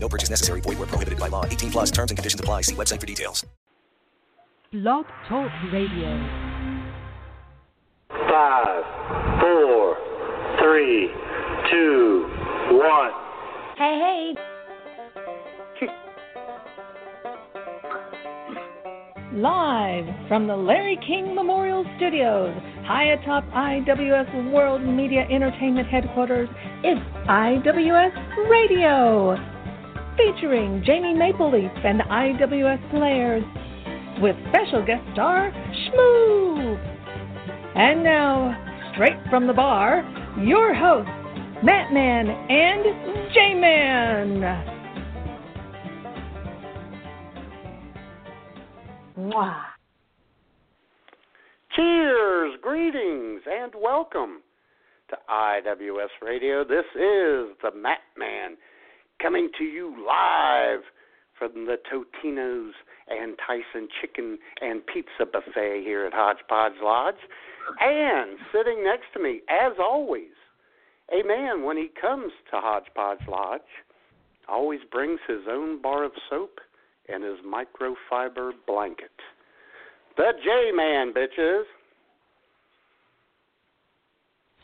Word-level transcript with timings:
No 0.00 0.08
purchase 0.08 0.30
necessary. 0.30 0.60
Void 0.60 0.78
where 0.78 0.86
prohibited 0.86 1.18
by 1.18 1.28
law. 1.28 1.44
18 1.44 1.70
plus 1.70 1.90
terms 1.90 2.10
and 2.10 2.18
conditions 2.18 2.40
apply. 2.40 2.62
See 2.62 2.74
website 2.74 3.00
for 3.00 3.06
details. 3.06 3.44
Blog 4.72 5.06
Talk 5.28 5.50
Radio. 5.72 6.10
Five, 8.10 8.84
four, 9.40 9.96
three, 10.60 11.10
two, 11.70 12.28
one. 12.72 13.10
Hey, 13.76 14.34
hey. 14.34 14.34
Live 19.32 20.04
from 20.26 20.46
the 20.46 20.56
Larry 20.56 20.98
King 21.06 21.34
Memorial 21.34 21.84
Studios, 21.96 22.52
high 22.84 23.12
atop 23.12 23.44
IWS 23.52 24.52
World 24.52 24.82
Media 24.82 25.26
Entertainment 25.30 25.86
Headquarters, 25.86 26.48
it's 26.82 27.00
IWS 27.28 28.50
Radio. 28.50 29.57
Featuring 30.18 30.82
Jamie 30.84 31.14
Mapleleaf 31.14 31.86
and 31.86 32.00
the 32.00 32.04
IWS 32.04 32.90
Players, 32.90 33.44
with 34.20 34.34
special 34.48 34.84
guest 34.84 35.04
star 35.12 35.52
Shmoo. 35.52 36.76
And 37.76 38.02
now, 38.02 38.90
straight 38.92 39.16
from 39.30 39.46
the 39.46 39.52
bar, 39.52 40.02
your 40.42 40.74
hosts, 40.74 41.08
Matt 41.62 41.92
Man 41.92 42.28
and 42.28 43.32
J 43.32 43.54
Man. 43.54 44.40
Mwah. 49.16 49.62
Cheers, 51.76 52.54
greetings, 52.60 53.42
and 53.48 53.72
welcome 53.80 54.42
to 55.10 55.16
IWS 55.30 56.08
Radio. 56.20 56.64
This 56.64 56.84
is 56.96 57.56
the 57.62 57.70
Matt 57.76 58.00
Man 58.16 58.56
coming 59.20 59.50
to 59.58 59.64
you 59.64 59.94
live 60.06 60.80
from 61.38 61.66
the 61.66 61.76
Totino's 61.90 62.74
and 63.08 63.36
Tyson 63.46 63.88
Chicken 64.00 64.38
and 64.60 64.82
Pizza 64.86 65.24
Buffet 65.30 65.82
here 65.84 66.04
at 66.04 66.12
Hodgepodge 66.12 66.80
Lodge. 66.82 67.14
And 67.80 68.38
sitting 68.52 68.84
next 68.84 69.06
to 69.14 69.22
me, 69.22 69.40
as 69.48 69.72
always, 69.78 70.34
a 71.12 71.26
man, 71.26 71.64
when 71.64 71.76
he 71.76 71.90
comes 72.00 72.32
to 72.50 72.56
Hodgepodge 72.60 73.26
Lodge, 73.28 73.60
always 74.48 74.80
brings 74.90 75.20
his 75.26 75.42
own 75.48 75.80
bar 75.80 76.04
of 76.04 76.12
soap 76.28 76.58
and 77.08 77.22
his 77.24 77.38
microfiber 77.46 78.52
blanket. 78.66 79.10
The 80.16 80.32
J 80.44 80.72
Man, 80.74 81.12
bitches. 81.12 81.62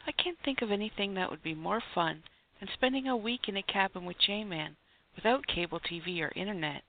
I 0.06 0.12
can't 0.12 0.36
think 0.44 0.60
of 0.62 0.70
anything 0.70 1.14
that 1.14 1.30
would 1.30 1.42
be 1.42 1.54
more 1.54 1.82
fun 1.94 2.22
than 2.64 2.72
spending 2.72 3.08
a 3.08 3.16
week 3.16 3.42
in 3.46 3.58
a 3.58 3.62
cabin 3.62 4.06
with 4.06 4.16
J 4.26 4.42
Man 4.42 4.74
without 5.16 5.46
cable 5.46 5.80
TV 5.80 6.22
or 6.22 6.32
internet. 6.34 6.82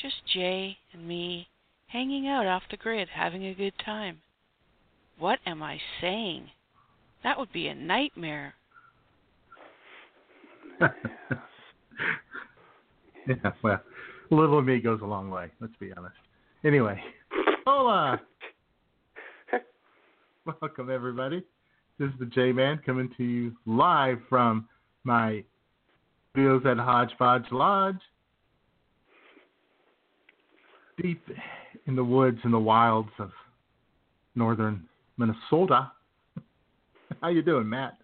Just 0.00 0.14
Jay 0.32 0.76
and 0.92 1.08
me 1.08 1.48
hanging 1.88 2.28
out 2.28 2.46
off 2.46 2.62
the 2.70 2.76
grid 2.76 3.08
having 3.12 3.44
a 3.44 3.54
good 3.54 3.72
time. 3.84 4.20
What 5.18 5.40
am 5.44 5.60
I 5.60 5.78
saying? 6.00 6.50
That 7.24 7.36
would 7.36 7.52
be 7.52 7.66
a 7.66 7.74
nightmare. 7.74 8.54
yeah, 10.80 10.86
well, 13.64 13.82
a 14.30 14.34
little 14.34 14.62
me 14.62 14.78
goes 14.78 15.00
a 15.02 15.06
long 15.06 15.30
way. 15.30 15.50
Let's 15.60 15.74
be 15.80 15.92
honest. 15.96 16.14
Anyway, 16.64 17.02
hola. 17.66 18.20
Welcome 20.62 20.90
everybody. 20.90 21.42
This 21.98 22.08
is 22.10 22.14
the 22.20 22.26
J 22.26 22.52
Man 22.52 22.80
coming 22.86 23.10
to 23.16 23.24
you 23.24 23.56
live 23.66 24.18
from 24.28 24.68
my 25.04 25.42
studios 26.32 26.62
at 26.66 26.78
Hodgepodge 26.78 27.46
Lodge, 27.50 28.00
deep 31.00 31.22
in 31.86 31.96
the 31.96 32.04
woods 32.04 32.38
and 32.44 32.52
the 32.52 32.58
wilds 32.58 33.10
of 33.18 33.30
northern 34.34 34.86
Minnesota. 35.16 35.90
How 37.20 37.28
you 37.28 37.42
doing, 37.42 37.68
Matt? 37.68 37.98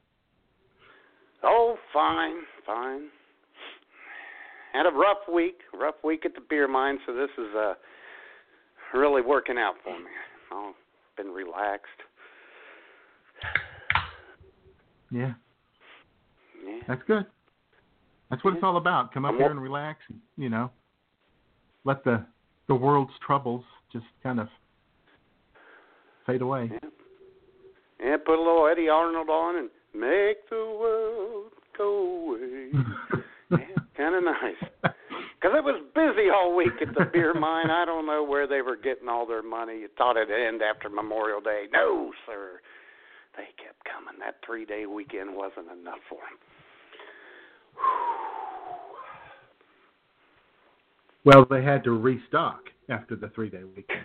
Oh, 1.43 1.77
fine, 1.93 2.37
fine. 2.67 3.09
Had 4.73 4.87
a 4.87 4.91
rough 4.91 5.19
week, 5.33 5.59
rough 5.79 5.95
week 6.03 6.25
at 6.25 6.35
the 6.35 6.41
beer 6.41 6.67
mine, 6.67 6.99
so 7.07 7.15
this 7.15 7.31
is 7.39 7.55
uh 7.57 7.75
really 8.95 9.23
working 9.23 9.57
out 9.59 9.75
for 9.83 9.99
me. 9.99 10.11
I've 10.53 10.75
been 11.17 11.33
relaxed. 11.33 11.89
Yeah, 15.11 15.35
Yeah. 16.77 16.83
that's 16.89 17.03
good. 17.07 17.27
That's 18.31 18.43
what 18.43 18.55
it's 18.55 18.65
all 18.65 18.77
about. 18.77 19.13
Come 19.13 19.25
up 19.25 19.37
here 19.37 19.51
and 19.51 19.61
relax. 19.61 20.01
And, 20.09 20.19
you 20.37 20.49
know, 20.49 20.71
let 21.85 22.05
the 22.05 22.25
the 22.69 22.75
world's 22.75 23.13
troubles 23.25 23.65
just 23.93 24.07
kind 24.23 24.41
of 24.41 24.49
fade 26.27 26.43
away. 26.43 26.71
Yeah. 26.73 26.89
Yeah, 28.05 28.17
put 28.19 28.37
a 28.37 28.43
little 28.43 28.69
Eddy 28.69 28.89
Arnold 28.89 29.31
on 29.31 29.57
and 29.57 29.71
make 29.95 30.49
the 30.51 30.57
world 30.57 31.53
go 31.77 32.37
away. 32.37 32.69
yeah, 33.51 33.83
kind 33.97 34.15
of 34.15 34.25
nice. 34.25 34.93
Because 35.45 35.57
it 35.57 35.65
was 35.65 35.81
busy 35.95 36.29
all 36.29 36.55
week 36.55 36.75
at 36.83 36.95
the 36.95 37.07
beer 37.13 37.33
mine. 37.39 37.71
I 37.71 37.85
don't 37.85 38.07
know 38.07 38.23
where 38.25 38.47
they 38.47 38.63
were 38.63 38.77
getting 38.77 39.09
all 39.09 39.27
their 39.27 39.43
money. 39.43 39.81
You 39.81 39.89
thought 39.97 40.17
it'd 40.17 40.31
end 40.31 40.61
after 40.61 40.91
Memorial 40.91 41.41
Day. 41.41 41.65
No, 41.73 42.13
sir. 42.27 42.61
They 43.37 43.49
kept 43.63 43.81
coming. 43.85 44.19
That 44.21 44.37
three 44.45 44.65
day 44.65 44.87
weekend 44.87 45.35
wasn't 45.35 45.73
enough 45.73 46.01
for 46.09 46.19
them. 46.19 46.39
Well, 51.25 51.47
they 51.49 51.63
had 51.63 51.85
to 51.85 51.93
restock 51.93 52.61
after 52.89 53.17
the 53.17 53.29
three 53.35 53.49
day 53.49 53.65
weekend. 53.65 54.05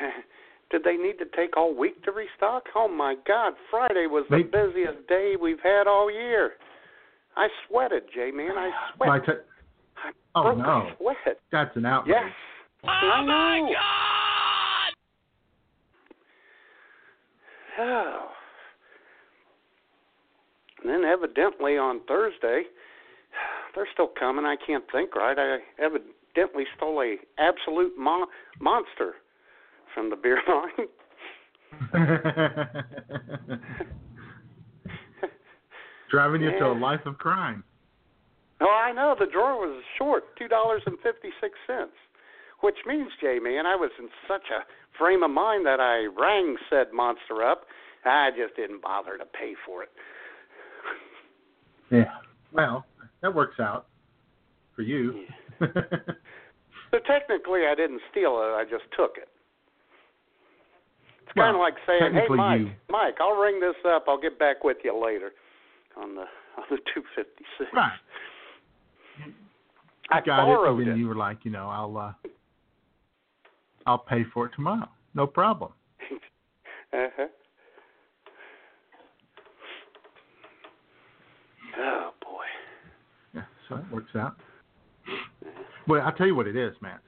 Did 0.70 0.82
they 0.84 0.96
need 0.96 1.18
to 1.18 1.26
take 1.36 1.56
all 1.56 1.74
week 1.76 2.02
to 2.04 2.12
restock? 2.12 2.64
Oh 2.74 2.88
my 2.88 3.16
God! 3.26 3.52
Friday 3.70 4.06
was 4.06 4.24
the 4.30 4.36
They- 4.38 4.42
busiest 4.44 5.06
day 5.08 5.34
we've 5.40 5.60
had 5.62 5.86
all 5.86 6.10
year. 6.10 6.52
I 7.36 7.48
sweated, 7.68 8.04
Jay 8.14 8.30
man. 8.30 8.52
I 8.56 8.70
sweat. 8.96 9.08
My 9.08 9.18
t- 9.18 9.32
I 9.96 10.10
Oh, 10.34 10.42
broke 10.42 10.58
no. 10.58 10.64
a 10.64 10.94
sweat. 10.98 11.40
that's 11.52 11.76
an 11.76 11.84
outrage. 11.86 12.16
Yes. 12.16 12.32
Oh 12.84 12.88
I 12.88 13.20
my 13.24 13.60
know. 13.60 13.66
God. 13.66 13.76
Oh. 17.82 18.26
And 20.90 21.04
then 21.04 21.10
evidently 21.10 21.78
on 21.78 22.00
Thursday, 22.08 22.64
they're 23.74 23.88
still 23.92 24.10
coming. 24.18 24.44
I 24.44 24.56
can't 24.66 24.84
think 24.90 25.14
right. 25.14 25.38
I 25.38 25.58
evidently 25.82 26.64
stole 26.76 27.00
a 27.00 27.16
absolute 27.38 27.96
mon- 27.96 28.26
monster 28.60 29.14
from 29.94 30.10
the 30.10 30.16
beer 30.16 30.42
mine. 30.48 30.88
Driving 36.10 36.42
you 36.42 36.50
to 36.58 36.66
a 36.66 36.74
life 36.74 37.06
of 37.06 37.18
crime. 37.18 37.62
Oh, 38.60 38.68
I 38.68 38.90
know. 38.92 39.14
The 39.18 39.26
drawer 39.26 39.60
was 39.60 39.80
short, 39.96 40.24
two 40.36 40.48
dollars 40.48 40.82
and 40.86 40.98
fifty 41.04 41.30
six 41.40 41.54
cents. 41.68 41.92
Which 42.62 42.78
means, 42.84 43.10
Jay 43.20 43.38
man, 43.40 43.64
I 43.64 43.76
was 43.76 43.92
in 43.98 44.08
such 44.26 44.50
a 44.50 44.64
frame 44.98 45.22
of 45.22 45.30
mind 45.30 45.64
that 45.66 45.78
I 45.78 46.08
rang 46.20 46.56
said 46.68 46.88
monster 46.92 47.44
up. 47.44 47.66
I 48.04 48.30
just 48.36 48.56
didn't 48.56 48.82
bother 48.82 49.16
to 49.16 49.24
pay 49.24 49.54
for 49.64 49.84
it. 49.84 49.90
Yeah. 51.90 52.04
Well, 52.52 52.84
that 53.22 53.34
works 53.34 53.58
out 53.60 53.86
for 54.74 54.82
you. 54.82 55.24
So 56.92 56.98
technically, 57.06 57.60
I 57.70 57.76
didn't 57.76 58.00
steal 58.10 58.32
it. 58.42 58.50
I 58.56 58.64
just 58.64 58.82
took 58.98 59.12
it. 59.16 59.28
It's 61.22 61.32
kind 61.36 61.54
of 61.54 61.60
like 61.60 61.74
saying, 61.86 62.12
"Hey, 62.14 62.26
Mike, 62.28 62.60
you- 62.62 62.72
Mike, 62.88 63.14
I'll 63.20 63.36
ring 63.36 63.60
this 63.60 63.76
up. 63.86 64.06
I'll 64.08 64.18
get 64.20 64.40
back 64.40 64.64
with 64.64 64.78
you 64.82 65.00
later 65.00 65.30
on 65.96 66.16
the 66.16 66.22
on 66.22 66.64
the 66.68 66.78
two 66.92 67.04
fifty 67.14 67.44
six. 67.58 67.70
right. 67.72 67.92
I 70.10 70.18
You 70.18 70.24
got 70.24 70.42
it, 70.42 70.46
borrowed 70.46 70.78
and 70.80 70.88
then 70.88 70.94
it. 70.96 70.98
you 70.98 71.06
were 71.06 71.14
like, 71.14 71.44
you 71.44 71.52
know, 71.52 71.68
I'll 71.68 71.96
uh, 71.96 72.12
I'll 73.86 73.98
pay 73.98 74.24
for 74.34 74.46
it 74.46 74.52
tomorrow. 74.56 74.88
No 75.14 75.28
problem. 75.28 75.72
Uh-huh. 76.92 77.26
Oh 81.80 82.10
boy. 82.20 82.44
Yeah, 83.34 83.42
so 83.68 83.76
it 83.76 83.92
works 83.92 84.14
out. 84.14 84.36
Well, 85.88 86.02
I'll 86.02 86.12
tell 86.12 86.26
you 86.26 86.34
what 86.34 86.46
it 86.46 86.56
is, 86.56 86.74
Matt. 86.80 87.00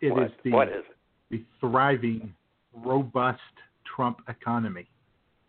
It 0.00 0.10
what? 0.10 0.24
is 0.24 0.30
the 0.44 0.50
what 0.50 0.68
is 0.68 0.84
it? 0.88 0.96
the 1.30 1.42
thriving, 1.60 2.32
robust 2.74 3.40
Trump 3.96 4.18
economy. 4.28 4.86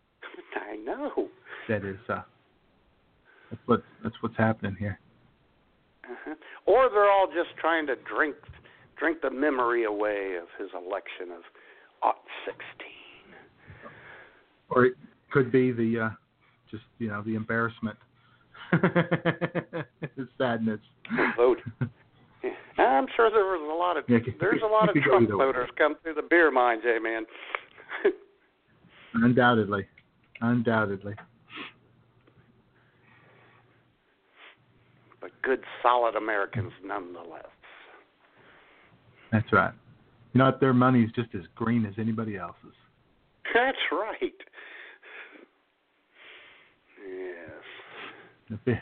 I 0.72 0.76
know. 0.76 1.28
That 1.68 1.84
is 1.84 1.98
uh, 2.08 2.22
that's 3.50 3.62
what 3.66 3.82
that's 4.02 4.16
what's 4.20 4.36
happening 4.36 4.76
here. 4.78 4.98
Uh-huh. 6.04 6.34
Or 6.66 6.88
they're 6.90 7.10
all 7.10 7.26
just 7.26 7.56
trying 7.60 7.86
to 7.86 7.94
drink 7.96 8.34
drink 8.98 9.18
the 9.22 9.30
memory 9.30 9.84
away 9.84 10.36
of 10.40 10.48
his 10.58 10.70
election 10.74 11.32
of 11.34 11.42
aught 12.02 12.16
sixteen. 12.44 13.34
Or 14.70 14.86
it 14.86 14.94
could 15.30 15.52
be 15.52 15.72
the 15.72 16.06
uh, 16.06 16.10
just 16.70 16.84
you 16.98 17.08
know 17.08 17.22
the 17.22 17.34
embarrassment, 17.34 17.96
sadness. 20.38 20.80
Vote. 21.36 21.60
I'm 22.76 23.06
sure 23.16 23.30
there 23.30 23.44
was 23.44 23.70
a 23.72 23.76
lot 23.76 23.96
of 23.96 24.04
there's 24.06 24.62
a 24.62 24.66
lot 24.66 24.88
of 24.88 24.96
Trump 25.02 25.30
voters 25.30 25.70
come 25.78 25.96
through 26.02 26.14
the 26.14 26.22
beer 26.28 26.50
mine, 26.50 26.80
J 26.82 26.96
eh, 26.96 26.98
man. 26.98 27.24
Undoubtedly, 29.14 29.86
undoubtedly. 30.40 31.14
but 35.24 35.30
good 35.40 35.64
solid 35.82 36.16
Americans 36.16 36.70
nonetheless. 36.84 37.46
That's 39.32 39.50
right. 39.54 39.72
You 40.34 40.38
know 40.38 40.44
what? 40.44 40.60
Their 40.60 40.74
money's 40.74 41.10
just 41.12 41.30
as 41.34 41.40
green 41.54 41.86
as 41.86 41.94
anybody 41.98 42.36
else's. 42.36 42.74
That's 43.54 43.78
right. 43.90 44.34
Yes. 47.08 48.43
The 48.64 48.78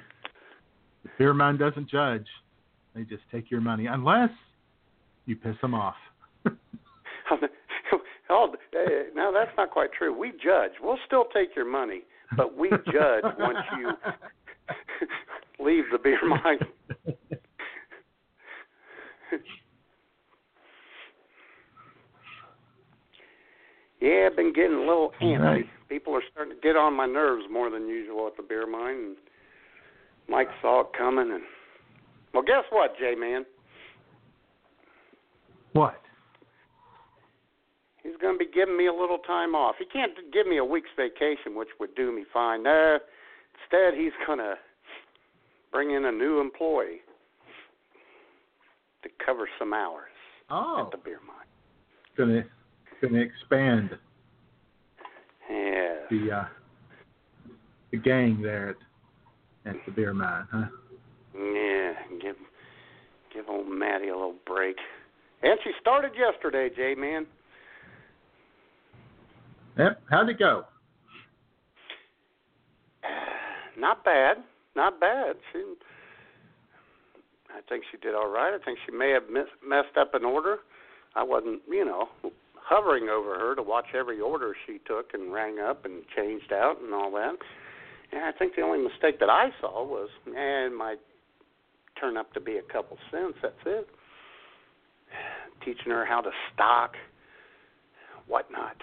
beer 1.19 1.35
mine 1.35 1.59
doesn't 1.59 1.89
judge. 1.89 2.27
They 2.95 3.03
just 3.03 3.23
take 3.31 3.51
your 3.51 3.61
money 3.61 3.87
unless 3.87 4.31
you 5.27 5.37
piss 5.37 5.57
them 5.61 5.75
off. 5.75 5.95
oh, 8.31 8.53
no, 9.15 9.33
that's 9.33 9.57
not 9.57 9.71
quite 9.71 9.91
true. 9.97 10.17
We 10.17 10.33
judge. 10.33 10.73
We'll 10.81 10.99
still 11.07 11.25
take 11.35 11.57
your 11.57 11.65
money, 11.65 12.03
but 12.37 12.57
we 12.57 12.71
judge 12.71 13.25
once 13.39 13.59
you 13.79 13.91
leave 15.65 15.85
the 15.91 15.99
beer 15.99 16.19
mine. 16.25 16.59
Yeah, 24.03 24.27
I've 24.29 24.37
been 24.37 24.53
getting 24.53 24.75
a 24.75 24.81
little 24.81 25.13
antsy. 25.23 25.41
Right. 25.41 25.65
People 25.89 26.13
are 26.15 26.23
starting 26.33 26.57
to 26.57 26.61
get 26.61 26.75
on 26.75 26.93
my 26.97 27.07
nerves 27.07 27.45
more 27.49 27.71
than 27.71 27.87
usual 27.87 28.27
at 28.27 28.37
the 28.37 28.43
beer 28.43 28.67
mine. 28.67 28.97
And 28.97 29.17
Mike 30.29 30.49
saw 30.61 30.81
it 30.83 30.87
coming, 30.97 31.31
and 31.33 31.43
well, 32.33 32.43
guess 32.43 32.65
what, 32.71 32.97
J 32.99 33.15
man? 33.15 33.45
What? 35.73 36.01
He's 38.03 38.13
going 38.21 38.35
to 38.35 38.39
be 38.45 38.51
giving 38.53 38.77
me 38.77 38.87
a 38.89 38.93
little 38.93 39.19
time 39.19 39.55
off. 39.55 39.77
He 39.79 39.85
can't 39.85 40.13
give 40.33 40.47
me 40.47 40.59
a 40.59 40.65
week's 40.65 40.91
vacation, 40.97 41.55
which 41.55 41.69
would 41.79 41.95
do 41.95 42.11
me 42.15 42.25
fine. 42.33 42.63
No, 42.65 42.99
instead, 43.63 43.95
he's 43.99 44.13
going 44.27 44.39
to 44.39 44.55
bring 45.71 45.93
in 45.93 46.05
a 46.05 46.13
new 46.13 46.41
employee 46.41 47.01
to 49.03 49.09
cover 49.25 49.49
some 49.59 49.73
hours 49.73 50.09
Oh, 50.51 50.85
at 50.85 50.91
the 50.91 50.99
beer 50.99 51.21
mine. 51.27 51.47
gonna 52.17 52.45
gonna 53.01 53.21
expand 53.23 53.99
Yeah. 55.51 55.95
the 56.11 56.31
uh, 56.33 56.45
the 57.91 57.97
gang 57.97 58.41
there 58.43 58.71
at, 58.71 58.77
at 59.67 59.77
the 59.87 59.93
beer 59.93 60.13
mine, 60.13 60.47
huh? 60.51 60.65
Yeah. 61.35 61.93
Give 62.21 62.37
give 63.33 63.49
old 63.49 63.69
Maddie 63.69 64.09
a 64.09 64.15
little 64.15 64.35
break. 64.47 64.77
And 65.43 65.59
she 65.65 65.71
started 65.81 66.13
yesterday, 66.17 66.69
J 66.75 66.95
man. 66.95 67.27
Yep. 69.79 70.03
How'd 70.11 70.29
it 70.29 70.39
go? 70.39 70.65
Not 73.79 74.05
bad. 74.05 74.39
Not 74.77 75.01
bad. 75.01 75.37
She 75.53 75.63
I 77.55 77.61
think 77.69 77.85
she 77.91 77.99
did 77.99 78.15
all 78.15 78.29
right. 78.29 78.55
I 78.55 78.65
think 78.65 78.79
she 78.87 78.93
may 78.93 79.11
have 79.11 79.29
miss, 79.31 79.49
messed 79.67 79.97
up 79.99 80.15
an 80.15 80.25
order. 80.25 80.59
I 81.15 81.23
wasn't, 81.23 81.61
you 81.69 81.85
know, 81.85 82.09
hovering 82.55 83.09
over 83.09 83.39
her 83.39 83.55
to 83.55 83.63
watch 83.63 83.89
every 83.95 84.21
order 84.21 84.55
she 84.67 84.79
took 84.87 85.13
and 85.13 85.33
rang 85.33 85.59
up 85.59 85.85
and 85.85 86.03
changed 86.17 86.53
out 86.53 86.81
and 86.83 86.95
all 86.95 87.11
that. 87.13 87.35
And 88.13 88.23
I 88.23 88.33
think 88.33 88.55
the 88.57 88.63
only 88.63 88.79
mistake 88.83 89.19
that 89.21 89.31
I 89.31 89.49
saw 89.61 89.85
was, 89.85 90.09
eh, 90.29 90.69
might 90.69 91.01
turn 91.99 92.17
up 92.17 92.33
to 92.35 92.41
be 92.41 92.59
a 92.59 92.73
couple 92.73 92.99
cents. 93.11 93.39
That's 93.43 93.55
it. 93.65 93.89
Teaching 95.65 95.93
her 95.93 96.05
how 96.05 96.21
to 96.21 96.31
stock, 96.53 96.95
whatnot. 98.27 98.77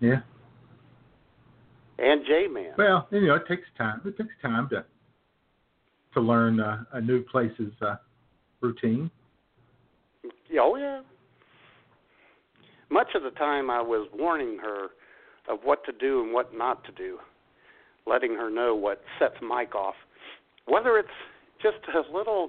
Yeah. 0.00 0.20
And 1.98 2.22
J 2.26 2.46
Man. 2.48 2.72
Well, 2.76 3.08
you 3.10 3.26
know, 3.26 3.36
it 3.36 3.46
takes 3.48 3.66
time. 3.78 4.02
It 4.04 4.16
takes 4.18 4.34
time 4.42 4.68
to 4.70 4.84
to 6.12 6.20
learn 6.20 6.60
uh, 6.60 6.84
a 6.92 7.00
new 7.00 7.22
place's 7.22 7.72
uh, 7.80 7.96
routine. 8.60 9.10
Yeah, 10.50 10.60
Oh 10.62 10.76
yeah. 10.76 11.00
Much 12.96 13.08
of 13.14 13.22
the 13.22 13.30
time, 13.32 13.68
I 13.68 13.82
was 13.82 14.08
warning 14.14 14.56
her 14.62 14.86
of 15.50 15.58
what 15.64 15.84
to 15.84 15.92
do 15.92 16.22
and 16.22 16.32
what 16.32 16.56
not 16.56 16.82
to 16.84 16.92
do, 16.92 17.18
letting 18.06 18.32
her 18.36 18.48
know 18.48 18.74
what 18.74 19.02
sets 19.18 19.34
Mike 19.42 19.74
off, 19.74 19.96
whether 20.64 20.96
it's 20.96 21.08
just 21.62 21.76
a 21.94 22.10
little 22.16 22.48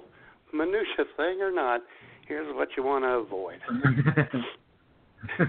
minutia 0.54 1.04
thing 1.18 1.42
or 1.42 1.50
not. 1.52 1.82
Here's 2.26 2.50
what 2.56 2.68
you 2.78 2.82
want 2.82 3.04
to 3.04 3.08
avoid. 3.10 3.58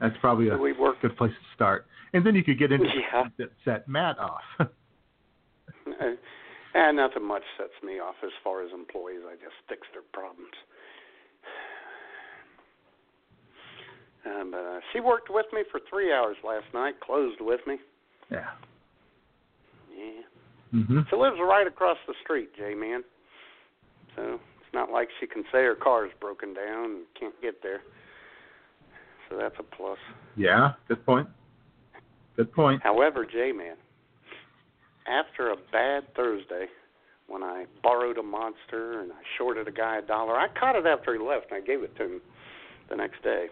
That's 0.00 0.16
probably 0.20 0.48
a 0.48 0.56
We 0.56 0.72
work. 0.72 1.00
good 1.02 1.16
place 1.16 1.32
to 1.32 1.54
start. 1.54 1.86
And 2.12 2.24
then 2.26 2.34
you 2.34 2.42
could 2.44 2.58
get 2.58 2.72
into 2.72 2.86
Yeah. 2.86 3.28
that 3.38 3.50
set 3.64 3.88
Matt 3.88 4.18
off. 4.18 4.42
And 6.74 6.96
nothing 6.96 7.24
much 7.26 7.44
sets 7.56 7.72
me 7.84 8.00
off 8.00 8.16
as 8.24 8.32
far 8.42 8.62
as 8.64 8.70
employees. 8.74 9.20
I 9.26 9.34
just 9.34 9.54
fix 9.68 9.82
their 9.92 10.02
problems. 10.12 10.54
Um, 14.26 14.52
but 14.52 14.56
uh, 14.56 14.80
she 14.90 15.00
worked 15.00 15.28
with 15.28 15.44
me 15.52 15.64
for 15.70 15.80
three 15.90 16.10
hours 16.10 16.36
last 16.42 16.64
night. 16.72 16.98
Closed 17.00 17.42
with 17.42 17.60
me. 17.66 17.76
yeah. 18.30 18.52
Yeah. 19.94 20.22
hmm 20.70 21.00
She 21.10 21.16
lives 21.16 21.36
right 21.46 21.66
across 21.66 21.98
the 22.08 22.14
street, 22.22 22.48
J 22.56 22.74
man. 22.74 23.04
So 24.16 24.22
it's 24.62 24.72
not 24.72 24.90
like 24.90 25.08
she 25.20 25.26
can 25.26 25.42
say 25.52 25.58
her 25.64 25.74
car's 25.74 26.10
broken 26.22 26.54
down 26.54 26.84
and 26.84 27.00
can't 27.20 27.34
get 27.42 27.62
there. 27.62 27.82
So 29.28 29.36
that's 29.36 29.56
a 29.58 29.62
plus. 29.62 29.98
Yeah. 30.36 30.72
Good 30.88 31.04
point. 31.04 31.28
Good 32.36 32.50
point. 32.52 32.82
However, 32.82 33.26
J 33.26 33.52
man, 33.52 33.76
after 35.06 35.50
a 35.50 35.56
bad 35.72 36.04
Thursday 36.14 36.66
when 37.26 37.42
I 37.42 37.64
borrowed 37.82 38.18
a 38.18 38.22
monster 38.22 39.00
and 39.00 39.12
I 39.12 39.20
shorted 39.38 39.66
a 39.68 39.72
guy 39.72 39.98
a 39.98 40.02
dollar, 40.02 40.34
I 40.34 40.48
caught 40.58 40.76
it 40.76 40.86
after 40.86 41.14
he 41.14 41.18
left 41.18 41.46
and 41.50 41.62
I 41.62 41.66
gave 41.66 41.82
it 41.82 41.96
to 41.96 42.04
him 42.04 42.20
the 42.90 42.96
next 42.96 43.22
day. 43.22 43.46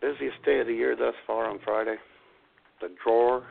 Busiest 0.00 0.42
day 0.44 0.60
of 0.60 0.66
the 0.66 0.74
year 0.74 0.94
thus 0.96 1.14
far 1.26 1.46
on 1.50 1.58
Friday. 1.64 1.96
The 2.80 2.90
drawer 3.02 3.44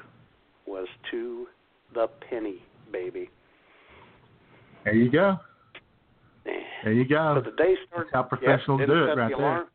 was 0.65 0.87
to 1.11 1.47
the 1.93 2.07
penny, 2.29 2.63
baby. 2.91 3.29
There 4.85 4.95
you 4.95 5.11
go. 5.11 5.37
Eh. 6.45 6.51
There 6.83 6.93
you 6.93 7.05
go. 7.05 7.41
So 7.43 7.51
the 7.51 7.57
day 7.57 7.75
started. 7.87 8.07
That's 8.07 8.13
how 8.13 8.23
professionals 8.23 8.79
yeah, 8.81 8.85
do 8.85 8.93
it 8.93 9.17
right 9.17 9.29
the 9.29 9.35
there. 9.35 9.45
alarm. 9.45 9.67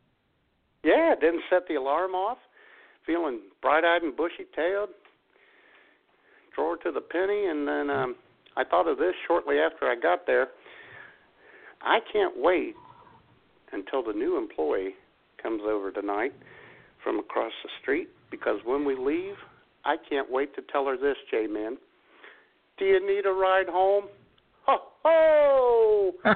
Yeah, 0.84 1.14
didn't 1.20 1.42
set 1.50 1.68
the 1.68 1.74
alarm 1.74 2.12
off. 2.12 2.38
Feeling 3.04 3.40
bright-eyed 3.60 4.02
and 4.02 4.16
bushy-tailed. 4.16 4.88
Drawer 6.54 6.76
to 6.78 6.92
the 6.92 7.00
penny, 7.00 7.46
and 7.46 7.66
then 7.66 7.90
um, 7.90 8.16
I 8.56 8.64
thought 8.64 8.88
of 8.88 8.98
this 8.98 9.14
shortly 9.26 9.56
after 9.58 9.86
I 9.86 9.96
got 10.00 10.26
there. 10.26 10.48
I 11.80 11.98
can't 12.12 12.34
wait 12.36 12.74
until 13.72 14.02
the 14.02 14.12
new 14.12 14.38
employee 14.38 14.94
comes 15.42 15.62
over 15.66 15.90
tonight 15.90 16.32
from 17.02 17.18
across 17.18 17.52
the 17.62 17.70
street 17.80 18.08
because 18.30 18.58
when 18.64 18.84
we 18.84 18.94
leave, 18.94 19.34
I 19.84 19.96
can't 20.08 20.30
wait 20.30 20.54
to 20.54 20.62
tell 20.70 20.86
her 20.86 20.96
this, 20.96 21.16
J 21.30 21.46
Man. 21.46 21.78
Do 22.78 22.84
you 22.84 23.06
need 23.06 23.26
a 23.26 23.32
ride 23.32 23.68
home? 23.68 24.04
Ho 24.66 24.78
ho! 25.02 26.12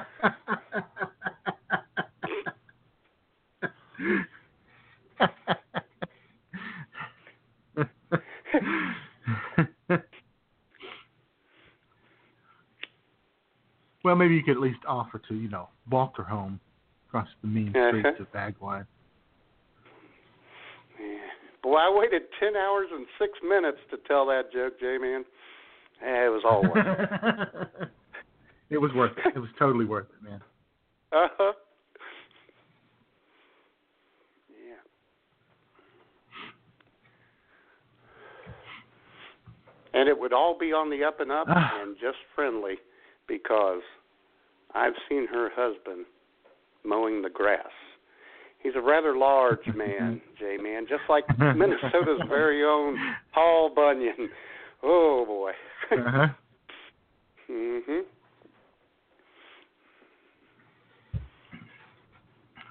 well, 14.07 14.15
maybe 14.15 14.35
you 14.35 14.41
could 14.43 14.55
at 14.55 14.61
least 14.61 14.79
offer 14.87 15.19
to, 15.27 15.35
you 15.35 15.49
know, 15.49 15.67
walk 15.91 16.15
her 16.15 16.23
home 16.23 16.61
across 17.09 17.27
the 17.41 17.47
mean 17.47 17.75
Uh-huh. 17.75 17.89
streets 17.89 18.19
of 18.21 18.31
Bagwine. 18.31 18.87
Yeah. 20.97 21.17
Well, 21.65 21.75
I 21.77 21.89
waited 21.93 22.21
ten 22.39 22.55
hours 22.55 22.87
and 22.91 23.05
six 23.19 23.33
minutes 23.43 23.79
to 23.91 23.97
tell 24.07 24.25
that 24.27 24.51
joke, 24.53 24.79
J 24.79 24.97
man. 24.97 25.25
Eh, 26.01 26.25
it 26.25 26.29
was 26.29 26.43
all 26.45 26.61
worth 26.61 26.85
it. 26.87 27.89
it 28.69 28.77
was 28.77 28.93
worth 28.93 29.11
it. 29.17 29.35
It 29.35 29.39
was 29.39 29.49
totally 29.59 29.83
worth 29.83 30.07
it, 30.09 30.23
man. 30.23 30.41
Uh 31.11 31.27
huh. 31.37 31.53
Yeah. 34.49 34.75
And 39.99 40.07
it 40.07 40.17
would 40.17 40.31
all 40.31 40.57
be 40.57 40.71
on 40.71 40.89
the 40.89 41.03
up 41.03 41.19
and 41.19 41.31
up 41.31 41.47
and 41.49 41.95
just 41.99 42.17
friendly 42.33 42.75
because 43.27 43.81
I've 44.73 44.93
seen 45.09 45.27
her 45.27 45.49
husband 45.53 46.05
mowing 46.83 47.21
the 47.21 47.29
grass. 47.29 47.71
He's 48.61 48.73
a 48.75 48.81
rather 48.81 49.15
large 49.17 49.65
man, 49.75 50.21
J 50.39 50.57
man, 50.57 50.85
just 50.87 51.03
like 51.09 51.25
Minnesota's 51.39 52.21
very 52.27 52.63
own 52.63 52.97
Paul 53.33 53.71
Bunyan. 53.75 54.29
Oh 54.83 55.23
boy. 55.25 55.51
Uh-huh. 55.91 56.27
mhm. 57.51 58.01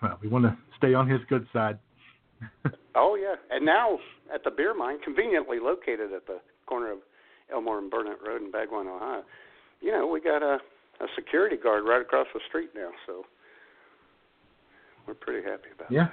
Well, 0.03 0.19
we 0.23 0.29
want 0.29 0.45
to 0.45 0.57
stay 0.77 0.95
on 0.95 1.09
his 1.09 1.21
good 1.29 1.47
side. 1.53 1.79
Oh 2.95 3.17
yeah, 3.21 3.35
and 3.51 3.65
now 3.65 3.99
at 4.33 4.45
the 4.45 4.51
beer 4.51 4.75
mine, 4.75 4.99
conveniently 5.03 5.59
located 5.59 6.13
at 6.13 6.27
the 6.27 6.39
corner 6.67 6.93
of 6.93 6.99
Elmore 7.53 7.79
and 7.79 7.91
Burnett 7.91 8.19
Road 8.27 8.43
in 8.43 8.53
Bagwan, 8.53 8.87
Ohio. 8.95 9.23
You 9.81 9.93
know, 9.93 10.07
we 10.07 10.21
got 10.21 10.43
a 10.43 10.59
a 10.99 11.07
security 11.15 11.57
guard 11.57 11.85
right 11.85 12.01
across 12.01 12.27
the 12.33 12.41
street 12.49 12.71
now, 12.75 12.89
so 13.07 13.25
we're 15.07 15.13
pretty 15.15 15.47
happy 15.47 15.69
about 15.75 15.91
it. 15.91 15.95
yeah. 15.95 16.09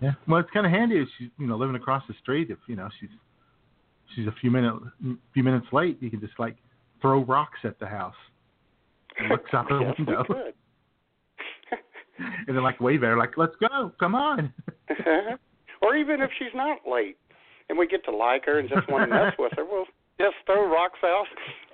Yeah. 0.00 0.12
Well, 0.28 0.40
it's 0.40 0.50
kind 0.52 0.64
of 0.64 0.72
handy 0.72 0.98
if 0.98 1.08
she's 1.18 1.28
you 1.38 1.46
know 1.46 1.56
living 1.56 1.74
across 1.74 2.04
the 2.06 2.14
street. 2.22 2.50
If 2.50 2.58
you 2.68 2.76
know 2.76 2.88
she's 3.00 3.08
she's 4.14 4.26
a 4.26 4.34
few 4.40 4.50
minute 4.50 4.74
few 5.34 5.42
minutes 5.42 5.66
late, 5.72 5.98
you 6.00 6.10
can 6.10 6.20
just 6.20 6.38
like 6.38 6.56
throw 7.00 7.24
rocks 7.24 7.58
at 7.64 7.78
the 7.80 7.86
house. 7.86 8.14
And 9.18 9.28
looks 9.28 9.52
out 9.52 9.68
the 9.68 9.78
yes, 9.80 9.94
window. 9.98 10.24
and 12.46 12.56
then 12.56 12.62
like 12.62 12.80
wave 12.80 13.02
at 13.02 13.08
her 13.08 13.18
like, 13.18 13.36
"Let's 13.36 13.56
go, 13.56 13.92
come 13.98 14.14
on." 14.14 14.52
Uh-huh. 14.90 15.36
or 15.82 15.96
even 15.96 16.22
if 16.22 16.30
she's 16.38 16.54
not 16.54 16.78
late, 16.90 17.18
and 17.68 17.78
we 17.78 17.86
get 17.86 18.04
to 18.04 18.10
like 18.14 18.44
her 18.46 18.58
and 18.58 18.68
just 18.68 18.88
want 18.88 19.08
to 19.10 19.14
mess 19.24 19.34
with 19.38 19.52
her, 19.56 19.64
we'll 19.64 19.86
just 20.20 20.36
throw 20.46 20.66
rocks 20.68 20.98
out, 21.04 21.26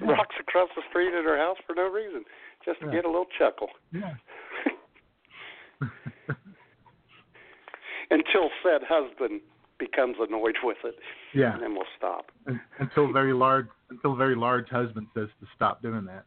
rocks 0.02 0.34
across 0.40 0.68
the 0.76 0.82
street 0.90 1.14
at 1.16 1.24
her 1.24 1.38
house 1.38 1.56
for 1.66 1.74
no 1.74 1.88
reason, 1.90 2.24
just 2.64 2.80
to 2.80 2.86
Yeah. 2.86 2.92
get 2.92 3.04
a 3.04 3.08
little 3.08 3.26
chuckle. 3.38 3.68
yeah. 3.92 4.14
Until 8.10 8.50
said 8.62 8.82
husband 8.86 9.40
becomes 9.78 10.16
annoyed 10.20 10.56
with 10.62 10.76
it, 10.84 10.94
yeah. 11.34 11.54
and 11.54 11.62
then 11.62 11.72
we'll 11.74 11.86
stop. 11.96 12.30
Until 12.78 13.10
very 13.12 13.32
large 13.32 13.66
until 13.90 14.14
very 14.14 14.36
large 14.36 14.68
husband 14.68 15.06
says 15.14 15.28
to 15.40 15.46
stop 15.56 15.80
doing 15.82 16.04
that. 16.04 16.24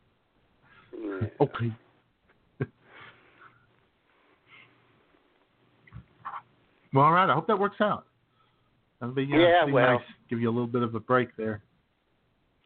Yeah. 0.99 1.27
Okay. 1.39 1.71
well, 6.93 7.05
all 7.05 7.13
right. 7.13 7.29
I 7.29 7.33
hope 7.33 7.45
that 7.47 7.59
works 7.59 7.77
out. 7.79 8.05
That'll 8.99 9.15
be, 9.15 9.23
Yeah, 9.23 9.65
well. 9.65 9.97
nice. 9.97 10.01
Give 10.29 10.39
you 10.39 10.49
a 10.49 10.51
little 10.51 10.67
bit 10.67 10.81
of 10.81 10.95
a 10.95 10.99
break 10.99 11.35
there. 11.37 11.61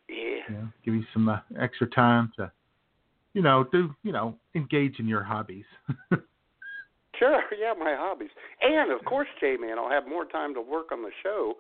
Yeah. 0.10 0.16
You 0.50 0.56
know, 0.56 0.68
give 0.86 0.94
you 0.96 1.04
some 1.14 1.30
uh, 1.30 1.40
extra 1.60 1.88
time 1.88 2.32
to, 2.38 2.52
you 3.34 3.42
know, 3.42 3.66
do 3.72 3.94
you 4.04 4.12
know, 4.12 4.36
engage 4.56 5.00
in 5.00 5.08
your 5.08 5.24
hobbies. 5.24 5.66
Sure, 7.20 7.40
yeah, 7.60 7.74
my 7.78 7.96
hobbies. 7.96 8.32
And 8.64 8.92
of 8.92 9.06
course, 9.06 9.28
J 9.40 9.56
Man, 9.56 9.78
I'll 9.78 9.92
have 9.92 10.08
more 10.08 10.26
time 10.26 10.56
to 10.56 10.62
work 10.62 10.92
on 10.92 11.04
the 11.04 11.12
show, 11.22 11.54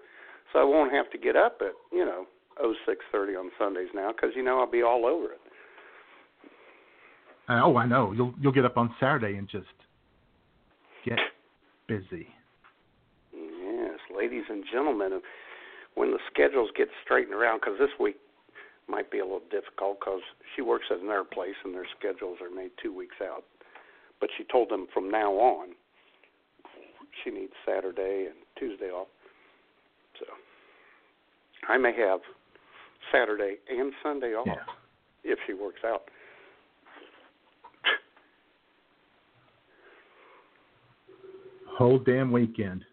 so 0.51 0.59
I 0.59 0.63
won't 0.63 0.91
have 0.91 1.11
to 1.11 1.19
get 1.19 1.35
up 1.35 1.57
at 1.61 1.73
you 1.91 2.03
know 2.03 2.25
oh 2.59 2.73
six 2.87 3.05
thirty 3.11 3.33
on 3.33 3.51
Sundays 3.59 3.89
now, 3.93 4.11
because 4.11 4.31
you 4.35 4.43
know 4.43 4.59
I'll 4.59 4.71
be 4.71 4.81
all 4.81 5.05
over 5.05 5.33
it. 5.33 5.39
Uh, 7.47 7.61
oh, 7.63 7.77
I 7.77 7.85
know. 7.85 8.11
You'll 8.11 8.33
you'll 8.41 8.51
get 8.51 8.65
up 8.65 8.75
on 8.75 8.95
Saturday 8.99 9.37
and 9.37 9.47
just 9.47 9.67
get 11.05 11.19
busy. 11.87 12.27
Ladies 14.21 14.43
and 14.49 14.63
gentlemen, 14.71 15.19
when 15.95 16.11
the 16.11 16.19
schedules 16.31 16.69
get 16.77 16.89
straightened 17.03 17.33
around, 17.33 17.59
because 17.59 17.79
this 17.79 17.89
week 17.99 18.17
might 18.87 19.09
be 19.09 19.17
a 19.17 19.23
little 19.23 19.41
difficult 19.49 19.99
because 19.99 20.21
she 20.55 20.61
works 20.61 20.85
at 20.91 20.99
another 20.99 21.23
place 21.23 21.55
and 21.65 21.73
their 21.73 21.87
schedules 21.97 22.37
are 22.39 22.55
made 22.55 22.69
two 22.81 22.95
weeks 22.95 23.15
out. 23.19 23.43
But 24.19 24.29
she 24.37 24.43
told 24.43 24.69
them 24.69 24.85
from 24.93 25.09
now 25.09 25.31
on 25.31 25.69
she 27.23 27.31
needs 27.31 27.53
Saturday 27.65 28.27
and 28.27 28.35
Tuesday 28.59 28.91
off. 28.91 29.07
So 30.19 30.25
I 31.67 31.79
may 31.79 31.93
have 31.97 32.19
Saturday 33.11 33.55
and 33.69 33.91
Sunday 34.03 34.35
off 34.35 34.45
Yeah. 34.45 34.63
if 35.23 35.39
she 35.47 35.53
works 35.53 35.83
out. 35.83 36.03
Whole 41.65 41.97
damn 41.97 42.31
weekend. 42.31 42.85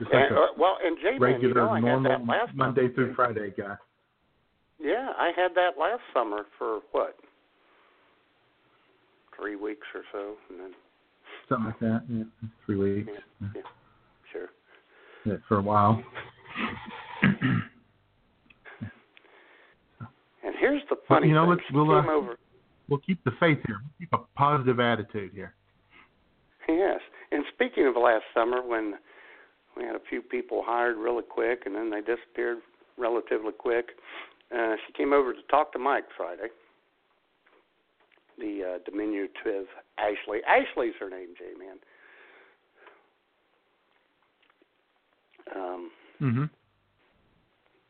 Just 0.00 0.12
like 0.12 0.24
And, 0.30 0.36
a 0.36 0.40
uh, 0.40 0.46
well, 0.58 0.78
and 0.82 0.96
J 0.98 1.04
Man, 1.04 1.14
you 1.18 1.20
regular 1.52 1.54
know, 1.66 1.76
normal 1.78 2.10
that 2.10 2.26
last 2.26 2.54
Monday 2.56 2.82
summer. 2.88 2.94
through 2.94 3.14
Friday 3.14 3.52
guy. 3.56 3.76
Yeah, 4.82 5.12
I 5.18 5.30
had 5.36 5.54
that 5.54 5.78
last 5.78 6.00
summer 6.14 6.46
for 6.58 6.80
what? 6.92 7.16
Three 9.38 9.56
weeks 9.56 9.86
or 9.94 10.02
so, 10.10 10.34
and 10.48 10.58
then 10.60 10.70
Something 11.48 11.66
like 11.66 11.78
that. 11.80 12.02
Yeah. 12.08 12.24
Three 12.64 12.76
weeks. 12.76 13.10
Yeah, 13.40 13.48
yeah, 13.56 13.62
sure. 14.32 14.48
Yeah, 15.26 15.34
for 15.48 15.58
a 15.58 15.62
while. 15.62 16.02
And 20.42 20.54
here's 20.58 20.82
the 20.88 20.96
funny 21.08 21.28
you 21.28 21.34
know, 21.34 21.42
thing. 21.42 21.50
let's- 21.50 21.70
we'll, 21.72 21.90
uh, 21.90 22.06
over. 22.06 22.38
We'll 22.88 23.00
keep 23.00 23.22
the 23.24 23.32
faith 23.32 23.58
here. 23.66 23.76
We'll 23.82 23.92
keep 23.98 24.12
a 24.12 24.18
positive 24.36 24.80
attitude 24.80 25.32
here. 25.34 25.54
Yes. 26.68 27.00
And 27.32 27.44
speaking 27.54 27.86
of 27.86 27.96
last 27.96 28.24
summer, 28.34 28.62
when 28.62 28.98
we 29.76 29.84
had 29.84 29.94
a 29.94 30.00
few 30.08 30.22
people 30.22 30.62
hired 30.64 30.96
really 30.96 31.22
quick, 31.22 31.62
and 31.66 31.74
then 31.74 31.90
they 31.90 32.00
disappeared 32.00 32.58
relatively 32.98 33.52
quick, 33.52 33.90
uh, 34.54 34.74
she 34.86 34.92
came 34.92 35.12
over 35.12 35.32
to 35.32 35.42
talk 35.50 35.72
to 35.72 35.78
Mike 35.78 36.04
Friday. 36.16 36.48
The 38.38 38.74
uh, 38.74 38.90
diminutive 38.90 39.66
Ashley. 39.98 40.40
Ashley's 40.48 40.94
her 40.98 41.10
name, 41.10 41.34
J 41.38 41.44
Man. 41.58 41.76
Um, 45.54 45.90
Mm-hmm. 46.20 46.44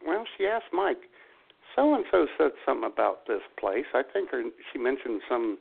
Well, 0.07 0.25
she 0.39 0.47
asked 0.47 0.73
Mike, 0.73 1.03
so 1.75 1.95
and 1.95 2.05
so 2.11 2.27
said 2.39 2.53
something 2.65 2.89
about 2.91 3.27
this 3.27 3.43
place. 3.59 3.87
I 3.93 4.03
think 4.03 4.31
her 4.31 4.43
she 4.73 4.79
mentioned 4.79 5.21
some 5.29 5.59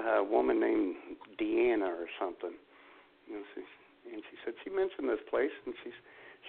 uh, 0.00 0.24
woman 0.24 0.58
named 0.58 0.96
Deanna 1.40 1.88
or 1.88 2.06
something. 2.18 2.52
You 3.28 3.34
know, 3.34 3.42
she, 3.54 3.60
and 4.12 4.22
she 4.30 4.36
said 4.44 4.54
she 4.64 4.70
mentioned 4.70 5.08
this 5.08 5.22
place, 5.30 5.52
and 5.64 5.74
she 5.82 5.90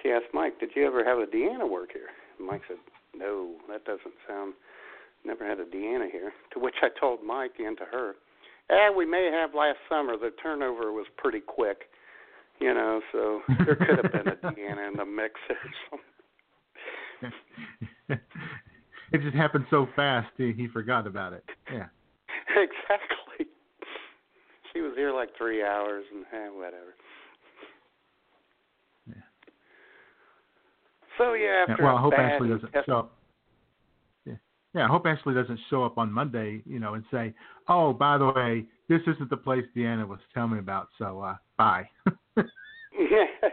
she 0.01 0.09
asked 0.09 0.33
Mike, 0.33 0.59
"Did 0.59 0.71
you 0.75 0.85
ever 0.85 1.03
have 1.03 1.19
a 1.19 1.25
Deanna 1.25 1.69
work 1.69 1.91
here?" 1.93 2.09
And 2.37 2.47
Mike 2.47 2.61
said, 2.67 2.77
"No, 3.15 3.55
that 3.69 3.85
doesn't 3.85 4.15
sound. 4.27 4.53
Never 5.25 5.45
had 5.45 5.59
a 5.59 5.65
Deanna 5.65 6.09
here." 6.09 6.33
To 6.53 6.59
which 6.59 6.75
I 6.81 6.89
told 6.99 7.23
Mike 7.23 7.59
and 7.59 7.77
to 7.77 7.85
her, 7.85 8.15
"Eh, 8.69 8.89
we 8.95 9.05
may 9.05 9.29
have 9.31 9.55
last 9.55 9.79
summer. 9.89 10.17
The 10.17 10.31
turnover 10.41 10.91
was 10.91 11.07
pretty 11.17 11.41
quick." 11.41 11.89
You 12.59 12.73
know, 12.73 13.01
so 13.11 13.41
there 13.65 13.75
could 13.75 13.99
have 14.03 14.11
been 14.11 14.27
a 14.27 14.35
Deanna 14.35 14.89
in 14.89 14.97
the 14.97 15.05
mix 15.05 15.39
or 15.49 15.55
something. 15.89 16.17
it 19.11 19.21
just 19.21 19.35
happened 19.35 19.65
so 19.69 19.87
fast 19.95 20.29
he, 20.37 20.53
he 20.53 20.67
forgot 20.67 21.07
about 21.07 21.33
it. 21.33 21.43
Yeah. 21.71 21.87
exactly. 22.49 23.47
She 24.73 24.81
was 24.81 24.93
here 24.95 25.11
like 25.11 25.29
three 25.37 25.63
hours 25.63 26.03
and 26.13 26.25
eh, 26.33 26.49
whatever. 26.49 26.95
So 31.17 31.33
yeah, 31.33 31.65
yeah. 31.67 31.75
Well, 31.81 31.97
I 31.97 32.01
hope 32.01 32.13
Ashley 32.13 32.49
doesn't 32.49 32.71
test- 32.71 32.85
show 32.85 32.99
up. 32.99 33.13
Yeah. 34.25 34.33
Yeah, 34.73 34.85
I 34.85 34.87
hope 34.87 35.05
Ashley 35.05 35.33
doesn't 35.33 35.59
show 35.69 35.83
up 35.83 35.97
on 35.97 36.11
Monday, 36.11 36.61
you 36.65 36.79
know, 36.79 36.93
and 36.93 37.03
say, 37.11 37.33
"Oh, 37.67 37.93
by 37.93 38.17
the 38.17 38.31
way, 38.31 38.65
this 38.89 39.01
isn't 39.07 39.29
the 39.29 39.37
place 39.37 39.65
Deanna 39.75 40.07
was 40.07 40.19
telling 40.33 40.53
me 40.53 40.59
about, 40.59 40.89
so 40.97 41.21
uh 41.21 41.35
bye." 41.57 41.89
Yeah. 42.97 43.25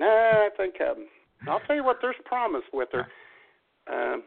nah, 0.00 0.06
I 0.06 0.48
think 0.56 0.74
um, 0.80 1.06
I'll 1.46 1.60
tell 1.60 1.76
you 1.76 1.84
what. 1.84 1.98
There's 2.02 2.16
promise 2.24 2.64
with 2.72 2.88
her, 2.92 3.06
um, 3.90 4.22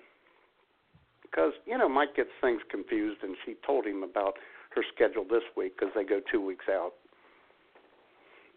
because 1.23 1.51
you 1.65 1.77
know 1.77 1.89
Mike 1.89 2.15
gets 2.15 2.29
things 2.39 2.61
confused, 2.69 3.19
and 3.21 3.35
she 3.45 3.55
told 3.65 3.85
him 3.85 4.03
about 4.03 4.35
her 4.75 4.83
schedule 4.93 5.25
this 5.29 5.43
week 5.57 5.73
because 5.77 5.93
they 5.95 6.03
go 6.03 6.21
two 6.31 6.43
weeks 6.43 6.65
out, 6.69 6.93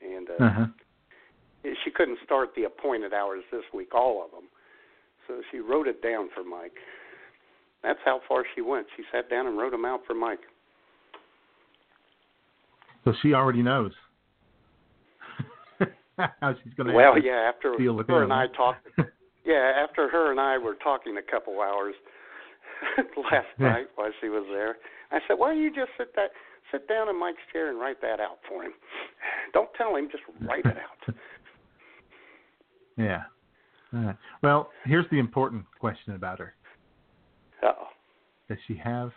and 0.02 0.28
uh, 0.30 0.44
uh-huh. 0.44 0.66
She 1.84 1.90
couldn't 1.90 2.18
start 2.24 2.50
the 2.56 2.64
appointed 2.64 3.12
hours 3.12 3.42
this 3.50 3.64
week, 3.72 3.94
all 3.94 4.24
of 4.24 4.30
them. 4.30 4.48
So 5.26 5.40
she 5.50 5.58
wrote 5.58 5.88
it 5.88 6.02
down 6.02 6.28
for 6.34 6.44
Mike. 6.44 6.76
That's 7.82 7.98
how 8.04 8.20
far 8.28 8.44
she 8.54 8.60
went. 8.60 8.86
She 8.96 9.02
sat 9.12 9.30
down 9.30 9.46
and 9.46 9.56
wrote 9.56 9.72
them 9.72 9.84
out 9.84 10.00
for 10.06 10.14
Mike. 10.14 10.40
So 13.04 13.12
she 13.22 13.34
already 13.34 13.62
knows 13.62 13.92
how 16.16 16.54
she's 16.62 16.72
going 16.74 16.88
to. 16.88 16.94
Well, 16.94 17.18
yeah. 17.22 17.50
After 17.54 17.76
deal 17.76 17.92
with 17.94 18.08
her 18.08 18.22
and 18.22 18.32
I 18.32 18.46
talked, 18.56 18.86
yeah, 19.44 19.72
after 19.76 20.08
her 20.08 20.30
and 20.30 20.40
I 20.40 20.56
were 20.56 20.74
talking 20.82 21.18
a 21.18 21.30
couple 21.30 21.60
hours 21.60 21.94
last 23.30 23.46
night 23.58 23.86
while 23.96 24.10
she 24.22 24.28
was 24.28 24.46
there, 24.50 24.76
I 25.10 25.18
said, 25.28 25.34
"Why 25.34 25.52
don't 25.52 25.62
you 25.62 25.68
just 25.68 25.90
sit 25.98 26.14
that 26.16 26.30
sit 26.72 26.88
down 26.88 27.10
in 27.10 27.20
Mike's 27.20 27.44
chair 27.52 27.68
and 27.68 27.78
write 27.78 28.00
that 28.00 28.20
out 28.20 28.38
for 28.48 28.64
him? 28.64 28.72
Don't 29.52 29.68
tell 29.76 29.96
him, 29.96 30.08
just 30.10 30.24
write 30.40 30.64
it 30.64 30.78
out." 30.78 31.14
Yeah. 32.96 33.22
Right. 33.92 34.16
Well, 34.42 34.70
here's 34.84 35.08
the 35.10 35.18
important 35.18 35.64
question 35.78 36.14
about 36.14 36.38
her: 36.40 36.54
Uh-oh. 37.62 37.88
Does 38.48 38.58
she 38.66 38.76
have 38.76 39.12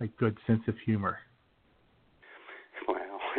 a 0.00 0.06
good 0.06 0.36
sense 0.46 0.62
of 0.68 0.74
humor? 0.84 1.18
Well, 2.88 2.96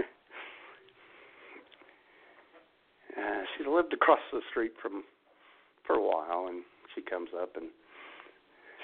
uh, 3.18 3.42
she's 3.58 3.68
lived 3.68 3.94
across 3.94 4.20
the 4.32 4.42
street 4.52 4.74
from 4.82 5.04
for 5.86 5.96
a 5.96 6.02
while, 6.02 6.48
and 6.48 6.64
she 6.96 7.02
comes 7.02 7.30
up, 7.40 7.56
and 7.58 7.70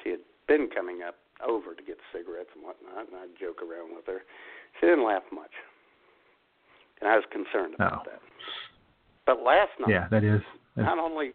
she 0.04 0.10
had 0.12 0.20
been 0.48 0.68
coming 0.76 1.02
up 1.08 1.16
over 1.48 1.74
to 1.74 1.84
get 1.84 1.98
cigarettes 2.12 2.50
and 2.56 2.64
whatnot, 2.64 3.08
and 3.08 3.16
I'd 3.16 3.40
joke 3.40 3.62
around 3.62 3.96
with 3.96 4.06
her. 4.08 4.20
She 4.80 4.88
didn't 4.88 5.06
laugh 5.06 5.24
much, 5.32 5.52
and 7.00 7.10
I 7.10 7.16
was 7.16 7.26
concerned 7.32 7.76
about 7.76 8.06
No. 8.06 8.12
that. 8.12 8.22
But 9.26 9.44
last 9.44 9.72
night, 9.80 9.90
Yeah, 9.92 10.08
that 10.10 10.24
is. 10.24 10.42
Not 10.84 10.98
only 11.00 11.32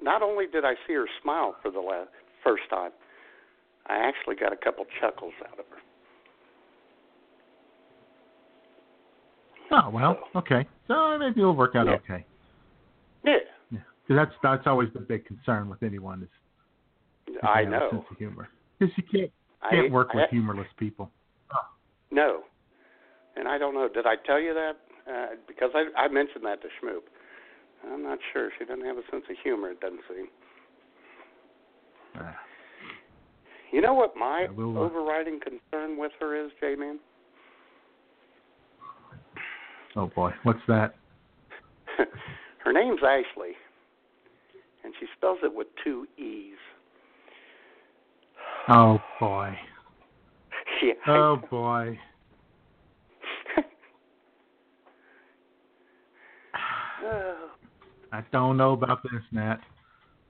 not 0.00 0.22
only 0.22 0.46
did 0.46 0.64
I 0.64 0.74
see 0.86 0.94
her 0.94 1.06
smile 1.22 1.56
for 1.62 1.70
the 1.70 1.80
last, 1.80 2.10
first 2.44 2.62
time, 2.70 2.92
I 3.88 3.96
actually 3.96 4.36
got 4.36 4.52
a 4.52 4.56
couple 4.56 4.84
chuckles 5.00 5.32
out 5.50 5.58
of 5.58 5.64
her. 5.70 5.78
Oh 9.70 9.90
well, 9.90 10.18
okay. 10.36 10.66
So 10.86 11.18
maybe 11.18 11.40
it'll 11.40 11.54
work 11.54 11.74
out 11.74 11.86
Yeah. 11.86 11.94
okay. 11.96 12.24
Yeah, 13.24 13.36
Yeah, 13.70 13.80
that's 14.08 14.32
that's 14.42 14.66
always 14.66 14.88
the 14.94 15.00
big 15.00 15.26
concern 15.26 15.68
with 15.68 15.82
anyone 15.82 16.22
is 16.22 17.36
I 17.42 17.64
know. 17.64 17.88
sense 17.90 18.04
of 18.10 18.16
humor. 18.16 18.48
Because 18.78 18.94
you 18.96 19.02
can't 19.10 19.30
I- 19.62 19.70
can't 19.70 19.92
work 19.92 20.08
I- 20.14 20.16
with 20.18 20.30
humorless 20.30 20.68
people. 20.78 21.10
No. 22.10 22.44
And 23.36 23.46
I 23.46 23.58
don't 23.58 23.74
know. 23.74 23.88
Did 23.88 24.06
I 24.06 24.16
tell 24.24 24.40
you 24.40 24.54
that? 24.54 24.76
Uh, 25.06 25.34
because 25.46 25.70
I 25.74 25.84
I 26.04 26.08
mentioned 26.08 26.44
that 26.44 26.62
to 26.62 26.68
Schmoop. 26.80 27.02
I'm 27.86 28.02
not 28.02 28.18
sure. 28.32 28.50
She 28.58 28.64
doesn't 28.64 28.84
have 28.84 28.96
a 28.96 29.02
sense 29.10 29.24
of 29.30 29.36
humor. 29.42 29.70
It 29.70 29.80
doesn't 29.80 30.00
seem. 30.08 30.26
Uh, 32.18 32.32
You 33.72 33.80
know 33.80 33.94
what 33.94 34.16
my 34.16 34.46
will, 34.54 34.76
uh, 34.76 34.80
overriding 34.80 35.40
concern 35.40 35.98
with 35.98 36.12
her 36.20 36.44
is, 36.44 36.50
J-Man? 36.60 36.98
oh 39.96 40.06
boy, 40.14 40.30
what's 40.42 40.60
that? 40.68 40.94
her 42.64 42.72
name's 42.72 43.00
Ashley, 43.02 43.52
and 44.84 44.92
she 44.98 45.06
spells 45.16 45.38
it 45.42 45.54
with 45.54 45.66
two 45.84 46.06
e's. 46.16 46.54
Oh 48.70 48.98
boy. 49.18 49.56
Yeah. 50.82 50.92
Oh 51.06 51.36
boy. 51.50 51.98
Oh, 57.04 57.34
I 58.12 58.22
don't 58.32 58.56
know 58.56 58.72
about 58.72 59.02
this, 59.02 59.22
Matt. 59.30 59.60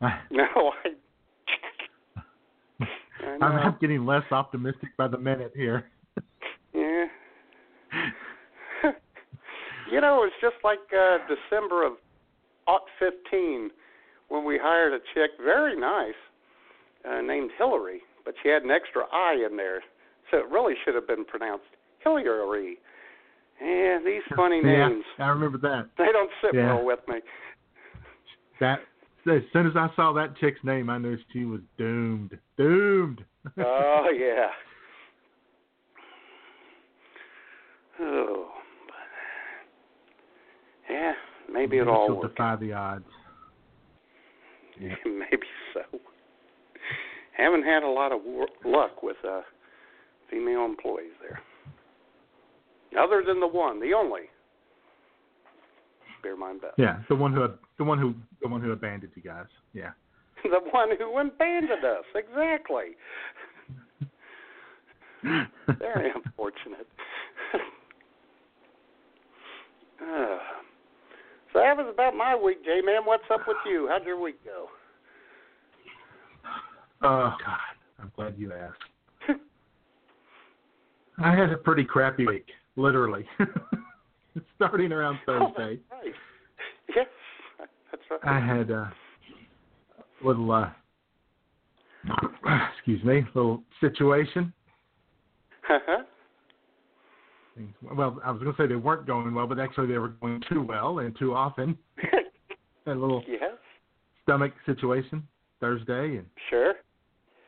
No, 0.31 0.45
I. 0.85 0.91
I. 3.43 3.47
I'm 3.47 3.77
getting 3.81 4.07
less 4.07 4.23
optimistic 4.31 4.91
by 4.97 5.09
the 5.09 5.19
minute 5.19 5.53
here. 5.57 5.91
Yeah. 6.73 7.07
you 9.93 10.01
know, 10.01 10.23
it's 10.25 10.37
just 10.41 10.55
like 10.63 10.79
uh 10.97 11.19
December 11.27 11.85
of 11.85 11.95
aught 12.69 12.83
fifteen 13.01 13.71
when 14.29 14.45
we 14.45 14.59
hired 14.63 14.93
a 14.93 14.99
chick, 15.15 15.31
very 15.43 15.79
nice, 15.79 16.15
uh, 17.09 17.21
named 17.23 17.51
Hillary, 17.59 18.01
but 18.25 18.35
she 18.43 18.49
had 18.51 18.63
an 18.63 18.71
extra 18.71 19.05
I 19.13 19.45
in 19.51 19.57
there, 19.57 19.83
so 20.31 20.39
it 20.39 20.45
really 20.51 20.75
should 20.85 20.95
have 20.95 21.07
been 21.07 21.25
pronounced 21.25 21.65
Hillary. 22.05 22.79
Yeah, 23.61 23.99
these 24.05 24.23
funny 24.37 24.61
yeah, 24.63 24.89
names. 24.89 25.05
I 25.19 25.29
remember 25.29 25.59
that. 25.59 25.89
They 25.99 26.13
don't 26.13 26.31
sit 26.43 26.55
Yeah. 26.55 26.75
well 26.75 26.85
with 26.85 27.01
me. 27.09 27.17
That 28.61 28.81
as 29.31 29.43
soon 29.53 29.67
as 29.67 29.75
I 29.77 29.89
saw 29.95 30.13
that 30.15 30.37
chick's 30.39 30.61
name, 30.65 30.89
I 30.91 30.99
knew 30.99 31.17
she 31.33 31.45
was 31.45 31.61
doomed. 31.77 32.39
Doomed. 32.57 33.25
Oh 33.59 34.07
yeah. 34.19 34.47
Oh, 38.01 38.49
but 38.87 38.95
yeah, 40.93 41.13
maybe 41.53 41.79
it 41.79 41.89
all 41.89 42.09
worked. 42.15 42.37
defy 42.37 42.57
the 42.57 42.73
odds. 42.73 43.05
Yeah. 44.81 44.95
Maybe 45.05 45.43
so. 45.75 45.81
Haven't 47.37 47.65
had 47.65 47.83
a 47.83 47.89
lot 47.89 48.13
of 48.13 48.21
wor- 48.25 48.47
luck 48.65 49.03
with 49.03 49.17
uh, 49.29 49.41
female 50.31 50.65
employees 50.65 51.11
there. 51.21 51.41
Other 52.97 53.25
than 53.27 53.41
the 53.41 53.47
one, 53.49 53.81
the 53.81 53.93
only. 53.95 54.31
Bear 56.23 56.37
mine 56.37 56.59
best. 56.59 56.75
Yeah, 56.79 56.99
the 57.09 57.15
one 57.15 57.33
who 57.33 57.47
the 57.79 57.85
one 57.85 57.99
who 57.99 58.15
the 58.43 58.49
one 58.49 58.61
who 58.61 58.73
abandoned 58.73 59.13
you 59.15 59.23
guys. 59.23 59.47
Yeah. 59.73 59.91
the 60.43 60.61
one 60.71 60.91
who 60.99 61.19
abandoned 61.19 61.85
us. 61.85 62.05
Exactly. 62.15 62.97
Very 65.79 66.11
unfortunate. 66.15 66.87
uh, 70.03 70.39
so 71.53 71.59
that 71.59 71.77
was 71.77 71.87
about 71.93 72.15
my 72.17 72.37
week, 72.37 72.65
J 72.65 72.81
man. 72.85 73.05
What's 73.05 73.25
up 73.33 73.41
with 73.47 73.57
you? 73.67 73.89
How'd 73.91 74.05
your 74.05 74.21
week 74.21 74.45
go? 74.45 74.67
Oh 77.03 77.35
God, 77.45 77.59
I'm 78.01 78.13
glad 78.17 78.35
you 78.37 78.53
asked. 78.53 78.83
I 81.21 81.35
had 81.35 81.51
a 81.51 81.57
pretty 81.57 81.85
crappy 81.85 82.27
week, 82.27 82.47
literally. 82.77 83.27
Starting 84.57 84.93
around 84.93 85.19
Thursday, 85.27 85.81
Oh, 85.93 85.97
right. 85.97 86.15
Yes, 86.95 87.07
that's 87.91 88.03
right. 88.11 88.21
I 88.25 88.41
had 88.41 88.71
a 88.71 88.93
little, 90.25 90.51
uh, 90.51 90.71
excuse 92.75 93.03
me, 93.05 93.25
little 93.35 93.63
situation. 93.81 94.53
Uh-huh. 95.69 96.03
Things, 97.57 97.75
well, 97.83 98.21
I 98.25 98.31
was 98.31 98.43
going 98.43 98.55
to 98.55 98.63
say 98.63 98.67
they 98.67 98.77
weren't 98.77 99.07
going 99.07 99.35
well, 99.35 99.47
but 99.47 99.59
actually 99.59 99.89
they 99.89 99.99
were 99.99 100.09
going 100.09 100.43
too 100.51 100.63
well 100.63 101.01
and 101.01 101.17
too 101.19 101.35
often. 101.35 101.77
A 102.87 102.91
little 102.91 103.23
stomach 104.23 104.53
situation 104.65 105.23
Thursday, 105.61 106.17
and 106.17 106.27
sure. 106.49 106.75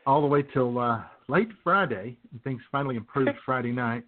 all 0.07 0.21
the 0.21 0.27
way 0.27 0.43
till 0.43 0.79
uh, 0.79 1.01
late 1.29 1.49
Friday. 1.65 2.19
And 2.31 2.43
things 2.43 2.61
finally 2.71 2.97
improved 2.97 3.39
Friday 3.47 3.73
night. 3.73 4.05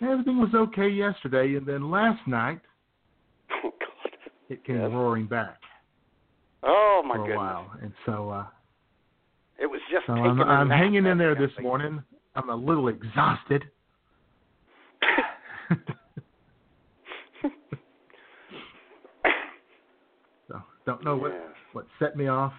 Everything 0.00 0.38
was 0.38 0.54
okay 0.54 0.88
yesterday, 0.88 1.56
and 1.56 1.66
then 1.66 1.90
last 1.90 2.26
night 2.26 2.60
Oh 3.64 3.70
God. 3.70 4.12
it 4.48 4.64
came 4.64 4.76
Yes. 4.76 4.90
roaring 4.92 5.26
back 5.26 5.58
Oh 6.62 7.02
my 7.04 7.16
for 7.16 7.22
a 7.22 7.24
goodness. 7.24 7.36
while, 7.36 7.72
and 7.82 7.92
so 8.06 8.30
uh, 8.30 8.46
It 9.60 9.66
was 9.66 9.80
just 9.90 10.06
so 10.06 10.12
I'm, 10.12 10.40
I'm 10.40 10.70
hanging 10.70 11.06
in 11.06 11.18
there 11.18 11.34
this 11.34 11.50
morning. 11.60 12.02
I'm 12.34 12.50
a 12.50 12.56
little 12.56 12.88
exhausted. 12.88 13.64
so 20.48 20.62
don't 20.86 21.04
know 21.04 21.16
what 21.16 21.32
what 21.72 21.86
set 21.98 22.16
me 22.16 22.28
off, 22.28 22.52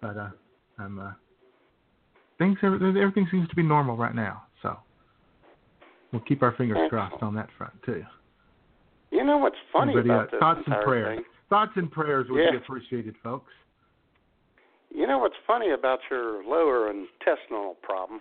but 0.00 0.16
uh, 0.16 0.30
I'm 0.78 0.98
uh, 0.98 1.12
things 2.38 2.58
everything 2.62 3.28
seems 3.30 3.48
to 3.48 3.54
be 3.56 3.62
normal 3.62 3.96
right 3.96 4.14
now. 4.14 4.42
We'll 6.12 6.20
keep 6.22 6.42
our 6.42 6.52
fingers 6.56 6.78
crossed 6.90 7.22
on 7.22 7.34
that 7.34 7.48
front 7.56 7.72
too. 7.84 8.02
You 9.10 9.24
know 9.24 9.38
what's 9.38 9.56
funny 9.72 9.92
Everybody, 9.92 10.10
about 10.10 10.28
uh, 10.28 10.30
this 10.30 10.40
thoughts 10.40 10.60
and 10.66 10.84
prayers. 10.84 11.16
thing? 11.18 11.24
Thoughts 11.48 11.72
and 11.76 11.90
prayers 11.90 12.26
would 12.30 12.50
be 12.50 12.56
appreciated, 12.56 13.14
folks. 13.22 13.52
You 14.94 15.06
know 15.06 15.18
what's 15.18 15.34
funny 15.46 15.70
about 15.70 16.00
your 16.10 16.44
lower 16.44 16.90
intestinal 16.90 17.76
problem? 17.82 18.20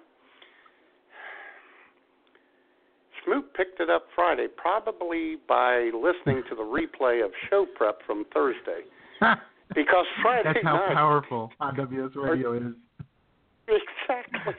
Smoot 3.25 3.53
picked 3.53 3.79
it 3.79 3.89
up 3.89 4.07
Friday, 4.15 4.47
probably 4.55 5.35
by 5.47 5.91
listening 5.93 6.43
to 6.49 6.55
the 6.55 6.63
replay 6.63 7.23
of 7.23 7.31
show 7.49 7.65
prep 7.75 7.99
from 8.05 8.25
Thursday. 8.33 8.81
Because 9.73 10.05
Friday 10.21 10.51
That's 10.53 10.65
how 10.65 10.75
night, 10.75 10.93
powerful 10.95 11.49
IWS 11.61 12.13
radio 12.17 12.57
is. 12.57 12.73
exactly, 13.69 14.53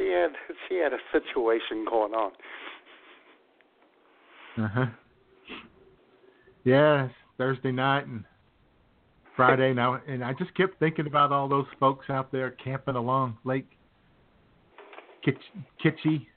she 0.00 0.08
had 0.10 0.30
she 0.68 0.76
had 0.76 0.92
a 0.92 0.98
situation 1.12 1.84
going 1.88 2.12
on. 2.14 2.32
Uh 4.58 4.68
huh. 4.68 4.86
Yes, 6.64 7.10
Thursday 7.38 7.72
night 7.72 8.06
and 8.06 8.24
Friday 9.36 9.72
now, 9.72 10.00
and 10.06 10.22
I 10.22 10.34
just 10.34 10.54
kept 10.54 10.78
thinking 10.78 11.06
about 11.06 11.32
all 11.32 11.48
those 11.48 11.66
folks 11.78 12.10
out 12.10 12.30
there 12.30 12.50
camping 12.50 12.96
along 12.96 13.38
Lake 13.44 13.68
Kitch- 15.24 15.36
Kitchie, 15.82 16.28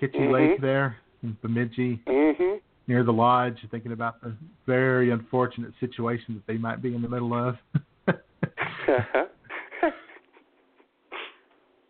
Kitchi 0.00 0.18
Mhm. 0.18 0.32
Lake 0.32 0.60
there 0.60 0.96
in 1.22 1.36
Bemidji, 1.42 2.02
Mhm. 2.06 2.60
near 2.88 3.04
the 3.04 3.12
lodge, 3.12 3.64
thinking 3.70 3.92
about 3.92 4.20
the 4.20 4.34
very 4.66 5.10
unfortunate 5.10 5.72
situation 5.78 6.34
that 6.34 6.46
they 6.46 6.58
might 6.58 6.82
be 6.82 6.94
in 6.94 7.02
the 7.02 7.08
middle 7.08 7.34
of. 7.34 7.56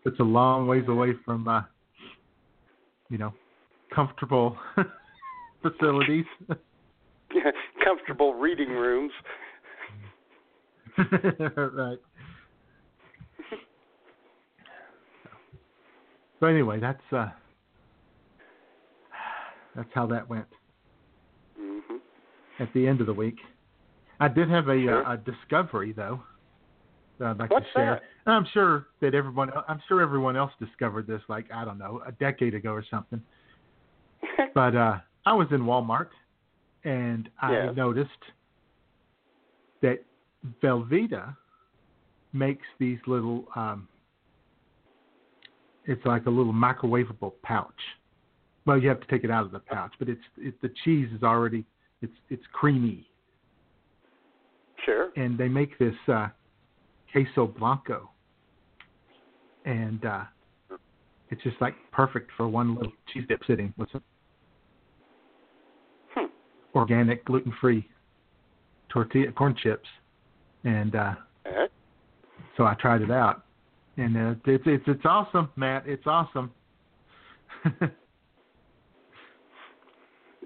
it's 0.05 0.19
a 0.21 0.25
long 0.25 0.67
ways 0.67 0.85
away 0.89 1.13
from, 1.25 1.47
uh, 1.49 1.63
you 3.09 3.19
know, 3.19 3.33
comfortable 3.95 4.57
facilities. 5.63 6.25
Comfortable 7.85 8.35
reading 8.35 8.69
rooms. 8.69 9.13
right. 10.99 11.99
So 16.41 16.47
anyway, 16.47 16.79
that's 16.81 17.01
uh, 17.13 17.31
that's 19.75 19.89
how 19.95 20.07
that 20.09 20.29
went 20.29 20.47
Mhm. 21.59 22.01
at 22.61 22.73
the 22.75 22.87
end 22.87 23.01
of 23.01 23.07
the 23.07 23.15
week. 23.15 23.39
I 24.21 24.29
did 24.29 24.51
have 24.51 24.69
a, 24.69 24.83
Sure. 24.83 25.07
uh, 25.07 25.15
a 25.15 25.17
discovery 25.17 25.93
though 25.93 26.23
that 27.23 27.31
I'd 27.31 27.39
like 27.39 27.51
What's 27.51 27.67
to 27.67 27.73
share. 27.73 27.95
that? 27.95 28.03
And 28.27 28.35
I'm 28.35 28.47
sure 28.53 28.89
that 29.01 29.15
everyone, 29.15 29.51
I'm 29.69 29.81
sure 29.89 30.03
everyone 30.03 30.37
else 30.37 30.53
discovered 30.59 31.07
this, 31.07 31.23
like 31.29 31.47
I 31.53 31.65
don't 31.65 31.79
know, 31.79 32.03
a 32.07 32.13
decade 32.13 32.55
ago 32.55 32.73
or 32.73 32.85
something. 32.89 33.23
But 34.55 34.77
uh, 34.77 34.99
I 35.25 35.33
was 35.33 35.47
in 35.51 35.61
Walmart 35.63 36.09
and 36.85 37.29
I 37.41 37.53
Yes. 37.53 37.77
noticed 37.77 38.11
that 39.81 40.05
Velveeta 40.63 41.35
makes 42.33 42.67
these 42.79 42.99
little. 43.07 43.47
Um, 43.57 43.89
it's 45.85 46.05
like 46.05 46.27
a 46.27 46.31
little 46.31 46.53
microwavable 46.53 47.33
pouch. 47.43 47.81
Well, 48.67 48.79
you 48.81 48.89
have 48.89 49.01
to 49.01 49.07
take 49.09 49.25
it 49.25 49.31
out 49.31 49.45
of 49.45 49.53
the 49.53 49.59
pouch, 49.59 49.93
but 49.99 50.09
it's 50.09 50.21
it, 50.37 50.61
the 50.61 50.71
cheese 50.85 51.09
is 51.15 51.23
already 51.23 51.65
it's 52.03 52.13
it's 52.29 52.45
creamy, 52.53 53.09
Sure. 54.85 55.11
and 55.17 55.39
they 55.39 55.49
make 55.49 55.79
this 55.79 55.95
uh, 56.09 56.29
queso 57.13 57.47
blanco, 57.47 58.11
and 59.65 60.05
uh, 60.05 60.25
it's 61.31 61.43
just 61.43 61.61
like 61.61 61.75
perfect 61.93 62.31
for 62.37 62.49
one 62.49 62.75
little 62.75 62.93
cheese 63.13 63.25
dip 63.29 63.41
sitting 63.47 63.73
with 63.77 63.89
some 63.93 64.03
Hmm. 66.15 66.27
organic, 66.75 67.25
gluten-free 67.25 67.87
tortilla 68.89 69.33
corn 69.33 69.55
chips, 69.63 69.89
and 70.65 70.95
uh, 70.95 71.15
so 72.57 72.65
I 72.65 72.75
tried 72.75 73.01
it 73.03 73.11
out, 73.11 73.45
and 73.97 74.17
uh, 74.17 74.35
it's 74.47 74.65
it's 74.67 74.85
it's 74.87 75.05
awesome, 75.05 75.49
Matt. 75.57 75.87
It's 75.87 76.07
awesome. 76.07 76.51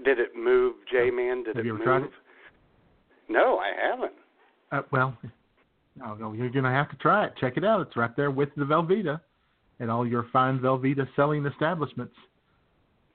Did 0.05 0.21
it 0.21 0.37
move, 0.37 0.75
J 0.91 1.11
Man? 1.11 1.43
Did 1.43 1.57
Have 1.57 1.65
it 1.65 1.69
you 1.69 1.75
ever 1.75 1.79
move? 1.79 1.85
tried 1.87 2.03
it? 2.05 2.11
No, 3.29 3.59
I 3.59 3.73
haven't. 3.91 4.13
uh, 4.71 4.83
well, 4.93 5.17
no, 5.99 6.33
you're 6.33 6.51
gonna 6.51 6.71
have 6.71 6.91
to 6.91 6.97
try 6.97 7.27
it. 7.27 7.33
Check 7.41 7.57
it 7.57 7.65
out. 7.65 7.81
It's 7.81 7.97
right 7.97 8.15
there 8.17 8.31
with 8.31 8.51
the 8.57 8.65
Velveeta, 8.65 9.21
at 9.81 9.89
all 9.89 10.07
your 10.07 10.27
fine 10.33 10.59
Velveeta 10.59 11.07
selling 11.17 11.47
establishments. 11.47 12.15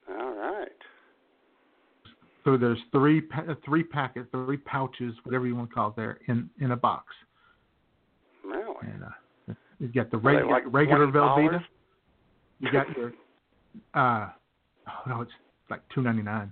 All 0.10 0.34
right. 0.34 0.68
So 2.44 2.58
there's 2.58 2.80
three 2.92 3.22
three 3.66 3.84
packets, 3.84 4.28
three 4.32 4.58
pouches, 4.58 5.14
whatever 5.24 5.48
you 5.48 5.56
want 5.56 5.70
to 5.70 5.76
call 5.76 5.90
it, 5.90 5.96
there 5.96 6.20
in 6.28 6.50
in 6.60 6.72
a 6.72 6.76
box. 6.76 7.14
Really? 8.44 8.76
And 8.82 9.04
uh, 9.04 9.54
you 9.80 9.88
got 9.90 10.12
the 10.12 10.18
reg- 10.18 10.46
like 10.46 10.64
regular 10.68 11.08
$20? 11.08 11.14
Velveeta. 11.14 11.64
You 12.60 12.72
got 12.72 12.88
your 12.98 13.14
uh 13.94 14.30
oh 14.88 15.10
no, 15.10 15.22
it's 15.22 15.32
like 15.70 15.82
two 15.94 16.02
ninety 16.02 16.24
nine. 16.24 16.52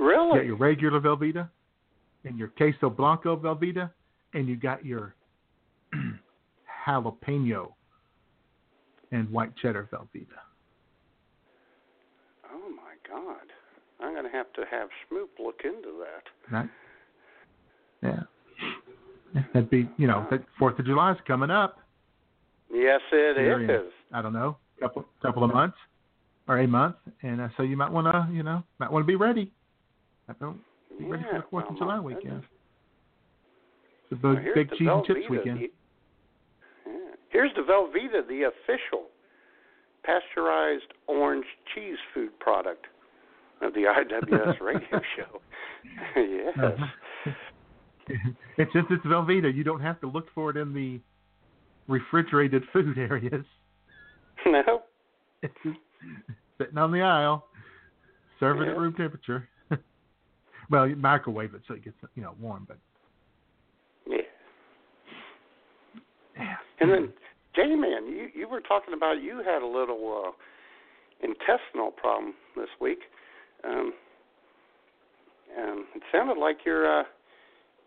Really? 0.00 0.26
You 0.26 0.34
got 0.34 0.46
your 0.46 0.56
regular 0.56 1.00
Velveeta, 1.00 1.48
and 2.24 2.38
your 2.38 2.48
queso 2.48 2.90
blanco 2.90 3.36
Velveeta, 3.36 3.90
and 4.34 4.48
you 4.48 4.56
got 4.56 4.84
your 4.84 5.14
jalapeno 6.86 7.72
and 9.12 9.30
white 9.30 9.56
cheddar 9.56 9.88
Velveeta. 9.92 10.26
Oh 12.52 12.68
my 12.70 12.94
God! 13.08 13.46
I'm 14.00 14.14
gonna 14.14 14.30
have 14.30 14.52
to 14.54 14.62
have 14.70 14.88
Smoop 15.08 15.30
look 15.38 15.60
into 15.64 16.00
that. 16.00 16.54
Right? 16.54 16.70
Yeah. 18.02 18.20
Yeah, 19.34 19.42
That'd 19.52 19.70
be, 19.70 19.88
you 19.96 20.06
know, 20.06 20.26
that 20.30 20.44
Fourth 20.58 20.78
of 20.78 20.86
July 20.86 21.12
is 21.12 21.18
coming 21.26 21.50
up. 21.50 21.78
Yes, 22.72 23.00
it 23.12 23.36
Here 23.36 23.60
in. 23.60 23.90
I 24.12 24.22
don't 24.22 24.32
know, 24.32 24.56
couple 24.80 25.04
couple 25.22 25.44
of 25.44 25.52
months 25.52 25.76
or 26.48 26.58
a 26.58 26.66
month, 26.66 26.96
and 27.22 27.40
uh, 27.40 27.48
so 27.56 27.62
you 27.62 27.76
might 27.76 27.90
want 27.90 28.06
to, 28.06 28.32
you 28.32 28.42
know, 28.42 28.62
might 28.78 28.92
want 28.92 29.02
to 29.02 29.06
be 29.06 29.16
ready. 29.16 29.50
I 30.28 30.34
don't 30.40 30.60
be 30.98 31.04
ready 31.04 31.24
for 31.30 31.38
the 31.38 31.44
Fourth 31.50 31.64
well, 31.64 31.72
of 31.72 31.78
July 31.78 32.00
weekend. 32.00 32.42
Well, 34.22 34.34
big, 34.34 34.42
here's 34.44 34.54
big 34.54 34.70
the 34.70 34.76
cheese 34.76 34.88
and 34.90 35.04
chips 35.06 35.20
Velveeta, 35.20 35.30
weekend. 35.30 35.58
the- 35.58 35.62
yeah. 36.86 36.92
Here's 37.30 37.50
the 37.56 37.62
Velveeta, 37.62 38.26
the 38.28 38.42
official 38.44 39.06
pasteurized 40.04 40.92
orange 41.06 41.46
cheese 41.74 41.96
food 42.12 42.38
product 42.38 42.86
of 43.62 43.72
the 43.74 43.80
IWS 44.30 44.60
radio 44.60 45.00
show. 45.16 45.40
yes. 46.16 46.54
Uh-huh. 46.62 46.86
it's 48.58 48.72
just 48.72 48.86
it's 48.90 49.04
Velveeta. 49.06 49.52
You 49.54 49.64
don't 49.64 49.80
have 49.80 50.00
to 50.02 50.06
look 50.06 50.26
for 50.34 50.50
it 50.50 50.56
in 50.56 50.72
the 50.74 51.00
refrigerated 51.88 52.62
food 52.72 52.98
areas. 52.98 53.44
No. 54.46 54.82
It's 55.42 55.54
just 55.64 55.78
sitting 56.58 56.76
on 56.78 56.92
the 56.92 57.00
aisle, 57.00 57.46
serving 58.40 58.64
Yeah. 58.66 58.72
at 58.72 58.78
room 58.78 58.92
temperature. 58.94 59.48
well, 60.70 60.86
you 60.86 60.96
microwave 60.96 61.54
it 61.54 61.62
so 61.66 61.74
it 61.74 61.82
gets 61.84 61.96
you 62.14 62.22
know 62.22 62.34
warm, 62.40 62.64
but 62.68 62.76
Yeah. 64.06 64.16
yeah. 64.16 66.00
And 66.80 66.90
then, 66.90 67.12
J 67.54 67.74
Man, 67.76 68.06
you 68.06 68.28
you 68.34 68.48
were 68.48 68.60
talking 68.60 68.94
about 68.94 69.22
you 69.22 69.42
had 69.44 69.62
a 69.62 69.66
little 69.66 70.26
uh, 70.26 70.30
intestinal 71.22 71.90
problem 71.90 72.34
this 72.56 72.68
week. 72.80 72.98
Um, 73.64 73.92
um, 75.58 75.86
it 75.94 76.02
sounded 76.12 76.38
like 76.38 76.58
your 76.64 77.00
uh, 77.00 77.04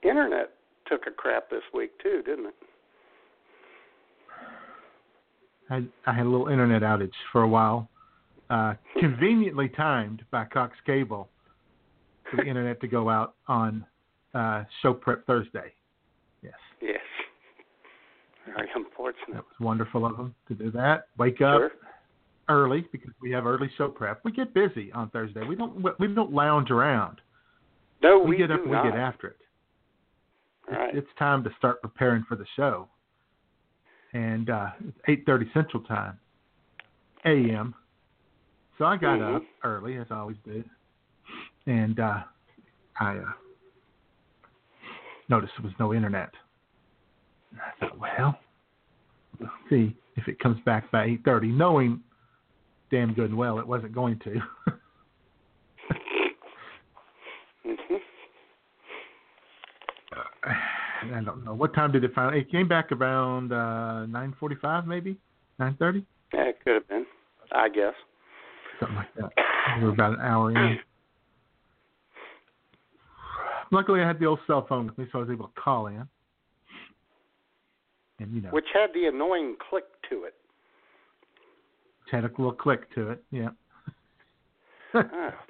internet 0.03 0.51
took 0.87 1.01
a 1.07 1.11
crap 1.11 1.49
this 1.49 1.63
week 1.73 1.91
too, 2.01 2.21
didn't 2.25 2.47
it? 2.47 2.55
I, 5.69 5.83
I 6.05 6.13
had 6.13 6.25
a 6.25 6.29
little 6.29 6.47
internet 6.47 6.81
outage 6.81 7.11
for 7.31 7.41
a 7.41 7.47
while, 7.47 7.89
uh, 8.49 8.75
conveniently 8.99 9.69
timed 9.69 10.23
by 10.31 10.45
Cox 10.45 10.77
Cable 10.85 11.29
for 12.29 12.37
the 12.37 12.43
internet 12.49 12.79
to 12.81 12.87
go 12.87 13.09
out 13.09 13.35
on 13.47 13.85
uh, 14.33 14.63
Show 14.81 14.93
Prep 14.93 15.25
Thursday. 15.25 15.73
Yes, 16.41 16.53
Yes. 16.81 17.01
Very 18.55 18.69
unfortunate. 18.75 19.33
that 19.33 19.43
was 19.43 19.59
wonderful 19.59 20.05
of 20.05 20.17
them 20.17 20.35
to 20.47 20.53
do 20.53 20.71
that. 20.71 21.07
Wake 21.17 21.41
up 21.41 21.59
Sure. 21.59 21.71
early 22.49 22.87
because 22.91 23.11
we 23.21 23.31
have 23.31 23.45
early 23.45 23.69
show 23.77 23.89
prep. 23.89 24.21
We 24.23 24.31
get 24.31 24.53
busy 24.53 24.91
on 24.93 25.09
Thursday. 25.09 25.43
We 25.47 25.55
don't 25.55 25.83
we 25.99 26.07
don't 26.07 26.33
lounge 26.33 26.71
around. 26.71 27.21
No, 28.01 28.19
We, 28.19 28.31
we, 28.31 28.37
get 28.37 28.51
up 28.51 28.61
and 28.61 28.69
we 28.71 28.77
get 28.77 28.95
after 28.97 29.27
it. 29.27 29.37
Right. 30.69 30.95
It's 30.95 31.07
time 31.17 31.43
to 31.45 31.49
start 31.57 31.81
preparing 31.81 32.23
for 32.27 32.35
the 32.35 32.45
show. 32.55 32.87
And 34.13 34.49
uh, 34.49 34.67
it's 35.07 35.25
8:30 35.27 35.53
Central 35.53 35.83
Time, 35.83 36.17
a.m. 37.25 37.73
So 38.77 38.85
I 38.85 38.95
got 38.97 39.19
Mhm. 39.19 39.35
up 39.37 39.43
early 39.63 39.97
as 39.97 40.07
I 40.11 40.15
always 40.19 40.37
do, 40.45 40.63
and 41.65 41.99
uh, 41.99 42.23
I 42.99 43.17
uh, 43.17 43.31
noticed 45.29 45.53
there 45.57 45.65
was 45.65 45.73
no 45.79 45.93
internet. 45.93 46.29
I 47.61 47.79
thought, 47.79 47.97
well, 47.99 48.37
we'll 49.39 49.49
see 49.69 49.95
if 50.15 50.27
it 50.27 50.39
comes 50.39 50.59
back 50.65 50.89
by 50.91 51.07
8:30, 51.07 51.55
knowing 51.55 52.01
damn 52.91 53.13
good 53.13 53.29
and 53.29 53.37
well 53.37 53.59
it 53.59 53.67
wasn't 53.67 53.93
going 53.93 54.19
to. 54.19 54.41
Mhm. 57.65 58.01
I 61.13 61.21
don't 61.23 61.43
know 61.45 61.53
what 61.53 61.73
time 61.73 61.91
did 61.91 62.03
it 62.03 62.11
finally. 62.13 62.41
It 62.41 62.51
came 62.51 62.67
back 62.67 62.91
around 62.91 63.51
uh, 63.51 64.05
9:45, 64.07 64.85
maybe 64.87 65.17
9:30, 65.59 66.05
Yeah, 66.33 66.41
it 66.43 66.59
could 66.63 66.73
have 66.75 66.87
been. 66.87 67.05
I 67.51 67.69
guess. 67.69 67.93
something 68.79 68.95
like 68.97 69.13
that. 69.15 69.31
We 69.77 69.83
were 69.85 69.91
about 69.91 70.13
an 70.13 70.21
hour 70.21 70.51
in. 70.51 70.79
Luckily, 73.71 74.01
I 74.01 74.07
had 74.07 74.19
the 74.19 74.25
old 74.25 74.39
cell 74.47 74.65
phone 74.67 74.87
with 74.87 74.97
me, 74.97 75.05
so 75.11 75.19
I 75.19 75.21
was 75.21 75.29
able 75.29 75.47
to 75.47 75.61
call 75.61 75.87
in. 75.87 76.07
And 78.19 78.33
you 78.33 78.41
know, 78.41 78.49
Which 78.49 78.65
had 78.73 78.89
the 78.93 79.05
annoying 79.05 79.55
click 79.69 79.85
to 80.09 80.23
it. 80.23 80.33
had 82.11 82.23
a 82.23 82.27
little 82.37 82.51
click 82.53 82.93
to 82.95 83.09
it. 83.11 83.23
Yeah. 83.31 83.49
Oh 84.93 84.99
my 85.03 85.03
god! 85.03 85.41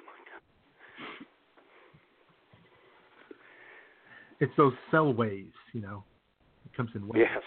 it's 4.40 4.52
those 4.56 4.72
cell 4.90 5.12
waves, 5.12 5.54
you 5.72 5.80
know. 5.80 6.04
It 6.66 6.76
comes 6.76 6.90
in 6.94 7.06
waves 7.08 7.26
Yes. 7.32 7.42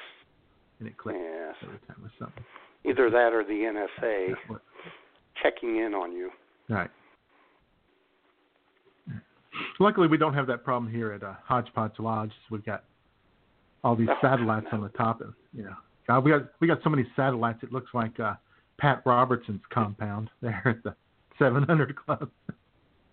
and 0.79 0.87
it 0.87 0.97
clicks 0.97 1.19
Yes. 1.21 1.55
every 1.63 1.79
time 1.87 1.97
with 2.01 2.11
something. 2.17 2.43
Either 2.83 3.09
that 3.11 3.33
or 3.33 3.43
the 3.43 3.51
NSA 4.01 4.33
checking 5.43 5.77
in 5.77 5.93
on 5.93 6.11
you. 6.13 6.31
Right. 6.69 6.89
Luckily, 9.79 10.07
we 10.07 10.17
don't 10.17 10.33
have 10.33 10.47
that 10.47 10.63
problem 10.63 10.91
here 10.91 11.11
at 11.11 11.21
uh, 11.23 11.33
Hodgepodge 11.45 11.99
Lodge. 11.99 12.31
We've 12.49 12.65
got 12.65 12.85
all 13.83 13.95
these 13.95 14.09
Oh, 14.09 14.17
satellites 14.21 14.67
on 14.71 14.81
the 14.81 14.89
top, 14.89 15.21
and 15.21 15.33
you 15.53 15.63
know, 15.63 15.75
God, 16.07 16.23
we 16.23 16.31
got 16.31 16.41
we 16.59 16.67
got 16.67 16.79
so 16.83 16.89
many 16.89 17.05
satellites. 17.15 17.59
It 17.63 17.71
looks 17.71 17.91
like 17.93 18.19
uh, 18.19 18.33
Pat 18.77 19.01
Robertson's 19.05 19.61
compound 19.73 20.29
there 20.41 20.61
at 20.65 20.83
the 20.83 20.95
700 21.39 21.95
Club. 21.95 22.29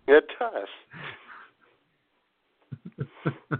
It 0.06 0.24
does. 0.38 0.68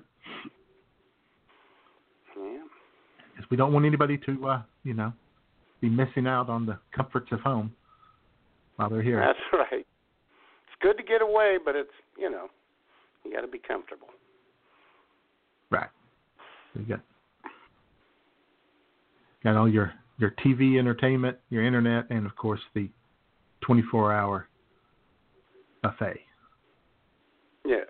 Yeah. 2.37 2.63
'Cause 3.37 3.45
we 3.51 3.57
don't 3.57 3.73
want 3.73 3.85
anybody 3.85 4.17
to, 4.19 4.47
uh, 4.47 4.63
you 4.85 4.95
know, 4.95 5.13
be 5.81 5.89
missing 5.89 6.27
out 6.27 6.49
on 6.49 6.67
the 6.67 6.79
comforts 6.93 7.31
of 7.33 7.41
home 7.41 7.75
while 8.77 8.89
they're 8.89 9.03
here. 9.03 9.19
That's 9.19 9.39
right. 9.53 9.85
It's 9.85 10.77
good 10.81 10.97
to 10.99 11.03
get 11.03 11.21
away, 11.21 11.59
but 11.65 11.75
it's 11.75 11.91
you 12.17 12.31
know, 12.31 12.49
you 13.25 13.33
got 13.33 13.41
to 13.43 13.49
be 13.49 13.59
comfortable. 13.59 14.09
So 16.79 16.83
you 16.83 16.89
got 16.89 17.01
got 19.43 19.57
all 19.57 19.69
your 19.69 19.93
your 20.19 20.31
TV 20.45 20.79
entertainment, 20.79 21.37
your 21.51 21.65
internet, 21.65 22.07
and 22.11 22.25
of 22.25 22.35
course 22.37 22.61
the 22.75 22.89
24-hour 23.69 24.49
buffet. 25.83 26.21
Yes. 27.65 27.87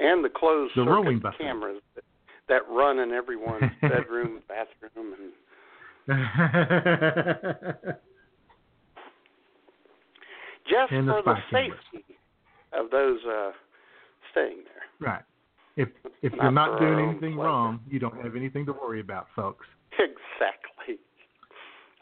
And 0.00 0.22
the 0.24 0.28
closed 0.28 0.72
The 0.76 0.84
circuit 0.84 1.22
buffet. 1.22 1.38
cameras 1.38 1.80
that, 1.94 2.04
that 2.48 2.62
run 2.70 2.98
in 2.98 3.12
everyone's 3.12 3.70
bedroom, 3.82 4.40
bathroom, 4.48 5.14
and 5.14 5.32
just 10.68 10.92
And 10.92 11.08
the 11.08 11.12
for 11.12 11.22
the 11.22 11.34
spy 11.48 11.50
cameras. 11.50 11.80
safety 11.92 12.16
of 12.72 12.90
those 12.90 13.18
uh, 13.26 13.50
staying 14.32 14.64
there. 14.64 15.08
right. 15.10 15.22
If 15.76 15.88
if 16.22 16.32
Not 16.32 16.42
you're 16.42 16.52
not 16.52 16.78
doing 16.80 16.98
anything 17.10 17.34
pleasure. 17.34 17.48
wrong, 17.48 17.80
you 17.88 17.98
don't 17.98 18.20
have 18.22 18.36
anything 18.36 18.64
to 18.66 18.72
worry 18.72 19.00
about, 19.00 19.26
folks. 19.36 19.66
Exactly. 19.98 20.98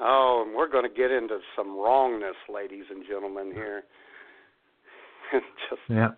Oh, 0.00 0.44
and 0.46 0.56
we're 0.56 0.68
going 0.70 0.88
to 0.88 0.94
get 0.96 1.10
into 1.10 1.38
some 1.54 1.76
wrongness, 1.78 2.34
ladies 2.52 2.84
and 2.90 3.04
gentlemen, 3.06 3.52
here. 3.52 3.82
just, 5.32 5.80
Yeah. 5.88 6.08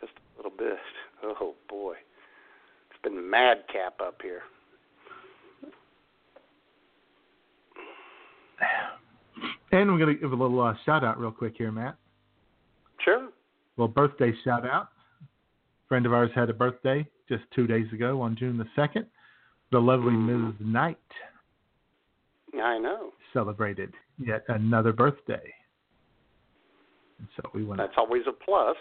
just 0.00 0.12
a 0.12 0.36
little 0.36 0.50
bit. 0.56 0.76
Oh 1.22 1.54
boy, 1.68 1.94
it's 2.90 3.00
been 3.02 3.30
madcap 3.30 4.00
up 4.00 4.20
here. 4.22 4.42
And 9.72 9.88
we're 9.92 9.98
going 9.98 10.12
to 10.14 10.20
give 10.20 10.32
a 10.32 10.36
little 10.36 10.60
uh, 10.60 10.74
shout 10.84 11.04
out 11.04 11.18
real 11.20 11.30
quick 11.30 11.54
here, 11.56 11.70
Matt. 11.70 11.94
Sure. 13.04 13.28
Well, 13.76 13.86
birthday 13.86 14.32
shout 14.42 14.66
out. 14.68 14.88
Friend 15.90 16.06
of 16.06 16.12
ours 16.12 16.30
had 16.36 16.48
a 16.48 16.54
birthday 16.54 17.04
just 17.28 17.42
two 17.54 17.66
days 17.66 17.92
ago 17.92 18.20
on 18.22 18.36
June 18.36 18.56
the 18.56 18.66
2nd. 18.80 19.04
The 19.72 19.78
lovely 19.80 20.12
Ms. 20.12 20.54
Knight 20.60 20.96
I 22.54 22.78
know. 22.78 23.10
celebrated 23.32 23.92
yet 24.18 24.44
another 24.48 24.92
birthday. 24.92 25.52
And 27.18 27.26
so 27.36 27.50
we 27.52 27.64
went. 27.64 27.78
That's 27.80 27.92
always 27.98 28.22
a 28.28 28.32
plus. 28.32 28.76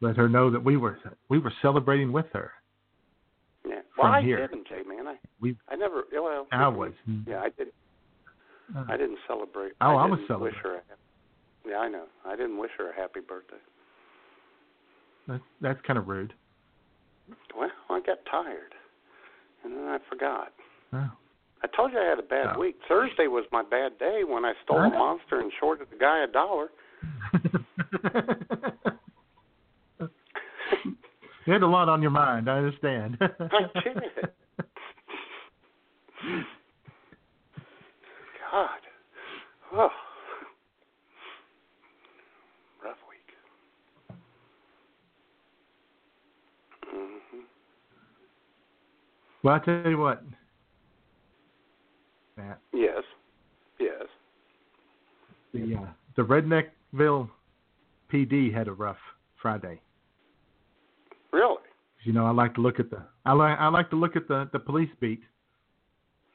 let 0.00 0.16
her 0.16 0.28
know 0.28 0.50
that 0.50 0.62
we 0.64 0.76
were 0.78 0.98
we 1.28 1.38
were 1.38 1.52
celebrating 1.62 2.12
with 2.12 2.26
her. 2.32 2.50
Yeah. 3.66 3.76
Well, 3.96 4.06
From 4.08 4.14
I 4.14 4.22
here. 4.22 4.46
didn't, 4.46 4.66
Jay 4.68 4.82
man. 4.86 5.06
I 5.06 5.16
We 5.40 5.56
I 5.68 5.76
never. 5.76 6.02
Well, 6.12 6.46
I 6.50 6.66
was 6.68 6.92
Yeah, 7.26 7.40
I 7.40 7.50
did. 7.50 7.68
uh, 8.76 8.84
I 8.88 8.96
didn't 8.96 9.18
celebrate. 9.28 9.72
Oh, 9.82 9.96
I 9.96 10.04
I 10.04 10.06
was 10.06 10.18
didn't 10.18 10.28
celebrating. 10.28 10.58
Wish 10.58 10.64
her. 10.64 10.76
A, 10.76 11.68
yeah, 11.70 11.78
I 11.78 11.88
know. 11.88 12.04
I 12.26 12.36
didn't 12.36 12.58
wish 12.58 12.70
her 12.78 12.90
a 12.90 12.94
happy 12.94 13.20
birthday. 13.20 13.56
That's, 15.28 15.42
that's 15.60 15.80
kind 15.86 15.98
of 15.98 16.08
rude. 16.08 16.32
Well, 17.56 17.70
I 17.90 18.00
got 18.00 18.18
tired, 18.30 18.74
and 19.64 19.72
then 19.74 19.84
I 19.84 19.98
forgot. 20.08 20.52
Oh. 20.92 21.10
I 21.62 21.66
told 21.76 21.92
you 21.92 21.98
I 21.98 22.04
had 22.08 22.18
a 22.18 22.22
bad 22.22 22.54
Oh. 22.56 22.60
week. 22.60 22.76
Thursday 22.88 23.26
was 23.28 23.44
my 23.52 23.62
bad 23.62 23.98
day 23.98 24.22
when 24.26 24.44
I 24.44 24.52
stole 24.64 24.78
a 24.78 24.90
monster 24.90 25.38
and 25.40 25.52
shorted 25.60 25.88
the 25.90 25.96
guy 25.96 26.24
a 26.24 26.26
dollar. 26.26 26.68
you 31.46 31.52
had 31.52 31.62
a 31.62 31.66
lot 31.66 31.88
on 31.88 32.02
your 32.02 32.10
mind. 32.10 32.50
I 32.50 32.58
understand. 32.58 33.16
I 33.20 33.28
did. 33.84 33.94
God. 38.50 38.80
Oh. 39.72 39.88
Rough 42.84 42.96
week. 43.08 43.28
hmm 46.90 47.38
Well, 49.42 49.54
I'll 49.54 49.60
tell 49.60 49.90
you 49.90 49.98
what, 49.98 50.22
Matt, 52.36 52.60
Yes. 52.72 53.02
Yes. 53.80 54.04
the 55.52 55.74
uh, 55.76 55.86
the 56.16 56.22
Redneckville 56.22 57.28
PD 58.12 58.52
had 58.54 58.68
a 58.68 58.72
rough 58.72 58.98
Friday. 59.40 59.80
Really? 61.32 61.56
You 62.04 62.12
know, 62.12 62.26
I 62.26 62.30
like 62.30 62.54
to 62.54 62.60
look 62.60 62.78
at 62.78 62.90
the 62.90 63.02
I 63.26 63.32
like 63.32 63.58
I 63.58 63.68
like 63.68 63.90
to 63.90 63.96
look 63.96 64.16
at 64.16 64.28
the 64.28 64.48
the 64.52 64.58
police 64.58 64.90
beat. 65.00 65.22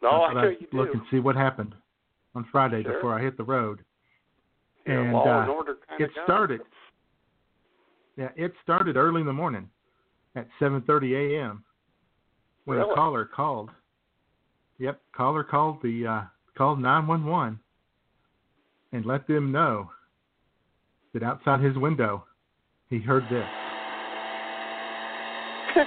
Oh, 0.03 0.21
I 0.21 0.39
I'd 0.39 0.57
you 0.59 0.67
look 0.73 0.91
do. 0.91 0.99
and 0.99 1.01
see 1.09 1.19
what 1.19 1.35
happened 1.35 1.73
on 2.35 2.45
Friday 2.51 2.83
Sure. 2.83 2.93
before 2.95 3.17
I 3.17 3.21
hit 3.21 3.37
the 3.37 3.43
road. 3.43 3.79
And, 4.85 5.15
uh, 5.15 5.19
and 5.19 5.49
order 5.49 5.77
kind 5.87 6.01
it 6.01 6.11
started. 6.23 6.61
Yeah, 8.15 8.29
it 8.35 8.53
started 8.63 8.95
early 8.95 9.21
in 9.21 9.27
the 9.27 9.33
morning 9.33 9.69
at 10.35 10.47
7:30 10.59 11.13
a.m. 11.35 11.63
when 12.67 12.77
Really? 12.80 12.91
a 12.91 12.95
caller 12.95 13.23
called. 13.23 13.69
Yep, 14.77 14.99
caller 15.15 15.43
called 15.43 15.82
the 15.82 16.06
uh, 16.06 16.23
called 16.58 16.82
911 16.82 17.58
and 18.91 19.06
let 19.06 19.25
them 19.25 19.53
know 19.53 19.89
that 21.13 21.23
outside 21.23 21.62
his 21.62 21.77
window 21.77 22.25
he 22.89 22.99
heard 22.99 23.23
this. 23.23 23.47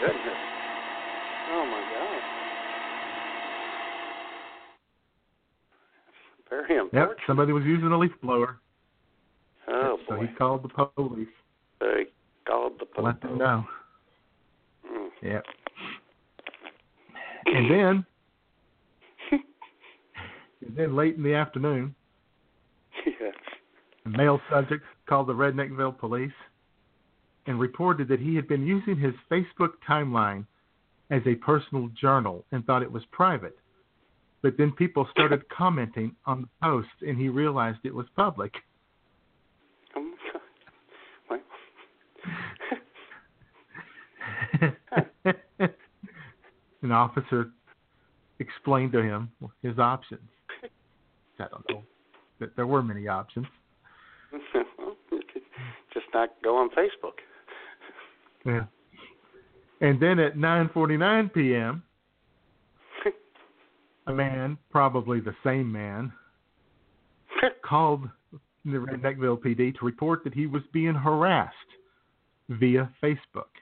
Goodness. 0.00 0.38
Oh 1.50 1.66
my 1.66 1.82
God. 1.90 2.22
Very 6.48 6.88
Yep, 6.92 7.16
somebody 7.26 7.52
was 7.52 7.64
using 7.64 7.88
a 7.88 7.98
leaf 7.98 8.12
blower, 8.22 8.60
oh 9.66 9.98
so 10.08 10.14
boy. 10.14 10.20
So 10.20 10.26
he 10.26 10.34
called 10.36 10.62
the 10.62 10.68
police 10.68 11.26
They 11.80 12.06
called 12.46 12.74
the 12.78 12.86
police. 12.86 13.04
let 13.04 13.20
them 13.20 13.36
know. 13.38 13.64
Yep. 15.22 15.44
And 17.46 17.70
then, 17.70 18.06
and 20.66 20.76
then 20.76 20.96
late 20.96 21.16
in 21.16 21.22
the 21.22 21.34
afternoon, 21.34 21.94
a 24.04 24.08
male 24.08 24.40
subject 24.50 24.84
called 25.08 25.26
the 25.26 25.34
Redneckville 25.34 25.98
police 25.98 26.30
and 27.46 27.58
reported 27.58 28.08
that 28.08 28.20
he 28.20 28.34
had 28.34 28.46
been 28.48 28.66
using 28.66 28.98
his 28.98 29.14
Facebook 29.30 29.72
timeline 29.88 30.44
as 31.10 31.22
a 31.26 31.34
personal 31.36 31.88
journal 32.00 32.44
and 32.52 32.64
thought 32.64 32.82
it 32.82 32.92
was 32.92 33.02
private. 33.10 33.56
But 34.42 34.56
then 34.58 34.72
people 34.72 35.08
started 35.10 35.48
commenting 35.56 36.14
on 36.26 36.42
the 36.42 36.48
post 36.62 36.88
and 37.00 37.18
he 37.18 37.28
realized 37.28 37.78
it 37.84 37.94
was 37.94 38.06
public. 38.14 38.52
Oh 39.96 40.02
my 40.02 40.10
God. 41.30 41.40
Well, 44.60 45.04
An 46.82 46.92
officer 46.92 47.50
explained 48.38 48.92
to 48.92 49.02
him 49.02 49.30
his 49.62 49.78
options. 49.78 50.28
I 51.40 51.46
don't 51.50 51.64
know 51.70 51.82
that 52.40 52.54
there 52.56 52.66
were 52.66 52.82
many 52.82 53.08
options. 53.08 53.46
well, 54.32 54.96
you 55.10 55.22
could 55.32 55.42
just 55.92 56.06
not 56.14 56.30
go 56.42 56.56
on 56.56 56.70
Facebook. 56.70 57.18
Yeah. 58.44 58.64
And 59.80 60.00
then 60.00 60.18
at 60.18 60.36
9:49 60.36 61.32
p.m., 61.32 61.82
a 64.06 64.12
man, 64.12 64.56
probably 64.70 65.20
the 65.20 65.34
same 65.44 65.70
man, 65.70 66.12
called 67.64 68.08
the 68.64 68.78
Redneckville 68.78 69.38
PD 69.38 69.78
to 69.78 69.84
report 69.84 70.24
that 70.24 70.34
he 70.34 70.46
was 70.46 70.62
being 70.72 70.94
harassed 70.94 71.54
via 72.48 72.90
Facebook. 73.02 73.52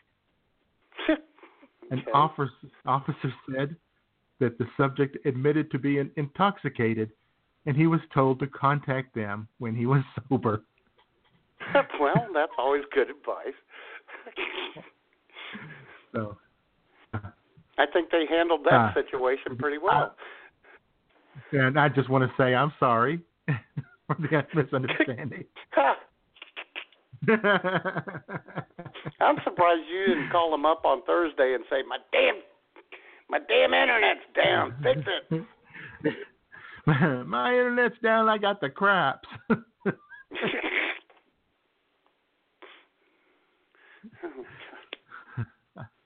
An 1.90 2.00
Okay. 2.00 2.10
officer, 2.12 2.50
officer 2.84 3.32
said 3.50 3.76
that 4.40 4.58
the 4.58 4.66
subject 4.76 5.16
admitted 5.24 5.70
to 5.70 5.78
being 5.78 6.10
intoxicated 6.16 7.12
and 7.66 7.76
he 7.76 7.86
was 7.86 8.00
told 8.14 8.38
to 8.40 8.46
contact 8.46 9.14
them 9.14 9.48
when 9.58 9.74
he 9.74 9.86
was 9.86 10.02
sober. 10.28 10.62
well, 12.00 12.28
that's 12.32 12.52
always 12.58 12.82
good 12.92 13.08
advice. 13.10 13.54
So, 16.14 16.38
I 17.12 17.84
think 17.92 18.10
they 18.10 18.24
handled 18.26 18.64
that 18.64 18.74
Uh, 18.74 18.94
situation 18.94 19.56
pretty 19.58 19.76
well. 19.76 20.16
and 21.52 21.78
I 21.78 21.90
just 21.90 22.08
want 22.08 22.24
to 22.24 22.32
say 22.42 22.54
I'm 22.54 22.72
sorry 22.80 23.20
for 24.06 24.16
the 24.18 24.46
misunderstanding. 24.54 25.44
I'm 29.20 29.36
surprised 29.44 29.82
you 29.90 30.06
didn't 30.06 30.30
call 30.30 30.50
them 30.50 30.66
up 30.66 30.84
on 30.84 31.02
Thursday 31.06 31.54
and 31.54 31.64
say, 31.70 31.82
"My 31.88 31.98
damn, 32.12 32.36
my 33.28 33.38
damn 33.48 33.74
internet's 33.74 34.20
down. 34.34 34.74
Fix 34.82 35.00
it." 35.06 35.46
my 37.26 37.52
internet's 37.52 37.98
down. 38.02 38.28
I 38.28 38.38
got 38.38 38.60
the 38.60 38.68
craps. 38.70 39.28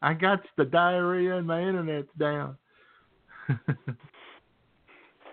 I 0.02 0.14
got 0.14 0.40
the 0.56 0.64
diarrhea 0.64 1.36
and 1.36 1.46
my 1.46 1.60
internet's 1.60 2.08
down. 2.18 2.56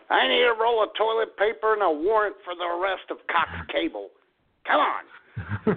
I 0.09 0.27
need 0.27 0.43
a 0.43 0.53
roll 0.59 0.83
of 0.83 0.89
toilet 0.97 1.37
paper 1.37 1.73
and 1.73 1.81
a 1.81 1.91
warrant 1.91 2.35
for 2.43 2.55
the 2.55 2.63
arrest 2.63 3.09
of 3.09 3.17
Cox 3.27 3.49
Cable. 3.71 4.09
Come 4.65 4.79
on. 4.79 5.03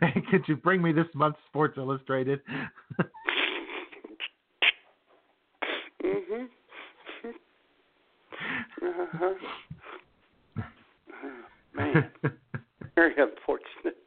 hey, 0.00 0.22
could 0.30 0.42
you 0.46 0.56
bring 0.56 0.80
me 0.80 0.92
this 0.92 1.06
month's 1.14 1.38
Sports 1.48 1.76
Illustrated? 1.76 2.40
mhm. 6.02 6.46
uh-huh. 8.82 9.34
Man, 11.74 12.10
very 12.94 13.14
unfortunate. 13.18 13.98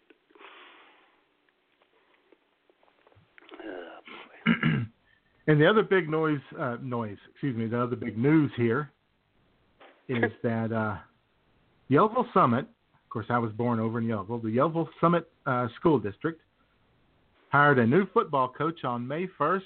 and 5.47 5.61
the 5.61 5.69
other 5.69 5.83
big 5.83 6.09
noise, 6.09 6.39
uh, 6.59 6.77
noise, 6.81 7.17
excuse 7.29 7.55
me, 7.55 7.67
the 7.67 7.79
other 7.79 7.95
big 7.95 8.17
news 8.17 8.51
here 8.57 8.89
is 10.07 10.31
that 10.41 10.71
uh, 10.71 10.97
Yellville 11.91 12.25
Summit, 12.33 12.65
of 13.09 13.11
course, 13.11 13.25
I 13.31 13.39
was 13.39 13.51
born 13.53 13.79
over 13.79 13.97
in 13.97 14.05
Yellville, 14.05 14.39
the 14.43 14.49
Yellville 14.49 14.87
Summit 15.01 15.27
uh, 15.47 15.67
School 15.79 15.97
District 15.97 16.39
hired 17.51 17.79
a 17.79 17.87
new 17.87 18.05
football 18.13 18.47
coach 18.55 18.83
on 18.83 19.07
May 19.07 19.25
1st 19.39 19.61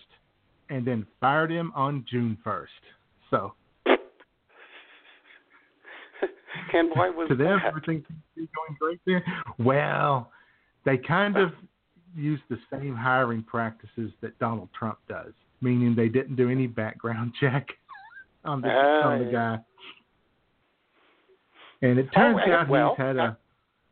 and 0.69 0.87
then 0.87 1.05
fired 1.19 1.51
him 1.51 1.73
on 1.75 2.05
June 2.09 2.37
1st. 2.45 2.67
So, 3.29 3.53
and 3.85 3.97
why 6.93 7.09
was 7.09 7.27
to 7.27 7.35
them, 7.35 7.59
that? 7.61 7.67
everything 7.67 8.05
going 8.37 8.77
great 8.79 9.01
there. 9.05 9.21
Well, 9.59 10.31
they 10.85 10.95
kind 10.97 11.35
of 11.35 11.49
used 12.15 12.43
the 12.49 12.59
same 12.71 12.95
hiring 12.95 13.43
practices 13.43 14.11
that 14.21 14.39
Donald 14.39 14.69
Trump 14.77 14.99
does, 15.09 15.33
meaning 15.59 15.95
they 15.97 16.07
didn't 16.07 16.37
do 16.37 16.49
any 16.49 16.67
background 16.67 17.33
check 17.41 17.67
on 18.45 18.61
the 18.61 18.69
Ah, 18.69 19.09
on 19.09 19.19
the 19.19 19.25
yeah. 19.25 19.31
guy. 19.31 19.57
And 21.83 21.99
it 21.99 22.07
turns 22.13 22.39
Oh, 22.47 22.51
out 22.51 22.69
well, 22.69 22.95
he's 22.97 23.05
had 23.05 23.17
a 23.17 23.37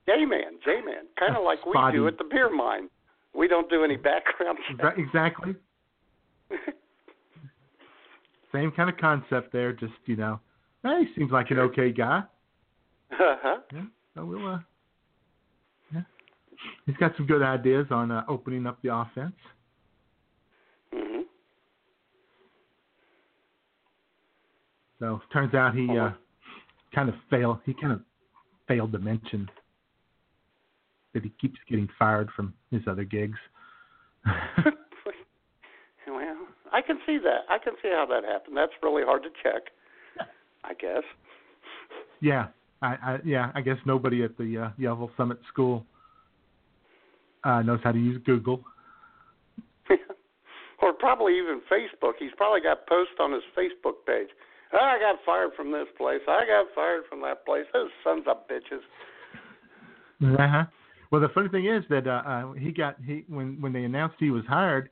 J 0.08 0.26
Man, 0.26 0.58
J 0.64 0.82
Man, 0.84 1.06
kind 1.20 1.36
of 1.36 1.44
like 1.44 1.64
we 1.66 1.74
do 1.92 2.08
at 2.08 2.18
the 2.18 2.24
beer 2.24 2.50
mine. 2.50 2.90
We 3.36 3.48
don't 3.48 3.70
do 3.70 3.84
any 3.84 3.98
background 3.98 4.58
check. 4.70 4.82
Right, 4.84 4.98
exactly 4.98 5.56
same 8.54 8.72
kind 8.72 8.90
of 8.90 8.98
concept 8.98 9.52
there. 9.54 9.74
Just 9.74 9.94
you 10.06 10.16
know, 10.16 10.40
hey, 10.84 11.04
seems 11.16 11.32
like 11.32 11.52
an 11.52 11.60
okay 11.60 11.92
guy. 11.92 12.24
uh-huh. 13.12 13.58
Yeah, 13.74 13.84
so 14.16 14.26
we'll. 14.26 14.46
Uh, 14.48 14.60
yeah, 15.94 16.02
he's 16.86 16.98
got 16.98 17.12
some 17.18 17.26
good 17.26 17.42
ideas 17.42 17.88
on 17.92 18.10
uh, 18.12 18.24
opening 18.28 18.66
up 18.68 18.82
the 18.82 18.94
offense. 18.96 19.36
Mhm. 20.94 21.24
So 25.00 25.22
turns 25.32 25.54
out 25.54 25.76
he 25.76 25.88
Oh, 25.92 25.98
uh, 25.98 26.14
kind 26.94 27.10
of 27.10 27.16
fail. 27.30 27.62
He 27.66 27.74
kind 27.74 27.94
of 27.94 28.02
failed 28.68 28.92
to 28.94 29.00
mention 29.00 29.50
that 31.14 31.24
he 31.24 31.32
keeps 31.42 31.60
getting 31.70 31.90
fired 32.00 32.30
from 32.36 32.54
his 32.72 32.82
other 32.88 33.04
gigs. 33.04 33.38
well, 34.26 34.34
I 36.72 36.82
can 36.82 37.00
see 37.06 37.18
that. 37.24 37.42
I 37.50 37.58
can 37.58 37.74
see 37.82 37.90
how 37.90 38.06
that 38.10 38.24
happened. 38.24 38.56
That's 38.56 38.72
really 38.82 39.04
hard 39.04 39.24
to 39.24 39.30
check. 39.44 39.64
I 40.64 40.74
guess. 40.76 41.04
yeah, 42.22 42.48
I, 42.82 42.88
I 42.88 43.20
yeah, 43.26 43.52
I 43.56 43.62
guess 43.62 43.78
nobody 43.86 44.24
at 44.24 44.38
the 44.38 44.72
uh, 44.80 45.08
Summit 45.18 45.40
School 45.52 45.86
uh, 47.44 47.62
knows 47.64 47.80
how 47.84 47.92
to 47.92 47.98
use 47.98 48.22
Google. 48.26 48.64
or 50.82 50.94
probably 50.94 51.38
even 51.38 51.62
Facebook. 51.72 52.14
He's 52.20 52.32
probably 52.38 52.62
got 52.62 52.88
posts 52.88 53.16
on 53.20 53.32
his 53.32 53.44
Facebook 53.58 54.06
page. 54.06 54.30
Oh, 54.74 54.78
I 54.78 55.00
got 55.00 55.18
fired 55.26 55.52
from 55.56 55.72
this 55.72 55.88
place. 55.98 56.22
I 56.28 56.46
got 56.46 56.68
fired 56.74 57.04
from 57.10 57.22
that 57.22 57.46
place. 57.46 57.66
Those 57.74 57.90
sons 58.04 58.24
of 58.28 58.48
bitches. 58.48 58.82
Uh-huh. 60.24 60.66
Well, 61.12 61.20
the 61.22 61.30
funny 61.30 61.50
thing 61.50 61.66
is 61.66 61.84
that 61.90 62.08
uh, 62.08 62.22
uh, 62.26 62.54
he 62.54 62.72
got 62.72 62.96
he 63.06 63.26
when 63.28 63.60
when 63.60 63.74
they 63.74 63.84
announced 63.84 64.16
he 64.20 64.30
was 64.32 64.46
hired 64.48 64.90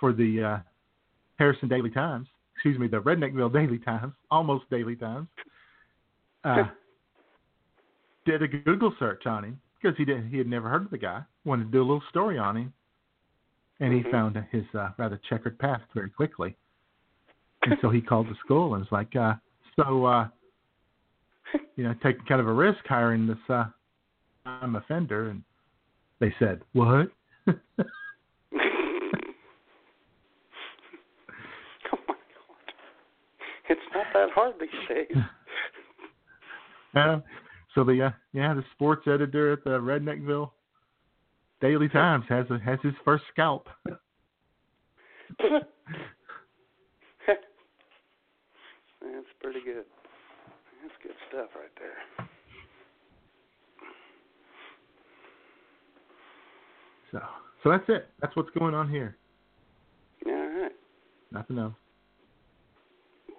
for 0.00 0.12
the 0.12 0.42
uh, 0.42 0.58
Harrison 1.38 1.68
Daily 1.68 1.90
Times, 1.90 2.26
excuse 2.54 2.78
me, 2.78 2.88
the 2.88 3.00
Redneckville 3.00 3.52
Daily 3.52 3.78
Times, 3.78 4.12
almost 4.30 4.68
Daily 4.70 4.96
Times, 4.96 5.28
uh, 6.44 6.64
did 8.26 8.42
a 8.42 8.48
Google 8.48 8.92
search 8.98 9.26
on 9.26 9.44
him 9.44 9.60
because 9.80 9.96
he 9.96 10.04
did 10.04 10.26
he 10.26 10.38
had 10.38 10.48
never 10.48 10.68
heard 10.68 10.84
of 10.84 10.90
the 10.90 10.98
guy, 10.98 11.22
wanted 11.44 11.66
to 11.66 11.70
do 11.70 11.78
a 11.78 11.86
little 11.86 12.02
story 12.10 12.36
on 12.38 12.56
him, 12.56 12.72
and 13.78 13.92
he 13.92 14.00
Mhm. 14.00 14.10
found 14.10 14.44
his 14.50 14.64
uh, 14.74 14.88
rather 14.98 15.20
checkered 15.28 15.56
past 15.58 15.84
very 15.94 16.10
quickly, 16.10 16.56
and 17.64 17.76
so 17.80 17.90
he 17.90 18.00
called 18.00 18.28
the 18.28 18.36
school 18.44 18.74
and 18.74 18.82
was 18.82 18.92
like, 18.92 19.14
uh, 19.16 19.34
so. 19.76 20.06
Uh, 20.06 20.28
you 21.76 21.84
know, 21.84 21.94
taking 22.02 22.24
kind 22.26 22.40
of 22.40 22.48
a 22.48 22.52
risk 22.52 22.80
hiring 22.86 23.26
this 23.26 23.38
uh 23.48 23.64
I'm 24.46 24.76
offender 24.76 25.30
and 25.30 25.42
they 26.20 26.34
said, 26.38 26.60
What? 26.72 27.10
oh 27.48 27.52
my 27.52 27.54
god. 32.08 32.24
It's 33.68 33.80
not 33.94 34.06
that 34.12 34.30
hard 34.34 34.54
these 34.60 34.70
days. 34.88 35.16
uh, 36.96 37.20
so 37.74 37.84
the 37.84 38.06
uh, 38.06 38.10
yeah, 38.32 38.54
the 38.54 38.64
sports 38.74 39.06
editor 39.06 39.52
at 39.52 39.64
the 39.64 39.70
Redneckville 39.70 40.50
Daily 41.60 41.88
Times 41.88 42.24
has 42.28 42.46
a, 42.50 42.58
has 42.58 42.78
his 42.82 42.94
first 43.04 43.24
scalp. 43.32 43.68
That's 49.00 49.26
pretty 49.44 49.60
good. 49.60 49.84
That's 50.82 50.94
good 51.02 51.16
stuff 51.28 51.50
right 51.54 51.68
there. 51.78 52.26
So 57.12 57.20
so 57.62 57.70
that's 57.70 57.84
it. 57.88 58.08
That's 58.22 58.34
what's 58.36 58.48
going 58.58 58.74
on 58.74 58.88
here. 58.88 59.16
All 60.26 60.32
right. 60.32 60.72
Nothing 61.30 61.58
else. 61.58 61.74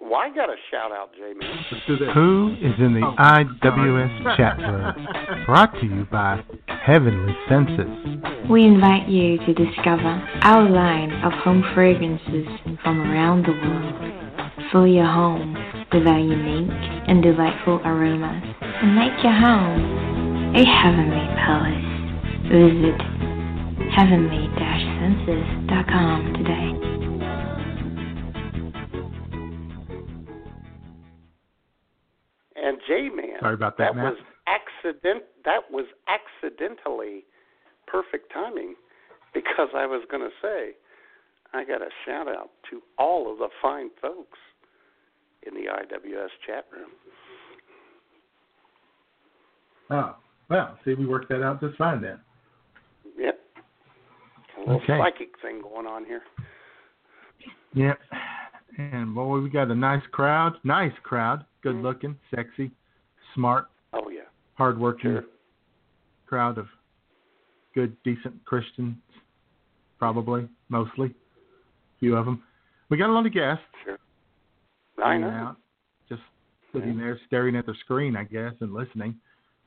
Well, 0.00 0.14
I 0.14 0.28
got 0.28 0.48
a 0.48 0.54
shout 0.70 0.92
out, 0.92 1.10
J 1.14 1.34
Man. 1.34 1.64
Let's 1.72 1.86
do 1.88 1.96
this. 1.96 2.08
Who 2.14 2.54
is 2.60 2.74
in 2.78 2.94
the 2.94 3.04
oh. 3.04 3.16
IWS 3.18 4.36
chat 4.36 4.58
room? 4.58 5.44
Brought 5.46 5.72
to 5.80 5.86
you 5.86 6.06
by 6.12 6.44
Heavenly 6.86 7.34
Senses. 7.48 8.48
We 8.48 8.64
invite 8.64 9.08
you 9.08 9.38
to 9.38 9.52
discover 9.52 10.22
our 10.42 10.70
line 10.70 11.10
of 11.24 11.32
home 11.32 11.64
fragrances 11.74 12.46
from 12.84 13.00
around 13.00 13.46
the 13.46 13.52
world. 13.52 14.45
Fill 14.72 14.86
your 14.86 15.06
home 15.06 15.54
with 15.92 16.06
our 16.06 16.18
unique 16.18 16.70
and 17.08 17.22
delightful 17.22 17.80
aromas 17.84 18.42
and 18.60 18.96
make 18.96 19.12
your 19.22 19.32
home 19.32 20.54
a 20.56 20.64
heavenly 20.64 21.26
palace. 21.38 21.84
Visit 22.50 23.00
heavenly-senses.com 23.94 26.32
today. 26.34 26.72
And 32.56 32.80
J 32.88 33.08
Man. 33.14 33.38
Sorry 33.40 33.54
about 33.54 33.76
that, 33.78 33.94
That 33.94 33.96
Matt. 33.96 34.14
was 34.14 34.18
accident. 34.48 35.22
That 35.44 35.70
was 35.70 35.86
accidentally 36.08 37.24
perfect 37.86 38.32
timing, 38.32 38.74
because 39.32 39.68
I 39.76 39.86
was 39.86 40.02
going 40.10 40.22
to 40.22 40.30
say, 40.42 40.72
I 41.52 41.64
got 41.64 41.80
a 41.80 41.90
shout 42.04 42.26
out 42.28 42.50
to 42.70 42.82
all 42.98 43.30
of 43.32 43.38
the 43.38 43.48
fine 43.62 43.90
folks 44.02 44.38
in 45.46 45.54
the 45.54 45.68
IWS 45.70 46.28
chat 46.46 46.66
room. 46.72 46.90
Oh. 49.90 50.16
Well, 50.48 50.78
see 50.84 50.94
we 50.94 51.06
worked 51.06 51.28
that 51.30 51.42
out 51.42 51.60
just 51.60 51.76
fine 51.76 52.00
then. 52.00 52.20
Yep. 53.18 53.40
A 54.56 54.60
little 54.60 54.76
Okay. 54.76 54.98
psychic 54.98 55.38
thing 55.40 55.60
going 55.60 55.86
on 55.86 56.04
here. 56.04 56.22
Yep. 57.74 58.00
And 58.78 59.14
boy, 59.14 59.40
we 59.40 59.50
got 59.50 59.70
a 59.70 59.74
nice 59.74 60.04
crowd. 60.12 60.58
Nice 60.64 60.92
crowd. 61.02 61.44
Good 61.62 61.74
mm-hmm. 61.74 61.84
looking, 61.84 62.18
sexy, 62.34 62.70
smart, 63.34 63.68
Oh 63.92 64.08
yeah. 64.08 64.22
hardworking 64.54 65.12
Sure. 65.12 65.24
crowd 66.26 66.58
of 66.58 66.68
good, 67.74 67.96
decent 68.04 68.44
Christians, 68.44 68.96
probably 69.98 70.48
mostly, 70.68 71.08
A 71.08 71.98
few 71.98 72.16
of 72.16 72.24
them. 72.24 72.42
We 72.88 72.96
got 72.96 73.10
a 73.10 73.12
lot 73.12 73.26
of 73.26 73.32
guests. 73.32 73.64
Sure. 73.84 73.98
I 75.02 75.18
know. 75.18 75.26
out, 75.28 75.56
just 76.08 76.22
sitting 76.72 76.96
there 76.98 77.18
staring 77.26 77.56
at 77.56 77.66
the 77.66 77.74
screen, 77.84 78.16
I 78.16 78.24
guess, 78.24 78.52
and 78.60 78.72
listening, 78.72 79.16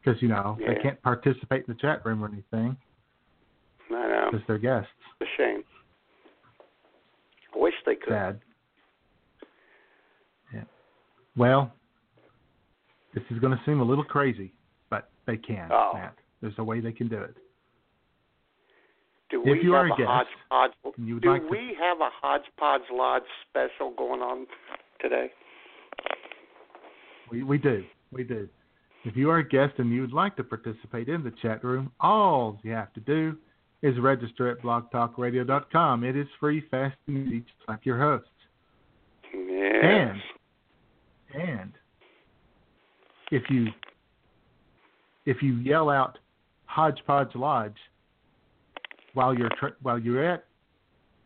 because 0.03 0.21
you 0.21 0.27
know 0.27 0.57
they 0.59 0.81
can't 0.81 1.01
participate 1.01 1.65
in 1.67 1.73
the 1.73 1.79
chat 1.79 2.05
room 2.05 2.23
or 2.23 2.27
anything 2.27 2.75
I 3.89 3.93
know. 3.93 4.29
because 4.31 4.45
they're 4.47 4.57
guests. 4.57 4.89
It's 5.21 5.29
a 5.29 5.41
shame. 5.41 5.63
I 7.55 7.59
wish 7.59 7.73
they 7.85 7.95
could. 7.95 8.09
Sad. 8.09 8.39
Yeah. 10.53 10.63
Well, 11.35 11.71
this 13.13 13.23
is 13.31 13.39
going 13.39 13.57
to 13.57 13.63
seem 13.65 13.79
a 13.81 13.83
little 13.83 14.03
crazy, 14.03 14.53
but 14.89 15.09
they 15.25 15.37
can. 15.37 15.69
Oh. 15.71 15.91
Matt. 15.95 16.15
There's 16.41 16.53
a 16.57 16.63
way 16.63 16.79
they 16.79 16.91
can 16.93 17.07
do 17.09 17.17
it. 17.17 17.35
Do 19.29 19.41
If 19.41 19.45
we 19.59 19.63
you 19.63 19.73
have 19.73 19.85
are 19.85 19.87
a 19.89 19.93
a 19.93 19.97
guest 19.97 20.09
hodgepodge? 20.49 20.95
Do 21.05 21.19
like 21.29 21.41
to- 21.43 21.47
we 21.49 21.75
have 21.79 21.99
a 21.99 22.09
hodgepodge 22.21 22.81
lodge 22.91 23.23
special 23.49 23.93
going 23.95 24.21
on 24.21 24.47
today? 24.99 25.31
We 27.31 27.43
we 27.43 27.57
do. 27.57 27.83
We 28.11 28.23
do. 28.23 28.47
If 29.05 29.15
you 29.15 29.29
are 29.29 29.37
a 29.37 29.47
guest 29.47 29.75
and 29.77 29.91
you 29.91 30.01
would 30.01 30.13
like 30.13 30.35
to 30.37 30.43
participate 30.43 31.07
in 31.07 31.23
the 31.23 31.31
chat 31.41 31.63
room, 31.63 31.91
all 31.99 32.59
you 32.63 32.71
have 32.71 32.93
to 32.93 32.99
do 32.99 33.37
is 33.81 33.97
register 33.99 34.49
at 34.49 34.61
blogtalkradio.com. 34.61 36.03
It 36.03 36.17
is 36.17 36.27
free, 36.39 36.63
fast, 36.69 36.97
and 37.07 37.27
easy, 37.27 37.39
just 37.39 37.69
like 37.69 37.85
your 37.85 37.97
hosts. 37.97 38.27
Yes. 39.33 39.83
And 39.83 40.21
and 41.33 41.71
if 43.31 43.43
you 43.49 43.67
if 45.25 45.41
you 45.41 45.55
yell 45.57 45.89
out 45.89 46.17
Hodgepodge 46.65 47.35
Lodge 47.35 47.77
while 49.13 49.33
you're 49.33 49.49
tr- 49.59 49.77
while 49.81 49.99
you're 49.99 50.23
at 50.23 50.45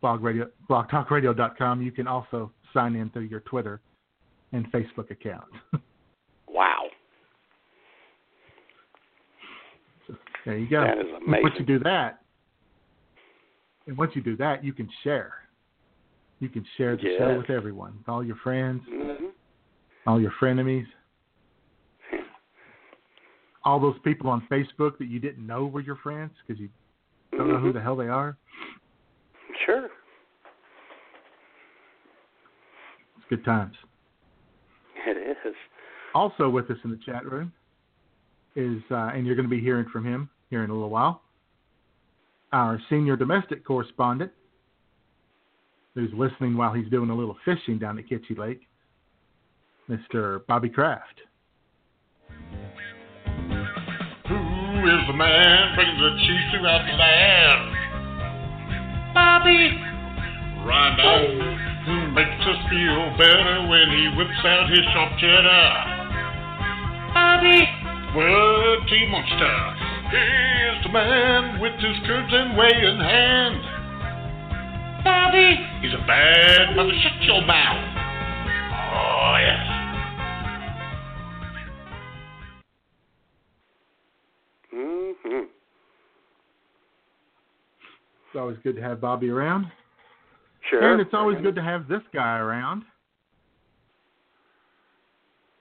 blog 0.02 0.22
radio 0.22 0.50
blogtalkradio.com, 0.70 1.82
you 1.82 1.92
can 1.92 2.08
also 2.08 2.52
sign 2.74 2.96
in 2.96 3.10
through 3.12 3.24
your 3.24 3.42
Twitter 3.42 3.82
and 4.52 4.72
Facebook 4.72 5.12
account. 5.12 5.46
Wow. 6.48 6.84
There 10.46 10.58
you 10.58 10.70
go. 10.70 10.82
That 10.82 11.00
is 11.00 11.06
And 11.16 11.42
Once 11.42 11.56
you 11.58 11.66
do 11.66 11.80
that, 11.80 12.20
and 13.88 13.98
once 13.98 14.12
you 14.14 14.22
do 14.22 14.38
that, 14.38 14.64
you 14.64 14.72
can 14.72 14.88
share. 15.04 15.34
You 16.40 16.50
can 16.50 16.64
share 16.78 16.96
the 16.96 17.16
show 17.18 17.38
with 17.38 17.50
everyone, 17.50 17.98
all 18.08 18.24
your 18.24 18.36
friends, 18.38 18.82
hmm 18.88 19.26
all 20.06 20.20
your 20.22 20.34
frenemies, 20.42 20.86
all 23.64 23.80
those 23.80 23.96
people 24.04 24.30
on 24.30 24.46
Facebook 24.52 24.98
that 25.00 25.08
you 25.08 25.18
didn't 25.18 25.48
know 25.48 25.66
were 25.66 25.80
your 25.80 25.96
friends 25.96 26.32
because 26.46 26.60
you 26.62 26.68
don't 27.32 27.48
know 27.48 27.58
who 27.58 27.68
Mm-hmm. 27.70 27.78
the 27.78 27.82
hell 27.82 27.96
they 27.96 28.10
are. 28.10 28.36
Sure. 29.66 29.88
It's 33.24 33.30
good 33.30 33.46
times. 33.46 33.76
It 35.06 35.18
is. 35.18 35.54
Also 36.14 36.50
with 36.50 36.70
us 36.70 36.78
in 36.84 36.92
the 36.92 37.00
chat 37.06 37.26
room 37.26 37.52
is, 38.56 38.82
uh, 38.92 39.12
and 39.14 39.26
you're 39.26 39.36
going 39.36 39.50
to 39.50 39.56
be 39.56 39.62
hearing 39.62 39.86
from 39.92 40.06
him 40.06 40.30
here 40.50 40.64
in 40.64 40.70
a 40.70 40.74
little 40.74 40.90
while, 40.90 41.22
our 42.52 42.80
senior 42.90 43.16
domestic 43.16 43.66
correspondent 43.66 44.32
who's 45.96 46.12
listening 46.16 46.58
while 46.58 46.74
he's 46.74 46.90
doing 46.90 47.10
a 47.10 47.16
little 47.16 47.38
fishing 47.46 47.80
down 47.80 47.98
at 47.98 48.08
Kitchie 48.08 48.36
Lake, 48.36 48.62
Mr. 49.90 50.46
Bobby 50.48 50.70
Kraft. 50.70 51.22
Who 54.28 54.36
is 54.36 55.08
the 55.08 55.14
man 55.14 55.76
bringing 55.76 55.98
the 55.98 56.18
cheese 56.20 56.52
throughout 56.52 56.86
the 56.86 56.94
land? 56.94 57.76
Bobby! 59.14 59.78
Right 60.66 61.00
on. 61.00 61.53
Who 61.86 62.12
makes 62.12 62.40
us 62.48 62.60
feel 62.70 63.12
better 63.18 63.68
when 63.68 63.90
he 63.92 64.08
whips 64.16 64.46
out 64.46 64.70
his 64.70 64.86
sharp 64.94 65.20
cheddar? 65.20 65.94
Bobby! 67.14 67.60
What 68.16 68.88
tea 68.88 69.06
monster? 69.12 69.58
He's 70.08 70.84
the 70.84 70.90
man 70.94 71.60
with 71.60 71.74
his 71.74 72.00
curves 72.08 72.32
and 72.32 72.56
way 72.58 72.72
in 72.72 73.00
hand. 73.00 73.60
Bobby! 75.04 75.60
He's 75.82 75.94
a 75.94 76.08
bad 76.08 76.76
mother. 76.78 76.94
Shut 77.04 77.22
your 77.24 77.42
mouth. 77.42 77.84
Oh, 78.96 79.36
yes. 79.42 79.68
Mm-hmm. 84.74 85.46
It's 88.28 88.36
always 88.38 88.58
good 88.64 88.78
to 88.78 88.82
have 88.82 89.02
Bobby 89.02 89.30
around. 89.30 89.68
Sure. 90.74 90.92
And 90.92 91.00
it's 91.00 91.14
always 91.14 91.40
good 91.42 91.54
to 91.54 91.62
have 91.62 91.88
this 91.88 92.02
guy 92.12 92.40
around, 92.40 92.84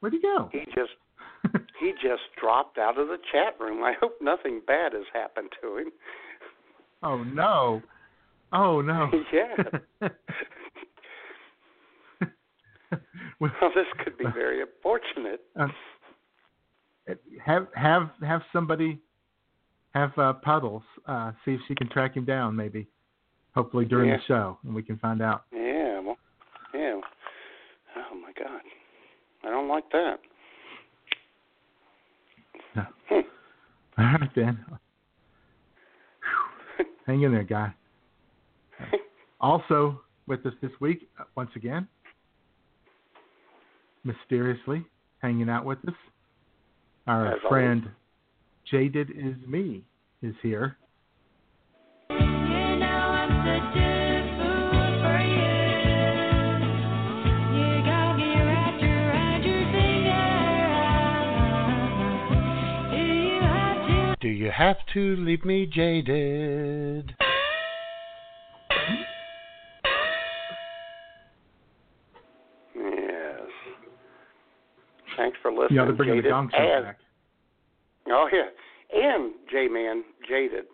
Where'd 0.00 0.14
he 0.14 0.20
go? 0.20 0.48
He 0.52 0.64
just 0.66 0.92
he 1.80 1.92
just 2.02 2.22
dropped 2.40 2.78
out 2.78 2.98
of 2.98 3.08
the 3.08 3.18
chat 3.32 3.58
room. 3.60 3.82
I 3.82 3.94
hope 4.00 4.16
nothing 4.20 4.62
bad 4.66 4.92
has 4.92 5.04
happened 5.12 5.50
to 5.62 5.78
him. 5.78 5.92
Oh 7.04 7.22
no. 7.22 7.82
Oh 8.52 8.80
no. 8.80 9.10
Yeah. 9.32 10.08
Well, 13.40 13.50
this 13.74 13.86
could 14.04 14.16
be 14.16 14.24
very 14.32 14.62
unfortunate. 14.62 15.40
uh, 15.58 15.66
have 17.44 17.66
have 17.74 18.10
have 18.26 18.42
somebody 18.52 19.00
have 19.94 20.16
uh, 20.16 20.34
puddles 20.34 20.82
uh, 21.06 21.32
see 21.44 21.52
if 21.52 21.60
she 21.66 21.74
can 21.74 21.88
track 21.88 22.16
him 22.16 22.24
down 22.24 22.54
maybe 22.54 22.86
hopefully 23.54 23.84
during 23.84 24.10
Yeah. 24.10 24.16
the 24.18 24.22
show 24.26 24.58
and 24.64 24.74
we 24.74 24.82
can 24.82 24.98
find 24.98 25.20
out 25.20 25.44
Yeah. 25.52 25.98
Well, 26.00 26.16
yeah. 26.72 27.00
Oh 27.96 28.14
my 28.14 28.32
God. 28.38 28.60
I 29.44 29.50
don't 29.50 29.68
like 29.68 29.90
that. 29.90 30.20
No. 32.76 32.82
Hmm. 33.08 34.00
all 34.00 34.04
right 34.20 34.30
then 34.34 34.64
hang 37.06 37.22
in 37.22 37.32
there 37.32 37.42
guy 37.44 37.72
also 39.40 40.00
with 40.26 40.44
us 40.46 40.52
this 40.62 40.70
week 40.80 41.08
uh, 41.20 41.24
once 41.36 41.50
again 41.56 41.86
mysteriously 44.04 44.84
hanging 45.20 45.48
out 45.48 45.64
with 45.64 45.78
us 45.88 45.94
our 47.06 47.28
As 47.28 47.32
always. 47.44 47.48
friend 47.48 47.90
jaded 48.70 49.10
is 49.10 49.34
me 49.48 49.82
is 50.22 50.34
here 50.42 50.76
Do 64.24 64.30
you 64.30 64.50
have 64.50 64.78
to 64.94 65.16
leave 65.16 65.44
me 65.44 65.66
jaded? 65.66 67.14
Yes. 72.74 73.42
Thanks 75.18 75.36
for 75.42 75.52
listening. 75.52 75.76
Yeah, 75.76 75.84
they're 75.84 75.92
bringing 75.92 76.22
jaded 76.22 76.32
the 76.32 76.84
back. 76.84 76.96
Oh 78.08 78.30
yeah, 78.32 78.48
and 78.94 79.34
J-Man 79.52 80.02
jaded, 80.26 80.64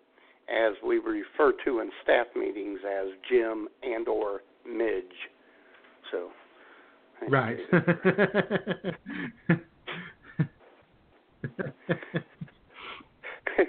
as 0.49 0.75
we 0.87 0.99
refer 0.99 1.53
to 1.65 1.81
in 1.81 1.91
staff 2.05 2.29
meetings 2.37 2.79
as 2.89 3.09
Jim 3.29 3.67
and 3.83 4.07
or 4.07 4.43
Midge. 4.65 5.03
So. 6.13 6.31
Right. 7.29 7.59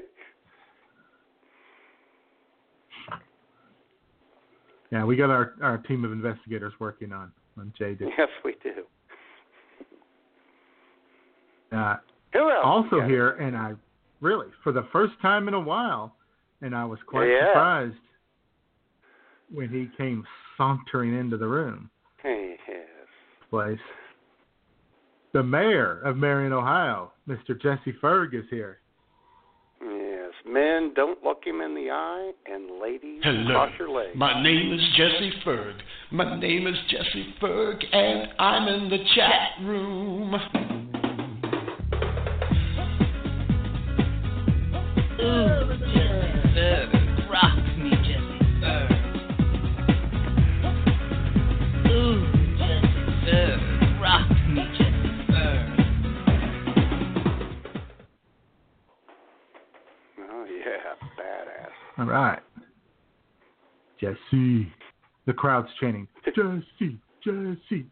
Yeah, 4.91 5.05
we 5.05 5.15
got 5.15 5.29
our, 5.29 5.53
our 5.61 5.77
team 5.77 6.03
of 6.03 6.11
investigators 6.11 6.73
working 6.79 7.11
on 7.13 7.31
on 7.57 7.73
Jaded. 7.77 8.09
yes, 8.17 8.29
we 8.45 8.55
do. 8.63 8.83
Uh, 11.75 11.97
Who 12.33 12.39
else? 12.49 12.59
also 12.63 12.99
got? 12.99 13.09
here, 13.09 13.31
and 13.31 13.55
I 13.55 13.73
really 14.19 14.47
for 14.63 14.71
the 14.71 14.85
first 14.91 15.13
time 15.21 15.47
in 15.47 15.53
a 15.53 15.59
while, 15.59 16.15
and 16.61 16.75
I 16.75 16.83
was 16.85 16.99
quite 17.07 17.29
Yeah. 17.29 17.47
surprised 17.47 17.95
when 19.49 19.69
he 19.69 19.89
came 19.97 20.25
sauntering 20.57 21.13
into 21.17 21.37
the 21.37 21.47
room 21.47 21.89
Hey, 22.21 22.57
yes. 22.67 22.87
place. 23.49 23.79
The 25.33 25.43
mayor 25.43 26.01
of 26.01 26.17
Marion, 26.17 26.51
Ohio, 26.51 27.13
Mr. 27.27 27.59
Jesse 27.61 27.93
Ferg, 28.01 28.33
is 28.33 28.45
here. 28.49 28.80
Men 30.51 30.91
don't 30.93 31.23
look 31.23 31.45
him 31.45 31.61
in 31.61 31.73
the 31.75 31.89
eye, 31.91 32.31
and 32.45 32.81
ladies 32.81 33.21
Hello. 33.23 33.51
cross 33.51 33.69
your 33.79 33.89
legs. 33.89 34.11
My 34.15 34.43
name 34.43 34.73
is 34.73 34.81
Jesse 34.97 35.31
Ferg. 35.45 35.75
My 36.11 36.37
name 36.37 36.67
is 36.67 36.75
Jesse 36.89 37.33
Ferg, 37.41 37.81
and 37.93 38.27
I'm 38.37 38.67
in 38.67 38.89
the 38.89 38.97
chat 39.15 39.65
room. 39.65 40.35
All 62.01 62.07
right. 62.07 62.39
Jesse. 63.99 64.73
The 65.27 65.33
crowd's 65.33 65.67
chanting, 65.79 66.07
Jesse, 66.25 66.99
Jesse, 67.23 67.85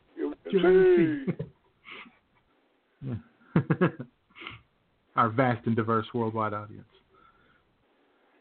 Jesse. 0.52 1.26
Our 5.16 5.30
vast 5.30 5.68
and 5.68 5.76
diverse 5.76 6.08
worldwide 6.12 6.56
audience. 6.56 6.88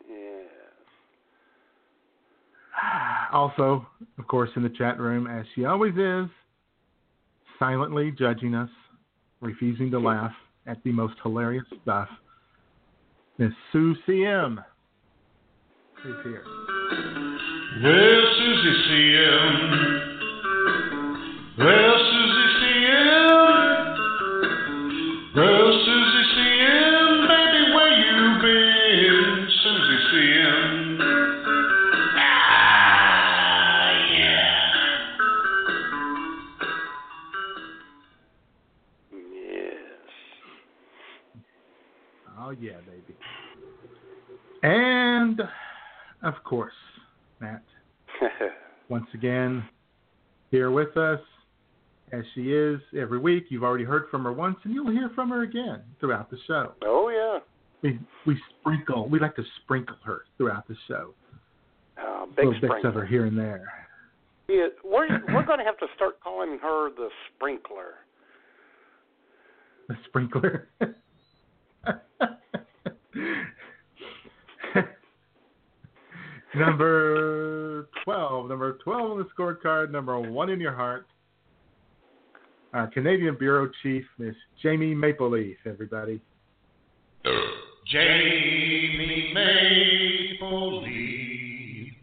Yes. 0.09 0.47
Also, 3.31 3.87
of 4.19 4.27
course, 4.27 4.49
in 4.57 4.63
the 4.63 4.71
chat 4.71 4.99
room, 4.99 5.27
as 5.27 5.45
she 5.55 5.67
always 5.67 5.93
is, 5.99 6.31
silently 7.59 8.11
judging 8.19 8.55
us, 8.55 8.71
refusing 9.43 9.91
to 9.91 9.99
laugh 9.99 10.33
at 10.67 10.83
the 10.83 10.93
most 10.93 11.17
hilarious 11.23 11.67
stuff, 11.83 12.09
Miss 13.37 13.53
Sue 13.71 13.95
CM 14.09 14.65
is 16.05 16.15
here. 16.23 16.43
Well, 17.83 18.23
Susie 18.39 18.77
CM. 18.89 19.55
Well, 21.59 21.97
Susie 22.11 22.51
CM. 22.61 23.39
Well, 25.35 25.69
Susie 25.85 26.27
CM, 26.37 27.09
baby, 27.29 27.63
where 27.75 27.93
you 27.99 28.19
been? 28.43 29.49
Susie 29.63 30.01
CM. 30.13 30.99
Ah, 32.17 33.91
yeah. 34.13 34.55
Yes. 39.35 40.11
Oh, 42.39 42.51
yeah, 42.51 42.79
baby. 42.87 43.15
And, 44.63 44.98
of 46.23 46.35
course, 46.45 46.73
Matt, 47.41 47.63
once 48.89 49.07
again, 49.15 49.65
here 50.51 50.71
with 50.71 50.97
us, 50.97 51.21
as 52.13 52.25
she 52.35 52.53
is 52.53 52.81
every 52.99 53.19
week. 53.19 53.47
You've 53.49 53.65
already 53.65 53.85
heard 53.85 54.05
from 54.11 54.25
her 54.25 54.33
once, 54.33 54.57
and 54.65 54.73
you'll 54.75 54.91
hear 54.91 55.11
from 55.15 55.31
her 55.31 55.43
again 55.43 55.83
throughout 56.01 56.31
the 56.31 56.39
show. 56.47 56.73
oh 56.85 57.09
yeah. 57.11 57.41
We, 57.81 58.01
we 58.27 58.37
sprinkle, 58.61 59.09
we 59.09 59.21
like 59.21 59.37
to 59.37 59.45
sprinkle 59.63 59.95
her 60.05 60.23
throughout 60.37 60.67
the 60.67 60.75
show. 60.89 61.15
Uh, 61.97 62.27
big 62.27 62.47
Little 62.47 62.61
bits 62.61 62.85
of 62.85 62.95
her 62.95 63.07
here 63.07 63.27
and 63.27 63.39
there. 63.39 63.73
Yeah, 64.49 64.67
we're 64.85 65.07
we're 65.33 65.45
going 65.45 65.59
to 65.59 65.65
have 65.65 65.79
to 65.79 65.87
start 65.95 66.21
calling 66.21 66.59
her 66.61 66.91
the 66.91 67.09
sprinkler. 67.37 67.95
The 69.89 69.95
sprinkler. 70.07 70.69
number 76.55 77.89
12. 78.05 78.49
Number 78.49 78.79
12 78.85 79.11
on 79.11 79.19
the 79.19 79.25
scorecard. 79.37 79.91
Number 79.91 80.19
one 80.19 80.51
in 80.51 80.61
your 80.61 80.75
heart. 80.75 81.07
Our 82.75 82.87
Canadian 82.89 83.37
Bureau 83.39 83.71
Chief, 83.83 84.05
Miss 84.19 84.35
Jamie 84.63 84.95
Maple 84.95 85.31
Leaf, 85.31 85.57
everybody. 85.65 86.21
Jamie 87.87 89.33
Maple 89.33 90.83
Leaf, 90.83 91.95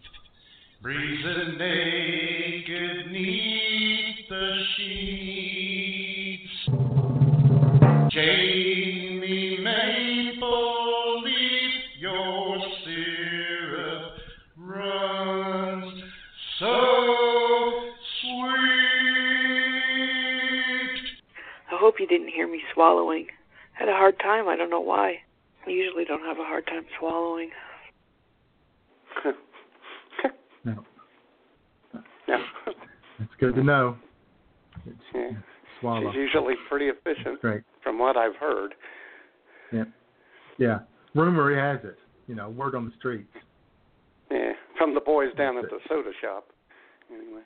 breathing 0.82 1.58
naked 1.60 3.12
neath 3.12 4.28
the 4.28 4.64
sheets. 4.76 6.52
Jamie 8.12 8.75
you 22.06 22.18
didn't 22.18 22.32
hear 22.34 22.48
me 22.48 22.62
swallowing. 22.74 23.26
Had 23.74 23.90
a 23.90 23.94
hard 23.94 24.20
time. 24.20 24.48
I 24.48 24.56
don't 24.56 24.70
know 24.70 24.80
why. 24.80 25.16
I 25.66 25.70
usually 25.70 26.06
don't 26.06 26.22
have 26.22 26.38
a 26.38 26.44
hard 26.44 26.68
time 26.68 26.84
swallowing. 27.00 27.50
No, 30.68 30.84
no. 32.28 32.38
that's 33.20 33.30
good 33.40 33.54
to 33.54 33.62
know. 33.64 33.96
It's, 34.88 34.98
Yeah. 35.14 35.30
swallow. 35.80 36.12
She's 36.12 36.16
usually 36.18 36.56
pretty 36.68 36.88
efficient, 36.88 37.40
Great. 37.40 37.62
from 37.84 38.00
what 38.00 38.18
I've 38.18 38.36
heard. 38.38 38.74
Yeah. 39.72 39.84
Yeah. 40.58 40.80
Rumor 41.14 41.56
has 41.56 41.86
it, 41.86 42.00
you 42.28 42.34
know, 42.34 42.50
word 42.50 42.74
on 42.74 42.86
the 42.86 42.92
streets. 42.98 43.30
Yeah, 44.32 44.54
from 44.76 44.96
the 44.96 45.02
boys 45.02 45.30
down 45.38 45.56
at 45.60 45.66
the 45.66 45.78
soda 45.88 46.10
shop. 46.20 46.48
Anyway. 47.14 47.44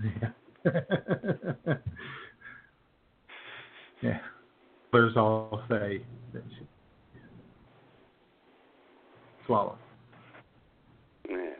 Yeah. 0.64 1.74
yeah. 4.02 4.18
There's 4.92 5.16
all 5.16 5.62
say 5.68 6.02
that 6.32 6.42
she 6.58 6.66
swallow. 9.46 9.76
Yes. 11.28 11.58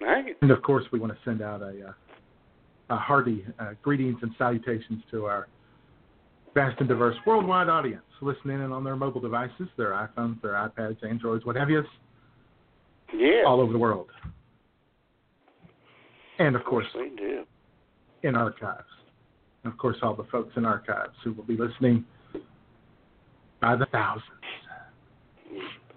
Right. 0.00 0.36
And 0.42 0.50
of 0.50 0.62
course, 0.62 0.84
we 0.92 0.98
want 0.98 1.12
to 1.12 1.18
send 1.24 1.42
out 1.42 1.62
a, 1.62 1.88
uh, 1.88 1.92
a 2.90 2.96
hearty 2.96 3.44
uh, 3.58 3.72
greetings 3.82 4.18
and 4.22 4.32
salutations 4.38 5.02
to 5.10 5.26
our 5.26 5.48
vast 6.54 6.78
and 6.80 6.88
diverse 6.88 7.16
worldwide 7.26 7.68
audience 7.68 8.02
listening 8.20 8.62
in 8.62 8.70
on 8.72 8.84
their 8.84 8.94
mobile 8.96 9.20
devices, 9.20 9.68
their 9.76 9.90
iPhones, 9.90 10.40
their 10.42 10.52
iPads, 10.52 10.96
Androids, 11.04 11.44
what 11.44 11.56
have 11.56 11.68
you, 11.70 11.82
Yeah. 13.12 13.42
all 13.46 13.60
over 13.60 13.72
the 13.72 13.78
world. 13.78 14.08
And 16.38 16.54
of 16.56 16.64
course, 16.64 16.86
we 16.94 17.10
do. 17.16 17.44
in 18.22 18.36
archives. 18.36 18.86
And 19.64 19.72
of 19.72 19.78
course, 19.78 19.96
all 20.02 20.14
the 20.14 20.24
folks 20.24 20.52
in 20.56 20.64
archives 20.64 21.14
who 21.22 21.32
will 21.32 21.44
be 21.44 21.56
listening 21.56 22.04
by 23.60 23.76
the 23.76 23.86
thousands. 23.86 24.24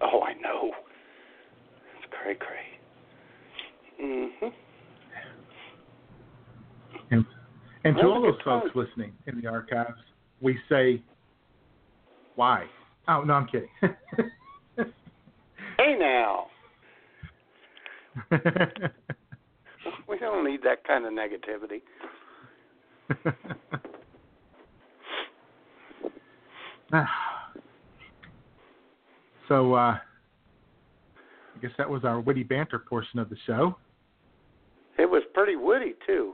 Oh, 0.02 0.22
I 0.22 0.34
know. 0.34 0.72
It's 1.98 2.06
cray 2.12 2.36
cray. 2.36 2.80
Mhm. 4.02 4.54
And, 7.12 7.26
and 7.84 7.96
to 7.98 8.04
all 8.04 8.22
those 8.22 8.40
folks 8.44 8.72
time. 8.74 8.84
listening 8.86 9.14
in 9.28 9.42
the 9.42 9.48
archives, 9.48 10.00
we 10.42 10.60
say, 10.70 11.02
why? 12.36 12.66
Oh, 13.08 13.22
no, 13.22 13.34
I'm 13.34 13.48
kidding. 13.48 13.70
Hey 15.78 15.96
now, 16.00 16.48
we 20.08 20.18
don't 20.20 20.46
need 20.50 20.62
that 20.64 20.86
kind 20.88 21.06
of 21.06 21.12
negativity. 21.12 21.82
so 29.48 29.74
uh, 29.74 29.98
I 29.98 30.00
guess 31.62 31.72
that 31.78 31.90
was 31.90 32.04
our 32.04 32.20
witty 32.20 32.44
banter 32.44 32.80
portion 32.80 33.20
of 33.20 33.30
the 33.30 33.38
show. 33.46 33.78
It 34.98 35.10
was 35.10 35.24
pretty 35.34 35.56
witty 35.56 35.94
too. 36.06 36.34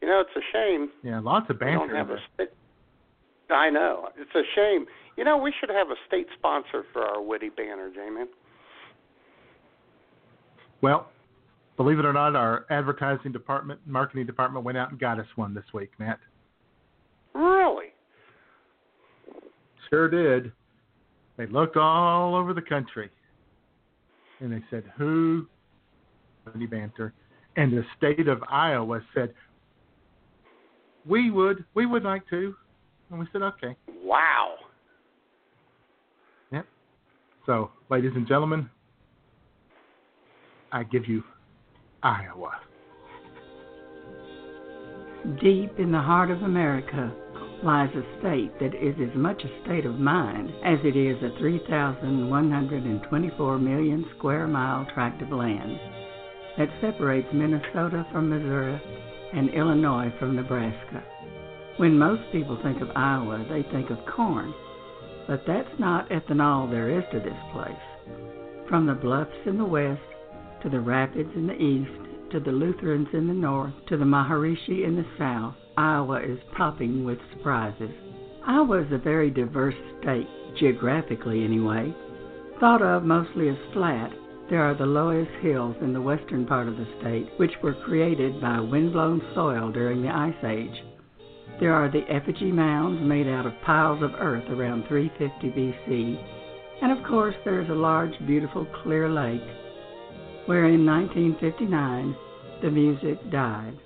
You 0.00 0.08
know, 0.08 0.20
it's 0.20 0.36
a 0.36 0.40
shame. 0.52 0.90
Yeah, 1.02 1.20
lots 1.20 1.50
of 1.50 1.58
banter. 1.58 1.86
Don't 1.86 1.96
have 1.96 2.10
a 2.10 2.18
I 3.50 3.70
know. 3.70 4.08
It's 4.16 4.34
a 4.34 4.42
shame. 4.54 4.86
You 5.16 5.24
know, 5.24 5.36
we 5.36 5.52
should 5.60 5.68
have 5.70 5.88
a 5.88 5.96
state 6.06 6.26
sponsor 6.36 6.84
for 6.92 7.02
our 7.02 7.22
witty 7.22 7.50
banner, 7.50 7.90
J 7.94 8.10
Man. 8.10 8.28
Well, 10.80 11.08
believe 11.76 11.98
it 11.98 12.04
or 12.04 12.12
not, 12.12 12.36
our 12.36 12.66
advertising 12.70 13.32
department, 13.32 13.80
marketing 13.86 14.26
department 14.26 14.64
went 14.64 14.78
out 14.78 14.90
and 14.90 14.98
got 14.98 15.18
us 15.18 15.26
one 15.36 15.54
this 15.54 15.64
week, 15.72 15.90
Matt. 15.98 16.20
Really? 17.34 17.92
Sure 19.90 20.08
did. 20.08 20.52
They 21.36 21.46
looked 21.46 21.76
all 21.76 22.36
over 22.36 22.54
the 22.54 22.62
country, 22.62 23.10
and 24.40 24.52
they 24.52 24.62
said, 24.70 24.84
"Who?" 24.96 25.46
Witty 26.46 26.66
banter, 26.66 27.12
and 27.56 27.72
the 27.72 27.84
state 27.96 28.28
of 28.28 28.42
Iowa 28.48 29.00
said, 29.14 29.34
"We 31.04 31.30
would, 31.30 31.64
we 31.74 31.86
would 31.86 32.04
like 32.04 32.28
to," 32.30 32.54
and 33.10 33.18
we 33.18 33.26
said, 33.32 33.42
"Okay." 33.42 33.76
Wow. 33.88 34.54
Yep. 36.52 36.66
So, 37.46 37.70
ladies 37.90 38.12
and 38.14 38.28
gentlemen, 38.28 38.70
I 40.70 40.84
give 40.84 41.08
you 41.08 41.24
Iowa. 42.04 42.52
Deep 45.40 45.72
in 45.78 45.90
the 45.90 46.02
heart 46.02 46.30
of 46.30 46.42
America 46.42 47.10
lies 47.62 47.88
a 47.96 48.02
state 48.20 48.52
that 48.60 48.74
is 48.74 48.94
as 49.00 49.14
much 49.16 49.42
a 49.42 49.48
state 49.64 49.86
of 49.86 49.98
mind 49.98 50.50
as 50.66 50.78
it 50.84 50.96
is 50.96 51.16
a 51.22 51.30
3,124 51.38 53.58
million 53.58 54.04
square 54.18 54.46
mile 54.46 54.84
tract 54.92 55.22
of 55.22 55.30
land 55.30 55.80
that 56.58 56.68
separates 56.82 57.32
Minnesota 57.32 58.06
from 58.12 58.28
Missouri 58.28 58.78
and 59.32 59.48
Illinois 59.54 60.12
from 60.18 60.36
Nebraska. 60.36 61.02
When 61.78 61.98
most 61.98 62.30
people 62.32 62.58
think 62.62 62.82
of 62.82 62.90
Iowa, 62.94 63.46
they 63.48 63.62
think 63.72 63.88
of 63.88 64.04
corn, 64.14 64.52
but 65.26 65.46
that's 65.46 65.78
not 65.78 66.10
ethanol 66.10 66.70
there 66.70 66.90
is 66.98 67.04
to 67.12 67.20
this 67.20 67.32
place. 67.54 67.72
From 68.68 68.84
the 68.84 68.92
bluffs 68.92 69.46
in 69.46 69.56
the 69.56 69.64
west 69.64 70.02
to 70.64 70.70
the 70.70 70.80
rapids 70.80 71.28
in 71.36 71.46
the 71.46 71.60
east, 71.60 72.32
to 72.32 72.40
the 72.40 72.50
Lutherans 72.50 73.08
in 73.12 73.28
the 73.28 73.34
north, 73.34 73.74
to 73.86 73.98
the 73.98 74.04
Maharishi 74.04 74.82
in 74.84 74.96
the 74.96 75.04
south, 75.18 75.54
Iowa 75.76 76.22
is 76.22 76.38
popping 76.56 77.04
with 77.04 77.18
surprises. 77.36 77.90
Iowa 78.46 78.80
is 78.80 78.90
a 78.90 78.98
very 78.98 79.30
diverse 79.30 79.74
state, 80.00 80.26
geographically 80.58 81.44
anyway. 81.44 81.94
Thought 82.60 82.80
of 82.80 83.04
mostly 83.04 83.50
as 83.50 83.56
flat, 83.74 84.10
there 84.48 84.62
are 84.62 84.74
the 84.74 84.86
lowest 84.86 85.30
hills 85.42 85.76
in 85.82 85.92
the 85.92 86.00
western 86.00 86.46
part 86.46 86.66
of 86.66 86.78
the 86.78 86.88
state, 86.98 87.28
which 87.36 87.52
were 87.62 87.74
created 87.84 88.40
by 88.40 88.58
windblown 88.58 89.20
soil 89.34 89.70
during 89.70 90.00
the 90.00 90.08
Ice 90.08 90.44
Age. 90.44 90.82
There 91.60 91.74
are 91.74 91.90
the 91.90 92.10
effigy 92.10 92.50
mounds 92.50 93.02
made 93.02 93.28
out 93.28 93.44
of 93.44 93.52
piles 93.66 94.02
of 94.02 94.14
earth 94.18 94.48
around 94.48 94.88
350 94.88 95.50
BC, 95.50 96.24
and 96.80 96.90
of 96.90 97.06
course 97.06 97.34
there 97.44 97.60
is 97.60 97.68
a 97.68 97.74
large, 97.74 98.14
beautiful 98.26 98.66
Clear 98.82 99.10
Lake, 99.10 99.42
where 100.46 100.66
in 100.66 100.84
1959 100.84 102.16
the 102.62 102.70
music 102.70 103.30
died. 103.30 103.76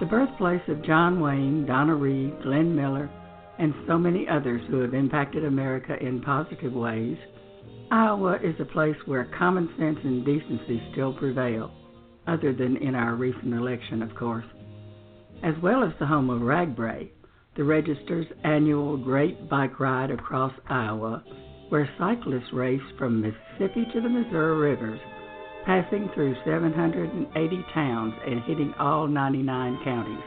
The 0.00 0.06
birthplace 0.06 0.62
of 0.68 0.84
John 0.84 1.20
Wayne, 1.20 1.66
Donna 1.66 1.94
Reed, 1.94 2.42
Glenn 2.42 2.74
Miller, 2.74 3.10
and 3.58 3.74
so 3.86 3.98
many 3.98 4.26
others 4.28 4.62
who 4.70 4.80
have 4.80 4.94
impacted 4.94 5.44
America 5.44 5.94
in 6.00 6.22
positive 6.22 6.72
ways, 6.72 7.18
Iowa 7.90 8.38
is 8.42 8.54
a 8.58 8.64
place 8.64 8.96
where 9.04 9.30
common 9.38 9.68
sense 9.78 9.98
and 10.02 10.24
decency 10.24 10.82
still 10.92 11.12
prevail, 11.12 11.70
other 12.26 12.54
than 12.54 12.76
in 12.78 12.94
our 12.94 13.14
recent 13.14 13.52
election, 13.52 14.02
of 14.02 14.14
course, 14.14 14.46
as 15.42 15.54
well 15.62 15.82
as 15.82 15.92
the 15.98 16.06
home 16.06 16.30
of 16.30 16.40
RAGBRAI, 16.40 17.10
the 17.56 17.64
Register's 17.64 18.26
annual 18.44 18.96
great 18.96 19.50
bike 19.50 19.80
ride 19.80 20.10
across 20.10 20.52
Iowa, 20.68 21.24
where 21.68 21.88
cyclists 21.98 22.52
race 22.52 22.80
from 22.98 23.20
Mississippi 23.20 23.86
to 23.92 24.00
the 24.00 24.08
Missouri 24.08 24.70
rivers, 24.70 25.00
passing 25.70 26.10
through 26.14 26.34
780 26.44 27.64
towns 27.72 28.12
and 28.26 28.42
hitting 28.42 28.74
all 28.80 29.06
99 29.06 29.78
counties. 29.84 30.24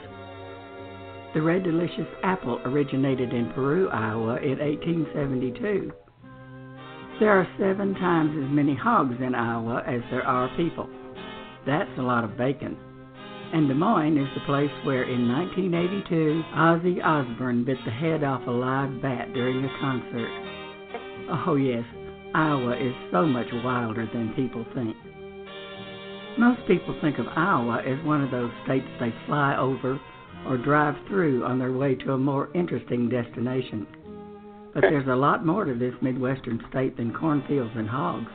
The 1.33 1.41
Red 1.41 1.63
Delicious 1.63 2.07
apple 2.23 2.61
originated 2.63 3.33
in 3.33 3.51
Peru, 3.51 3.89
Iowa 3.89 4.37
in 4.37 4.59
1872. 4.59 5.91
There 7.19 7.37
are 7.37 7.47
seven 7.59 7.93
times 7.95 8.31
as 8.41 8.55
many 8.55 8.73
hogs 8.73 9.17
in 9.19 9.35
Iowa 9.35 9.83
as 9.85 9.99
there 10.11 10.25
are 10.25 10.49
people. 10.55 10.89
That's 11.67 11.91
a 11.97 12.01
lot 12.01 12.23
of 12.23 12.37
bacon. 12.37 12.77
And 13.51 13.67
Des 13.67 13.73
Moines 13.73 14.17
is 14.17 14.29
the 14.35 14.45
place 14.45 14.71
where 14.85 15.03
in 15.03 15.27
1982 15.27 16.41
Ozzy 16.55 17.03
Osbourne 17.03 17.65
bit 17.65 17.77
the 17.83 17.91
head 17.91 18.23
off 18.23 18.47
a 18.47 18.51
live 18.51 19.01
bat 19.01 19.33
during 19.33 19.65
a 19.65 19.79
concert. 19.81 20.31
Oh, 21.45 21.55
yes, 21.55 21.83
Iowa 22.33 22.77
is 22.77 22.95
so 23.11 23.25
much 23.25 23.47
wilder 23.61 24.07
than 24.13 24.33
people 24.37 24.65
think. 24.73 24.95
Most 26.37 26.61
people 26.67 26.97
think 26.99 27.19
of 27.19 27.27
Iowa 27.27 27.83
as 27.85 28.03
one 28.05 28.23
of 28.23 28.31
those 28.31 28.51
states 28.65 28.87
they 28.99 29.13
fly 29.27 29.55
over 29.55 29.99
or 30.47 30.57
drive 30.57 30.95
through 31.07 31.45
on 31.45 31.59
their 31.59 31.71
way 31.71 31.95
to 31.95 32.13
a 32.13 32.17
more 32.17 32.49
interesting 32.55 33.07
destination. 33.07 33.85
But 34.73 34.81
there's 34.81 35.07
a 35.07 35.15
lot 35.15 35.45
more 35.45 35.65
to 35.65 35.75
this 35.75 35.93
Midwestern 36.01 36.59
state 36.69 36.97
than 36.97 37.13
cornfields 37.13 37.73
and 37.75 37.87
hogs. 37.87 38.31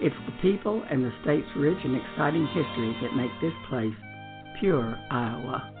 It's 0.00 0.14
the 0.26 0.32
people 0.40 0.84
and 0.88 1.04
the 1.04 1.12
state's 1.22 1.48
rich 1.56 1.78
and 1.82 1.96
exciting 1.96 2.46
history 2.46 2.96
that 3.02 3.16
make 3.16 3.32
this 3.40 3.52
place 3.68 3.94
pure 4.60 4.96
Iowa. 5.10 5.72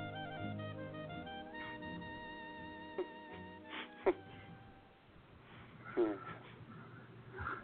Hmm. 5.94 6.12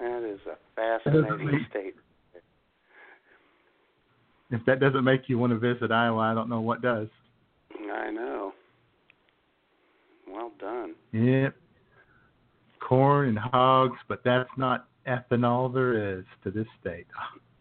That 0.01 0.29
is 0.29 0.41
a 0.47 0.57
fascinating 0.75 1.67
state. 1.71 1.95
If 4.55 4.65
that 4.67 4.79
doesn't 4.79 5.05
make 5.05 5.23
you 5.29 5.39
want 5.39 5.53
to 5.53 5.59
visit 5.59 5.91
Iowa, 5.91 6.21
I 6.21 6.35
don't 6.35 6.49
know 6.49 6.61
what 6.61 6.81
does. 6.81 7.09
I 7.93 8.11
know. 8.11 8.53
Well 10.29 10.53
done. 10.61 10.95
Yep. 11.13 11.57
Corn 12.81 13.29
and 13.31 13.39
hogs, 13.39 13.99
but 14.09 14.23
that's 14.25 14.51
not 14.57 14.89
ethanol 15.09 15.73
there 15.73 16.19
is 16.19 16.25
to 16.45 16.51
this 16.51 16.67
state. 16.81 17.07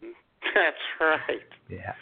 That's 0.54 0.76
right. 1.00 1.48
Yeah. 1.68 1.94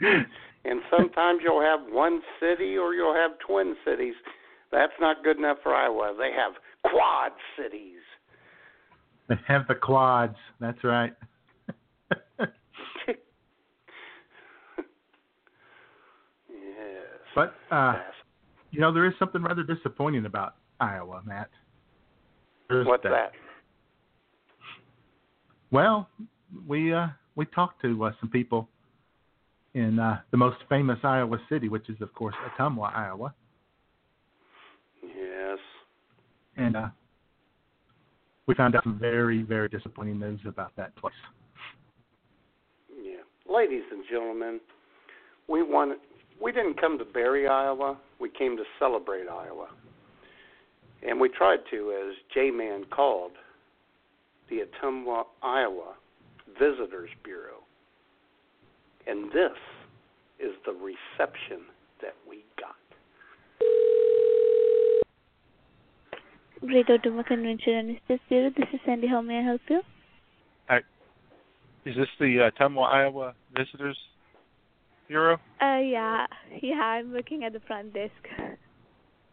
And 0.68 0.80
sometimes 0.90 1.42
you'll 1.44 1.62
have 1.62 1.78
one 1.94 2.20
city 2.40 2.76
or 2.76 2.92
you'll 2.92 3.14
have 3.14 3.38
twin 3.46 3.76
cities. 3.84 4.14
That's 4.72 4.92
not 5.00 5.22
good 5.22 5.38
enough 5.38 5.58
for 5.62 5.72
Iowa. 5.72 6.12
They 6.18 6.32
have 6.32 6.54
quad 6.82 7.30
cities. 7.56 8.00
They 9.28 9.36
have 9.46 9.68
the 9.68 9.76
quads. 9.76 10.34
That's 10.58 10.82
right. 10.82 11.12
Yes. 16.48 17.22
But 17.36 17.54
uh 17.70 17.96
you 18.72 18.80
know, 18.80 18.92
there 18.92 19.06
is 19.06 19.12
something 19.18 19.42
rather 19.42 19.62
disappointing 19.62 20.24
about 20.26 20.56
Iowa, 20.80 21.22
Matt. 21.24 21.50
There's 22.68 22.86
What's 22.86 23.04
that? 23.04 23.30
Well, 25.70 26.08
we 26.66 26.92
uh 26.92 27.08
we 27.36 27.44
talked 27.44 27.82
to 27.82 28.04
uh, 28.06 28.12
some 28.18 28.30
people 28.30 28.68
in 29.74 29.98
uh 29.98 30.20
the 30.30 30.38
most 30.38 30.56
famous 30.68 30.98
Iowa 31.04 31.36
city, 31.48 31.68
which 31.68 31.88
is 31.90 32.00
of 32.00 32.12
course 32.14 32.34
Ottumwa, 32.58 32.92
Iowa. 32.96 33.34
Yes. 35.02 35.58
And 36.56 36.74
uh 36.74 36.88
we 38.46 38.54
found 38.54 38.76
out 38.76 38.84
some 38.84 38.98
very, 38.98 39.42
very 39.42 39.68
disappointing 39.68 40.18
news 40.20 40.40
about 40.46 40.74
that 40.76 40.96
place. 40.96 41.12
Yeah. 42.96 43.16
Ladies 43.52 43.82
and 43.90 44.04
gentlemen, 44.08 44.60
we 45.48 45.62
wanted 45.62 45.98
we 46.40 46.52
didn't 46.52 46.80
come 46.80 46.98
to 46.98 47.04
bury 47.04 47.46
Iowa, 47.46 47.96
we 48.20 48.28
came 48.28 48.56
to 48.56 48.64
celebrate 48.78 49.28
Iowa. 49.28 49.68
And 51.06 51.20
we 51.20 51.28
tried 51.28 51.60
to, 51.70 51.92
as 51.92 52.16
J 52.32 52.50
Man 52.50 52.84
called, 52.90 53.32
the 54.48 54.60
Ottumwa, 54.60 55.24
Iowa 55.42 55.94
Visitors 56.58 57.10
Bureau. 57.24 57.62
And 59.06 59.30
this 59.30 59.56
is 60.40 60.52
the 60.64 60.72
reception 60.72 61.66
that 62.02 62.14
we 62.28 62.44
got. 62.58 62.74
Great 66.60 66.86
Ottumwa 66.86 67.24
Convention 67.26 67.74
and 67.74 67.88
Visitors 68.08 68.20
Bureau. 68.28 68.50
This 68.56 68.66
is 68.72 68.80
Sandy. 68.84 69.06
How 69.06 69.20
may 69.20 69.38
I 69.38 69.42
help 69.42 69.60
you? 69.68 69.82
Hi. 70.68 70.78
Is 71.84 71.94
this 71.94 72.08
the 72.18 72.40
uh, 72.40 72.50
Ottumwa, 72.50 72.92
Iowa 72.92 73.34
Visitors 73.56 73.98
Bureau? 75.08 75.34
Uh, 75.60 75.78
yeah, 75.78 76.26
yeah. 76.62 76.74
I'm 76.74 77.12
working 77.12 77.44
at 77.44 77.52
the 77.52 77.60
front 77.60 77.92
desk. 77.94 78.12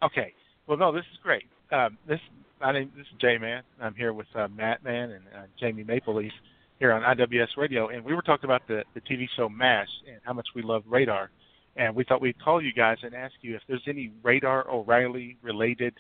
Okay. 0.04 0.34
Well, 0.68 0.78
no, 0.78 0.92
this 0.92 1.06
is 1.12 1.18
great. 1.22 1.44
um, 1.72 1.98
this 2.08 2.20
my 2.62 2.72
name 2.72 2.92
this 2.96 3.06
is 3.08 3.14
Jay 3.20 3.38
Man. 3.38 3.64
I'm 3.82 3.96
here 3.96 4.14
with 4.14 4.28
uh, 4.36 4.48
Matt 4.56 4.84
Man 4.84 5.12
and 5.12 5.24
uh, 5.36 5.46
Jamie 5.60 5.84
Maple 5.84 6.16
Leaf 6.16 6.32
here 6.80 6.94
on 6.94 7.02
IWS 7.02 7.58
Radio, 7.58 7.90
and 7.90 8.04
we 8.06 8.14
were 8.14 8.22
talking 8.22 8.46
about 8.46 8.62
the 8.68 8.84
the 8.94 9.02
TV 9.02 9.28
show 9.36 9.50
MASH 9.50 9.90
and 10.08 10.20
how 10.24 10.34
much 10.34 10.48
we 10.56 10.62
love 10.62 10.84
radar, 10.88 11.30
and 11.76 11.96
we 11.96 12.04
thought 12.04 12.22
we'd 12.22 12.42
call 12.42 12.62
you 12.62 12.72
guys 12.74 12.98
and 13.04 13.14
ask 13.14 13.34
you 13.42 13.56
if 13.56 13.62
there's 13.68 13.84
any 13.88 14.12
radar 14.24 14.70
O'Reilly 14.70 15.38
related 15.42 15.94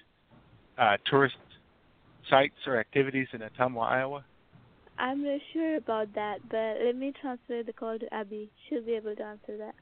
uh, 0.77 0.97
tourist 1.09 1.35
sites 2.29 2.55
or 2.65 2.79
activities 2.79 3.27
in 3.33 3.41
Ottumwa, 3.41 3.83
Iowa. 3.83 4.23
I'm 4.97 5.23
not 5.23 5.39
sure 5.51 5.77
about 5.77 6.13
that, 6.15 6.37
but 6.49 6.77
let 6.85 6.95
me 6.95 7.13
transfer 7.19 7.63
the 7.63 7.73
call 7.73 7.97
to 7.99 8.13
Abby. 8.13 8.49
She'll 8.69 8.83
be 8.83 8.93
able 8.93 9.15
to 9.15 9.23
answer 9.23 9.57
that. 9.57 9.75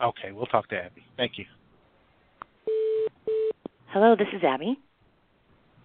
Okay, 0.00 0.32
we'll 0.32 0.46
talk 0.46 0.68
to 0.68 0.76
Abby. 0.76 1.04
Thank 1.16 1.32
you. 1.38 1.44
Hello, 3.88 4.16
this 4.16 4.28
is 4.34 4.42
Abby. 4.42 4.78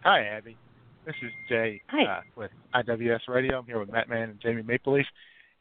Hi, 0.03 0.25
Abby. 0.25 0.57
This 1.05 1.15
is 1.23 1.31
Jay 1.47 1.81
Hi. 1.87 2.03
Uh, 2.03 2.21
with 2.35 2.51
IWS 2.73 3.27
Radio. 3.27 3.59
I'm 3.59 3.65
here 3.65 3.79
with 3.79 3.91
Matt 3.91 4.09
Man 4.09 4.29
and 4.29 4.39
Jamie 4.39 4.61
Maple 4.63 4.93
Leaf, 4.93 5.05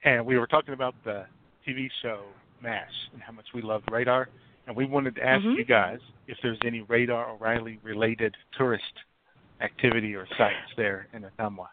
and 0.05 0.25
we 0.25 0.39
were 0.39 0.47
talking 0.47 0.75
about 0.75 0.95
the 1.05 1.25
TV 1.66 1.89
show 2.03 2.23
MASH 2.62 3.11
and 3.12 3.23
how 3.23 3.33
much 3.33 3.47
we 3.55 3.62
love 3.62 3.83
radar. 3.91 4.29
And 4.66 4.77
we 4.77 4.85
wanted 4.85 5.14
to 5.16 5.25
ask 5.25 5.43
Mhm. 5.43 5.57
you 5.57 5.64
guys 5.64 6.01
if 6.27 6.37
there's 6.43 6.59
any 6.64 6.83
radar 6.83 7.31
O'Reilly 7.31 7.79
related 7.83 8.37
tourist 8.53 8.93
activity 9.61 10.14
or 10.14 10.27
sites 10.37 10.75
there 10.77 11.07
in 11.12 11.23
Ottumwa. 11.23 11.69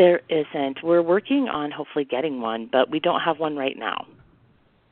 There 0.00 0.22
isn't. 0.30 0.82
We're 0.82 1.02
working 1.02 1.48
on 1.52 1.70
hopefully 1.70 2.06
getting 2.06 2.40
one, 2.40 2.70
but 2.72 2.90
we 2.90 3.00
don't 3.00 3.20
have 3.20 3.38
one 3.38 3.54
right 3.54 3.76
now. 3.76 4.06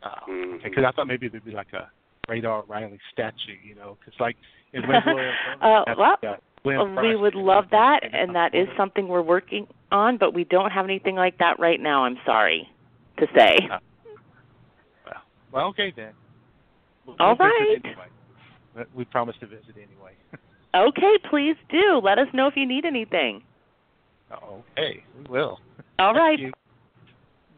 Oh, 0.04 0.58
Because 0.62 0.84
I 0.86 0.92
thought 0.92 1.06
maybe 1.06 1.28
there'd 1.28 1.46
be 1.46 1.52
like 1.52 1.72
a 1.72 1.88
radar 2.28 2.64
Riley 2.68 3.00
statue, 3.10 3.56
you 3.66 3.74
know, 3.74 3.96
because 3.98 4.20
like 4.20 4.36
in 4.74 4.82
Winslow, 4.86 5.16
Uh, 5.62 5.84
well, 5.96 6.18
uh, 6.22 6.36
Glenn 6.62 6.94
we 7.06 7.16
would 7.16 7.34
love 7.34 7.64
that, 7.70 8.00
and 8.12 8.34
that 8.34 8.54
is 8.54 8.68
something 8.76 9.08
we're 9.08 9.22
working 9.22 9.66
on, 9.90 10.18
but 10.18 10.34
we 10.34 10.44
don't 10.44 10.72
have 10.72 10.84
anything 10.84 11.16
like 11.16 11.38
that 11.38 11.58
right 11.58 11.80
now. 11.80 12.04
I'm 12.04 12.18
sorry 12.26 12.68
to 13.16 13.26
say. 13.34 13.56
Well, 15.50 15.68
okay 15.68 15.90
then. 15.96 16.12
We'll, 17.06 17.16
All 17.18 17.34
we'll 17.38 17.48
right. 17.48 17.80
Anyway. 17.82 18.06
But 18.74 18.88
We 18.94 19.06
promised 19.06 19.40
to 19.40 19.46
visit 19.46 19.74
anyway. 19.74 20.12
Okay, 20.74 21.14
please 21.30 21.56
do. 21.70 21.98
Let 22.04 22.18
us 22.18 22.28
know 22.34 22.46
if 22.46 22.54
you 22.54 22.68
need 22.68 22.84
anything. 22.84 23.42
Okay, 24.32 25.02
we 25.18 25.24
will. 25.28 25.58
All 25.98 26.14
right. 26.14 26.38
Thank 26.38 26.40
you. 26.40 26.52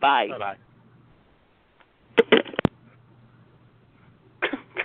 Bye. 0.01 0.29
Bye 0.31 0.39
bye. 0.39 0.57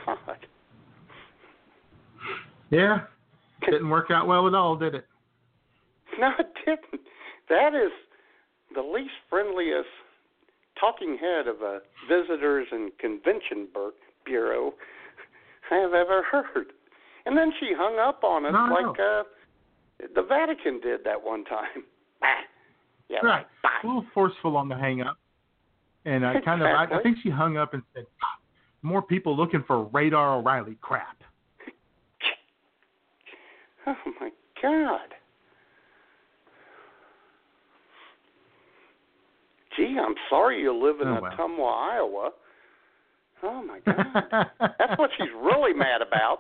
God. 0.06 0.38
Yeah. 2.70 3.00
Didn't 3.70 3.90
work 3.90 4.12
out 4.12 4.28
well 4.28 4.48
at 4.48 4.54
all, 4.54 4.76
did 4.76 4.96
it? 4.96 5.06
No, 6.20 6.30
it 6.40 6.48
didn't. 6.66 7.02
That 7.50 7.74
is 7.76 7.92
the 8.74 8.82
least 8.82 9.12
friendliest 9.30 9.88
talking 10.80 11.18
head 11.20 11.48
of 11.48 11.62
a 11.62 11.80
visitors 12.10 12.68
and 12.72 12.92
convention 13.00 13.68
bur- 13.74 13.92
bureau 14.26 14.74
I 15.72 15.76
have 15.76 15.94
ever 15.94 16.24
heard. 16.32 16.68
And 17.26 17.38
then 17.38 17.52
she 17.60 17.72
hung 17.76 17.98
up 18.00 18.24
on 18.24 18.46
us 18.46 18.54
No, 18.54 18.68
no. 18.68 18.74
like 18.74 19.00
uh, 19.00 19.24
the 20.00 20.22
Vatican 20.22 20.80
did 20.82 21.04
that 21.04 21.24
one 21.24 21.43
time. 21.46 21.84
Yeah, 23.08 23.20
right. 23.22 23.46
A 23.84 23.86
little 23.86 24.04
forceful 24.16 24.58
on 24.58 24.68
the 24.68 24.76
hang 24.76 25.02
up. 25.02 25.18
And 26.06 26.26
I 26.26 26.41
kind 26.41 26.64
of, 26.64 26.68
I, 26.68 26.86
I 26.86 27.04
think 27.04 27.18
she 27.22 27.30
hung 27.30 27.56
up 27.56 27.76
and 27.76 27.84
said, 27.93 28.08
ah, 28.24 28.39
more 28.82 29.04
people 29.04 29.38
looking 29.38 29.64
for 29.68 29.84
radar 29.93 30.38
O'Reilly 30.38 30.76
crap. 30.82 31.18
Oh 33.88 33.96
my 34.20 34.32
God. 34.60 35.10
Gee, 39.78 39.98
I'm 40.04 40.16
sorry 40.28 40.60
you 40.62 40.74
live 40.74 41.00
in 41.02 41.08
Oh. 41.08 41.22
Ottumwa, 41.22 41.91
Iowa. 41.91 42.32
Oh 43.43 43.62
my 43.64 43.80
God. 43.86 44.48
That's 44.80 44.98
what 44.98 45.12
she's 45.16 45.30
really 45.39 45.74
mad 45.74 46.02
about. 46.02 46.39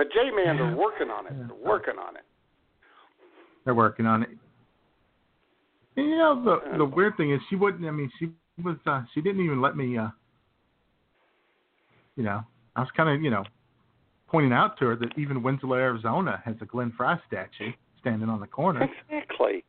But 0.00 0.10
J 0.12 0.30
Man, 0.34 0.56
they're 0.56 0.74
working 0.74 1.10
on 1.10 1.26
it. 1.26 1.34
They're 1.36 1.56
working 1.62 1.98
on 1.98 2.16
it. 2.16 2.22
They're 3.66 3.74
working 3.74 4.06
on 4.06 4.22
it. 4.22 4.30
And, 5.98 6.08
you 6.08 6.16
know, 6.16 6.42
the 6.42 6.78
the 6.78 6.84
weird 6.86 7.18
thing 7.18 7.32
is 7.32 7.40
she 7.50 7.56
wouldn't. 7.56 7.84
I 7.84 7.90
mean, 7.90 8.10
she 8.18 8.30
was. 8.64 8.76
uh 8.86 9.02
She 9.12 9.20
didn't 9.20 9.44
even 9.44 9.60
let 9.60 9.76
me. 9.76 9.98
uh 9.98 10.08
You 12.16 12.22
know, 12.22 12.42
I 12.76 12.80
was 12.80 12.88
kind 12.96 13.10
of, 13.10 13.22
you 13.22 13.28
know, 13.28 13.44
pointing 14.26 14.54
out 14.54 14.78
to 14.78 14.86
her 14.86 14.96
that 14.96 15.18
even 15.18 15.42
Winslow, 15.42 15.74
Arizona, 15.74 16.40
has 16.46 16.56
a 16.62 16.64
Glenn 16.64 16.94
Frey 16.96 17.16
statue 17.26 17.70
standing 18.00 18.30
on 18.30 18.40
the 18.40 18.46
corner. 18.46 18.88
Exactly. 19.10 19.62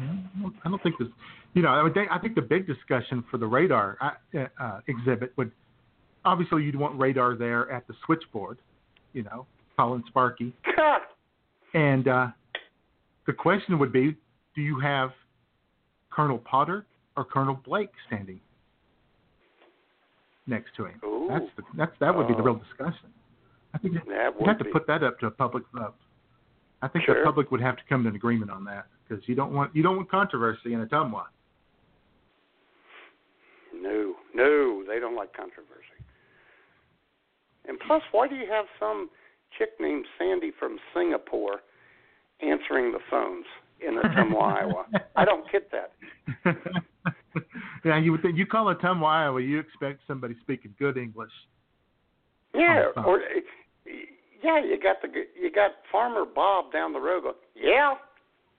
I 0.00 0.68
don't 0.68 0.82
think 0.82 0.98
this. 0.98 1.06
You 1.54 1.62
know, 1.62 1.68
I 1.68 1.80
would 1.80 1.94
think, 1.94 2.08
I 2.10 2.18
think 2.18 2.34
the 2.34 2.42
big 2.42 2.66
discussion 2.66 3.22
for 3.30 3.38
the 3.38 3.46
radar 3.46 3.98
uh, 4.00 4.46
uh, 4.60 4.80
exhibit 4.88 5.32
would 5.36 5.52
obviously 6.24 6.64
you'd 6.64 6.76
want 6.76 6.98
radar 6.98 7.36
there 7.36 7.70
at 7.70 7.86
the 7.86 7.94
switchboard. 8.04 8.58
You 9.12 9.24
know, 9.24 9.46
Colin 9.76 10.02
Sparky, 10.06 10.54
and 11.74 12.08
uh, 12.08 12.28
the 13.26 13.32
question 13.32 13.78
would 13.78 13.92
be, 13.92 14.16
do 14.54 14.62
you 14.62 14.80
have 14.80 15.10
Colonel 16.10 16.38
Potter 16.38 16.86
or 17.16 17.24
Colonel 17.24 17.60
Blake 17.64 17.90
standing 18.06 18.40
next 20.46 20.70
to 20.76 20.86
him? 20.86 21.00
That's 21.28 21.44
the, 21.56 21.62
that's 21.76 21.92
that 22.00 22.14
would 22.14 22.28
be 22.28 22.34
the 22.34 22.42
real 22.42 22.56
discussion. 22.56 23.10
I 23.74 23.78
think 23.78 23.94
That 23.94 24.06
you 24.06 24.32
would 24.38 24.48
have 24.48 24.58
to 24.58 24.64
put 24.66 24.86
that 24.86 25.02
up 25.02 25.18
to 25.20 25.26
a 25.26 25.30
public 25.30 25.64
vote. 25.74 25.94
I 26.82 26.88
think 26.88 27.06
the 27.06 27.22
public 27.24 27.50
would 27.50 27.60
have 27.60 27.76
to 27.76 27.82
come 27.88 28.02
to 28.02 28.08
an 28.08 28.16
agreement 28.16 28.50
on 28.50 28.64
that 28.64 28.86
because 29.06 29.22
you 29.28 29.34
don't 29.34 29.52
want 29.52 29.74
you 29.74 29.82
don't 29.82 29.96
want 29.96 30.10
controversy 30.10 30.74
in 30.74 30.86
Ottumwa. 30.86 31.24
No, 33.74 34.14
no, 34.34 34.84
they 34.86 34.98
don't 34.98 35.16
like 35.16 35.32
controversy. 35.34 35.81
And 37.66 37.78
plus, 37.86 38.02
why 38.12 38.28
do 38.28 38.34
you 38.34 38.46
have 38.50 38.66
some 38.78 39.08
chick 39.56 39.70
named 39.80 40.04
Sandy 40.18 40.52
from 40.58 40.78
Singapore 40.94 41.60
answering 42.40 42.92
the 42.92 42.98
phones 43.10 43.46
in 43.80 44.00
Ottumwa, 44.00 44.42
Iowa? 44.60 44.86
I 45.16 45.24
don't 45.24 45.50
get 45.50 45.70
that. 45.70 45.92
yeah, 47.84 47.98
you 47.98 48.12
would 48.12 48.22
think 48.22 48.36
you 48.36 48.46
call 48.46 48.74
Ottumwa, 48.74 49.06
Iowa, 49.06 49.40
you 49.40 49.58
expect 49.58 50.00
somebody 50.06 50.36
speaking 50.40 50.74
good 50.78 50.96
English. 50.96 51.32
Yeah, 52.54 52.88
or 52.96 53.20
eh, 53.20 53.40
yeah, 54.42 54.62
you 54.62 54.78
got 54.80 55.00
the 55.00 55.08
you 55.40 55.50
got 55.50 55.70
Farmer 55.90 56.24
Bob 56.24 56.72
down 56.72 56.92
the 56.92 57.00
road. 57.00 57.22
Going, 57.22 57.34
yeah, 57.54 57.94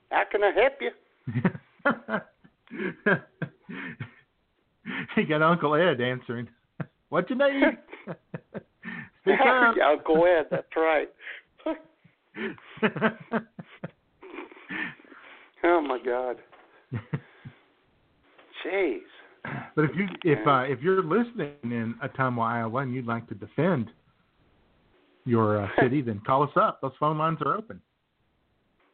how 0.09 0.23
can 0.31 0.43
I 0.43 0.51
help 0.51 0.73
you? 0.81 0.91
you 5.17 5.27
got 5.27 5.41
Uncle 5.41 5.75
Ed 5.75 6.01
answering. 6.01 6.47
What 7.09 7.29
you 7.29 7.35
need? 7.35 7.77
Yeah, 9.77 9.95
go 10.05 10.25
ahead. 10.25 10.47
That's 10.51 10.67
right. 10.75 11.09
oh 15.63 15.81
my 15.81 15.97
God. 16.03 16.37
Jeez. 18.65 18.99
But 19.75 19.85
if 19.85 19.91
you 19.95 20.07
if 20.23 20.45
uh, 20.47 20.63
if 20.67 20.81
you're 20.81 21.03
listening 21.03 21.53
in 21.63 21.95
Ottumwa, 22.03 22.43
Iowa, 22.43 22.81
and 22.81 22.93
you'd 22.93 23.07
like 23.07 23.27
to 23.29 23.35
defend 23.35 23.91
your 25.25 25.63
uh, 25.63 25.67
city, 25.81 26.01
then 26.01 26.21
call 26.25 26.43
us 26.43 26.51
up. 26.55 26.81
Those 26.81 26.91
phone 26.99 27.17
lines 27.17 27.39
are 27.45 27.55
open. 27.55 27.81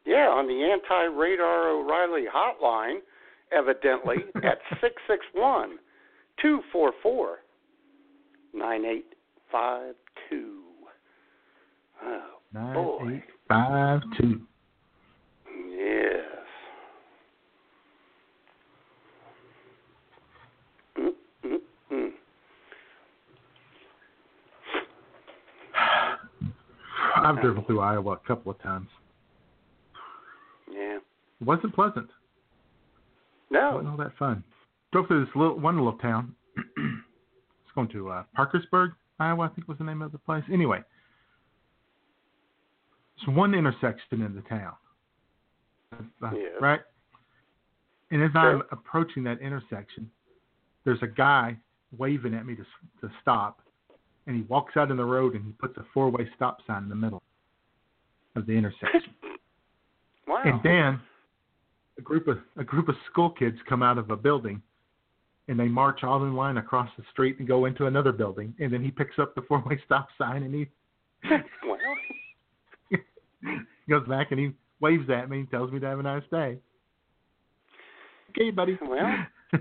Yeah, 0.06 0.28
on 0.30 0.48
the 0.48 0.64
anti 0.64 1.06
radar 1.16 1.70
O'Reilly 1.70 2.26
hotline, 2.34 3.00
evidently, 3.52 4.18
at 4.38 4.60
six 4.82 4.96
six 5.08 5.26
one 5.34 5.78
two 6.42 6.62
four 6.72 6.94
four 7.04 7.38
nine 8.54 8.86
eight 8.86 9.14
five 9.52 9.96
two. 10.30 10.62
Oh 12.04 12.22
Nine 12.54 12.74
boy. 12.74 13.14
eight 13.16 13.24
five 13.48 14.02
two. 14.18 14.42
Yes. 15.70 16.24
Mm, 20.98 21.10
mm, 21.46 21.58
mm. 21.92 22.10
I've 27.16 27.42
driven 27.42 27.64
through 27.66 27.80
Iowa 27.82 28.12
a 28.14 28.28
couple 28.28 28.52
of 28.52 28.62
times. 28.62 28.88
Yeah. 30.72 30.98
It 31.42 31.46
wasn't 31.48 31.74
pleasant. 31.74 32.10
No. 33.52 33.72
wasn't 33.74 33.90
all 33.90 33.98
that 33.98 34.18
fun. 34.18 34.44
Drove 34.92 35.08
through 35.08 35.26
this 35.26 35.36
little 35.36 35.60
one 35.60 35.78
little 35.78 35.98
town. 36.00 36.36
it's 36.58 37.76
going 37.76 37.88
to 37.90 38.10
uh, 38.10 38.24
Parkersburg, 38.36 38.92
Iowa, 39.20 39.46
I 39.46 39.48
think 39.56 39.68
was 39.68 39.78
the 39.78 39.84
name 39.84 40.02
of 40.02 40.12
the 40.12 40.18
place. 40.18 40.44
Anyway, 40.52 40.82
it's 43.18 43.28
one 43.28 43.54
intersection 43.54 44.22
in 44.22 44.34
the 44.36 44.42
town, 44.42 44.74
Uh, 46.22 46.32
Yes. 46.34 46.62
right? 46.62 46.82
And 48.12 48.24
as 48.24 48.32
I'm 48.36 48.64
approaching 48.72 49.24
that 49.24 49.40
intersection, 49.42 50.10
there's 50.84 51.02
a 51.04 51.08
guy 51.08 51.58
waving 51.98 52.34
at 52.34 52.46
me 52.46 52.56
to 52.56 52.66
to 53.02 53.12
stop, 53.22 53.62
and 54.26 54.36
he 54.36 54.44
walks 54.44 54.78
out 54.78 54.92
in 54.92 54.98
the 54.98 55.06
road 55.06 55.36
and 55.36 55.44
he 55.46 55.52
puts 55.54 55.78
a 55.78 55.84
four-way 55.94 56.30
stop 56.36 56.62
sign 56.66 56.84
in 56.84 56.90
the 56.90 56.96
middle 56.96 57.22
of 58.36 58.46
the 58.46 58.54
intersection. 58.54 59.14
Wow. 60.28 60.44
And 60.46 60.62
then 60.62 61.02
a 61.98 62.02
group 62.04 62.28
of 62.28 62.38
a 62.56 62.64
group 62.64 62.88
of 62.88 62.96
school 63.10 63.32
kids 63.32 63.58
come 63.68 63.82
out 63.82 63.98
of 63.98 64.12
a 64.12 64.16
building 64.16 64.62
and 65.50 65.60
they 65.60 65.68
march 65.68 66.04
all 66.04 66.24
in 66.24 66.36
line 66.36 66.58
across 66.58 66.90
the 66.98 67.04
street 67.12 67.38
and 67.40 67.48
go 67.48 67.66
into 67.66 67.88
another 67.88 68.12
building 68.12 68.54
and 68.60 68.72
then 68.72 68.84
he 68.84 68.92
picks 68.92 69.20
up 69.20 69.36
the 69.36 69.42
four 69.48 69.62
way 69.66 69.82
stop 69.86 70.08
sign 70.18 70.44
and 70.44 70.54
he 70.54 70.68
goes 73.90 74.08
back 74.08 74.32
and 74.32 74.40
he 74.40 74.52
waves 74.80 75.10
at 75.10 75.30
me 75.30 75.40
and 75.40 75.52
tells 75.52 75.72
me 75.72 75.80
to 75.80 75.86
have 75.86 76.00
a 76.00 76.04
nice 76.04 76.24
day. 76.32 76.58
Okay, 78.30 78.52
buddy. 78.52 78.78
Well, 78.82 79.26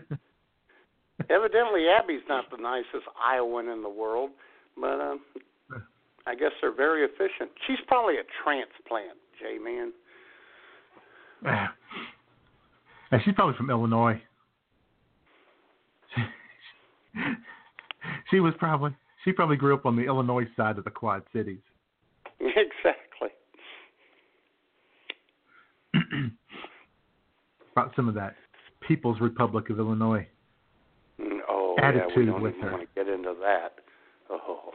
evidently 1.30 1.86
Abby's 1.88 2.20
not 2.28 2.44
the 2.50 2.58
nicest 2.58 3.08
Iowan 3.20 3.68
in 3.68 3.82
the 3.82 3.88
world, 3.88 4.30
but 4.76 5.00
um, 5.00 5.20
I 6.26 6.34
guess 6.34 6.52
they're 6.60 6.74
very 6.74 7.04
efficient. 7.04 7.50
She's 7.66 7.78
probably 7.86 8.16
a 8.16 8.24
transplant, 8.44 9.18
J 9.40 9.58
man. 9.58 9.92
And 13.10 13.22
she's 13.24 13.32
probably 13.32 13.56
from 13.56 13.70
Illinois. 13.70 14.20
she 18.30 18.40
was 18.40 18.54
probably 18.58 18.94
she 19.24 19.32
probably 19.32 19.56
grew 19.56 19.74
up 19.74 19.86
on 19.86 19.96
the 19.96 20.04
Illinois 20.04 20.46
side 20.56 20.78
of 20.78 20.84
the 20.84 20.90
Quad 20.90 21.22
Cities. 21.32 21.60
Exactly. 22.40 23.28
Brought 27.74 27.94
some 27.96 28.08
of 28.08 28.14
that 28.14 28.34
People's 28.86 29.20
Republic 29.20 29.70
of 29.70 29.78
Illinois 29.78 30.26
Mm, 31.20 31.38
Oh, 31.48 31.74
yeah, 31.78 31.90
we 31.92 32.00
attitude 32.00 32.26
don't 32.28 32.42
with 32.42 32.54
even 32.54 32.66
her. 32.68 32.72
want 32.76 32.88
to 32.88 33.04
get 33.04 33.12
into 33.12 33.34
that. 33.40 33.72
Oh. 34.30 34.70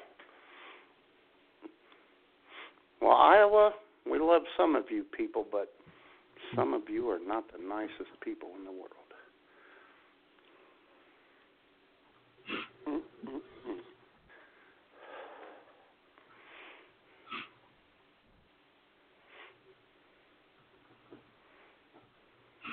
Well, 3.01 3.11
Iowa, 3.15 3.71
we 4.09 4.19
love 4.19 4.43
some 4.57 4.75
of 4.75 4.86
you 4.89 5.03
people, 5.15 5.45
but 5.51 5.71
some 6.55 6.73
of 6.73 6.81
you 6.89 7.09
are 7.09 7.19
not 7.25 7.45
the 7.51 7.65
nicest 7.65 8.19
people 8.21 8.49
in 8.57 8.65
the 8.65 8.71
world. 8.71 8.89
Mm-mm-mm. 12.88 13.39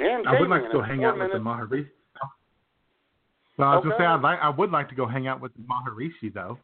And 0.00 0.26
I 0.26 0.40
would 0.40 0.48
like 0.48 0.62
to 0.64 0.72
go 0.72 0.82
hang 0.82 1.04
out 1.04 1.18
with 1.18 1.32
the 1.32 1.38
minutes- 1.38 1.60
Maharishi. 1.72 1.90
Well, 3.58 3.68
I 3.68 3.74
was 3.76 3.84
gonna 3.84 3.96
say 3.98 4.04
I'd 4.06 4.22
like 4.22 4.38
I 4.40 4.48
would 4.48 4.70
like 4.70 4.88
to 4.88 4.94
go 4.94 5.06
hang 5.06 5.26
out 5.26 5.40
with 5.40 5.52
the 5.54 5.60
Maharishi 5.62 6.32
though. 6.32 6.58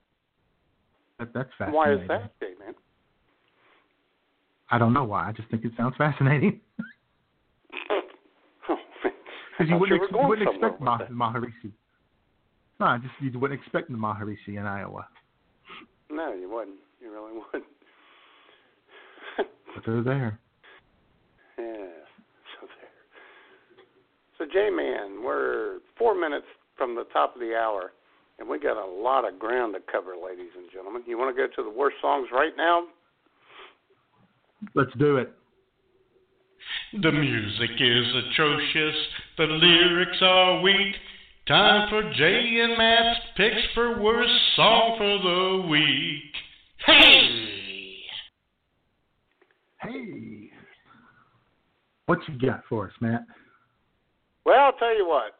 That 1.18 1.32
that's 1.34 1.50
fascinating. 1.58 1.74
Why 1.74 1.92
is 1.92 2.08
that, 2.08 2.32
man? 2.58 2.74
I 4.70 4.78
don't 4.78 4.92
know 4.94 5.04
why. 5.04 5.28
I 5.28 5.32
just 5.32 5.48
think 5.50 5.64
it 5.64 5.72
sounds 5.76 5.94
fascinating. 5.98 6.60
Oh, 8.68 8.76
because 9.58 9.70
you 9.70 9.74
thought 9.74 9.80
wouldn't, 9.80 10.02
ex- 10.02 10.12
you 10.12 10.28
wouldn't 10.28 10.48
expect 10.48 10.80
Ma- 10.82 11.30
Maharishi. 11.32 11.72
No, 12.78 12.86
I 12.86 12.98
just 12.98 13.14
you 13.20 13.38
wouldn't 13.38 13.58
expect 13.58 13.90
the 13.90 13.96
Maharishi 13.96 14.48
in 14.58 14.66
Iowa, 14.66 15.06
No, 16.10 16.34
you 16.34 16.50
wouldn't. 16.50 16.76
You 17.00 17.10
really 17.10 17.32
wouldn't. 17.32 17.64
but 19.36 19.82
they're 19.86 20.02
there. 20.02 20.38
Yeah. 21.58 21.64
So 22.60 22.66
there. 22.66 22.92
So 24.38 24.44
J 24.44 24.70
Man, 24.70 25.22
we're 25.24 25.78
four 25.98 26.14
minutes 26.18 26.46
from 26.76 26.94
the 26.94 27.04
top 27.12 27.34
of 27.34 27.40
the 27.40 27.54
hour, 27.54 27.92
and 28.38 28.48
we 28.48 28.58
got 28.58 28.76
a 28.76 28.86
lot 28.86 29.26
of 29.26 29.38
ground 29.38 29.74
to 29.74 29.80
cover, 29.90 30.14
ladies 30.14 30.50
and 30.56 30.70
gentlemen. 30.70 31.02
You 31.06 31.16
want 31.16 31.34
to 31.34 31.40
go 31.40 31.48
to 31.54 31.62
the 31.62 31.74
worst 31.74 31.96
songs 32.02 32.28
right 32.32 32.52
now? 32.56 32.84
Let's 34.74 34.90
do 34.98 35.16
it. 35.16 35.32
The 37.02 37.12
music 37.12 37.70
is 37.78 38.06
atrocious, 38.30 38.96
the 39.38 39.44
lyrics 39.44 40.18
are 40.20 40.60
weak. 40.60 40.94
Time 41.48 41.88
for 41.88 42.02
Jay 42.14 42.60
and 42.60 42.76
Matt's 42.76 43.20
picks 43.36 43.62
for 43.74 44.02
worst 44.02 44.32
song 44.56 44.96
for 44.98 45.62
the 45.62 45.68
week. 45.68 46.32
Hey! 46.84 48.02
Hey, 49.80 50.50
what 52.06 52.18
you 52.28 52.38
got 52.38 52.62
for 52.68 52.86
us, 52.86 52.92
Matt? 53.00 53.22
Well, 54.46 54.60
I'll 54.60 54.72
tell 54.74 54.96
you 54.96 55.08
what, 55.08 55.34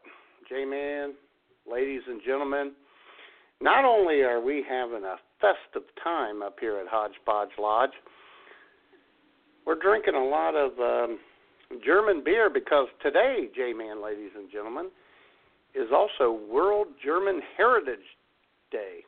J 0.49 0.65
Man, 0.65 1.13
ladies 1.65 2.01
and 2.09 2.19
gentlemen, 2.25 2.73
not 3.61 3.85
only 3.85 4.19
are 4.23 4.41
we 4.41 4.65
having 4.69 5.05
a 5.05 5.15
festive 5.39 5.87
time 6.03 6.41
up 6.41 6.57
here 6.59 6.77
at 6.77 6.87
Hodgepodge 6.89 7.51
Lodge, 7.57 7.93
we're 9.65 9.79
drinking 9.79 10.15
a 10.15 10.25
lot 10.25 10.55
of 10.55 10.71
um, 10.79 11.19
German 11.85 12.21
beer 12.21 12.49
because 12.53 12.87
today, 13.01 13.47
J 13.55 13.71
Man, 13.71 14.03
ladies 14.03 14.31
and 14.35 14.51
gentlemen, 14.51 14.89
is 15.73 15.87
also 15.95 16.37
World 16.51 16.87
German 17.01 17.41
Heritage 17.55 17.99
Day. 18.73 19.05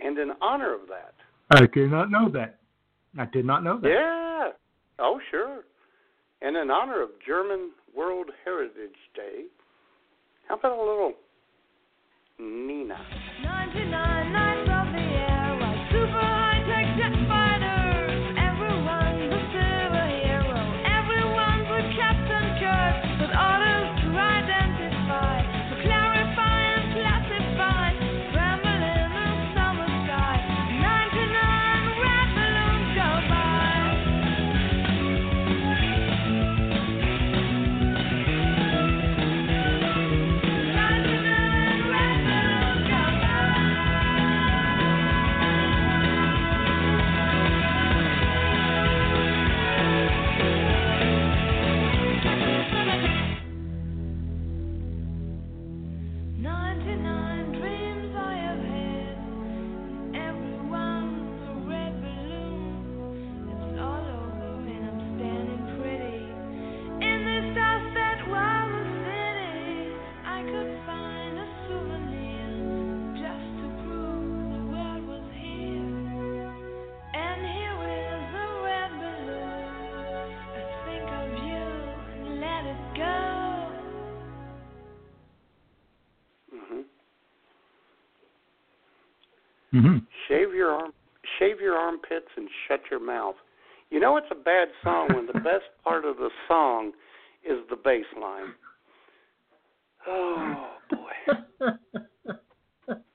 And 0.00 0.18
in 0.18 0.32
honor 0.40 0.74
of 0.74 0.80
that, 0.88 1.14
I 1.52 1.66
did 1.72 1.92
not 1.92 2.10
know 2.10 2.28
that. 2.32 2.58
I 3.16 3.26
did 3.26 3.44
not 3.44 3.62
know 3.62 3.78
that. 3.80 3.88
yeah. 3.88 4.48
Oh, 4.98 5.20
sure. 5.30 5.60
And 6.40 6.56
in 6.56 6.68
honor 6.68 7.00
of 7.00 7.10
German 7.24 7.70
World 7.94 8.30
Heritage 8.44 8.96
Day, 9.14 9.44
how 10.48 10.56
about 10.56 10.78
a 10.78 10.80
little 10.80 11.12
Nena? 12.38 12.98
99, 13.42 14.32
99. 14.32 14.51
Mm-hmm. 89.74 89.98
Shave 90.28 90.54
your 90.54 90.70
arm, 90.70 90.92
shave 91.38 91.60
your 91.60 91.76
armpits, 91.76 92.28
and 92.36 92.48
shut 92.68 92.80
your 92.90 93.00
mouth. 93.04 93.36
You 93.90 94.00
know 94.00 94.16
it's 94.16 94.26
a 94.30 94.34
bad 94.34 94.68
song 94.82 95.08
when 95.14 95.26
the 95.26 95.32
best 95.40 95.64
part 95.84 96.04
of 96.04 96.16
the 96.16 96.30
song 96.48 96.92
is 97.44 97.58
the 97.70 97.76
bass 97.76 98.04
line. 98.20 98.54
Oh 100.06 100.70
boy. 100.90 101.68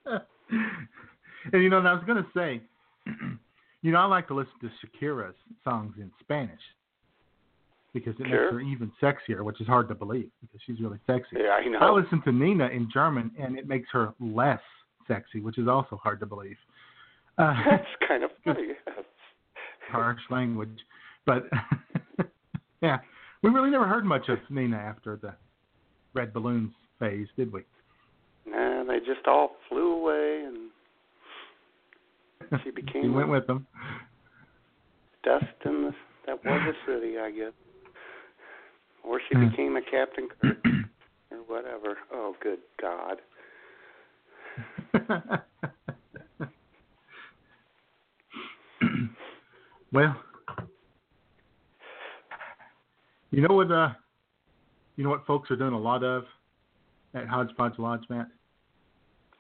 and 1.54 1.64
you 1.64 1.70
know, 1.70 1.80
and 1.80 1.88
I 1.88 1.94
was 1.94 2.04
going 2.06 2.24
to 2.24 2.30
say, 2.34 2.62
you 3.82 3.92
know, 3.92 4.00
I 4.00 4.06
like 4.06 4.28
to 4.30 4.34
listen 4.34 4.54
to 4.62 4.70
Shakira's 4.86 5.36
songs 5.64 5.96
in 5.98 6.12
Spanish 6.22 6.62
because 7.94 8.14
it 8.20 8.28
Sure. 8.28 8.52
makes 8.52 8.54
her 8.54 8.62
even 8.62 8.92
sexier, 9.02 9.44
which 9.44 9.60
is 9.60 9.68
hard 9.68 9.88
to 9.90 9.96
believe 9.96 10.30
because 10.42 10.62
she's 10.66 10.80
really 10.80 11.00
sexy. 11.08 11.38
Yeah, 11.38 11.52
I 11.52 11.68
know. 11.68 11.80
I 11.80 11.92
listen 11.92 12.22
to 12.24 12.32
Nena 12.32 12.68
in 12.68 12.90
German, 12.94 13.32
and 13.40 13.58
it 13.58 13.68
makes 13.68 13.90
her 13.92 14.14
less 14.20 14.62
sexy, 15.08 15.40
which 15.42 15.58
is 15.58 15.68
also 15.68 15.96
hard 15.98 16.20
to 16.20 16.26
believe. 16.26 16.58
Uh, 17.38 17.54
That's 17.70 17.86
kind 18.08 18.24
of 18.24 18.32
funny. 18.44 18.70
Harsh 19.90 20.20
language, 20.30 20.80
but 21.26 21.46
yeah, 22.82 22.98
we 23.42 23.50
really 23.50 23.70
never 23.70 23.88
heard 23.88 24.04
much 24.06 24.28
of 24.28 24.38
Nena 24.50 24.76
after 24.76 25.16
the 25.16 25.34
Red 26.14 26.34
Balloons 26.34 26.72
phase, 27.00 27.28
did 27.38 27.54
we? 27.54 27.62
Nah, 28.46 28.84
they 28.84 29.00
just 29.00 29.26
all 29.28 29.52
flew 29.70 29.94
away, 29.94 30.44
and 30.46 30.70
She 32.64 32.66
he 32.66 32.72
became 32.72 33.14
went 33.14 33.30
with 33.30 33.48
them. 33.48 33.66
dust 35.24 35.46
in 35.66 35.84
the 35.84 35.92
that 36.26 36.44
was 36.44 36.62
a 36.68 36.92
city, 36.92 37.18
I 37.18 37.32
guess. 37.32 37.54
Or 39.06 39.22
she 39.30 39.36
Hmm. 39.36 39.50
became 39.50 39.78
a 39.78 39.82
Captain 39.82 40.28
Kirk 40.42 40.58
or 41.32 41.38
whatever. 41.48 41.98
Oh, 42.12 42.36
good 42.44 42.60
God. 42.82 43.18
well, 49.92 50.16
you 53.32 53.42
know 53.48 53.54
what? 53.56 53.72
Uh, 53.72 53.90
you 54.96 55.04
know 55.04 55.10
what 55.10 55.26
folks 55.26 55.50
are 55.52 55.56
doing 55.56 55.74
a 55.74 55.80
lot 55.80 56.04
of 56.04 56.26
at 57.14 57.28
Hodgepodge 57.28 57.74
Lodge, 57.78 58.04
Matt. 58.10 58.28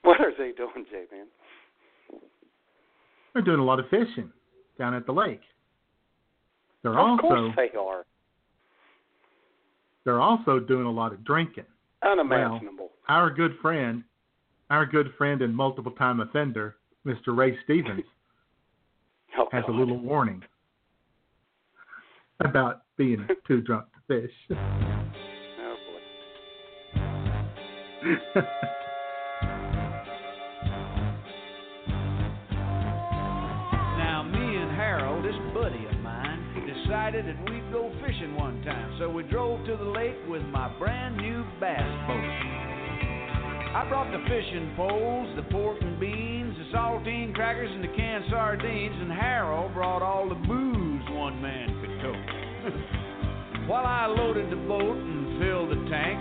What 0.03 0.19
are 0.21 0.31
they 0.37 0.51
doing, 0.51 0.85
J 0.89 1.03
Man? 1.11 1.25
They're 3.33 3.41
doing 3.43 3.59
a 3.59 3.63
lot 3.65 3.79
of 3.79 3.85
fishing 3.89 4.31
down 4.79 4.93
at 4.93 5.05
the 5.05 5.11
lake. 5.11 5.41
They're 6.81 6.93
Of 6.93 6.97
also 6.97 7.21
course 7.21 7.53
they 7.55 7.77
are. 7.77 8.05
they're 10.05 10.21
also 10.21 10.59
doing 10.59 10.85
a 10.85 10.91
lot 10.91 11.11
of 11.13 11.23
drinking. 11.23 11.65
Unimaginable. 12.03 12.77
Well, 12.77 12.89
Our 13.09 13.29
good 13.31 13.57
friend, 13.61 14.03
our 14.69 14.85
good 14.85 15.13
friend 15.17 15.41
and 15.41 15.55
multiple 15.55 15.91
time 15.93 16.19
offender, 16.19 16.75
Mr. 17.05 17.35
Ray 17.35 17.57
Stevens, 17.63 18.03
Oh, 19.37 19.47
has 19.51 19.63
a 19.67 19.71
little 19.71 19.99
warning 19.99 20.41
about 22.39 22.81
being 22.97 23.27
too 23.47 23.61
drunk 23.61 23.85
to 23.93 24.21
fish. 24.21 24.31
Oh, 24.49 25.75
boy. 28.03 28.41
Now, 33.97 34.23
me 34.23 34.39
and 34.39 34.71
Harold, 34.71 35.23
this 35.23 35.35
buddy 35.53 35.85
of 35.85 35.99
mine, 36.01 36.65
decided 36.65 37.27
that 37.27 37.51
we'd 37.51 37.71
go 37.71 37.91
fishing 38.03 38.35
one 38.35 38.63
time. 38.63 38.95
So 38.97 39.07
we 39.09 39.21
drove 39.23 39.63
to 39.67 39.77
the 39.77 39.83
lake 39.83 40.17
with 40.27 40.41
my 40.43 40.75
brand 40.79 41.17
new 41.17 41.43
bass 41.59 42.07
boat. 42.07 42.76
I 43.77 43.87
brought 43.87 44.09
the 44.09 44.17
fishing 44.25 44.73
poles, 44.75 45.29
the 45.35 45.43
pork 45.53 45.77
and 45.81 45.99
beans, 45.99 46.57
the 46.57 46.75
saltine 46.75 47.31
crackers, 47.35 47.69
and 47.69 47.83
the 47.83 47.93
canned 47.95 48.25
sardines, 48.27 48.95
and 49.01 49.11
Harold 49.11 49.71
brought 49.75 50.01
all 50.01 50.27
the 50.27 50.33
booze 50.49 51.05
one 51.13 51.39
man 51.39 51.69
could 51.77 51.93
tote. 52.01 53.69
While 53.69 53.85
I 53.85 54.07
loaded 54.07 54.49
the 54.49 54.57
boat 54.65 54.97
and 54.97 55.37
filled 55.37 55.69
the 55.69 55.89
tank 55.93 56.17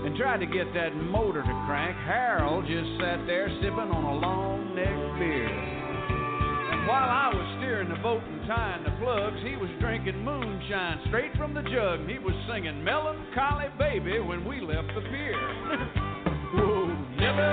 and 0.00 0.16
tried 0.16 0.40
to 0.40 0.46
get 0.46 0.72
that 0.72 0.96
motor 0.96 1.42
to 1.42 1.64
crank, 1.68 1.94
Harold 2.08 2.64
just 2.64 2.88
sat 2.96 3.20
there 3.26 3.52
sipping 3.60 3.92
on 3.92 4.04
a 4.08 4.14
long 4.24 4.74
neck 4.74 4.96
beer. 5.20 5.52
And 5.52 6.88
while 6.88 7.04
I 7.04 7.28
was 7.28 7.44
steering 7.60 7.90
the 7.90 8.00
boat 8.00 8.24
and 8.24 8.48
tying 8.48 8.82
the 8.82 8.96
plugs, 8.96 9.44
he 9.44 9.60
was 9.60 9.68
drinking 9.78 10.24
moonshine 10.24 11.04
straight 11.08 11.36
from 11.36 11.52
the 11.52 11.68
jug. 11.68 12.00
And 12.00 12.08
he 12.08 12.16
was 12.16 12.34
singing 12.48 12.82
Melancholy 12.82 13.68
Baby 13.76 14.20
when 14.20 14.48
we 14.48 14.62
left 14.62 14.88
the 14.96 15.02
pier. 15.02 16.00
Whoa, 16.54 16.86
never 17.18 17.50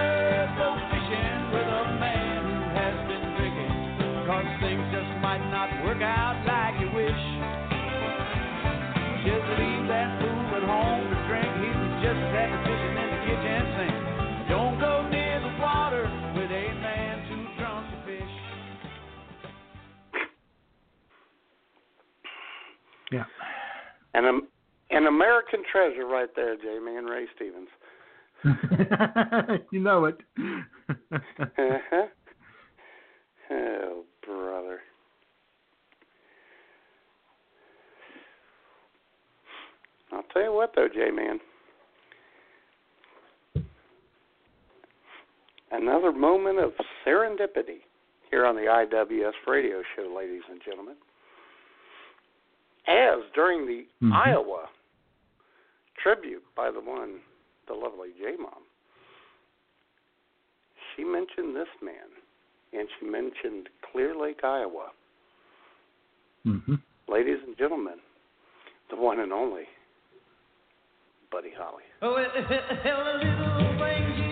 go 0.58 0.68
fishing 0.94 1.40
with 1.50 1.66
a 1.66 1.86
man 1.98 2.40
who 2.46 2.60
has 2.78 2.98
been 3.10 3.26
drinking, 3.34 3.74
cause 4.30 4.46
things 4.62 4.86
just 4.94 5.12
might 5.26 5.42
not 5.50 5.70
work 5.86 6.02
out 6.06 6.38
like 6.46 6.78
you 6.78 6.90
wish. 6.94 7.24
Just 9.26 9.48
leave 9.58 9.86
that 9.90 10.22
fool 10.22 10.54
at 10.54 10.66
home 10.66 11.06
to 11.10 11.18
drink. 11.30 11.50
He's 11.62 11.82
just 12.06 12.18
as 12.18 12.34
happy 12.34 12.58
fishing 12.62 12.96
in 12.98 13.10
the 13.10 13.22
kitchen 13.26 13.62
sink. 13.78 13.98
Don't 14.50 14.78
go 14.78 15.10
near 15.10 15.38
the 15.42 15.54
water 15.62 16.06
with 16.38 16.50
a 16.50 16.66
man 16.82 17.26
too 17.30 17.46
drunk 17.58 17.86
to 17.90 17.98
fish. 18.06 18.34
Yeah. 23.12 23.26
And 24.14 24.26
um, 24.26 24.48
an 24.90 25.08
American 25.08 25.64
treasure 25.72 26.06
right 26.06 26.30
there, 26.36 26.56
J 26.58 26.80
Man 26.84 27.06
Ray 27.06 27.26
Stevens. 27.36 27.70
you 29.72 29.80
know 29.80 30.06
it. 30.06 30.18
Uh-huh. 30.38 32.06
oh, 33.52 34.04
brother. 34.26 34.80
I'll 40.12 40.24
tell 40.34 40.44
you 40.44 40.54
what, 40.54 40.74
though, 40.76 40.88
J 40.94 41.12
Man. 41.12 41.40
Another 45.72 46.12
moment 46.12 46.60
of 46.60 46.72
serendipity 47.06 47.80
here 48.30 48.46
on 48.46 48.56
the 48.56 48.62
IWS 48.62 49.32
radio 49.48 49.82
show, 49.96 50.14
ladies 50.16 50.42
and 50.50 50.62
gentlemen. 50.66 50.96
As 52.88 53.20
during 53.34 53.66
the 53.66 53.88
Mhm. 54.02 54.14
Iowa 54.14 54.70
tribute 55.98 56.44
by 56.56 56.72
the 56.72 56.80
one, 56.80 57.22
the 57.72 57.78
lovely 57.78 58.10
J 58.20 58.36
Mom, 58.38 58.64
she 60.96 61.04
mentioned 61.04 61.56
this 61.56 61.68
man, 61.82 62.10
and 62.74 62.88
she 63.00 63.06
mentioned 63.06 63.70
Clear 63.92 64.16
Lake, 64.20 64.40
Iowa. 64.44 64.92
hmm 66.44 66.76
Ladies 67.08 67.38
and 67.46 67.58
gentlemen, 67.58 67.96
the 68.90 68.96
one 68.96 69.20
and 69.20 69.34
only 69.34 69.64
Buddy 71.32 71.52
Holly. 71.58 71.84
Oh, 72.02 72.14
well, 72.14 72.26
the 72.36 74.31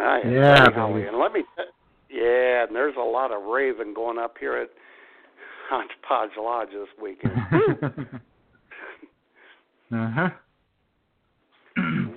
Hi, 0.00 0.20
Yeah, 0.28 0.68
baby. 0.70 1.06
And 1.08 1.18
let 1.18 1.32
me, 1.32 1.42
t- 1.42 2.16
yeah, 2.16 2.64
and 2.66 2.74
there's 2.74 2.94
a 2.96 3.00
lot 3.02 3.32
of 3.32 3.42
raving 3.44 3.94
going 3.94 4.18
up 4.18 4.36
here 4.38 4.56
at 4.56 4.68
Hodgepodge 5.68 6.30
Lodge 6.38 6.68
this 6.70 6.88
weekend. 7.02 7.36
uh 9.92 10.10
huh. 10.10 10.28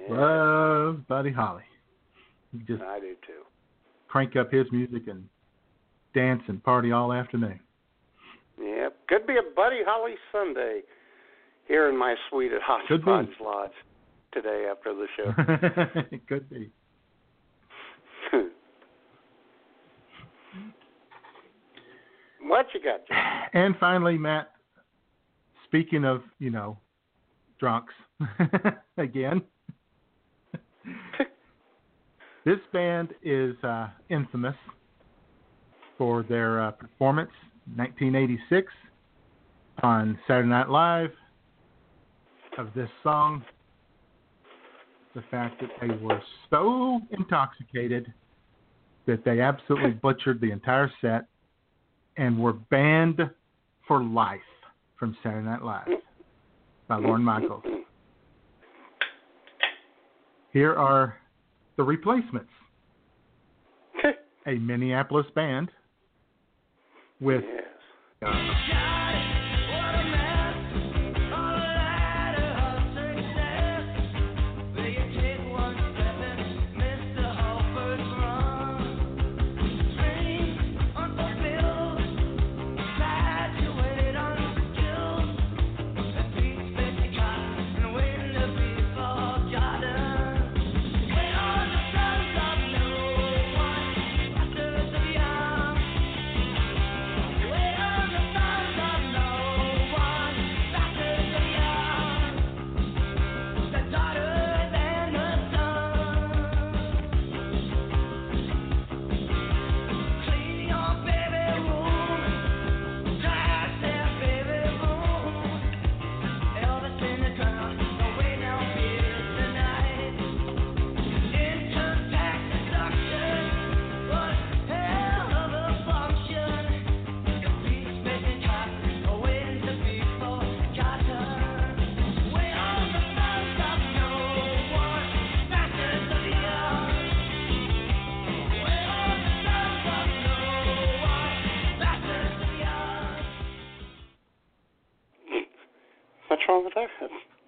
Love 0.10 1.08
Buddy 1.08 1.32
Holly. 1.32 1.64
Just 2.68 2.82
I 2.84 3.00
do 3.00 3.16
too. 3.26 3.44
crank 4.10 4.36
up 4.36 4.52
his 4.52 4.66
music 4.72 5.04
and 5.08 5.28
dance 6.14 6.44
and 6.48 6.62
party 6.64 6.92
all 6.92 7.14
afternoon. 7.14 7.60
Yep, 8.62 8.98
could 9.08 9.26
be 9.28 9.34
a 9.38 9.56
Buddy 9.56 9.80
Holly 9.86 10.16
Sunday 10.32 10.82
here 11.68 11.90
in 11.90 11.98
my 11.98 12.16
suite 12.30 12.52
at. 12.52 12.62
Hodgepodge 12.62 13.30
Lodge 13.42 13.72
today 14.34 14.68
after 14.70 14.94
the 14.94 15.08
show. 15.16 15.34
it 16.12 16.28
could 16.28 16.50
be. 16.50 16.70
What 22.52 22.68
you 22.74 22.82
got, 22.82 23.08
Jim? 23.08 23.18
And 23.54 23.76
finally, 23.80 24.18
Matt, 24.18 24.52
speaking 25.64 26.04
of, 26.04 26.22
you 26.38 26.49
know, 26.49 26.78
drunks 27.60 27.93
again, 28.97 29.41
this 32.45 32.60
band 32.74 33.14
is 33.24 33.56
uh, 33.64 33.88
infamous 34.10 34.58
for 35.97 36.24
their 36.24 36.62
uh, 36.62 36.72
performance 36.72 37.32
1986 37.76 38.68
on 39.82 40.20
Saturday 40.28 40.49
Night 40.49 40.70
Live 40.70 41.12
of 42.58 42.68
this 42.76 42.89
song 43.02 43.45
the 45.16 45.24
fact 45.32 45.62
that 45.62 45.70
they 45.80 45.95
were 46.04 46.22
so 46.49 46.99
intoxicated 47.12 48.14
that 49.06 49.24
they 49.24 49.39
absolutely 49.39 49.91
butchered 49.91 50.41
the 50.41 50.52
entire 50.52 50.91
set 50.99 51.28
and 52.18 52.38
were 52.39 52.53
banned 52.53 53.20
for 53.88 54.03
life 54.03 54.39
from 54.97 55.16
Saturday 55.24 55.45
Night 55.45 55.64
Live 55.64 55.88
by 56.88 56.97
Lorne 56.97 57.24
Michaels. 57.24 57.64
Here 60.53 60.74
are 60.74 61.18
the 61.78 61.84
replacements. 61.84 62.51
A 64.47 64.55
Minneapolis 64.55 65.28
band 65.36 65.70
with 67.20 67.43
What's 68.22 68.36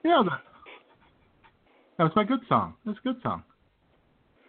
Yeah, 0.04 0.22
that, 0.30 0.42
that 1.98 2.04
was 2.04 2.14
my 2.16 2.24
good 2.24 2.40
song. 2.50 2.74
That's 2.86 2.98
a 3.00 3.02
good 3.02 3.22
song. 3.24 3.44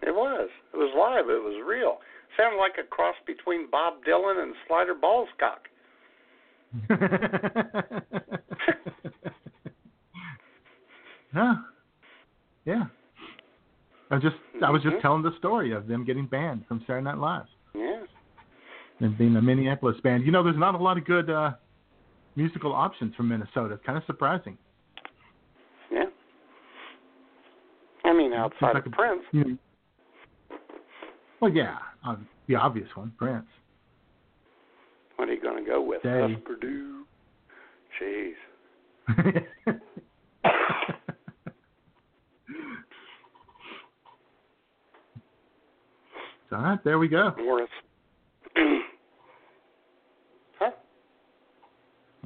It 0.03 0.15
was. 0.15 0.49
It 0.73 0.77
was 0.77 0.93
live. 0.97 1.29
It 1.31 1.43
was 1.43 1.63
real. 1.67 1.99
Sounded 2.37 2.59
like 2.59 2.73
a 2.79 2.87
cross 2.87 3.15
between 3.27 3.71
Bob 3.71 3.95
Dylan 4.07 4.43
and 4.43 4.55
Slider 4.67 4.95
Ballscock. 4.95 5.71
yeah. 11.35 11.55
Yeah. 12.65 12.85
I 14.11 14.15
was 14.17 14.23
just 14.23 14.37
I 14.65 14.71
was 14.71 14.83
just 14.83 14.97
telling 15.03 15.23
the 15.23 15.33
story 15.39 15.73
of 15.73 15.87
them 15.87 16.05
getting 16.05 16.27
banned 16.27 16.67
from 16.67 16.81
Saturday 16.87 17.05
Night 17.05 17.19
Live 17.19 17.47
Yeah. 17.75 18.03
and 19.01 19.17
being 19.19 19.35
a 19.37 19.43
Minneapolis 19.43 19.97
band. 20.03 20.25
You 20.25 20.33
know, 20.33 20.43
there's 20.43 20.59
not 20.59 20.75
a 20.75 20.79
lot 20.79 20.99
of 20.99 21.05
good 21.05 21.31
uh, 21.31 21.53
musical 22.37 22.73
options 22.73 23.15
from 23.15 23.29
Minnesota. 23.29 23.75
It's 23.75 23.85
kind 23.85 23.99
of 23.99 24.05
surprising. 24.07 24.57
Yeah. 25.91 26.05
I 28.04 28.04
mean, 28.17 28.33
outside 28.33 28.75
like 28.75 28.87
of 28.87 28.93
a- 28.93 28.97
Prince. 28.97 29.23
you 29.33 29.45
know- 29.45 29.59
well, 31.41 31.53
yeah, 31.53 31.77
uh, 32.07 32.17
the 32.49 32.55
obvious 32.57 32.89
one, 32.95 33.13
Prince. 33.19 33.47
What 35.17 35.29
are 35.29 35.33
you 35.35 35.41
going 35.43 35.63
to 35.63 35.69
go 35.71 35.81
with? 35.83 36.03
Day. 36.03 36.21
Husker 36.23 36.37
Purdue. 36.45 37.05
Jeez. 38.01 38.35
All 46.53 46.59
right, 46.61 46.79
there 46.85 46.99
we 46.99 47.09
go. 47.09 47.33
Morris. 47.39 47.69
huh? 50.59 50.71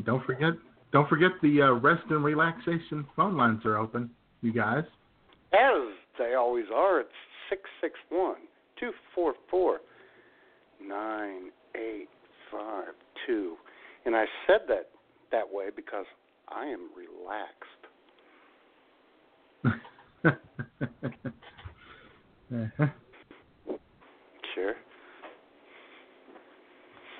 Don't 0.05 0.25
forget, 0.27 0.53
don't 0.93 1.09
forget 1.09 1.31
the 1.43 1.63
uh, 1.63 1.73
rest 1.73 2.03
and 2.11 2.23
relaxation 2.23 3.07
phone 3.17 3.37
lines 3.37 3.65
are 3.65 3.79
open, 3.79 4.11
you 4.43 4.53
guys. 4.53 4.85
As 5.53 5.95
they 6.19 6.35
always 6.35 6.67
are, 6.75 7.01
it's 7.01 7.11
six 7.49 7.63
six 7.81 7.95
one 8.11 8.37
two 8.79 8.91
four 9.15 9.35
four 9.51 9.81
nine 10.83 11.51
eight 11.75 12.09
five 12.51 12.95
two. 13.27 13.57
And 14.05 14.15
I 14.15 14.25
said 14.47 14.61
that 14.69 14.91
that 15.33 15.45
way 15.51 15.67
because 15.75 16.07
I 16.49 16.67
am 16.67 16.91
relaxed. 16.97 17.65
Uh-huh. 19.65 20.31
Sure. 24.55 24.75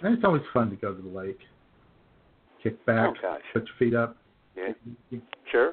And 0.03 0.15
it's 0.15 0.25
always 0.25 0.43
fun 0.53 0.71
to 0.71 0.77
go 0.77 0.95
to 0.95 1.03
the 1.03 1.09
lake, 1.09 1.39
kick 2.63 2.85
back, 2.87 3.11
Oh, 3.23 3.39
put 3.53 3.65
your 3.67 3.75
feet 3.79 3.95
up. 3.95 4.17
Yeah. 4.57 4.73
Sure. 5.51 5.73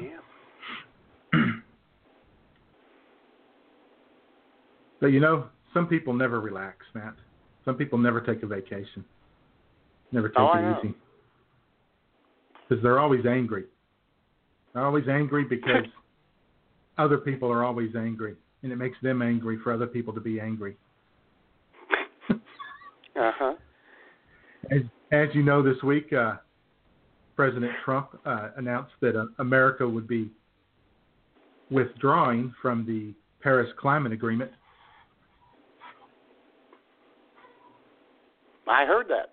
Yeah. 0.00 0.18
But 5.06 5.12
you 5.12 5.20
know, 5.20 5.46
some 5.72 5.86
people 5.86 6.14
never 6.14 6.40
relax, 6.40 6.78
Matt. 6.92 7.14
Some 7.64 7.76
people 7.76 7.96
never 7.96 8.20
take 8.20 8.42
a 8.42 8.46
vacation, 8.48 9.04
never 10.10 10.28
take 10.28 10.36
Oh, 10.40 10.52
it 10.52 10.84
easy, 10.84 10.94
because 12.68 12.82
they're 12.82 12.98
always 12.98 13.24
angry. 13.24 13.66
They're 14.74 14.84
always 14.84 15.06
angry 15.06 15.44
because 15.44 15.84
other 16.98 17.18
people 17.18 17.52
are 17.52 17.64
always 17.64 17.94
angry, 17.94 18.34
and 18.64 18.72
it 18.72 18.76
makes 18.78 18.98
them 19.00 19.22
angry 19.22 19.60
for 19.62 19.72
other 19.72 19.86
people 19.86 20.12
to 20.12 20.20
be 20.20 20.40
angry. 20.40 20.76
Uh 23.16 23.30
huh. 23.38 23.54
As, 24.72 24.82
as 25.12 25.28
you 25.34 25.44
know, 25.44 25.62
this 25.62 25.80
week, 25.84 26.12
uh, 26.12 26.34
President 27.36 27.70
Trump 27.84 28.08
uh, 28.26 28.48
announced 28.56 28.92
that 29.02 29.14
uh, 29.14 29.26
America 29.38 29.88
would 29.88 30.08
be 30.08 30.32
withdrawing 31.70 32.52
from 32.60 32.84
the 32.84 33.14
Paris 33.40 33.70
Climate 33.78 34.12
Agreement. 34.12 34.50
I 38.68 38.84
heard 38.84 39.06
that. 39.08 39.30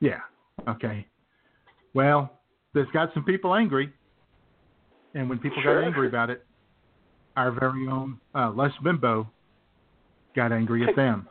Yeah. 0.00 0.20
Okay. 0.68 1.06
Well, 1.94 2.30
this 2.74 2.86
got 2.92 3.12
some 3.14 3.24
people 3.24 3.54
angry, 3.54 3.92
and 5.14 5.28
when 5.28 5.38
people 5.38 5.58
Sure. 5.62 5.80
got 5.80 5.86
angry 5.86 6.08
about 6.08 6.30
it, 6.30 6.44
our 7.36 7.50
very 7.50 7.86
own 7.88 8.18
uh, 8.34 8.50
Lush 8.50 8.72
Bimbo 8.82 9.28
got 10.36 10.52
angry 10.52 10.86
at 10.88 10.94
them. 10.96 11.28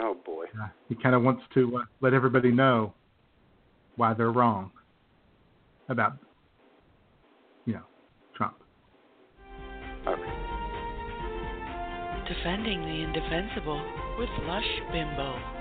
Oh 0.00 0.16
boy. 0.24 0.44
Uh, 0.60 0.68
he 0.88 0.94
kind 0.94 1.14
of 1.14 1.22
wants 1.22 1.42
to 1.54 1.76
uh, 1.78 1.80
let 2.00 2.14
everybody 2.14 2.50
know 2.52 2.94
why 3.96 4.14
they're 4.14 4.30
wrong 4.30 4.70
about, 5.88 6.16
you 7.64 7.72
know, 7.74 7.82
Trump. 8.36 8.54
Defending 12.28 12.80
the 12.82 13.02
indefensible 13.04 13.82
with 14.18 14.28
Lush 14.46 14.80
Bimbo. 14.92 15.57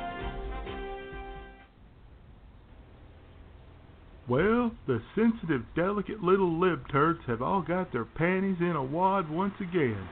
Well, 4.30 4.72
the 4.88 5.02
sensitive, 5.16 5.62
delicate 5.74 6.22
little 6.22 6.60
lib 6.60 6.86
libturds 6.88 7.24
have 7.28 7.42
all 7.42 7.62
got 7.62 7.94
their 7.94 8.04
panties 8.04 8.58
in 8.60 8.76
a 8.76 8.84
wad 8.84 9.30
once 9.30 9.54
again. 9.62 10.10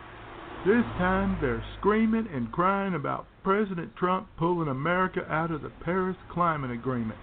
This 0.65 0.85
time 0.97 1.37
they're 1.41 1.63
screaming 1.79 2.27
and 2.33 2.51
crying 2.51 2.95
about 2.95 3.27
President 3.43 3.95
Trump 3.97 4.27
pulling 4.37 4.69
America 4.69 5.21
out 5.29 5.51
of 5.51 5.61
the 5.61 5.71
Paris 5.83 6.15
Climate 6.31 6.71
Agreement. 6.71 7.19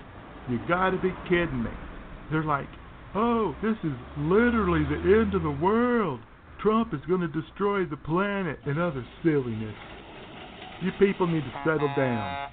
You 0.51 0.61
gotta 0.69 0.99
be 0.99 1.13
kidding 1.29 1.63
me. 1.63 1.71
They're 2.31 2.45
like, 2.45 2.69
oh, 3.15 3.55
this 3.63 3.77
is 3.85 3.97
literally 4.19 4.85
the 4.85 5.21
end 5.21 5.35
of 5.35 5.43
the 5.43 5.51
world. 5.51 6.21
Trump 6.61 6.93
is 6.93 7.01
gonna 7.09 7.29
destroy 7.29 7.87
the 7.87 7.97
planet 7.97 8.59
and 8.67 8.79
other 8.79 9.05
silliness. 9.23 9.75
You 10.83 10.91
people 10.99 11.27
need 11.27 11.43
to 11.43 11.63
settle 11.65 11.91
down. 11.97 12.51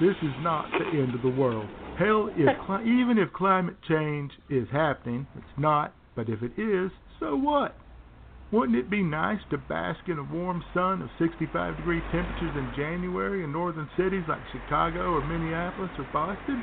This 0.00 0.16
is 0.22 0.34
not 0.40 0.70
the 0.72 0.98
end 0.98 1.14
of 1.14 1.22
the 1.22 1.40
world. 1.40 1.66
Hell, 1.98 2.28
if 2.36 2.48
even 2.82 3.16
if 3.16 3.32
climate 3.32 3.76
change 3.88 4.30
is 4.50 4.68
happening, 4.70 5.26
it's 5.34 5.58
not, 5.58 5.94
but 6.14 6.28
if 6.28 6.42
it 6.42 6.52
is, 6.60 6.90
so 7.18 7.34
what? 7.34 7.74
Wouldn't 8.52 8.78
it 8.78 8.90
be 8.90 9.02
nice 9.02 9.40
to 9.50 9.58
bask 9.58 10.00
in 10.06 10.18
a 10.18 10.22
warm 10.22 10.62
sun 10.72 11.02
of 11.02 11.08
65 11.18 11.78
degree 11.78 12.00
temperatures 12.12 12.54
in 12.54 12.72
January 12.76 13.42
in 13.42 13.52
northern 13.52 13.88
cities 13.96 14.22
like 14.28 14.40
Chicago 14.52 15.14
or 15.14 15.26
Minneapolis 15.26 15.90
or 15.98 16.06
Boston? 16.12 16.62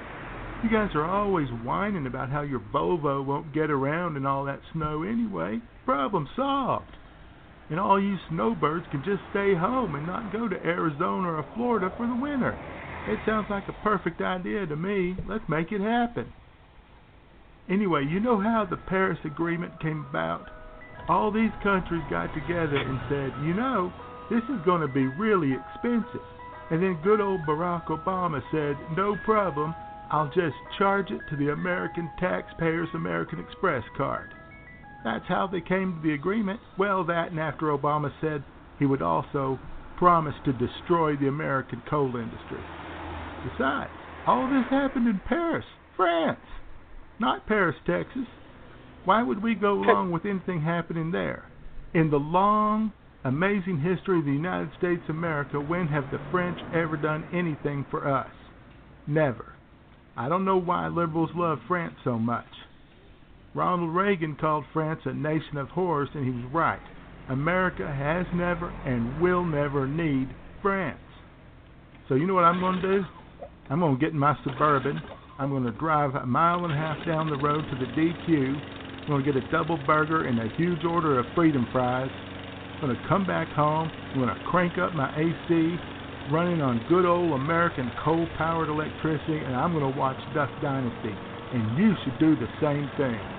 You 0.64 0.70
guys 0.70 0.92
are 0.96 1.04
always 1.04 1.50
whining 1.66 2.08
about 2.08 2.30
how 2.30 2.42
your 2.42 2.62
Volvo 2.74 3.26
won't 3.26 3.54
get 3.54 3.70
around 3.70 4.16
in 4.16 4.26
all 4.26 4.46
that 4.46 4.62
snow 4.72 5.04
anyway. 5.04 5.60
Problem 5.86 6.30
solved. 6.36 6.86
And 7.70 7.80
all 7.80 8.02
you 8.02 8.16
snowbirds 8.30 8.86
can 8.92 9.04
just 9.04 9.22
stay 9.32 9.56
home 9.56 9.96
and 9.96 10.08
not 10.08 10.32
go 10.32 10.48
to 10.48 10.56
Arizona 10.64 11.34
or 11.34 11.46
Florida 11.56 11.92
for 11.98 12.08
the 12.08 12.16
winter. 12.16 12.58
It 13.06 13.20
sounds 13.26 13.48
like 13.50 13.68
a 13.68 13.84
perfect 13.84 14.22
idea 14.22 14.66
to 14.66 14.76
me. 14.76 15.16
Let's 15.28 15.44
make 15.50 15.72
it 15.72 15.82
happen. 15.82 16.32
Anyway, 17.70 18.06
you 18.10 18.20
know 18.20 18.40
how 18.40 18.66
the 18.70 18.78
Paris 18.78 19.20
Agreement 19.26 19.82
came 19.82 20.06
about? 20.10 20.50
All 21.10 21.32
these 21.32 21.52
countries 21.62 22.04
got 22.10 22.34
together 22.34 22.78
and 22.78 23.00
said, 23.10 23.46
you 23.46 23.54
know, 23.54 23.92
this 24.30 24.44
is 24.44 24.66
going 24.66 24.82
to 24.82 24.88
be 24.88 25.06
really 25.06 25.52
expensive. 25.54 26.24
And 26.72 26.82
then 26.82 27.00
good 27.04 27.20
old 27.20 27.42
Barack 27.42 27.88
Obama 27.88 28.42
said, 28.52 28.78
no 28.96 29.18
problem, 29.26 29.76
I'll 30.10 30.28
just 30.28 30.56
charge 30.78 31.12
it 31.12 31.22
to 31.30 31.36
the 31.36 31.52
American 31.52 32.10
taxpayer's 32.20 32.90
American 32.94 33.40
Express 33.40 33.84
card. 33.98 34.34
That's 35.04 35.28
how 35.28 35.48
they 35.48 35.60
came 35.60 35.96
to 35.96 36.08
the 36.08 36.14
agreement. 36.14 36.62
Well, 36.78 37.04
that 37.06 37.32
and 37.32 37.40
after 37.40 37.66
Obama 37.66 38.14
said 38.22 38.44
he 38.80 38.86
would 38.86 39.02
also 39.02 39.60
promise 39.98 40.36
to 40.46 40.54
destroy 40.54 41.18
the 41.18 41.28
American 41.28 41.82
coal 41.90 42.16
industry. 42.16 42.64
Besides, 43.44 43.92
all 44.26 44.48
this 44.48 44.66
happened 44.70 45.08
in 45.08 45.20
Paris, 45.28 45.66
France, 45.98 46.40
not 47.20 47.46
Paris, 47.46 47.76
Texas. 47.86 48.28
Why 49.06 49.22
would 49.22 49.44
we 49.44 49.54
go 49.54 49.74
along 49.74 50.12
with 50.12 50.26
anything 50.26 50.62
happening 50.62 51.12
there? 51.12 51.46
In 51.94 52.10
the 52.10 52.18
long, 52.18 52.94
amazing 53.26 53.80
history 53.82 54.20
of 54.20 54.26
the 54.26 54.32
United 54.32 54.70
States 54.78 55.02
of 55.10 55.16
America, 55.16 55.60
when 55.60 55.88
have 55.88 56.10
the 56.10 56.22
French 56.32 56.58
ever 56.74 56.96
done 56.96 57.26
anything 57.34 57.86
for 57.92 58.08
us? 58.08 58.32
Never. 59.06 59.54
I 60.16 60.30
don't 60.30 60.46
know 60.46 60.58
why 60.58 60.88
liberals 60.88 61.32
love 61.36 61.60
France 61.68 61.96
so 62.04 62.18
much. 62.18 62.46
Ronald 63.54 63.96
Reagan 63.96 64.36
called 64.40 64.66
France 64.72 65.02
a 65.06 65.14
nation 65.14 65.58
of 65.58 65.68
whores, 65.70 66.14
and 66.16 66.26
he 66.26 66.32
was 66.32 66.52
right. 66.54 66.82
America 67.30 67.88
has 67.88 68.26
never 68.34 68.70
and 68.86 69.22
will 69.22 69.44
never 69.44 69.88
need 69.88 70.30
France. 70.62 71.00
So 72.08 72.16
you 72.16 72.26
know 72.26 72.34
what 72.34 72.44
I'm 72.44 72.60
going 72.60 72.82
to 72.82 73.00
do? 73.00 73.06
I'm 73.70 73.80
going 73.80 73.96
to 73.96 74.00
get 74.00 74.14
in 74.14 74.20
my 74.20 74.38
Suburban. 74.44 75.02
I'm 75.40 75.50
going 75.50 75.64
to 75.64 75.72
drive 75.72 76.16
a 76.16 76.26
mile 76.26 76.64
and 76.66 76.74
a 76.74 76.76
half 76.76 77.06
down 77.06 77.30
the 77.30 77.38
road 77.38 77.64
to 77.72 77.76
the 77.80 77.92
DQ. 77.94 78.56
I'm 79.04 79.08
going 79.08 79.24
to 79.24 79.34
get 79.34 79.42
a 79.42 79.52
double 79.52 79.80
burger 79.88 80.28
and 80.28 80.40
a 80.40 80.48
huge 80.56 80.84
order 80.86 81.20
of 81.20 81.26
freedom 81.36 81.68
fries. 81.72 82.12
I'm 82.12 82.88
going 82.88 82.96
to 82.96 83.08
come 83.08 83.26
back 83.26 83.48
home. 83.50 83.90
I'm 84.14 84.22
going 84.22 84.30
to 84.30 84.44
crank 84.52 84.78
up 84.78 84.94
my 84.94 85.10
AC, 85.16 85.78
running 86.32 86.62
on 86.62 86.86
good 86.90 87.06
old 87.06 87.34
American 87.34 87.92
coal 88.04 88.28
powered 88.38 88.70
electricity, 88.70 89.40
and 89.40 89.56
I'm 89.56 89.74
going 89.74 89.92
to 89.92 89.98
watch 89.98 90.18
Duck 90.36 90.50
Dynasty. 90.62 91.16
And 91.54 91.78
you 91.78 91.94
should 92.04 92.20
do 92.20 92.36
the 92.36 92.48
same 92.62 92.90
thing. 92.98 93.33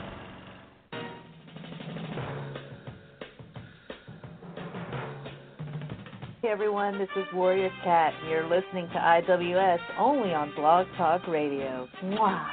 Everyone, 6.54 6.96
this 7.00 7.08
is 7.16 7.24
Warrior 7.34 7.68
Cat. 7.82 8.12
and 8.20 8.30
You're 8.30 8.44
listening 8.48 8.86
to 8.90 8.94
IWS 8.94 9.78
only 9.98 10.32
on 10.32 10.54
Blog 10.54 10.86
Talk 10.96 11.26
Radio. 11.26 11.88
Mwah. 12.04 12.46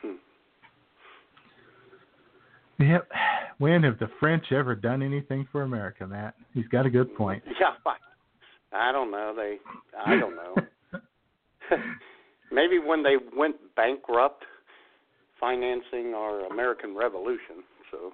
Hmm. 0.00 0.12
Yep. 2.82 3.08
When 3.58 3.82
have 3.82 3.98
the 3.98 4.08
French 4.18 4.46
ever 4.50 4.74
done 4.74 5.02
anything 5.02 5.46
for 5.52 5.60
America, 5.60 6.06
Matt? 6.06 6.34
He's 6.54 6.68
got 6.68 6.86
a 6.86 6.90
good 6.90 7.14
point. 7.14 7.42
Yeah, 7.60 7.74
I, 8.72 8.88
I 8.88 8.92
don't 8.92 9.10
know. 9.10 9.34
They, 9.36 9.58
I 10.06 10.16
don't 10.16 10.36
know. 10.36 10.54
Maybe 12.50 12.78
when 12.78 13.02
they 13.02 13.16
went 13.36 13.56
bankrupt, 13.76 14.42
financing 15.40 16.14
our 16.14 16.46
American 16.46 16.94
Revolution. 16.94 17.64
So 17.90 18.12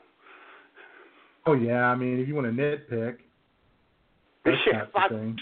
Oh 1.46 1.52
yeah, 1.54 1.84
I 1.86 1.94
mean, 1.96 2.18
if 2.20 2.26
you 2.28 2.34
want 2.34 2.46
to 2.46 2.52
nitpick, 2.62 3.16
that's 4.44 4.56
Yeah, 4.66 4.78
not 4.78 4.92
the 4.92 4.98
I- 5.00 5.08
thing. 5.08 5.36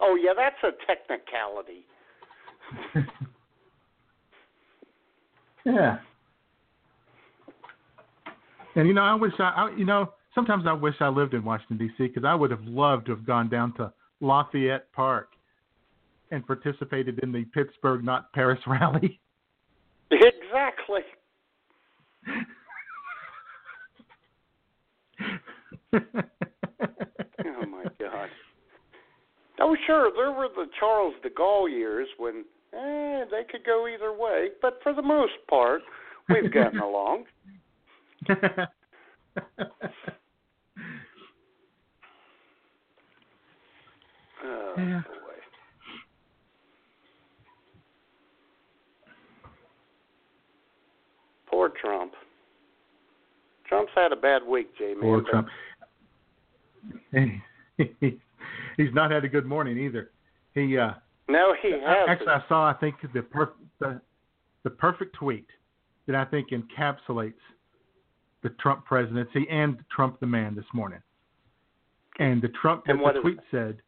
Oh 0.00 0.14
yeah, 0.14 0.32
that's 0.36 0.56
a 0.62 0.72
technicality. 0.86 1.84
Yeah. 5.64 5.98
And 8.76 8.86
you 8.86 8.94
know, 8.94 9.02
I 9.02 9.14
wish 9.14 9.32
I, 9.40 9.42
I 9.42 9.74
you 9.76 9.84
know, 9.84 10.12
sometimes 10.34 10.64
I 10.66 10.72
wish 10.72 10.94
I 11.00 11.08
lived 11.08 11.34
in 11.34 11.44
Washington 11.44 11.76
D.C. 11.78 12.06
because 12.06 12.24
I 12.24 12.34
would 12.34 12.50
have 12.52 12.62
loved 12.64 13.06
to 13.06 13.12
have 13.16 13.26
gone 13.26 13.48
down 13.48 13.74
to 13.74 13.92
Lafayette 14.20 14.92
Park 14.92 15.30
and 16.30 16.46
participated 16.46 17.18
in 17.22 17.32
the 17.32 17.44
Pittsburgh 17.46 18.04
Not 18.04 18.32
Paris 18.32 18.60
rally. 18.66 19.18
Exactly. 20.10 21.00
oh 27.44 27.66
my 27.66 27.84
God. 27.98 28.28
Oh 29.60 29.76
sure, 29.86 30.10
there 30.14 30.32
were 30.32 30.48
the 30.54 30.66
Charles 30.78 31.14
de 31.22 31.30
Gaulle 31.30 31.70
years 31.70 32.08
when 32.18 32.44
eh, 32.72 33.24
they 33.30 33.42
could 33.50 33.64
go 33.64 33.86
either 33.88 34.12
way, 34.12 34.48
but 34.62 34.78
for 34.82 34.92
the 34.92 35.02
most 35.02 35.32
part, 35.48 35.82
we've 36.28 36.52
gotten 36.52 36.80
along. 36.80 37.24
Oh 38.28 38.34
Yeah. 44.78 45.02
Poor 51.56 51.70
Trump. 51.80 52.12
Trump's 53.66 53.90
had 53.94 54.12
a 54.12 54.16
bad 54.16 54.42
week, 54.46 54.76
J 54.76 54.92
man. 54.92 55.00
Poor 55.00 55.22
but- 55.22 55.30
Trump. 55.30 55.48
He's 58.76 58.92
not 58.92 59.10
had 59.10 59.24
a 59.24 59.28
good 59.28 59.46
morning 59.46 59.78
either. 59.78 60.10
He 60.54 60.76
uh 60.76 60.90
No, 61.30 61.54
he 61.62 61.70
has. 61.70 62.08
actually 62.10 62.28
I 62.28 62.42
saw 62.46 62.68
I 62.68 62.74
think 62.74 62.96
the 63.14 63.22
per- 63.22 63.54
the 63.80 64.02
the 64.64 64.70
perfect 64.70 65.16
tweet 65.16 65.46
that 66.06 66.14
I 66.14 66.26
think 66.26 66.48
encapsulates 66.50 67.32
the 68.42 68.50
Trump 68.60 68.84
presidency 68.84 69.46
and 69.50 69.78
Trump 69.90 70.20
the 70.20 70.26
man 70.26 70.54
this 70.54 70.66
morning. 70.74 71.00
And 72.18 72.42
the 72.42 72.48
Trump 72.60 72.82
And 72.86 73.00
the 73.00 73.18
tweet 73.22 73.38
said, 73.50 73.78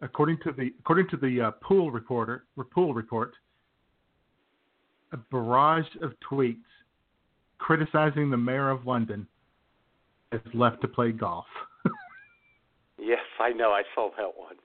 according 0.00 0.38
to 0.44 0.52
the 0.52 0.72
according 0.78 1.08
to 1.10 1.18
the 1.18 1.42
uh, 1.42 1.50
pool 1.62 1.90
reporter 1.90 2.44
pool 2.72 2.94
report, 2.94 3.34
a 5.12 5.16
barrage 5.16 5.86
of 6.02 6.12
tweets 6.30 6.56
criticizing 7.58 8.30
the 8.30 8.36
mayor 8.36 8.70
of 8.70 8.86
London 8.86 9.26
is 10.32 10.40
left 10.54 10.80
to 10.82 10.88
play 10.88 11.12
golf. 11.12 11.46
Yes, 13.02 13.20
I 13.40 13.48
know. 13.54 13.70
I 13.70 13.82
saw 13.94 14.10
that 14.18 14.30
one. 14.36 14.56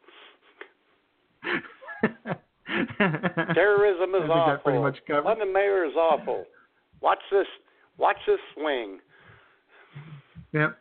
Terrorism 3.54 4.14
is 4.16 4.30
awful. 4.30 4.58
pretty 4.64 4.80
much 4.80 4.98
covers- 5.08 5.24
London 5.24 5.54
mayor 5.54 5.86
is 5.86 5.94
awful. 5.96 6.44
Watch 7.02 7.20
this. 7.32 7.48
Watch 7.98 8.18
this 8.28 8.40
swing. 8.54 9.00
Yep. 10.52 10.78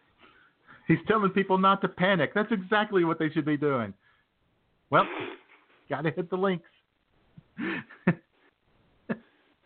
He's 0.89 0.99
telling 1.07 1.31
people 1.31 1.57
not 1.59 1.81
to 1.83 1.89
panic. 1.89 2.33
That's 2.35 2.51
exactly 2.51 3.05
what 3.05 3.21
they 3.21 3.31
should 3.31 3.45
be 3.47 3.57
doing. 3.57 3.95
Well, 4.91 5.07
got 5.89 6.03
to 6.03 6.11
hit 6.11 6.29
the 6.31 6.37
links. 6.37 6.67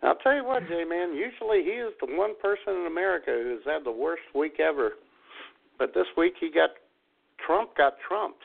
I'll 0.03 0.15
tell 0.17 0.35
you 0.35 0.45
what, 0.45 0.63
J 0.69 0.85
man. 0.85 1.15
Usually 1.15 1.63
he 1.65 1.71
is 1.71 1.93
the 2.01 2.15
one 2.17 2.35
person 2.41 2.75
in 2.81 2.87
America 2.87 3.31
who's 3.31 3.63
had 3.65 3.85
the 3.85 3.91
worst 3.93 4.23
week 4.35 4.61
ever. 4.61 4.93
But 5.79 5.93
this 5.95 6.07
week 6.17 6.35
he 6.41 6.51
got 6.51 6.71
Trump 7.45 7.77
got 7.77 7.95
trumped 8.07 8.43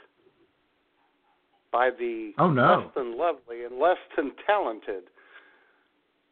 by 1.71 1.89
the 1.97 2.31
Oh, 2.37 2.49
no. 2.49 2.83
less 2.85 2.93
than 2.95 3.17
lovely 3.17 3.63
and 3.65 3.79
less 3.79 3.97
than 4.15 4.31
talented 4.45 5.03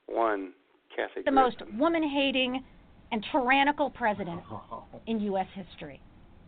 one, 0.07 0.53
Kathy. 0.95 1.21
the 1.25 1.31
most 1.31 1.57
woman 1.77 2.03
hating 2.03 2.63
and 3.11 3.25
tyrannical 3.31 3.89
president 3.89 4.41
in 5.07 5.19
U.S. 5.21 5.47
history. 5.53 5.99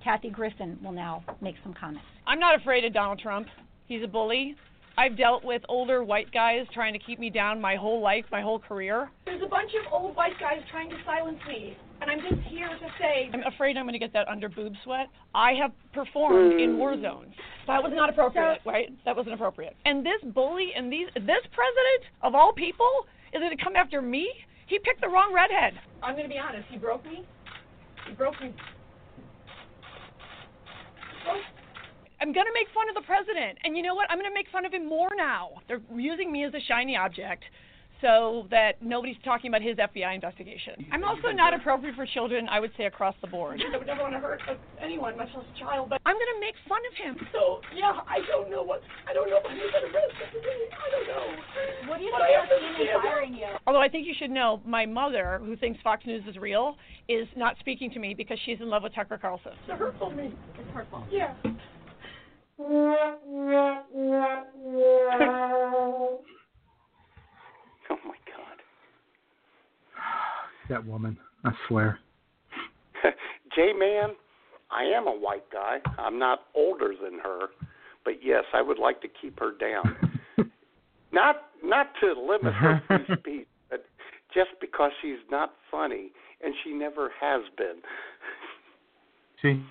Kathy 0.04 0.30
Griffin 0.30 0.78
will 0.84 0.92
now 0.92 1.24
make 1.42 1.56
some 1.64 1.74
comments. 1.74 2.06
I'm 2.28 2.40
not 2.40 2.60
afraid 2.60 2.84
of 2.86 2.94
Donald 2.94 3.20
Trump. 3.20 3.48
He's 3.88 4.04
a 4.04 4.08
bully. 4.08 4.56
I've 4.98 5.18
dealt 5.18 5.44
with 5.44 5.64
older 5.70 6.04
white 6.04 6.32
guys 6.32 6.66
trying 6.74 6.94
to 6.94 7.00
keep 7.00 7.20
me 7.20 7.30
down 7.30 7.60
my 7.60 7.76
whole 7.76 8.02
life, 8.02 8.26
my 8.32 8.42
whole 8.42 8.60
career. 8.60 9.10
There's 9.26 9.42
a 9.42 9.48
bunch 9.48 9.72
of 9.74 9.92
old 9.92 10.16
white 10.16 10.40
guys 10.40 10.60
trying 10.70 10.90
to 10.90 10.96
silence 11.06 11.40
me. 11.48 11.76
And 12.02 12.12
I'm 12.12 12.20
just 12.20 12.48
here 12.48 12.68
to 12.68 12.88
say, 13.00 13.30
I'm 13.34 13.44
afraid 13.52 13.78
I'm 13.78 13.86
going 13.86 13.94
to 13.94 14.00
get 14.00 14.14
that 14.14 14.28
under 14.28 14.50
boob 14.50 14.74
sweat. 14.84 15.08
I 15.34 15.54
have 15.54 15.72
performed 15.94 16.60
in 16.60 16.72
mm. 16.72 16.78
war 16.78 17.02
zones. 17.02 17.34
That 17.66 17.82
was 17.82 17.94
not 17.96 18.10
appropriate, 18.10 18.60
right? 18.66 18.90
That 19.06 19.16
wasn't 19.16 19.36
appropriate. 19.36 19.76
And 19.86 20.06
this 20.06 20.22
bully 20.34 20.72
and 20.76 20.92
these, 20.92 21.08
this 21.16 21.44
president 21.54 22.12
of 22.22 22.36
all 22.36 22.52
people 22.54 22.90
is 23.32 23.40
going 23.40 23.56
to 23.56 23.64
come 23.64 23.76
after 23.76 24.02
me? 24.02 24.30
He 24.68 24.80
picked 24.80 25.02
the 25.02 25.08
wrong 25.08 25.34
redhead. 25.34 25.80
I'm 26.04 26.16
going 26.16 26.28
to 26.28 26.34
be 26.34 26.40
honest. 26.40 26.66
He 26.70 26.78
broke 26.78 27.06
me. 27.06 27.26
He 28.08 28.14
broke 28.14 28.40
me. 28.42 28.54
I'm 32.24 32.32
going 32.32 32.48
to 32.48 32.56
make 32.56 32.72
fun 32.74 32.88
of 32.88 32.96
the 32.96 33.04
president. 33.06 33.60
And 33.66 33.76
you 33.76 33.84
know 33.84 33.96
what? 33.96 34.08
I'm 34.10 34.16
going 34.18 34.32
to 34.32 34.34
make 34.34 34.48
fun 34.50 34.64
of 34.66 34.72
him 34.72 34.88
more 34.88 35.10
now. 35.18 35.60
They're 35.68 35.84
using 35.94 36.32
me 36.32 36.46
as 36.46 36.54
a 36.54 36.64
shiny 36.66 36.96
object 36.96 37.44
so 38.00 38.48
that 38.50 38.82
nobody's 38.82 39.16
talking 39.24 39.52
about 39.52 39.62
his 39.62 39.76
FBI 39.76 40.16
investigation. 40.16 40.88
I'm 40.92 41.04
also 41.04 41.32
not 41.36 41.54
appropriate 41.54 41.96
for 41.96 42.06
children, 42.06 42.48
I 42.50 42.60
would 42.62 42.72
say, 42.78 42.86
across 42.86 43.16
the 43.20 43.28
board. 43.28 43.60
I 43.64 43.78
would 43.78 43.88
never 43.88 44.04
want 44.04 44.14
to 44.14 44.20
hurt 44.20 44.40
anyone, 44.82 45.18
much 45.18 45.30
less 45.36 45.46
a 45.56 45.60
child, 45.60 45.90
but 45.90 46.00
I'm 46.06 46.16
going 46.16 46.32
to 46.36 46.40
make 46.40 46.56
fun 46.68 46.80
of 46.92 46.96
him. 46.96 47.28
So, 47.32 47.60
yeah, 47.76 48.00
I 48.08 48.20
don't 48.28 48.50
know 48.52 48.64
what, 48.64 48.82
I 49.10 49.14
don't 49.14 49.30
know 49.30 49.38
if 49.38 49.46
I'm 49.48 49.56
going 49.58 49.72
to 49.72 49.78
arrest 49.88 50.16
I 50.20 50.92
don't 50.92 51.08
know. 51.08 51.90
What 51.90 51.98
do 52.00 52.04
you 52.04 52.12
But 52.12 52.24
think 52.28 52.36
I 52.36 52.44
about 52.44 52.48
have 52.48 52.60
to 52.60 52.66
Ian 52.66 52.76
stand 52.76 52.98
up. 52.98 53.04
firing 53.04 53.34
you? 53.36 53.48
Although 53.68 53.82
I 53.82 53.88
think 53.88 54.06
you 54.08 54.14
should 54.20 54.32
know, 54.32 54.60
my 54.66 54.86
mother, 54.86 55.40
who 55.44 55.56
thinks 55.56 55.80
Fox 55.82 56.06
News 56.06 56.24
is 56.28 56.36
real, 56.36 56.76
is 57.08 57.28
not 57.38 57.56
speaking 57.60 57.90
to 57.92 58.00
me 58.00 58.14
because 58.14 58.38
she's 58.46 58.60
in 58.60 58.70
love 58.70 58.84
with 58.84 58.94
Tucker 58.96 59.18
Carlson. 59.18 59.54
It's 59.68 59.80
hurtful 59.80 60.10
to 60.10 60.16
me. 60.16 60.34
It's 60.60 60.70
hurtful. 60.74 61.06
Yeah. 61.10 61.36
Oh 67.90 67.98
my 68.06 68.16
God. 68.26 68.58
That 70.70 70.86
woman, 70.86 71.18
I 71.44 71.52
swear. 71.68 72.00
J 73.56 73.74
Man, 73.78 74.12
I 74.72 74.84
am 74.84 75.08
a 75.08 75.12
white 75.12 75.50
guy. 75.52 75.80
I'm 75.98 76.18
not 76.18 76.44
older 76.56 76.94
than 77.02 77.20
her, 77.20 77.48
but 78.06 78.16
yes, 78.24 78.44
I 78.54 78.62
would 78.62 78.80
like 78.80 79.02
to 79.02 79.08
keep 79.22 79.40
her 79.40 79.52
down. 79.60 79.96
not 81.12 81.36
not 81.64 81.88
to 82.02 82.14
limit 82.20 82.54
her 82.54 82.82
free 82.88 83.16
speech, 83.18 83.48
but 83.70 83.86
just 84.34 84.52
because 84.62 84.92
she's 85.02 85.20
not 85.30 85.54
funny 85.70 86.12
and 86.44 86.54
she 86.64 86.72
never 86.72 87.12
has 87.20 87.42
been. 87.58 87.82
See, 89.42 89.64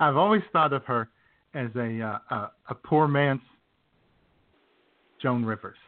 I've 0.00 0.16
always 0.16 0.42
thought 0.52 0.72
of 0.72 0.84
her 0.84 1.08
as 1.54 1.68
a 1.76 2.00
uh, 2.00 2.18
a, 2.34 2.50
a 2.70 2.74
poor 2.74 3.06
man's 3.08 3.40
Joan 5.22 5.44
Rivers, 5.44 5.78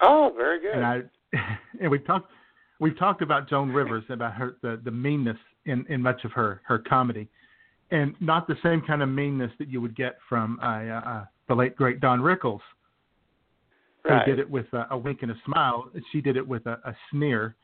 Oh, 0.00 0.32
very 0.36 0.60
good. 0.60 0.74
and 0.74 0.84
I 0.84 1.02
and 1.80 1.90
we've 1.90 2.06
talked 2.06 2.30
we've 2.80 2.98
talked 2.98 3.22
about 3.22 3.48
Joan 3.48 3.70
Rivers 3.70 4.04
about 4.08 4.34
her 4.34 4.56
the 4.62 4.80
the 4.84 4.90
meanness 4.90 5.38
in 5.66 5.84
in 5.88 6.02
much 6.02 6.24
of 6.24 6.32
her 6.32 6.60
her 6.64 6.78
comedy, 6.78 7.28
and 7.90 8.14
not 8.20 8.46
the 8.46 8.56
same 8.62 8.82
kind 8.82 9.02
of 9.02 9.08
meanness 9.08 9.50
that 9.58 9.68
you 9.68 9.80
would 9.80 9.96
get 9.96 10.16
from 10.28 10.58
uh, 10.62 10.66
uh, 10.66 11.24
the 11.48 11.54
late 11.54 11.76
great 11.76 12.00
Don 12.00 12.20
Rickles, 12.20 12.60
Right. 14.04 14.22
who 14.24 14.32
did 14.32 14.38
it 14.38 14.50
with 14.50 14.66
a, 14.74 14.86
a 14.90 14.98
wink 14.98 15.20
and 15.22 15.30
a 15.30 15.36
smile. 15.46 15.90
She 16.12 16.20
did 16.20 16.36
it 16.36 16.46
with 16.46 16.66
a, 16.66 16.78
a 16.84 16.94
sneer, 17.10 17.56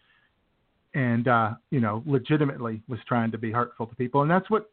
and 0.95 1.29
uh, 1.29 1.51
you 1.71 1.81
know, 1.81 2.03
legitimately 2.07 2.83
was 2.89 2.99
trying 3.07 3.31
to 3.33 3.39
be 3.39 3.53
hurtful 3.53 3.87
to 3.87 3.95
people, 3.97 4.23
and 4.23 4.31
that's 4.31 4.49
what 4.49 4.71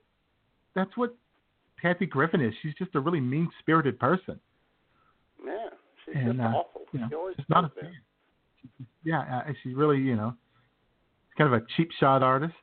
that's 0.78 0.96
what 0.96 1.16
Kathy 1.82 2.06
Griffin 2.06 2.40
is. 2.42 2.54
She's 2.62 2.74
just 2.76 2.94
a 2.96 3.00
really 3.00 3.20
mean 3.20 3.50
spirited 3.60 4.00
person, 4.00 4.40
yeah, 5.46 5.70
she's 6.06 6.16
and 6.16 6.28
just 6.36 6.40
uh, 6.40 6.44
awful. 6.58 6.82
you 6.94 7.00
know, 7.00 7.08
she 7.10 7.16
always 7.16 7.36
not 7.50 7.66
a 7.66 7.70
fan. 7.82 7.92
Yeah, 9.04 9.22
uh, 9.48 9.52
she's 9.64 9.74
really 9.76 9.98
you 9.98 10.16
know, 10.16 10.34
kind 11.38 11.54
of 11.54 11.62
a 11.62 11.66
cheap 11.76 11.90
shot 12.00 12.24
artist, 12.24 12.54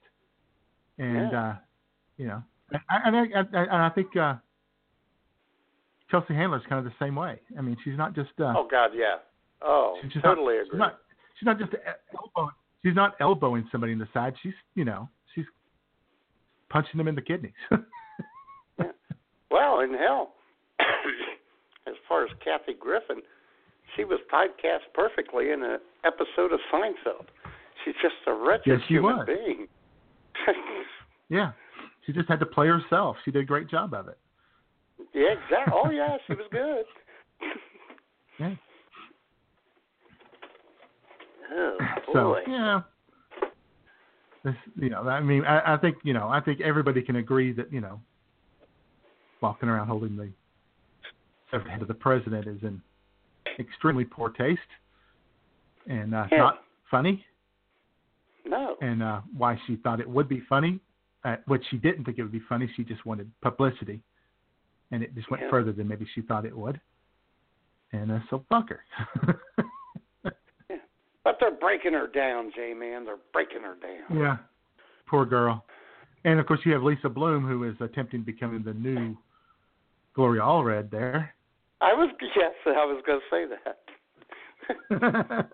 and 0.98 1.32
Yeah. 1.32 1.40
uh, 1.50 1.56
you 2.16 2.26
know, 2.28 2.42
and 2.70 2.80
I, 2.88 3.40
I, 3.40 3.58
I, 3.58 3.86
I 3.86 3.90
think 3.90 4.16
uh, 4.16 4.34
Chelsea 6.10 6.34
Handler's 6.34 6.62
kind 6.68 6.78
of 6.78 6.84
the 6.84 7.04
same 7.04 7.16
way. 7.16 7.40
I 7.58 7.60
mean, 7.62 7.76
she's 7.84 7.96
not 7.98 8.14
just 8.14 8.30
uh, 8.40 8.54
Oh 8.56 8.68
God, 8.70 8.90
yeah. 8.94 9.16
Oh, 9.62 9.98
She's 10.12 10.22
totally 10.22 10.56
not, 10.56 10.66
agree. 10.66 10.70
She's 10.72 10.78
not, 10.78 10.98
she's 11.38 11.46
not 11.46 11.58
just 11.58 11.72
elbowing. 12.14 12.54
She's 12.84 12.94
not 12.94 13.14
elbowing 13.20 13.66
somebody 13.72 13.92
in 13.94 13.98
the 13.98 14.08
side. 14.12 14.34
She's, 14.42 14.52
you 14.74 14.84
know, 14.84 15.08
she's 15.34 15.46
punching 16.68 16.98
them 16.98 17.08
in 17.08 17.14
the 17.14 17.22
kidneys. 17.22 17.52
Well, 19.54 19.80
in 19.80 19.94
hell, 19.94 20.32
as 21.86 21.94
far 22.08 22.24
as 22.24 22.30
Kathy 22.42 22.74
Griffin, 22.78 23.22
she 23.94 24.02
was 24.04 24.18
typecast 24.32 24.92
perfectly 24.94 25.52
in 25.52 25.62
an 25.62 25.78
episode 26.04 26.52
of 26.52 26.58
Seinfeld. 26.72 27.26
She's 27.84 27.94
just 28.02 28.16
a 28.26 28.32
wretched 28.32 28.66
Yes, 28.66 28.80
she 28.88 28.94
human 28.94 29.18
was. 29.18 29.26
being. 29.28 29.68
yeah, 31.28 31.52
she 32.04 32.12
just 32.12 32.28
had 32.28 32.40
to 32.40 32.46
play 32.46 32.66
herself. 32.66 33.16
She 33.24 33.30
did 33.30 33.42
a 33.42 33.44
great 33.44 33.70
job 33.70 33.94
of 33.94 34.08
it. 34.08 34.18
yeah, 35.14 35.34
exactly. 35.34 35.72
Oh 35.72 35.90
yeah, 35.90 36.16
she 36.26 36.34
was 36.34 36.46
good. 36.50 36.84
Yeah. 38.40 38.54
Oh 41.54 41.78
So 42.12 42.36
yeah, 42.48 42.80
this, 44.42 44.54
you 44.74 44.90
know, 44.90 45.02
I 45.08 45.20
mean, 45.20 45.44
I, 45.44 45.74
I 45.74 45.76
think 45.76 45.98
you 46.02 46.12
know, 46.12 46.28
I 46.28 46.40
think 46.40 46.60
everybody 46.60 47.00
can 47.02 47.14
agree 47.14 47.52
that 47.52 47.72
you 47.72 47.80
know, 47.80 48.00
walking 49.44 49.68
around 49.68 49.86
holding 49.88 50.16
the 50.16 50.30
head 51.68 51.82
of 51.82 51.88
the 51.88 51.92
president 51.94 52.46
is 52.46 52.62
in 52.62 52.80
extremely 53.60 54.04
poor 54.04 54.30
taste 54.30 54.60
and 55.86 56.14
uh, 56.14 56.26
Yeah. 56.32 56.38
not 56.38 56.64
funny. 56.90 57.24
No. 58.46 58.76
and 58.82 59.02
uh, 59.02 59.20
why 59.36 59.58
she 59.66 59.76
thought 59.76 60.00
it 60.00 60.08
would 60.08 60.28
be 60.28 60.40
funny, 60.48 60.78
uh, 61.24 61.36
which 61.46 61.62
she 61.70 61.76
didn't 61.78 62.04
think 62.04 62.18
it 62.18 62.22
would 62.22 62.30
be 62.32 62.42
funny. 62.48 62.70
She 62.76 62.84
just 62.84 63.04
wanted 63.06 63.30
publicity, 63.42 64.00
and 64.90 65.02
it 65.02 65.14
just 65.14 65.30
went 65.30 65.42
Yeah. 65.42 65.50
further 65.50 65.72
than 65.72 65.88
maybe 65.88 66.06
she 66.14 66.20
thought 66.22 66.44
it 66.46 66.54
would. 66.56 66.78
And 67.92 68.12
uh, 68.12 68.18
so 68.30 68.44
fuck 68.50 68.68
her. 68.70 68.80
yeah. 70.70 70.76
But 71.22 71.36
they're 71.40 71.50
breaking 71.52 71.92
her 71.94 72.06
down, 72.06 72.50
J 72.54 72.74
man. 72.74 73.04
They're 73.06 73.16
breaking 73.32 73.62
her 73.62 73.76
down. 73.80 74.18
yeah, 74.18 74.36
poor 75.06 75.24
girl. 75.26 75.64
And 76.24 76.38
of 76.40 76.46
course, 76.46 76.60
you 76.64 76.72
have 76.72 76.82
Lisa 76.82 77.08
Bloom, 77.10 77.46
who 77.46 77.64
is 77.64 77.76
attempting 77.80 78.20
to 78.20 78.26
become 78.26 78.62
the 78.64 78.74
new 78.74 79.16
Gloria 80.14 80.42
Allred 80.42 80.90
there. 80.90 81.34
I 81.80 81.92
was 81.92 82.10
yes, 82.20 82.52
I 82.66 82.84
was 82.84 83.02
going 83.06 83.20
to 83.20 83.26
say 83.30 83.46
that. 83.46 83.78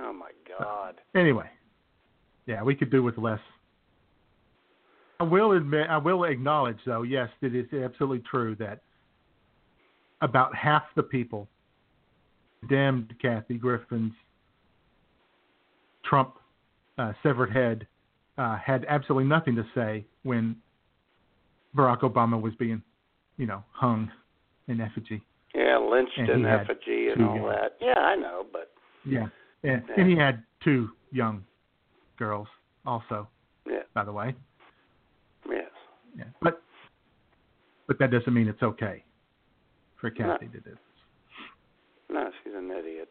oh 0.00 0.12
my 0.12 0.30
God. 0.58 0.94
anyway, 1.16 1.50
yeah, 2.46 2.62
we 2.62 2.74
could 2.74 2.90
do 2.90 3.02
with 3.02 3.18
less. 3.18 3.40
I 5.20 5.24
will 5.24 5.52
admit, 5.52 5.88
I 5.90 5.98
will 5.98 6.24
acknowledge, 6.24 6.78
though, 6.86 7.02
yes, 7.02 7.28
it 7.42 7.54
is 7.56 7.66
absolutely 7.72 8.22
true 8.30 8.54
that 8.60 8.82
about 10.20 10.54
half 10.54 10.84
the 10.94 11.02
people 11.02 11.48
condemned 12.60 13.14
Kathy 13.20 13.54
Griffin's 13.54 14.12
Trump 16.04 16.34
uh, 16.98 17.12
severed 17.22 17.50
head 17.50 17.86
uh, 18.36 18.56
had 18.56 18.86
absolutely 18.88 19.28
nothing 19.28 19.56
to 19.56 19.64
say 19.74 20.06
when 20.28 20.56
Barack 21.74 22.00
Obama 22.00 22.40
was 22.40 22.54
being, 22.56 22.82
you 23.38 23.46
know, 23.46 23.64
hung 23.72 24.10
in 24.68 24.80
effigy. 24.80 25.22
Yeah, 25.54 25.78
lynched 25.78 26.18
And 26.18 26.28
in 26.28 26.44
effigy 26.46 27.08
and 27.08 27.24
all 27.24 27.36
young- 27.36 27.48
that. 27.48 27.76
Yeah, 27.80 27.98
I 27.98 28.14
know, 28.14 28.44
but 28.52 28.70
Yeah, 29.06 29.28
and, 29.62 29.82
and 29.96 30.08
he 30.08 30.16
had 30.16 30.42
two 30.62 30.90
young 31.10 31.44
girls 32.18 32.46
also, 32.84 33.26
yeah, 33.66 33.82
by 33.94 34.04
the 34.04 34.12
way. 34.12 34.34
yes. 35.48 35.70
Yeah, 36.16 36.24
but 36.42 36.62
but 37.86 37.98
that 38.00 38.10
doesn't 38.10 38.34
mean 38.34 38.48
it's 38.48 38.62
okay 38.62 39.04
for 39.98 40.10
No. 40.10 40.16
Kathy 40.16 40.46
to 40.48 40.52
do. 40.52 40.60
this. 40.70 40.78
No, 42.10 42.30
she's 42.42 42.52
an 42.54 42.70
idiot. 42.70 43.08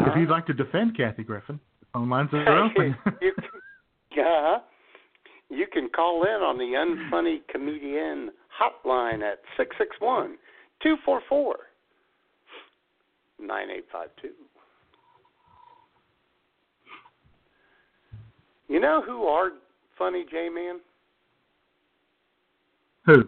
If 0.00 0.16
you'd 0.16 0.30
like 0.30 0.46
to 0.46 0.54
defend 0.54 0.96
Kathy 0.96 1.22
Griffin, 1.22 1.60
phone 1.92 2.08
lines 2.08 2.30
are 2.32 2.64
open. 2.64 2.96
you, 3.20 3.32
uh, 4.22 4.58
you 5.48 5.66
can 5.72 5.88
call 5.88 6.22
in 6.22 6.42
on 6.42 6.58
the 6.58 6.64
Unfunny 6.64 7.40
Comedian 7.50 8.30
hotline 8.60 9.22
at 9.22 9.40
661 9.56 10.36
244 10.82 11.56
9852. 13.40 14.28
You 18.68 18.80
know 18.80 19.02
who 19.04 19.24
are 19.24 19.50
funny, 19.98 20.24
J 20.30 20.48
Man? 20.48 20.80
Who? 23.06 23.24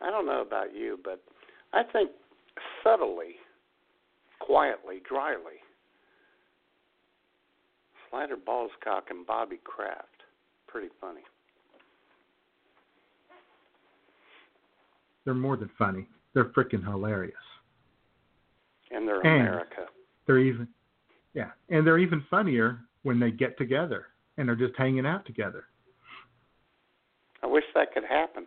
I 0.00 0.10
don't 0.10 0.26
know 0.26 0.40
about 0.40 0.74
you, 0.74 0.98
but 1.02 1.20
I 1.72 1.82
think 1.92 2.10
subtly, 2.82 3.36
quietly, 4.38 5.02
dryly, 5.08 5.60
Slider 8.14 8.36
Ballscock 8.36 9.10
and 9.10 9.26
Bobby 9.26 9.58
Kraft. 9.64 10.22
Pretty 10.68 10.88
funny. 11.00 11.20
they're 15.24 15.32
more 15.34 15.56
than 15.56 15.70
funny. 15.78 16.06
They're 16.34 16.50
freaking 16.50 16.84
hilarious. 16.84 17.34
And 18.90 19.08
they're 19.08 19.26
And- 19.26 19.48
America. 19.48 19.88
They're 20.26 20.38
even, 20.38 20.68
yeah, 21.32 21.50
and 21.70 21.86
they're 21.86 21.98
even 21.98 22.20
funnier 22.30 22.78
when 23.02 23.18
they 23.18 23.30
get 23.30 23.56
together 23.56 24.08
and 24.36 24.46
they're 24.48 24.54
just 24.54 24.76
hanging 24.76 25.06
out 25.06 25.24
together 25.26 25.66
I 27.42 27.46
wish 27.46 27.64
that 27.74 27.92
could 27.94 28.04
happen. 28.04 28.46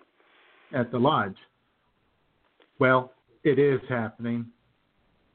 at 0.72 0.92
the 0.92 1.00
lodge. 1.00 1.38
Well, 2.80 3.12
it 3.44 3.58
is 3.60 3.82
happening, 3.90 4.46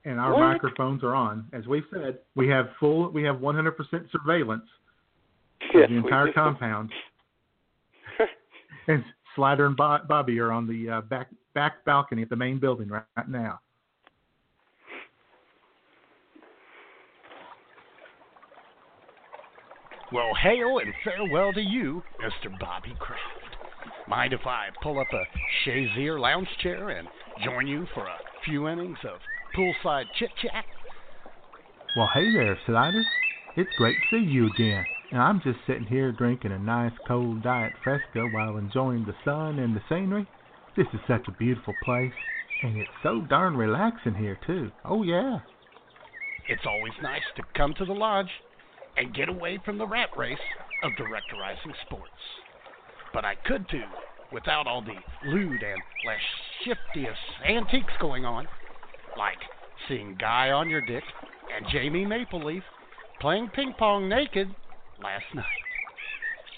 and 0.05 0.19
our 0.19 0.33
What? 0.33 0.41
microphones 0.41 1.03
are 1.03 1.15
on. 1.15 1.47
As 1.53 1.67
we've 1.67 1.85
said, 1.93 2.19
we 2.35 2.49
have 2.49 2.71
full, 2.81 3.11
we 3.11 3.23
have 3.23 3.37
100% 3.37 3.75
surveillance 4.11 4.65
Yes, 5.73 5.85
of 5.85 5.91
the 5.91 5.97
entire 5.97 6.33
compound. 6.33 6.91
and 8.89 9.05
Slider 9.37 9.67
and 9.67 9.77
Bo- 9.77 10.01
Bobby 10.09 10.39
are 10.41 10.53
on 10.53 10.67
the 10.67 10.91
uh, 10.91 11.01
back 11.03 11.29
back 11.55 11.85
balcony 11.85 12.23
at 12.23 12.31
the 12.31 12.37
main 12.37 12.59
building 12.59 12.89
right, 12.89 13.05
right 13.17 13.29
now. 13.29 13.61
Well, 20.13 20.35
hail 20.43 20.79
and 20.79 20.93
farewell 21.05 21.55
to 21.55 21.63
you, 21.63 22.03
Mr. 22.21 22.59
Bobby 22.61 22.95
Kraft. 22.99 23.23
Mind 24.07 24.35
if 24.35 24.47
I 24.47 24.69
pull 24.83 24.99
up 24.99 25.07
a 25.13 25.25
Shazier 25.65 26.21
lounge 26.21 26.49
chair 26.63 26.91
and 26.91 27.09
join 27.43 27.67
you 27.67 27.87
for 27.95 28.07
a 28.07 28.17
few 28.45 28.69
innings 28.69 28.99
of 29.05 29.21
poolside 29.57 30.07
chit 30.19 30.31
chat? 30.41 30.65
Well, 31.97 32.09
hey 32.15 32.33
there, 32.33 32.59
Slider. 32.67 33.03
It's 33.57 33.71
great 33.77 33.97
to 33.97 34.17
see 34.17 34.25
you 34.25 34.47
again. 34.47 34.85
And 35.11 35.21
I'm 35.21 35.43
just 35.43 35.59
sitting 35.67 35.85
here 35.85 36.11
drinking 36.11 36.53
a 36.53 36.59
nice 36.59 36.93
cold 37.07 37.43
diet 37.43 37.75
fresca 37.85 38.27
while 38.33 38.57
enjoying 38.57 39.05
the 39.05 39.15
sun 39.25 39.59
and 39.59 39.77
the 39.77 39.83
scenery. 39.89 40.27
This 40.75 40.87
is 40.95 41.01
such 41.07 41.29
a 41.29 41.33
beautiful 41.33 41.75
place, 41.85 42.15
and 42.63 42.79
it's 42.79 42.89
so 43.03 43.21
darn 43.29 43.55
relaxing 43.57 44.15
here 44.15 44.39
too. 44.47 44.71
Oh 44.87 45.03
yeah. 45.03 45.41
It's 46.49 46.65
always 46.67 46.95
nice 47.03 47.23
to 47.37 47.43
come 47.55 47.75
to 47.75 47.85
the 47.85 47.93
lodge 47.93 48.31
and 48.97 49.15
get 49.15 49.29
away 49.29 49.59
from 49.63 49.77
the 49.77 49.87
rat 49.87 50.09
race 50.17 50.39
of 50.83 50.93
directorizing 50.93 51.75
sports. 51.85 52.11
But 53.13 53.27
I 53.27 53.35
could 53.35 53.69
too, 53.69 53.85
without 54.33 54.67
all 54.67 54.81
the 54.81 54.97
lewd 55.29 55.63
and 55.63 55.83
lascivious 56.07 57.19
antiques 57.47 57.93
going 58.01 58.25
on, 58.25 58.49
like 59.17 59.39
seeing 59.89 60.17
Guy 60.19 60.51
on 60.51 60.71
your 60.71 60.81
dick 60.81 61.05
and 61.55 61.67
Jamie 61.73 62.07
Mapleleaf 62.07 62.63
playing 63.21 63.51
ping 63.55 63.75
pong 63.79 64.09
naked 64.09 64.55
last 65.03 65.25
night. 65.35 65.45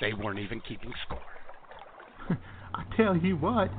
They 0.01 0.13
weren't 0.13 0.39
even 0.39 0.61
keeping 0.61 0.93
score. 1.07 1.19
I 2.75 2.83
tell 2.97 3.17
you 3.17 3.37
what, 3.37 3.71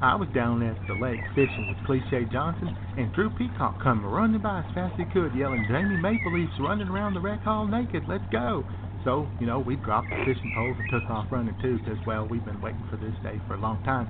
I 0.00 0.14
was 0.14 0.28
down 0.34 0.62
at 0.62 0.76
the 0.86 0.94
lake 0.94 1.20
fishing 1.34 1.66
with 1.68 1.84
Cliche 1.86 2.24
Johnson, 2.30 2.76
and 2.96 3.12
Drew 3.12 3.30
Peacock 3.30 3.82
come 3.82 4.04
running 4.04 4.40
by 4.40 4.60
as 4.60 4.74
fast 4.74 4.94
as 5.00 5.06
he 5.06 5.12
could, 5.12 5.34
yelling, 5.34 5.66
Jamie 5.68 5.96
Mapleleaf's 5.96 6.60
running 6.60 6.88
around 6.88 7.14
the 7.14 7.20
rec 7.20 7.42
hall 7.42 7.66
naked, 7.66 8.04
let's 8.08 8.24
go. 8.30 8.64
So, 9.04 9.28
you 9.40 9.46
know, 9.46 9.58
we 9.58 9.76
dropped 9.76 10.08
the 10.10 10.16
fishing 10.24 10.52
poles 10.54 10.76
and 10.78 10.90
took 10.90 11.10
off 11.10 11.26
running 11.30 11.56
too, 11.60 11.78
because, 11.78 11.98
well, 12.06 12.26
we've 12.26 12.44
been 12.44 12.60
waiting 12.60 12.84
for 12.90 12.96
this 12.96 13.14
day 13.22 13.40
for 13.46 13.54
a 13.54 13.60
long 13.60 13.82
time. 13.84 14.08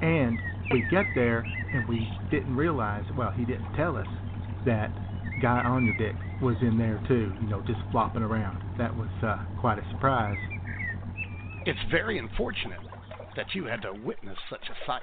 And 0.00 0.38
we 0.70 0.82
get 0.90 1.06
there, 1.14 1.46
and 1.72 1.86
we 1.88 2.08
didn't 2.30 2.56
realize, 2.56 3.04
well, 3.16 3.30
he 3.30 3.44
didn't 3.44 3.72
tell 3.74 3.96
us 3.96 4.06
that 4.64 4.92
Guy 5.40 5.60
on 5.60 5.84
your 5.84 5.94
dick 5.94 6.16
was 6.40 6.56
in 6.62 6.78
there 6.78 7.00
too, 7.06 7.34
you 7.40 7.46
know, 7.46 7.62
just 7.66 7.80
flopping 7.90 8.22
around. 8.22 8.62
That 8.78 8.96
was 8.96 9.10
uh, 9.22 9.36
quite 9.56 9.78
a 9.78 9.84
surprise. 9.90 10.38
It's 11.66 11.78
very 11.90 12.18
unfortunate 12.18 12.80
that 13.36 13.54
you 13.54 13.66
had 13.66 13.82
to 13.82 13.92
witness 13.92 14.38
such 14.48 14.64
a 14.70 14.86
sight. 14.86 15.02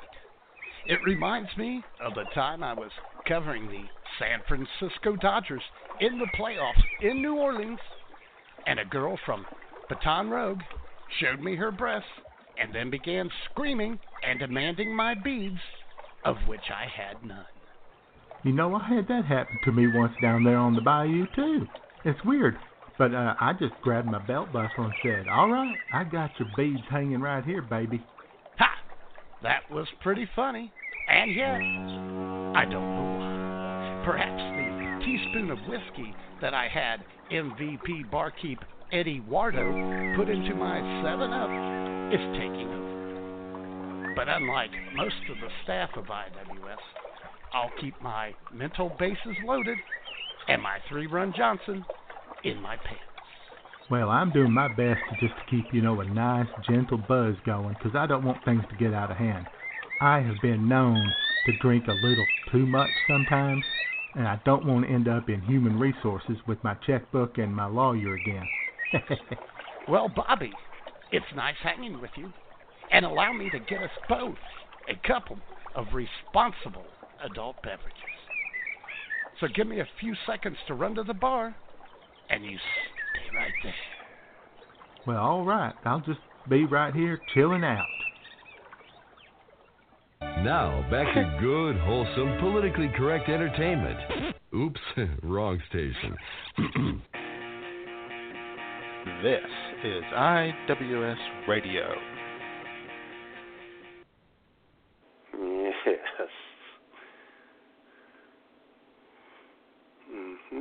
It 0.88 1.04
reminds 1.04 1.56
me 1.56 1.84
of 2.02 2.16
the 2.16 2.26
time 2.34 2.64
I 2.64 2.74
was 2.74 2.92
covering 3.28 3.68
the 3.70 3.86
San 4.20 4.42
Francisco 4.48 5.16
Dodgers 5.16 5.62
in 6.00 6.18
the 6.18 6.28
playoffs 6.38 6.84
in 7.02 7.22
New 7.22 7.36
Orleans, 7.36 7.80
and 8.66 8.80
a 8.80 8.86
girl 8.86 9.20
from 9.26 9.46
Baton 9.88 10.30
Rouge 10.30 10.64
showed 11.20 11.42
me 11.42 11.56
her 11.56 11.72
breasts 11.72 12.08
and 12.58 12.74
then 12.74 12.90
began 12.90 13.30
screaming 13.52 14.00
and 14.28 14.40
demanding 14.40 14.96
my 14.96 15.14
beads, 15.14 15.60
of 16.26 16.38
which 16.48 16.70
I 16.70 16.86
had 16.86 17.24
none. 17.26 17.46
You 18.44 18.52
know, 18.52 18.76
I 18.76 18.88
had 18.88 19.08
that 19.08 19.26
happen 19.26 19.58
to 19.64 19.72
me 19.72 19.88
once 19.96 20.14
down 20.22 20.44
there 20.44 20.58
on 20.58 20.76
the 20.76 20.82
bayou 20.82 21.26
too. 21.36 21.68
It's 22.04 22.20
weird, 22.26 22.58
but 22.98 23.14
uh, 23.14 23.36
I 23.40 23.54
just 23.54 23.74
grabbed 23.82 24.08
my 24.08 24.20
belt 24.20 24.52
buckle 24.52 24.86
and 24.86 24.94
said, 25.02 25.28
"All 25.30 25.50
right, 25.50 25.76
I 25.94 26.04
got 26.04 26.32
your 26.38 26.50
beads 26.58 26.84
hanging 26.90 27.22
right 27.22 27.44
here, 27.44 27.62
baby." 27.62 28.02
Ha! 28.60 28.70
That 29.42 29.70
was 29.72 29.88
pretty 30.02 30.28
funny. 30.36 30.72
And 31.10 31.34
yet, 31.34 31.62
I 32.60 32.66
don't 32.66 32.96
know 32.96 33.18
why. 33.18 34.04
Perhaps 34.06 34.42
the 34.58 35.06
teaspoon 35.06 35.50
of 35.52 35.58
whiskey 35.70 36.14
that 36.42 36.54
I 36.54 36.68
had 36.68 37.00
MVP 37.32 38.12
barkeep 38.12 38.60
Eddie 38.94 39.24
Wardo 39.28 40.16
put 40.16 40.30
into 40.30 40.54
my 40.54 40.78
7 41.02 41.34
Up 41.34 42.14
is 42.14 42.22
taking 42.38 42.70
over. 42.70 44.14
But 44.16 44.30
unlike 44.30 44.70
most 44.96 45.16
of 45.32 45.38
the 45.40 45.50
staff 45.64 45.90
of 45.98 46.06
IWS, 46.06 46.78
I'll 47.56 47.72
keep 47.82 48.00
my 48.04 48.36
mental 48.54 48.92
bases 49.00 49.36
loaded 49.44 49.80
and 50.48 50.62
my 50.62 50.78
three 50.90 51.08
run 51.08 51.34
Johnson 51.36 51.84
in 52.44 52.62
my 52.62 52.76
pants. 52.78 53.02
Well, 53.90 54.10
I'm 54.10 54.32
doing 54.32 54.52
my 54.52 54.68
best 54.68 55.02
to 55.10 55.28
just 55.28 55.40
to 55.40 55.46
keep, 55.50 55.74
you 55.74 55.82
know, 55.82 56.00
a 56.00 56.06
nice, 56.06 56.48
gentle 56.62 57.00
buzz 57.00 57.36
going, 57.48 57.74
'cause 57.78 57.96
I 57.96 58.06
don't 58.06 58.24
want 58.24 58.46
things 58.46 58.64
to 58.70 58.76
get 58.76 58.94
out 58.94 59.10
of 59.10 59.18
hand. 59.18 59.48
I 60.02 60.20
have 60.20 60.40
been 60.40 60.68
known 60.68 61.12
to 61.48 61.52
drink 61.54 61.88
a 61.88 61.94
little 61.94 62.28
too 62.52 62.68
much 62.68 62.92
sometimes, 63.08 63.66
and 64.14 64.28
I 64.28 64.40
don't 64.46 64.66
want 64.66 64.86
to 64.86 64.92
end 64.92 65.08
up 65.08 65.32
in 65.32 65.42
human 65.42 65.80
resources 65.80 66.38
with 66.46 66.64
my 66.64 66.76
checkbook 66.76 67.40
and 67.40 67.56
my 67.56 67.66
lawyer 67.66 68.14
again. 68.14 68.48
Well, 69.88 70.08
Bobby, 70.08 70.52
it's 71.12 71.26
nice 71.36 71.56
hanging 71.62 72.00
with 72.00 72.12
you. 72.16 72.32
And 72.92 73.06
allow 73.06 73.34
me 73.34 73.50
to 73.50 73.60
get 73.60 73.82
us 73.82 73.90
both 74.08 74.38
a 74.88 75.08
couple 75.08 75.38
of 75.76 75.88
responsible 75.94 76.86
adult 77.24 77.56
beverages. 77.64 77.98
So 79.40 79.48
give 79.54 79.68
me 79.68 79.80
a 79.80 79.88
few 80.00 80.16
seconds 80.28 80.58
to 80.68 80.74
run 80.74 80.96
to 80.96 81.04
the 81.04 81.14
bar, 81.14 81.56
and 82.30 82.46
you 82.46 82.58
stay 82.58 83.36
right 83.36 83.52
there. 83.64 83.74
well, 85.08 85.18
all 85.18 85.46
right. 85.46 85.74
I'll 85.86 86.02
just 86.02 86.20
be 86.50 86.66
right 86.66 86.94
here 86.94 87.20
chilling 87.34 87.64
out. 87.64 87.86
Now, 90.22 90.86
back 90.92 91.14
to 91.16 91.38
good, 91.42 91.78
wholesome, 91.78 92.38
politically 92.40 92.92
correct 92.96 93.30
entertainment. 93.30 94.36
Oops, 94.56 94.80
wrong 95.24 95.62
station. 95.70 96.16
This 99.04 99.44
is 99.84 100.04
IWS 100.16 101.18
Radio. 101.46 101.94
Yes. 105.86 106.30
hmm 110.10 110.60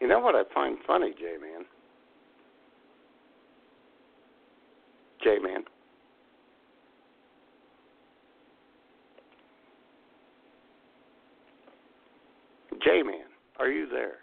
You 0.00 0.08
know 0.08 0.18
what 0.20 0.34
I 0.34 0.44
find 0.54 0.78
funny, 0.86 1.12
J 1.18 1.36
Man? 1.42 1.66
J 12.88 13.02
Man. 13.02 13.16
Are 13.58 13.68
you 13.68 13.86
there? 13.86 14.14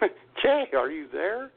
Jay, 0.42 0.66
are 0.76 0.90
you 0.90 1.08
there? 1.12 1.50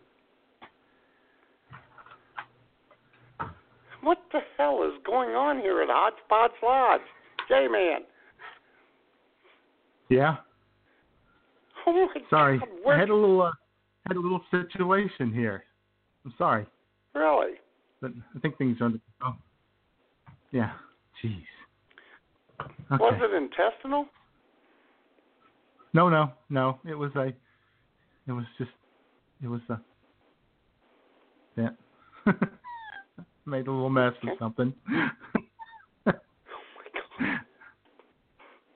What 4.01 4.17
the 4.31 4.39
hell 4.57 4.81
is 4.83 4.93
going 5.05 5.31
on 5.31 5.59
here 5.59 5.83
at 5.83 5.89
Hodgepodge 5.91 6.51
Lodge? 6.63 7.01
J 7.47 7.67
Man. 7.67 7.99
Yeah. 10.09 10.37
Oh 11.85 12.07
Sorry, 12.31 12.57
God, 12.57 12.69
I 12.89 12.97
had 12.97 13.09
a 13.09 13.15
little 13.15 13.43
uh, 13.43 13.51
had 14.07 14.17
a 14.17 14.19
little 14.19 14.41
situation 14.49 15.31
here. 15.31 15.63
I'm 16.26 16.34
sorry, 16.38 16.65
really? 17.14 17.53
but 18.02 18.11
I 18.35 18.39
think 18.39 18.57
things 18.57 18.80
are 18.81 18.85
under 18.85 18.99
control. 19.19 19.35
Yeah. 20.52 20.72
Jeez. 21.23 21.43
Okay. 22.61 22.97
Was 22.99 23.19
it 23.22 23.34
intestinal? 23.34 24.06
No, 25.93 26.10
no, 26.10 26.31
no. 26.49 26.80
It 26.88 26.95
was 26.95 27.11
a. 27.15 27.27
It 28.27 28.31
was 28.31 28.45
just. 28.57 28.72
It 29.43 29.47
was 29.47 29.61
a. 29.69 29.80
Yeah. 31.57 31.69
Made 33.45 33.68
a 33.68 33.72
little 33.72 33.89
mess 33.89 34.14
or 34.23 34.34
something. 34.39 34.73
Oh 34.88 35.02
my 36.06 36.14
god. 36.14 37.39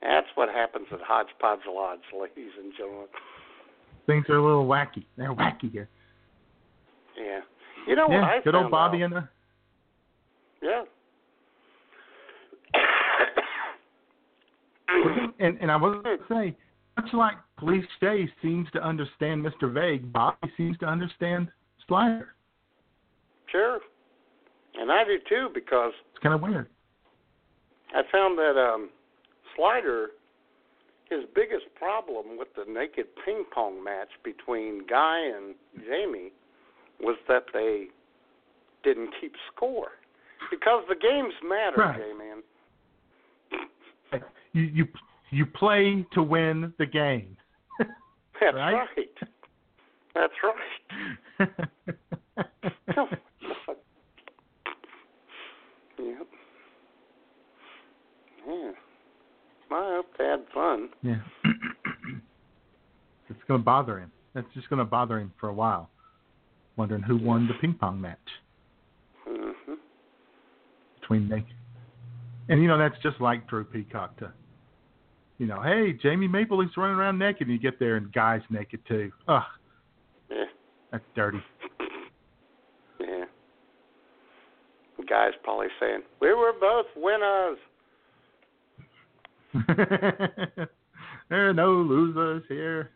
That's 0.02 0.26
what 0.34 0.48
happens 0.48 0.86
at 0.92 1.00
Hodgepodge 1.02 1.60
Lodge, 1.68 2.00
ladies 2.18 2.52
and 2.62 2.72
gentlemen. 2.76 3.06
Things 4.06 4.24
are 4.28 4.36
a 4.36 4.42
little 4.42 4.66
wacky. 4.66 5.04
They're 5.16 5.34
wacky 5.34 5.70
here. 5.70 5.88
Yeah. 7.20 7.40
You 7.86 7.96
know 7.96 8.06
what 8.06 8.14
yeah, 8.14 8.24
I 8.24 8.40
good 8.42 8.54
old 8.54 8.70
Bobby 8.70 9.02
out? 9.02 9.04
and 9.04 9.14
the 9.14 9.28
Yeah. 10.62 10.84
and 15.38 15.58
and 15.60 15.70
I 15.70 15.76
was 15.76 16.02
going 16.02 16.18
to 16.18 16.24
say, 16.28 16.56
much 16.96 17.12
like 17.12 17.34
Police 17.58 17.84
J 18.00 18.26
seems 18.42 18.68
to 18.72 18.82
understand 18.82 19.44
Mr. 19.44 19.70
Vague, 19.72 20.12
Bobby 20.12 20.50
seems 20.56 20.76
to 20.78 20.86
understand 20.86 21.48
Slider. 21.86 22.34
Sure. 23.50 23.80
And 24.74 24.92
I 24.92 25.04
do 25.04 25.18
too 25.28 25.50
because 25.52 25.92
It's 26.12 26.22
kind 26.22 26.34
of 26.34 26.40
weird. 26.42 26.68
I 27.94 28.02
found 28.12 28.38
that 28.38 28.56
um 28.56 28.90
Slider 29.56 30.10
his 31.10 31.24
biggest 31.34 31.66
problem 31.74 32.38
with 32.38 32.48
the 32.54 32.64
naked 32.72 33.06
ping 33.24 33.44
pong 33.52 33.82
match 33.82 34.08
between 34.22 34.86
Guy 34.88 35.26
and 35.26 35.56
Jamie 35.84 36.30
was 37.00 37.16
that 37.28 37.44
they 37.52 37.86
didn't 38.82 39.10
keep 39.20 39.32
score. 39.54 39.88
Because 40.50 40.84
the 40.88 40.94
games 40.96 41.34
matter, 41.46 41.76
Right. 41.78 42.00
J-Man. 42.00 42.42
You 44.52 44.62
you 44.62 44.88
you 45.30 45.46
play 45.46 46.04
to 46.12 46.22
win 46.24 46.74
the 46.78 46.86
game. 46.86 47.36
That's 47.78 47.90
Right? 48.42 48.74
right. 48.96 49.18
That's 50.12 50.32
right. 50.42 51.48
yep. 55.98 56.26
Yeah. 58.48 58.70
I 59.70 59.94
hope 59.94 60.06
they 60.18 60.24
had 60.24 60.40
fun. 60.52 60.88
Yeah. 61.02 61.20
it's 63.28 63.38
going 63.46 63.60
to 63.60 63.64
bother 63.64 63.98
him. 64.00 64.10
That's 64.34 64.46
just 64.54 64.68
going 64.68 64.78
to 64.80 64.84
bother 64.84 65.18
him 65.20 65.32
for 65.38 65.48
a 65.48 65.54
while, 65.54 65.88
wondering 66.80 67.02
who 67.02 67.16
won 67.18 67.46
the 67.46 67.52
ping 67.60 67.74
pong 67.74 68.00
match 68.00 68.18
hmm 69.28 69.50
between 71.00 71.28
Nick. 71.28 71.44
And 72.48 72.60
you 72.62 72.68
know 72.68 72.78
that's 72.78 72.96
just 73.02 73.20
like 73.20 73.46
Drew 73.48 73.64
Peacock 73.64 74.16
to, 74.18 74.32
you 75.38 75.46
know, 75.46 75.60
hey 75.62 75.92
Jamie 75.92 76.26
Mapleleaf's 76.28 76.76
running 76.76 76.96
around 76.96 77.18
naked, 77.18 77.48
and 77.48 77.52
you 77.52 77.58
get 77.58 77.78
there 77.78 77.96
and 77.96 78.10
guy's 78.12 78.40
naked 78.50 78.80
too. 78.88 79.10
Ugh, 79.28 79.42
Yeah. 80.30 80.44
that's 80.90 81.04
dirty. 81.14 81.38
Yeah. 82.98 83.24
The 84.98 85.04
guy's 85.04 85.32
probably 85.44 85.68
saying, 85.78 86.00
We 86.20 86.32
were 86.34 86.52
both 86.58 86.86
winners. 86.96 87.58
there 91.28 91.48
are 91.50 91.54
no 91.54 91.72
losers 91.72 92.42
here. 92.48 92.90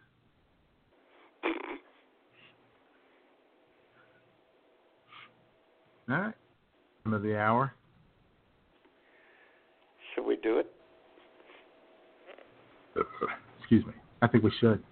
All 6.09 6.17
right. 6.17 6.35
Time 7.05 7.15
of 7.15 7.23
the 7.23 7.39
hour. 7.39 7.73
Should 10.15 10.27
we 10.27 10.37
do 10.37 10.59
it? 10.59 10.71
Uh, 12.97 13.01
uh, 13.01 13.27
excuse 13.59 13.85
me. 13.87 13.93
I 14.23 14.29
think 14.29 14.45
we 14.45 14.53
should. 14.61 14.83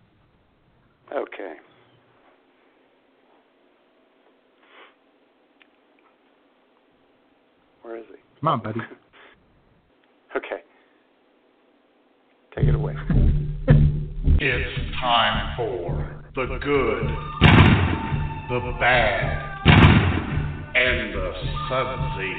Okay. 1.14 1.55
Where 7.82 7.97
is 7.97 8.05
he? 8.09 8.16
Come 8.40 8.48
on, 8.48 8.62
buddy. 8.62 8.80
Okay. 10.34 10.62
Take 12.56 12.64
it 12.64 12.74
away. 12.74 12.94
It's 14.40 14.98
time 14.98 15.56
for 15.59 16.22
the 16.34 16.59
good, 16.59 17.06
the 18.48 18.76
bad, 18.80 19.51
and 20.93 21.14
the 21.14 21.32
sudsy. 21.69 22.32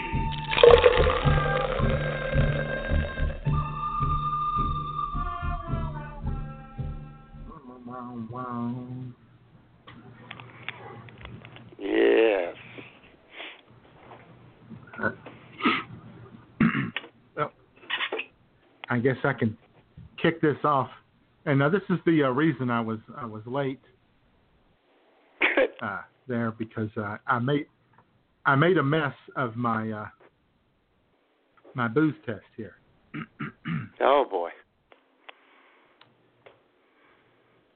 Yes. 11.80 12.56
well, 17.36 17.52
I 18.90 19.00
guess 19.00 19.16
I 19.24 19.34
can 19.34 19.58
kick 20.22 20.42
this 20.42 20.56
off. 20.64 20.90
And 21.46 21.60
now 21.60 21.70
this 21.70 21.82
is 21.90 21.98
the 22.06 22.24
uh, 22.24 22.30
reason 22.30 22.70
I 22.70 22.80
was 22.80 23.00
I 23.18 23.26
was 23.26 23.42
late 23.46 23.82
uh, 25.82 26.02
there 26.28 26.52
because 26.52 26.90
uh, 26.96 27.18
I 27.28 27.40
made 27.40 27.66
I 28.46 28.56
made 28.56 28.78
a 28.78 28.84
mess 28.84 29.14
of 29.36 29.56
my 29.56 29.92
uh, 29.92 30.08
my 31.76 31.88
booze 31.88 32.16
test 32.26 32.46
here. 32.58 32.76
Oh 34.02 34.26
boy. 34.30 34.50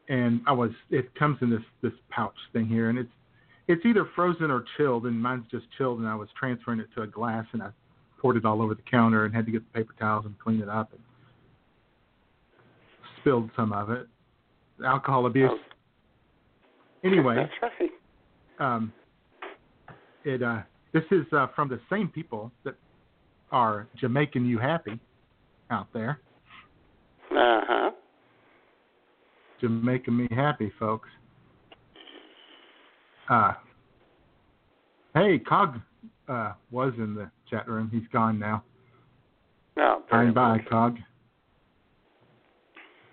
and 0.10 0.42
I 0.48 0.52
was 0.52 0.72
it 0.90 1.14
comes 1.16 1.38
in 1.42 1.50
this 1.50 1.62
this 1.82 1.94
pouch 2.10 2.36
thing 2.54 2.68
here, 2.68 2.90
and 2.90 2.98
it's 2.98 3.10
it's 3.68 3.86
either 3.86 4.08
frozen 4.16 4.50
or 4.50 4.64
chilled, 4.78 5.06
and 5.06 5.22
mine's 5.22 5.46
just 5.52 5.66
chilled, 5.78 6.00
and 6.00 6.08
I 6.08 6.16
was 6.16 6.30
transferring 6.38 6.80
it 6.80 6.88
to 6.96 7.02
a 7.04 7.08
glass, 7.08 7.46
and 7.54 7.62
I 7.62 7.70
poured 8.20 8.38
it 8.38 8.46
all 8.46 8.62
over 8.62 8.74
the 8.74 8.82
counter, 8.90 9.26
and 9.26 9.36
had 9.36 9.46
to 9.46 9.52
get 9.52 9.62
the 9.72 9.80
paper 9.80 9.94
towels 10.00 10.26
and 10.26 10.38
clean 10.40 10.62
it 10.62 10.70
up, 10.70 10.92
and 10.94 11.02
spilled 13.22 13.50
some 13.56 13.74
of 13.74 13.90
it, 13.90 14.08
alcohol 14.86 15.26
abuse. 15.26 15.50
Oh. 15.54 15.58
Anyway, 17.04 17.36
That's 17.62 17.74
right. 17.80 17.92
um, 18.76 18.94
it 20.28 20.44
uh, 20.44 20.60
this 20.94 21.04
is 21.12 21.26
uh, 21.32 21.48
from 21.56 21.70
the 21.70 21.80
same 21.90 22.10
people 22.10 22.52
that 22.64 22.76
are 23.52 23.88
Jamaican 24.00 24.46
you 24.46 24.60
happy 24.60 25.00
out 25.72 25.88
there. 25.94 26.20
Uh 27.32 27.62
huh. 27.68 27.92
Jamaican 29.62 30.16
me 30.16 30.28
happy, 30.32 30.72
folks. 30.80 31.10
Uh, 33.30 33.54
hey, 35.14 35.40
Cog 35.40 35.80
uh, 36.28 36.54
was 36.72 36.94
in 36.98 37.16
the 37.16 37.30
chat 37.50 37.68
room. 37.68 37.90
He's 37.92 38.08
gone 38.14 38.38
now. 38.38 38.64
No. 39.76 40.04
Bye 40.12 40.26
bye, 40.32 40.60
Cog. 40.70 40.98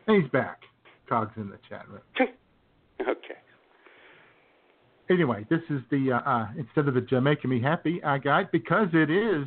He's 0.06 0.28
back. 0.32 0.60
Cog's 1.08 1.32
in 1.36 1.48
the 1.48 1.58
chat 1.68 1.88
room. 1.88 2.02
Anyway, 5.10 5.46
this 5.50 5.60
is 5.68 5.80
the 5.90 6.12
uh, 6.12 6.30
uh, 6.30 6.48
instead 6.56 6.88
of 6.88 6.94
the 6.94 7.00
Jamaican 7.00 7.50
me 7.50 7.60
happy 7.60 8.02
uh, 8.02 8.16
guide 8.16 8.48
because 8.52 8.88
it 8.94 9.10
is 9.10 9.46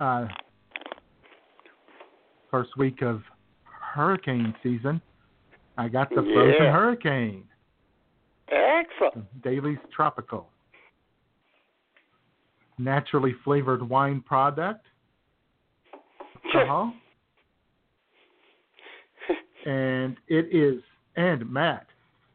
uh, 0.00 0.26
first 2.50 2.76
week 2.76 3.00
of 3.02 3.22
hurricane 3.94 4.54
season. 4.62 5.00
I 5.78 5.88
got 5.88 6.10
the 6.10 6.16
frozen 6.16 6.64
Yeah. 6.64 6.72
hurricane. 6.72 7.44
Excellent. 8.48 9.42
Daily's 9.42 9.78
Tropical. 9.94 10.50
Naturally 12.78 13.34
flavored 13.44 13.86
wine 13.88 14.20
product. 14.20 14.86
Alcohol. 16.54 16.92
and 19.66 20.16
it 20.28 20.54
is, 20.54 20.82
and 21.16 21.50
Matt, 21.50 21.86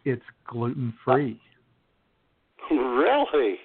it's 0.05 0.23
gluten 0.47 0.93
free. 1.05 1.39
Really? 2.71 3.55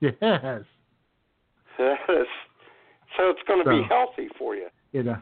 Yes. 0.00 0.14
That 0.20 1.98
is, 2.08 2.26
so 3.16 3.30
it's 3.30 3.40
going 3.46 3.64
to 3.64 3.70
be 3.70 3.82
healthy 3.88 4.28
for 4.38 4.54
you. 4.54 4.68
It, 4.92 5.08
uh, 5.08 5.16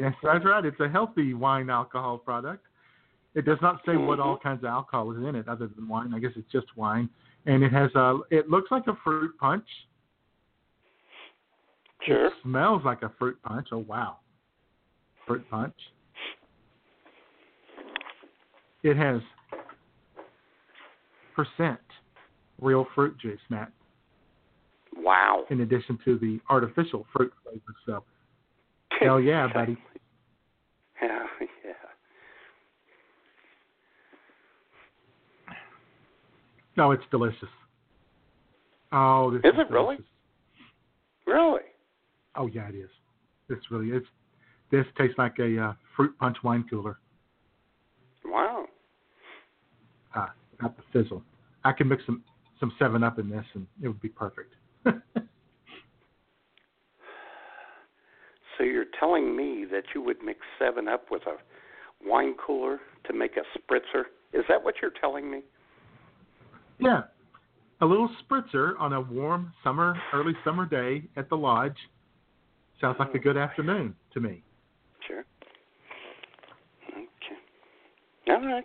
yes, 0.00 0.14
that's 0.22 0.44
right. 0.44 0.64
It's 0.64 0.78
a 0.80 0.88
healthy 0.88 1.34
wine 1.34 1.70
alcohol 1.70 2.18
product. 2.18 2.64
It 3.34 3.44
does 3.44 3.58
not 3.62 3.80
say 3.86 3.96
what 3.96 4.20
all 4.20 4.36
kinds 4.36 4.64
of 4.64 4.66
alcohol 4.66 5.12
is 5.12 5.18
in 5.18 5.34
it 5.34 5.48
other 5.48 5.68
than 5.74 5.88
wine. 5.88 6.12
I 6.14 6.18
guess 6.18 6.32
it's 6.36 6.50
just 6.50 6.66
wine. 6.76 7.08
And 7.46 7.62
it 7.62 7.72
has 7.72 7.90
a, 7.94 8.18
it 8.30 8.48
looks 8.50 8.70
like 8.70 8.86
a 8.88 8.96
fruit 9.04 9.32
punch. 9.38 9.66
Sure. 12.04 12.26
It 12.26 12.32
smells 12.42 12.82
like 12.84 13.02
a 13.02 13.12
fruit 13.18 13.38
punch. 13.42 13.68
Oh, 13.72 13.78
wow. 13.78 14.18
Fruit 15.26 15.48
punch. 15.50 15.74
It 18.82 18.96
has 18.96 19.20
percent 21.38 21.78
real 22.60 22.86
fruit 22.94 23.16
juice, 23.18 23.38
Matt, 23.48 23.70
Wow. 24.96 25.44
in 25.50 25.60
addition 25.60 25.96
to 26.04 26.18
the 26.18 26.40
artificial 26.50 27.06
fruit 27.16 27.32
flavor. 27.44 27.62
So, 27.86 28.02
hell 29.00 29.20
yeah, 29.20 29.46
buddy. 29.52 29.76
Yeah, 31.00 31.26
yeah. 31.64 31.72
No, 36.76 36.90
it's 36.92 37.04
delicious. 37.10 37.48
Oh, 38.90 39.30
this 39.30 39.40
Is 39.44 39.54
is 39.54 39.60
it 39.60 39.70
really? 39.70 39.96
delicious. 39.96 40.04
Really? 41.26 41.60
Oh 42.34 42.46
yeah, 42.46 42.68
it 42.68 42.74
is. 42.74 42.90
It's 43.50 43.70
really 43.70 43.90
it's 43.90 44.06
This 44.70 44.86
tastes 44.96 45.18
like 45.18 45.38
a 45.38 45.62
uh, 45.62 45.72
fruit 45.96 46.16
punch 46.18 46.38
wine 46.42 46.64
cooler. 46.68 46.98
Wow. 48.24 48.57
Not 50.60 50.76
the 50.76 50.82
fizzle. 50.92 51.22
I 51.64 51.72
could 51.72 51.86
mix 51.86 52.04
some 52.06 52.22
some 52.60 52.72
Seven 52.78 53.04
Up 53.04 53.18
in 53.18 53.30
this, 53.30 53.44
and 53.54 53.66
it 53.82 53.88
would 53.88 54.00
be 54.00 54.08
perfect. 54.08 54.54
So 58.58 58.64
you're 58.64 58.86
telling 58.98 59.36
me 59.36 59.64
that 59.70 59.84
you 59.94 60.02
would 60.02 60.16
mix 60.20 60.40
Seven 60.58 60.88
Up 60.88 61.12
with 61.12 61.22
a 61.28 61.36
wine 62.04 62.34
cooler 62.44 62.80
to 63.06 63.12
make 63.12 63.36
a 63.36 63.58
spritzer? 63.58 64.04
Is 64.32 64.44
that 64.48 64.62
what 64.62 64.74
you're 64.82 64.92
telling 65.00 65.30
me? 65.30 65.42
Yeah, 66.80 67.02
a 67.80 67.86
little 67.86 68.10
spritzer 68.22 68.72
on 68.78 68.92
a 68.92 69.00
warm 69.00 69.52
summer, 69.64 69.96
early 70.12 70.32
summer 70.44 70.66
day 70.66 71.04
at 71.16 71.28
the 71.28 71.36
lodge. 71.36 71.76
Sounds 72.80 72.96
like 72.98 73.14
a 73.14 73.18
good 73.18 73.36
oh, 73.36 73.40
afternoon 73.40 73.94
to 74.14 74.20
me. 74.20 74.42
Sure. 75.06 75.24
Okay. 76.92 78.30
All 78.30 78.46
right. 78.46 78.64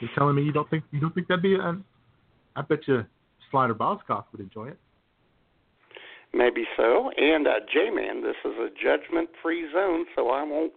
You're 0.00 0.10
telling 0.16 0.36
me 0.36 0.42
you 0.42 0.52
don't 0.52 0.68
think 0.70 0.84
you 0.92 1.00
don't 1.00 1.14
think 1.14 1.28
that'd 1.28 1.42
be 1.42 1.54
an? 1.54 1.84
I 2.56 2.62
bet 2.62 2.80
you 2.86 3.04
Slider 3.50 3.74
Boskoff 3.74 4.24
would 4.32 4.40
enjoy 4.40 4.68
it. 4.68 4.78
Maybe 6.34 6.64
so. 6.76 7.10
And 7.16 7.46
uh, 7.46 7.60
J-Man, 7.72 8.22
this 8.22 8.36
is 8.44 8.52
a 8.58 8.68
judgment-free 8.82 9.72
zone, 9.72 10.04
so 10.14 10.28
I 10.28 10.42
won't 10.42 10.72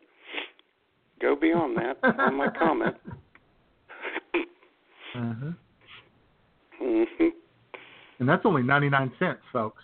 go 1.21 1.35
beyond 1.35 1.77
that 1.77 1.97
on 2.19 2.35
my 2.35 2.47
comment. 2.47 2.95
Uh-huh. 5.15 5.51
hmm 6.79 7.27
And 8.19 8.29
that's 8.29 8.45
only 8.45 8.63
99 8.63 9.11
cents, 9.19 9.41
folks. 9.51 9.83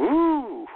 Ooh. 0.00 0.66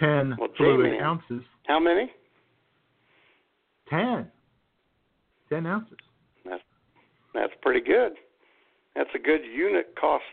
10 0.00 0.36
Well, 0.38 0.48
fluid 0.56 1.00
ounces. 1.02 1.42
How 1.66 1.78
many? 1.78 2.10
10. 3.90 4.26
10 5.50 5.66
ounces. 5.66 5.96
That's 6.44 6.62
that's 7.34 7.52
pretty 7.62 7.80
good. 7.80 8.12
That's 8.94 9.10
a 9.14 9.18
good 9.18 9.40
unit 9.44 9.94
cost 9.98 10.24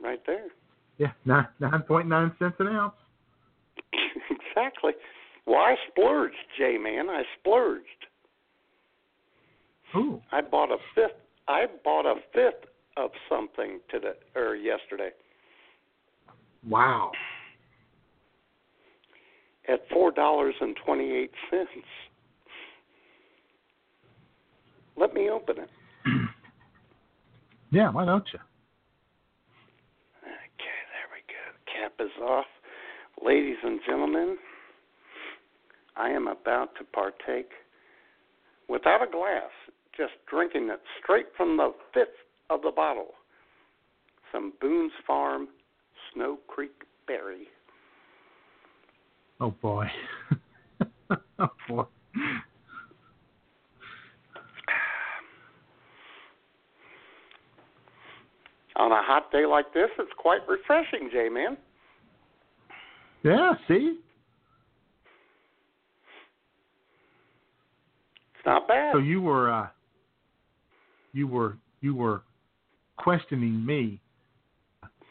right 0.00 0.20
there. 0.26 0.46
Yeah, 0.98 1.12
nine 1.24 1.48
nine 1.60 1.82
point 1.82 2.08
nine 2.08 2.32
cents 2.38 2.56
an 2.58 2.68
ounce. 2.68 2.94
exactly. 4.30 4.92
Well, 5.46 5.58
I 5.58 5.76
splurged, 5.90 6.34
J 6.58 6.76
man. 6.78 7.08
I 7.08 7.22
splurged. 7.40 7.84
Ooh. 9.96 10.20
I 10.32 10.42
bought 10.42 10.70
a 10.70 10.76
fifth. 10.94 11.16
I 11.48 11.66
bought 11.82 12.04
a 12.06 12.16
fifth 12.34 12.68
of 12.96 13.10
something 13.28 13.80
today 13.90 14.12
or 14.36 14.54
yesterday 14.54 15.10
Wow. 16.68 17.12
at 19.68 19.80
four 19.90 20.10
dollars 20.10 20.54
and 20.60 20.76
twenty 20.84 21.12
eight 21.12 21.30
cents. 21.50 21.70
Let 24.98 25.14
me 25.14 25.30
open 25.30 25.56
it. 25.58 25.70
Yeah, 27.70 27.90
why 27.90 28.06
don't 28.06 28.24
you? 28.32 28.38
Okay, 30.22 30.78
there 30.88 31.08
we 31.12 31.20
go. 31.28 31.44
Cap 31.70 31.92
is 32.00 32.22
off. 32.22 32.46
Ladies 33.22 33.58
and 33.62 33.78
gentlemen, 33.86 34.38
I 35.94 36.08
am 36.08 36.28
about 36.28 36.70
to 36.78 36.84
partake 36.84 37.50
without 38.70 39.02
a 39.06 39.10
glass, 39.10 39.50
just 39.94 40.12
drinking 40.30 40.70
it 40.70 40.80
straight 41.02 41.26
from 41.36 41.58
the 41.58 41.72
fifth 41.92 42.08
of 42.48 42.62
the 42.62 42.72
bottle. 42.74 43.10
Some 44.32 44.54
Boone's 44.62 44.92
Farm 45.06 45.48
Snow 46.14 46.38
Creek 46.46 46.72
Berry. 47.06 47.48
Oh 49.40 49.50
boy. 49.50 49.86
oh 51.38 51.48
boy. 51.68 51.84
On 58.78 58.92
a 58.92 59.02
hot 59.02 59.30
day 59.32 59.44
like 59.44 59.72
this, 59.74 59.88
it's 59.98 60.12
quite 60.18 60.40
refreshing, 60.48 61.10
J 61.12 61.28
man. 61.28 61.56
Yeah, 63.24 63.52
see? 63.66 63.98
It's 68.34 68.46
not 68.46 68.68
bad. 68.68 68.92
So 68.92 68.98
you 68.98 69.20
were 69.20 69.50
uh 69.52 69.66
you 71.12 71.26
were 71.26 71.56
you 71.80 71.94
were 71.96 72.22
questioning 72.96 73.64
me 73.66 74.00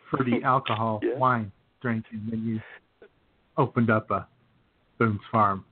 for 0.10 0.23
the 0.23 0.41
alcohol 0.45 1.02
Yeah. 1.03 1.18
wine 1.18 1.52
drink 1.81 2.06
and 2.11 2.31
then 2.31 2.45
you 2.45 2.61
opened 3.57 3.89
up 3.89 4.10
a 4.11 4.27
Boone's 4.98 5.19
Farm 5.31 5.65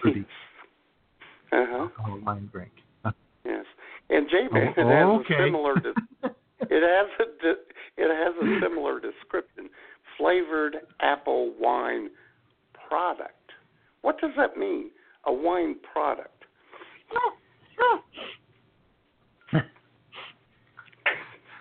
for 0.00 0.10
the 0.12 0.24
Uh-huh. 1.52 1.78
alcohol 1.82 2.20
wine 2.24 2.48
drink. 2.52 2.70
Yes. 3.44 3.64
And 4.10 4.28
J 4.30 4.46
man, 4.52 4.74
Oh, 4.76 4.80
it 4.82 4.86
has 4.86 5.40
a 5.40 5.46
similar 5.46 5.74
it 6.62 6.82
has 6.82 7.08
a 7.20 7.24
it 7.96 8.10
has 8.10 8.34
a 8.42 8.60
similar 8.60 9.00
description. 9.00 9.70
Flavored 10.18 10.76
apple 11.00 11.54
wine 11.58 12.10
product. 12.88 13.52
What 14.02 14.20
does 14.20 14.32
that 14.36 14.56
mean? 14.56 14.90
A 15.26 15.32
wine 15.32 15.76
product. 15.92 16.44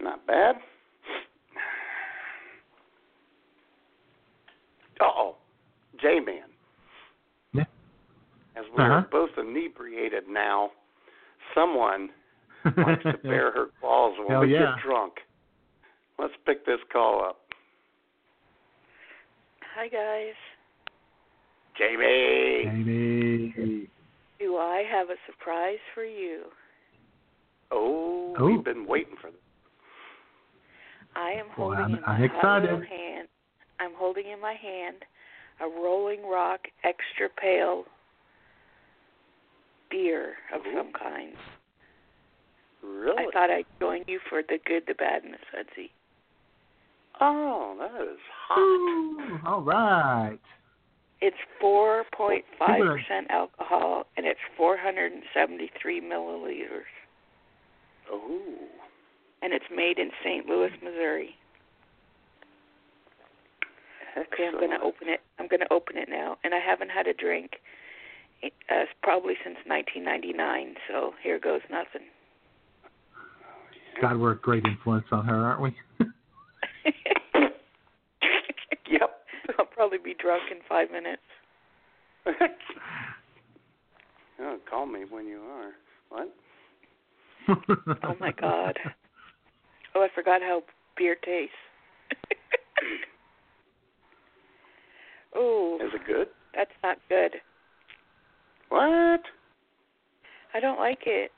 Not 0.00 0.26
bad. 0.26 0.56
Uh 5.00 5.04
oh. 5.04 5.36
J 6.00 6.20
Man. 6.20 6.51
Yeah. 8.76 8.84
As 8.84 8.88
we 8.88 8.94
are 8.94 8.98
Uh-huh. 8.98 9.06
both 9.10 9.30
inebriated 9.38 10.24
now, 10.28 10.70
someone 11.54 12.10
likes 12.76 13.02
to 13.02 13.18
bare 13.22 13.50
her 13.52 13.66
claws 13.80 14.14
when 14.18 14.28
Hell 14.28 14.40
we 14.42 14.52
yeah. 14.54 14.74
get 14.76 14.84
drunk. 14.84 15.14
Let's 16.18 16.34
pick 16.46 16.64
this 16.66 16.78
call 16.92 17.24
up. 17.24 17.38
Hi 19.74 19.88
guys. 19.88 20.34
Jamie. 21.78 22.68
Amy. 22.68 23.88
Do 24.38 24.56
I 24.56 24.82
have 24.90 25.08
a 25.08 25.16
surprise 25.26 25.78
for 25.94 26.04
you? 26.04 26.42
Oh, 27.70 28.34
Oh. 28.38 28.46
we've 28.46 28.64
been 28.64 28.86
waiting 28.86 29.16
for 29.20 29.30
this. 29.30 29.40
I 31.16 31.30
am 31.32 31.46
Boy, 31.48 31.74
holding 31.74 31.78
I'm- 31.80 31.94
in 31.94 32.00
my 32.02 32.06
I'm 32.08 32.28
hot 32.28 32.62
little 32.62 32.78
excited. 32.82 32.98
hand. 33.00 33.28
I'm 33.80 33.94
holding 33.94 34.26
in 34.28 34.40
my 34.40 34.54
hand 34.54 35.04
a 35.60 35.68
Rolling 35.68 36.26
Rock 36.26 36.68
Extra 36.84 37.28
Pale 37.30 37.84
beer 39.92 40.34
of 40.52 40.62
some 40.74 40.90
kind. 40.92 41.34
Really? 42.82 43.26
I 43.28 43.30
thought 43.32 43.50
I'd 43.50 43.66
join 43.78 44.02
you 44.08 44.18
for 44.28 44.42
the 44.42 44.58
good, 44.66 44.84
the 44.88 44.94
bad, 44.94 45.22
and 45.22 45.34
the 45.34 45.38
sudsy. 45.52 45.92
Oh, 47.20 47.76
that 47.78 48.02
is 48.02 48.18
hot. 48.48 48.58
Ooh, 48.58 49.38
all 49.46 49.60
right. 49.60 50.40
It's 51.20 51.36
4.5% 51.62 52.42
alcohol 53.30 54.06
and 54.16 54.26
it's 54.26 54.40
473 54.56 56.00
milliliters. 56.00 56.90
Oh. 58.10 58.40
And 59.40 59.52
it's 59.52 59.64
made 59.74 59.98
in 59.98 60.10
St. 60.24 60.46
Louis, 60.46 60.72
Missouri. 60.82 61.36
Okay, 64.18 64.46
I'm 64.46 64.54
going 64.54 64.70
to 64.70 64.84
open 64.84 65.08
it. 65.08 65.20
I'm 65.38 65.48
going 65.48 65.60
to 65.60 65.72
open 65.72 65.96
it 65.96 66.08
now, 66.08 66.36
and 66.44 66.54
I 66.54 66.58
haven't 66.58 66.90
had 66.90 67.06
a 67.06 67.14
drink 67.14 67.52
uh, 68.44 68.84
probably 69.02 69.34
since 69.44 69.56
1999. 69.66 70.74
So 70.88 71.12
here 71.22 71.38
goes 71.38 71.60
nothing. 71.70 72.08
God, 74.00 74.18
we're 74.18 74.32
a 74.32 74.36
great 74.38 74.64
influence 74.64 75.06
on 75.12 75.24
her, 75.26 75.44
aren't 75.44 75.60
we? 75.60 75.76
Yep. 78.92 79.10
I'll 79.58 79.64
probably 79.64 79.98
be 79.98 80.14
drunk 80.20 80.42
in 80.50 80.58
five 80.68 80.90
minutes. 80.90 81.22
oh, 84.40 84.58
call 84.68 84.86
me 84.86 85.04
when 85.08 85.26
you 85.26 85.40
are. 85.40 85.72
What? 86.10 86.28
Oh 88.04 88.14
my 88.20 88.32
God. 88.32 88.78
Oh, 89.94 90.02
I 90.02 90.08
forgot 90.14 90.42
how 90.42 90.62
beer 90.96 91.16
tastes. 91.24 91.54
oh, 95.34 95.78
Is 95.82 95.92
it 95.94 96.06
good? 96.06 96.28
that's 96.54 96.70
not 96.82 96.98
good. 97.08 97.40
What? 98.72 99.20
I 100.54 100.60
don't 100.60 100.78
like 100.78 101.00
it. 101.04 101.30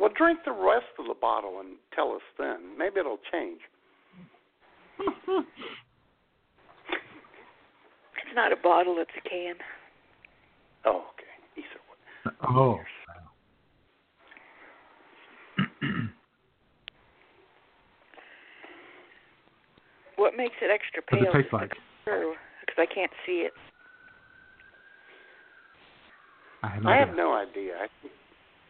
Well, 0.00 0.10
drink 0.18 0.40
the 0.44 0.50
rest 0.50 0.86
of 0.98 1.06
the 1.06 1.14
bottle 1.14 1.60
and 1.60 1.76
tell 1.94 2.10
us 2.10 2.22
then. 2.36 2.76
Maybe 2.76 2.98
it'll 2.98 3.20
change. 3.32 3.60
it's 4.98 5.46
not 8.34 8.50
a 8.52 8.56
bottle, 8.56 8.96
it's 8.98 9.12
a 9.16 9.28
can. 9.28 9.54
Oh, 10.84 11.04
okay. 11.14 11.30
Either 11.56 11.80
way. 11.86 12.32
Oh. 12.42 12.80
what 20.16 20.36
makes 20.36 20.56
it 20.60 20.70
extra 20.74 21.02
pale? 21.02 21.32
Because 21.32 21.52
like? 21.52 21.72
I 22.78 22.86
can't 22.92 23.12
see 23.24 23.46
it. 23.46 23.52
I 26.62 26.68
have 26.68 26.82
no 26.82 26.90
I 26.90 26.94
idea. 26.94 27.06
have 27.06 27.16
no 27.16 27.32
idea. 27.34 27.72
I 27.82 27.86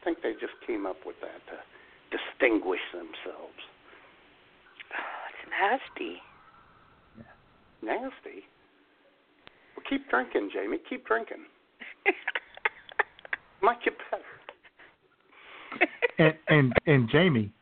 think 0.04 0.18
they 0.22 0.32
just 0.32 0.52
came 0.66 0.86
up 0.86 0.96
with 1.06 1.16
that 1.20 1.40
to 1.50 2.16
distinguish 2.16 2.80
themselves. 2.92 3.58
Oh, 4.92 4.98
it's 5.30 5.50
nasty. 5.90 6.20
Nasty. 7.82 8.44
Well, 9.76 9.84
keep 9.88 10.08
drinking, 10.10 10.50
Jamie. 10.52 10.78
Keep 10.88 11.06
drinking. 11.06 11.44
Might 13.62 13.82
get 13.84 13.94
better. 14.10 14.24
And 16.18 16.34
and 16.48 16.72
and 16.86 17.08
Jamie 17.10 17.52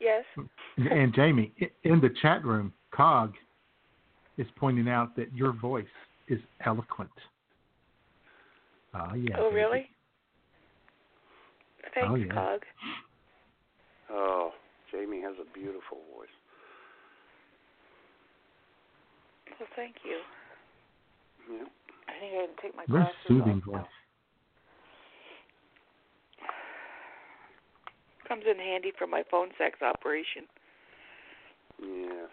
Yes. 0.00 0.24
and 0.76 1.12
Jamie 1.14 1.52
in 1.84 2.00
the 2.00 2.10
chat 2.22 2.44
room, 2.44 2.72
Cog 2.92 3.34
is 4.38 4.46
pointing 4.56 4.88
out 4.88 5.14
that 5.16 5.34
your 5.34 5.52
voice 5.52 5.84
is 6.28 6.38
eloquent. 6.64 7.10
Oh 8.94 9.14
yeah. 9.14 9.36
oh, 9.38 9.50
really? 9.52 9.88
Thanks, 11.94 12.08
Oh, 12.10 12.14
yeah. 12.14 12.32
Cog. 12.32 12.60
Oh, 14.10 14.50
Jamie 14.92 15.20
has 15.22 15.34
a 15.40 15.52
beautiful 15.54 15.98
voice. 16.16 16.28
Well, 19.58 19.68
thank 19.76 19.96
you. 20.04 20.18
Yeah. 21.52 21.64
I 22.08 22.12
think 22.20 22.32
I 22.34 22.46
can 22.46 22.56
take 22.62 22.76
my 22.76 22.84
Very 22.88 23.02
glasses 23.04 23.16
soothing 23.28 23.62
off. 23.68 23.72
voice. 23.82 23.90
Comes 28.28 28.44
in 28.48 28.58
handy 28.58 28.92
for 28.96 29.06
my 29.06 29.22
phone 29.30 29.48
sex 29.58 29.80
operation. 29.82 30.44
Yeah. 31.82 32.26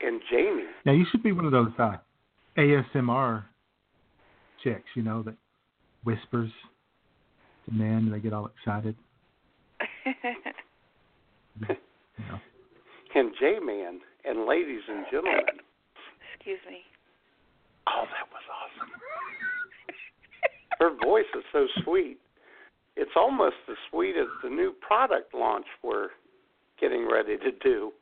And 0.00 0.20
Jamie, 0.30 0.64
Now 0.84 0.92
you 0.92 1.04
should 1.10 1.22
be 1.22 1.30
one 1.32 1.44
of 1.44 1.52
those 1.52 1.70
uh, 1.78 1.96
ASMR 2.58 3.44
chicks, 4.62 4.88
you 4.94 5.02
know, 5.02 5.22
that 5.22 5.34
whispers 6.04 6.50
to 7.66 7.72
men 7.72 7.98
and 8.06 8.12
they 8.12 8.18
get 8.20 8.32
all 8.32 8.50
excited. 8.58 8.96
You 10.04 10.14
know. 11.68 12.38
and 13.14 13.32
J 13.38 13.58
Man, 13.64 14.00
and 14.24 14.46
ladies 14.46 14.80
and 14.88 15.04
gentlemen. 15.10 15.40
Excuse 16.36 16.58
me. 16.68 16.78
Oh, 17.88 18.04
that 18.04 18.28
was 18.30 18.42
awesome. 18.50 18.90
Her 20.78 20.90
voice 21.04 21.24
is 21.36 21.44
so 21.52 21.66
sweet. 21.84 22.18
It's 22.96 23.10
almost 23.16 23.56
as 23.70 23.76
sweet 23.90 24.16
as 24.20 24.26
the 24.42 24.50
new 24.50 24.72
product 24.86 25.34
launch 25.34 25.66
we're 25.82 26.08
getting 26.80 27.08
ready 27.10 27.36
to 27.38 27.50
do. 27.62 27.92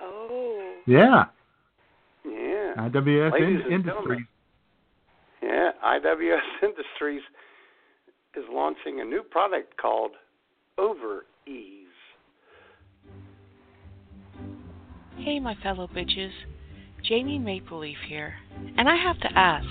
Oh. 0.00 0.74
Yeah. 0.86 1.24
Yeah. 2.24 2.74
IWS 2.78 3.32
Ladies 3.32 3.48
in- 3.66 3.72
and 3.72 3.86
Industries. 3.86 4.26
Yeah, 5.42 5.70
IWS 5.84 6.38
Industries 6.62 7.22
is 8.36 8.44
launching 8.50 9.00
a 9.00 9.04
new 9.04 9.22
product 9.22 9.76
called 9.76 10.12
Over 10.76 11.24
Ease. 11.46 11.86
Hey, 15.18 15.40
my 15.40 15.56
fellow 15.62 15.88
bitches. 15.88 16.30
Jamie 17.04 17.38
Mapleleaf 17.38 17.96
here. 18.08 18.34
And 18.76 18.88
I 18.88 18.96
have 18.96 19.20
to 19.20 19.38
ask 19.38 19.66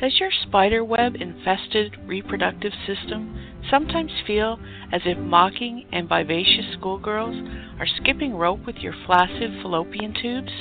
Does 0.00 0.18
your 0.18 0.30
spiderweb 0.46 1.16
infested 1.16 1.96
reproductive 2.06 2.72
system 2.86 3.36
sometimes 3.70 4.10
feel 4.26 4.58
as 4.92 5.00
if 5.04 5.18
mocking 5.18 5.86
and 5.92 6.08
vivacious 6.08 6.66
schoolgirls 6.78 7.36
are 7.78 7.86
skipping 8.00 8.34
rope 8.34 8.64
with 8.66 8.76
your 8.76 8.94
flaccid 9.06 9.50
fallopian 9.62 10.14
tubes? 10.20 10.52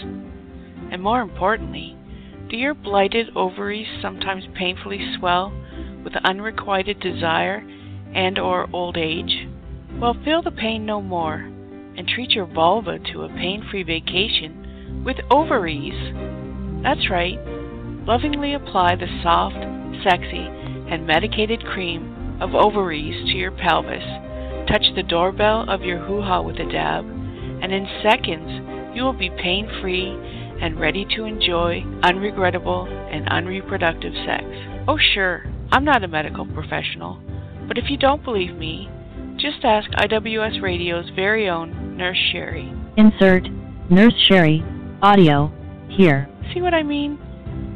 And 0.92 1.02
more 1.02 1.22
importantly, 1.22 1.96
do 2.54 2.60
your 2.60 2.76
blighted 2.76 3.36
ovaries 3.36 3.88
sometimes 4.00 4.44
painfully 4.56 5.00
swell 5.18 5.52
with 6.04 6.14
unrequited 6.24 7.00
desire 7.00 7.68
and 8.14 8.38
or 8.38 8.70
old 8.72 8.96
age? 8.96 9.48
Well, 10.00 10.16
feel 10.24 10.44
the 10.44 10.52
pain 10.52 10.86
no 10.86 11.02
more 11.02 11.38
and 11.98 12.08
treat 12.08 12.30
your 12.30 12.46
vulva 12.46 13.00
to 13.12 13.24
a 13.24 13.30
pain-free 13.30 13.82
vacation 13.82 15.02
with 15.04 15.18
ovaries. 15.32 15.98
That's 16.84 17.10
right. 17.10 17.40
Lovingly 18.06 18.54
apply 18.54 18.98
the 18.98 19.10
soft, 19.24 19.58
sexy, 20.04 20.46
and 20.92 21.08
medicated 21.08 21.66
cream 21.66 22.38
of 22.40 22.54
ovaries 22.54 23.32
to 23.32 23.36
your 23.36 23.52
pelvis. 23.52 24.04
Touch 24.70 24.86
the 24.96 25.02
doorbell 25.02 25.68
of 25.68 25.82
your 25.82 25.98
hoo-ha 26.06 26.40
with 26.42 26.58
a 26.58 26.72
dab, 26.72 27.04
and 27.04 27.74
in 27.74 27.88
seconds 28.04 28.96
you 28.96 29.02
will 29.02 29.18
be 29.18 29.32
pain-free 29.42 30.43
and 30.64 30.80
ready 30.80 31.06
to 31.14 31.26
enjoy 31.26 31.82
unregrettable 32.04 32.88
and 32.88 33.28
unreproductive 33.28 34.16
sex. 34.26 34.46
Oh 34.88 34.98
sure, 35.14 35.44
I'm 35.74 35.84
not 35.84 36.06
a 36.06 36.08
medical 36.08 36.46
professional, 36.46 37.22
but 37.68 37.78
if 37.78 37.90
you 37.90 37.98
don't 37.98 38.24
believe 38.24 38.56
me, 38.56 38.90
just 39.36 39.66
ask 39.66 39.90
IWS 39.92 40.62
Radio's 40.62 41.10
very 41.18 41.50
own 41.50 41.98
Nurse 41.98 42.18
Sherry. 42.32 42.72
Insert 42.96 43.44
Nurse 43.90 44.14
Sherry 44.30 44.64
audio 45.02 45.52
here. 45.90 46.30
See 46.54 46.62
what 46.62 46.74
I 46.74 46.82
mean? 46.82 47.20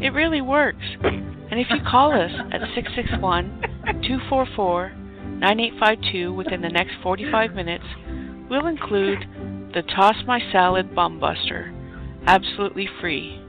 It 0.02 0.14
really 0.14 0.40
works. 0.40 0.86
And 1.04 1.60
if 1.60 1.68
you 1.70 1.78
call 1.90 2.14
us 2.14 2.32
at 2.54 2.62
661 2.74 3.62
244 4.08 4.94
9852 5.40 6.34
within 6.34 6.62
the 6.62 6.70
next 6.70 6.94
45 7.04 7.54
minutes, 7.54 7.84
we'll 8.50 8.68
include 8.68 9.20
the 9.74 9.84
Toss 9.94 10.16
My 10.26 10.40
Salad 10.54 10.96
Bum 10.96 11.20
Buster, 11.20 11.74
absolutely 12.28 12.88
free. 13.02 13.42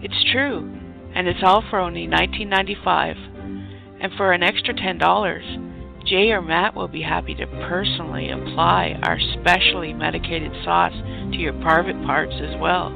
It's 0.00 0.32
true, 0.32 0.68
and 1.14 1.28
it's 1.28 1.42
all 1.44 1.62
for 1.70 1.78
only 1.78 2.08
$19.95. 2.08 4.00
And 4.00 4.12
for 4.16 4.32
an 4.32 4.42
extra 4.42 4.74
$10, 4.74 6.06
Jay 6.06 6.32
or 6.32 6.42
Matt 6.42 6.74
will 6.74 6.88
be 6.88 7.02
happy 7.02 7.34
to 7.36 7.46
personally 7.68 8.30
apply 8.30 8.98
our 9.04 9.18
specially 9.40 9.92
medicated 9.92 10.50
sauce 10.64 10.94
to 11.30 11.36
your 11.36 11.52
private 11.62 12.02
parts 12.04 12.34
as 12.34 12.60
well. 12.60 12.90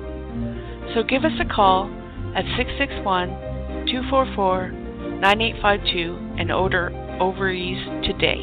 So 0.94 1.05
give 1.05 1.24
us 1.24 1.39
a 1.40 1.44
call 1.44 1.86
at 2.35 2.44
661 2.56 3.28
244 3.86 4.73
9852 5.20 6.40
and 6.40 6.51
order 6.51 6.90
ovaries 7.20 7.78
today. 8.05 8.43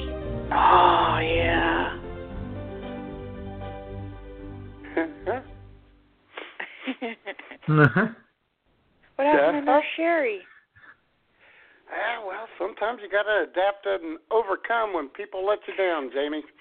Oh, 0.51 1.19
yeah. 1.19 1.72
what 7.67 9.27
happened 9.27 9.61
to 9.61 9.65
Nurse 9.65 9.85
Sherry? 9.97 10.41
Ah, 11.91 12.25
well, 12.25 12.47
sometimes 12.57 12.99
you 13.03 13.09
got 13.09 13.23
to 13.23 13.43
adapt 13.49 13.85
and 13.85 14.17
overcome 14.31 14.93
when 14.93 15.09
people 15.09 15.45
let 15.45 15.59
you 15.67 15.75
down, 15.75 16.09
Jamie. 16.13 16.43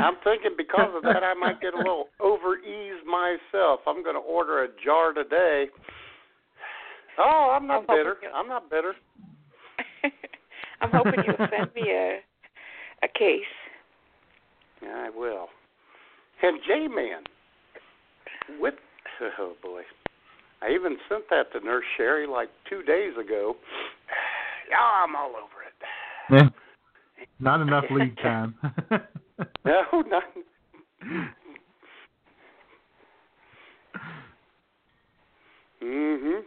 I'm 0.00 0.16
thinking 0.24 0.54
because 0.56 0.90
of 0.96 1.02
that, 1.04 1.22
I 1.22 1.34
might 1.34 1.60
get 1.60 1.74
a 1.74 1.76
little 1.76 2.08
over 2.20 2.58
ease 2.58 3.00
myself. 3.06 3.80
I'm 3.86 4.02
going 4.02 4.16
to 4.16 4.20
order 4.20 4.64
a 4.64 4.68
jar 4.84 5.12
today. 5.12 5.66
Oh, 7.18 7.56
I'm 7.56 7.66
not 7.66 7.80
I'm 7.80 7.96
bitter. 7.96 8.16
you- 8.22 8.30
I'm 8.34 8.48
not 8.48 8.70
bitter. 8.70 8.94
I'm 10.80 10.90
hoping 10.92 11.24
you'll 11.24 11.48
send 11.50 11.74
me 11.74 11.90
a 11.90 12.20
a 13.02 13.08
case. 13.08 13.42
Yeah, 14.82 15.06
I 15.06 15.10
will. 15.10 15.48
And 16.42 16.60
J 16.66 16.88
Man, 16.88 17.24
with 18.60 18.74
oh 19.38 19.54
boy, 19.62 19.82
I 20.62 20.70
even 20.70 20.96
sent 21.08 21.24
that 21.30 21.52
to 21.52 21.64
Nurse 21.64 21.84
Sherry 21.96 22.26
like 22.26 22.48
two 22.68 22.82
days 22.82 23.12
ago. 23.18 23.56
Yeah, 24.70 24.76
I'm 25.02 25.16
all 25.16 25.30
over 25.30 25.64
it. 25.64 25.72
Yeah. 26.30 26.48
Not 27.40 27.62
enough 27.62 27.84
lead 27.90 28.14
time. 28.22 28.54
No, 29.64 30.02
not. 30.02 30.24
mhm. 35.82 36.40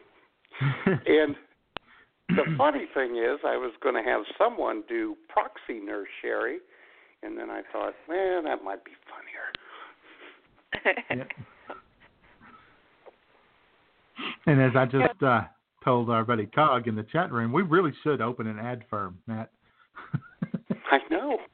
And 0.86 1.36
the 2.30 2.44
funny 2.60 2.86
thing 2.94 3.18
is, 3.18 3.40
I 3.44 3.57
was 3.57 3.73
going 3.82 3.95
to 3.95 4.07
have 4.07 4.22
someone 4.38 4.84
do 4.88 5.18
proxy 5.30 5.80
Nurse 5.84 6.07
Sherry, 6.22 6.60
and 7.23 7.36
then 7.36 7.49
I 7.49 7.64
thought, 7.72 7.95
man, 8.07 8.44
that 8.44 8.64
might 8.64 8.86
be 8.86 8.91
funnier. 9.10 11.07
And 14.45 14.61
as 14.61 14.71
I 14.75 14.85
just 14.85 15.21
uh, 15.23 15.41
told 15.83 16.09
our 16.09 16.23
buddy 16.23 16.45
Cog 16.47 16.88
in 16.88 16.95
the 16.95 17.03
chat 17.11 17.31
room, 17.31 17.51
we 17.51 17.61
really 17.61 17.93
should 18.03 18.21
open 18.21 18.47
an 18.47 18.59
ad 18.59 18.83
firm, 18.89 19.17
Matt. 19.27 19.51
I 20.91 20.99
know. 21.09 21.38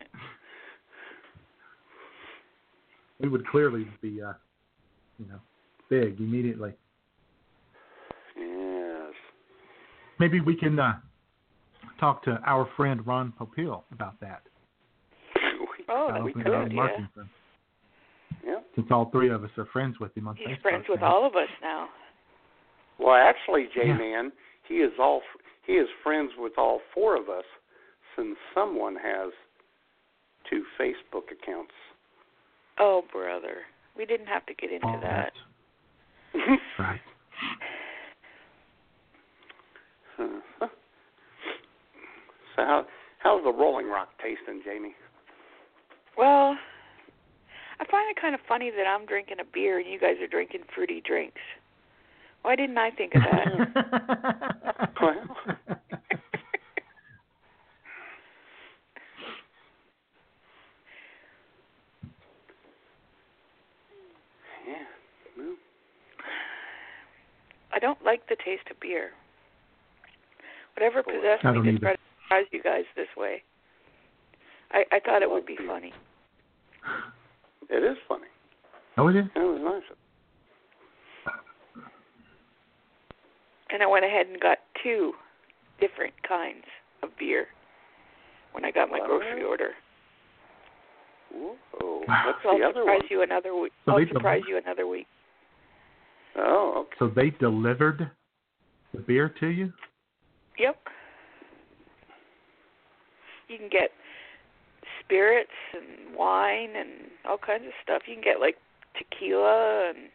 We 3.20 3.30
would 3.30 3.48
clearly 3.48 3.88
be, 4.00 4.22
uh, 4.22 4.34
you 5.18 5.26
know, 5.28 5.40
big 5.90 6.20
immediately. 6.20 6.72
Yes. 8.38 9.12
Maybe 10.20 10.40
we 10.40 10.56
can 10.56 10.78
uh, 10.78 11.00
talk 12.00 12.24
to 12.26 12.40
our 12.46 12.70
friend 12.78 13.06
Ron 13.08 13.34
Popeil 13.40 13.82
about 13.92 14.20
that. 14.22 14.44
Oh, 15.90 16.10
about 16.10 16.24
we 16.26 16.34
could, 16.34 16.46
yeah. 16.46 16.88
firm. 17.16 17.30
Yeah. 18.46 18.60
since 18.76 18.88
all 18.92 19.10
three 19.10 19.30
of 19.30 19.44
us 19.44 19.50
are 19.58 19.66
friends 19.74 20.00
with 20.00 20.16
him 20.16 20.28
on 20.28 20.36
He's 20.36 20.50
Facebook. 20.50 20.62
friends 20.62 20.86
with 20.90 21.00
now. 21.00 21.14
all 21.16 21.26
of 21.26 21.34
us 21.36 21.50
now. 21.62 21.88
Well, 23.00 23.16
actually, 23.16 23.68
J 23.74 23.88
Yeah. 23.88 23.98
Man, 23.98 24.32
he 24.68 24.76
is 24.76 24.94
all 25.00 25.22
he 25.66 25.74
is 25.74 25.88
friends 26.04 26.32
with 26.38 26.58
all 26.58 26.82
four 26.94 27.16
of 27.16 27.30
us, 27.30 27.44
since 28.16 28.38
someone 28.54 28.96
has 28.96 29.32
two 30.50 30.64
Facebook 30.80 31.32
accounts. 31.32 31.74
Oh, 32.80 33.04
brother. 33.12 33.58
We 33.98 34.06
didn't 34.06 34.28
have 34.28 34.46
to 34.46 34.54
get 34.54 34.72
into 34.72 34.88
Oh, 34.88 35.00
that. 35.02 35.34
Right. 36.80 37.02
Uh-huh. 40.20 40.68
So 42.56 42.64
how 42.64 42.86
how's 43.20 43.44
the 43.44 43.52
Rolling 43.54 43.88
Rock 43.88 44.10
tasting, 44.18 44.62
Jamie? 44.66 44.96
Well, 46.18 46.58
I 47.80 47.86
find 47.86 48.10
it 48.10 48.20
kind 48.20 48.34
of 48.34 48.42
funny 48.48 48.72
that 48.72 48.88
I'm 48.88 49.06
drinking 49.06 49.38
a 49.40 49.44
beer 49.54 49.78
and 49.78 49.88
you 49.88 50.00
guys 50.00 50.16
are 50.22 50.28
drinking 50.28 50.62
fruity 50.74 51.00
drinks. 51.06 51.42
Why 52.48 52.56
didn't 52.56 52.78
I 52.78 52.92
think 52.92 53.14
of 53.14 53.24
that? 53.24 53.44
well, 55.02 55.16
yeah. 64.66 64.86
Well, 65.38 65.56
I 67.74 67.80
don't 67.80 68.02
like 68.06 68.30
the 68.30 68.38
taste 68.38 68.64
of 68.72 68.80
beer. 68.80 69.10
Whatever 70.78 71.04
possessed 71.04 71.44
me 71.44 71.74
to 71.74 71.80
try 71.80 71.96
to 71.96 72.00
surprise 72.24 72.46
you 72.54 72.64
guys 72.64 72.86
this 72.96 73.08
way. 73.18 73.44
I, 74.72 74.86
I 74.94 75.00
thought 75.02 75.22
it 75.22 75.30
would 75.30 75.46
be 75.46 75.58
hmm. 75.60 75.68
funny. 75.68 75.94
it 77.70 77.84
is 77.84 77.98
funny. 78.08 78.28
Oh, 78.98 79.10
it 79.10 79.18
is. 79.18 79.26
It 79.36 79.40
was 79.40 79.60
nice. 79.62 79.98
And 83.72 83.84
I 83.84 83.88
went 83.88 84.06
ahead 84.06 84.28
and 84.28 84.40
got 84.40 84.60
two 84.84 85.14
different 85.80 86.14
kinds 86.28 86.64
of 87.04 87.10
beer 87.20 87.48
when 88.54 88.64
I 88.66 88.72
got 88.72 88.90
my 88.90 89.00
grocery 89.06 89.44
order. 89.44 89.72
Whoa. 91.34 91.56
Wow. 92.08 92.24
What's 92.26 92.40
So 92.44 92.50
I'll 92.50 92.58
the 92.60 92.64
other 92.66 92.82
surprise 92.82 93.00
one? 93.02 93.08
you 93.12 93.22
another 93.24 93.56
week. 93.56 93.72
So 93.86 93.92
I'll 93.92 94.08
surprise 94.08 94.42
deliver- 94.44 94.50
you 94.50 94.58
another 94.66 94.88
week. 94.88 95.08
Oh, 96.38 96.86
okay. 96.86 96.96
So 97.00 97.08
they 97.10 97.32
delivered 97.40 98.10
the 98.94 99.00
beer 99.02 99.34
to 99.40 99.48
you? 99.48 99.74
Yep. 100.60 100.78
You 103.50 103.58
can 103.58 103.70
get 103.70 103.90
spirits 105.04 105.50
and 105.74 106.16
wine 106.16 106.70
and 106.78 106.90
all 107.28 107.38
kinds 107.38 107.66
of 107.66 107.72
stuff. 107.84 108.04
You 108.08 108.16
can 108.16 108.24
get 108.24 108.40
like 108.40 108.56
tequila 108.98 109.90
and 109.90 110.10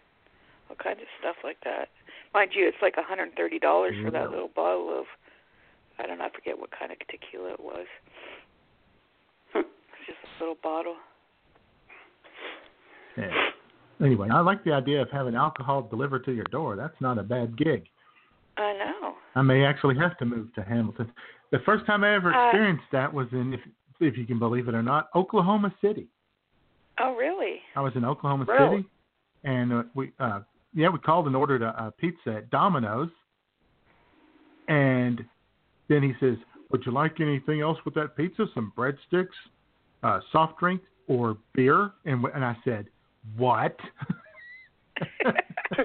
all 0.70 0.76
kinds 0.76 1.00
of 1.00 1.06
stuff 1.18 1.36
like 1.44 1.56
that. 1.64 1.88
Mind 2.34 2.50
you, 2.54 2.66
it's 2.66 2.76
like 2.80 2.94
a 2.98 3.02
hundred 3.02 3.24
and 3.24 3.34
thirty 3.34 3.58
dollars 3.58 3.94
for 4.02 4.10
that 4.10 4.30
little 4.30 4.50
bottle 4.54 4.98
of 4.98 5.04
I 5.98 6.06
don't 6.06 6.18
know, 6.18 6.24
I 6.24 6.30
forget 6.34 6.58
what 6.58 6.70
kind 6.76 6.90
of 6.90 6.98
tequila 7.08 7.52
it 7.52 7.60
was. 7.60 7.86
It's 9.54 10.06
just 10.06 10.18
a 10.40 10.42
little 10.42 10.56
bottle. 10.62 10.96
Yeah. 13.16 13.30
Anyway, 14.04 14.28
I 14.32 14.40
like 14.40 14.64
the 14.64 14.72
idea 14.72 15.00
of 15.00 15.08
having 15.10 15.36
alcohol 15.36 15.82
delivered 15.82 16.24
to 16.24 16.32
your 16.32 16.46
door. 16.50 16.74
That's 16.74 16.98
not 17.00 17.18
a 17.18 17.22
bad 17.22 17.56
gig. 17.56 17.84
I 18.56 18.72
know. 18.72 19.14
I 19.36 19.42
may 19.42 19.64
actually 19.64 19.96
have 19.98 20.16
to 20.18 20.24
move 20.24 20.52
to 20.54 20.62
Hamilton. 20.62 21.12
The 21.52 21.60
first 21.60 21.86
time 21.86 22.02
I 22.02 22.14
ever 22.14 22.34
Uh, 22.34 22.46
experienced 22.48 22.84
that 22.90 23.12
was 23.12 23.28
in, 23.32 23.52
if, 23.54 23.60
if 24.00 24.16
you 24.16 24.26
can 24.26 24.38
believe 24.38 24.66
it 24.66 24.74
or 24.74 24.82
not, 24.82 25.08
Oklahoma 25.14 25.72
City. 25.80 26.08
Oh 26.98 27.14
really? 27.14 27.60
I 27.76 27.80
was 27.80 27.92
in 27.94 28.04
Oklahoma 28.04 28.46
Really? 28.48 28.78
City, 28.78 28.88
and 29.44 29.72
uh, 29.72 29.82
we, 29.94 30.12
uh, 30.18 30.40
yeah, 30.74 30.88
we 30.88 30.98
called 30.98 31.26
and 31.26 31.36
ordered 31.36 31.62
a, 31.62 31.86
a 31.86 31.90
pizza 31.90 32.36
at 32.36 32.50
Domino's, 32.50 33.10
and 34.68 35.24
then 35.88 36.02
he 36.02 36.12
says, 36.20 36.36
"Would 36.70 36.84
you 36.86 36.92
like 36.92 37.20
anything 37.20 37.60
else 37.60 37.78
with 37.84 37.94
that 37.94 38.16
pizza? 38.16 38.46
Some 38.54 38.72
breadsticks, 38.76 39.28
uh, 40.02 40.20
soft 40.30 40.58
drink, 40.58 40.82
or 41.08 41.36
beer?" 41.54 41.92
And 42.04 42.24
and 42.34 42.44
I 42.44 42.56
said, 42.64 42.86
"What?" 43.36 43.76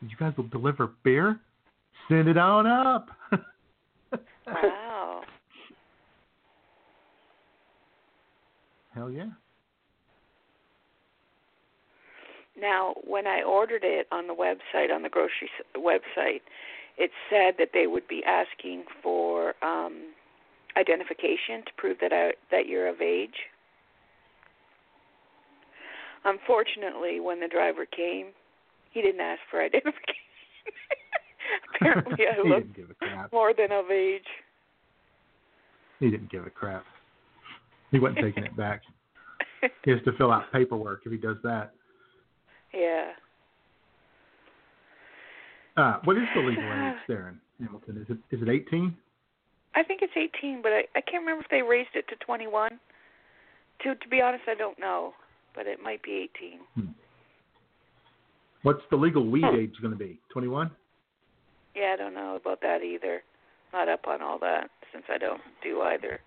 you 0.00 0.16
guys 0.18 0.32
will 0.36 0.48
deliver 0.48 0.90
beer? 1.02 1.40
Send 2.08 2.28
it 2.28 2.36
on 2.36 2.66
up. 2.66 3.08
wow. 4.46 5.22
Hell 8.94 9.10
yeah. 9.10 9.30
Now, 12.62 12.94
when 13.04 13.26
I 13.26 13.42
ordered 13.42 13.82
it 13.82 14.06
on 14.12 14.28
the 14.28 14.34
website, 14.34 14.94
on 14.94 15.02
the 15.02 15.08
grocery 15.08 15.50
website, 15.76 16.40
it 16.96 17.10
said 17.28 17.54
that 17.58 17.70
they 17.74 17.88
would 17.88 18.06
be 18.06 18.22
asking 18.24 18.84
for 19.02 19.54
um, 19.64 20.12
identification 20.76 21.64
to 21.66 21.72
prove 21.76 21.96
that 22.00 22.12
I, 22.12 22.30
that 22.52 22.68
you're 22.68 22.86
of 22.86 23.00
age. 23.00 23.34
Unfortunately, 26.24 27.18
when 27.18 27.40
the 27.40 27.48
driver 27.48 27.84
came, 27.84 28.26
he 28.92 29.02
didn't 29.02 29.20
ask 29.20 29.40
for 29.50 29.60
identification. 29.64 30.22
Apparently, 31.74 32.24
I 32.26 32.48
looked 32.48 32.72
didn't 32.72 32.76
give 32.76 32.90
a 32.90 32.94
crap. 32.94 33.32
more 33.32 33.52
than 33.52 33.72
of 33.72 33.90
age. 33.90 34.22
He 35.98 36.10
didn't 36.10 36.30
give 36.30 36.46
a 36.46 36.50
crap. 36.50 36.84
He 37.90 37.98
wasn't 37.98 38.20
taking 38.20 38.44
it 38.44 38.56
back. 38.56 38.82
He 39.84 39.90
has 39.90 40.00
to 40.04 40.12
fill 40.16 40.30
out 40.30 40.44
paperwork 40.52 41.02
if 41.04 41.12
he 41.12 41.18
does 41.18 41.36
that. 41.42 41.72
Yeah. 42.74 43.10
Uh, 45.76 45.98
what 46.04 46.16
is 46.16 46.24
the 46.34 46.40
legal 46.40 46.64
age 46.64 47.00
there 47.08 47.34
in 47.58 47.64
Hamilton? 47.66 47.98
Is 47.98 48.06
it 48.16 48.36
is 48.36 48.42
it 48.42 48.48
18? 48.48 48.96
I 49.74 49.82
think 49.82 50.02
it's 50.02 50.12
18, 50.16 50.60
but 50.62 50.72
I, 50.72 50.84
I 50.94 51.00
can't 51.00 51.22
remember 51.22 51.42
if 51.44 51.50
they 51.50 51.62
raised 51.62 51.94
it 51.94 52.06
to 52.08 52.16
21. 52.24 52.78
To 53.82 53.94
to 53.94 54.08
be 54.08 54.20
honest, 54.20 54.44
I 54.46 54.54
don't 54.54 54.78
know, 54.78 55.14
but 55.54 55.66
it 55.66 55.78
might 55.82 56.02
be 56.02 56.28
18. 56.38 56.60
What's 58.62 58.82
the 58.90 58.96
legal 58.96 59.26
weed 59.28 59.44
Hmm. 59.44 59.56
age 59.56 59.74
going 59.80 59.92
to 59.92 59.98
be? 59.98 60.20
21? 60.32 60.70
Yeah, 61.74 61.94
I 61.94 61.96
don't 61.96 62.14
know 62.14 62.36
about 62.36 62.60
that 62.60 62.82
either. 62.82 63.22
Not 63.72 63.88
up 63.88 64.06
on 64.06 64.22
all 64.22 64.38
that 64.40 64.70
since 64.92 65.04
I 65.08 65.18
don't 65.18 65.40
do 65.64 65.80
either. 65.82 66.20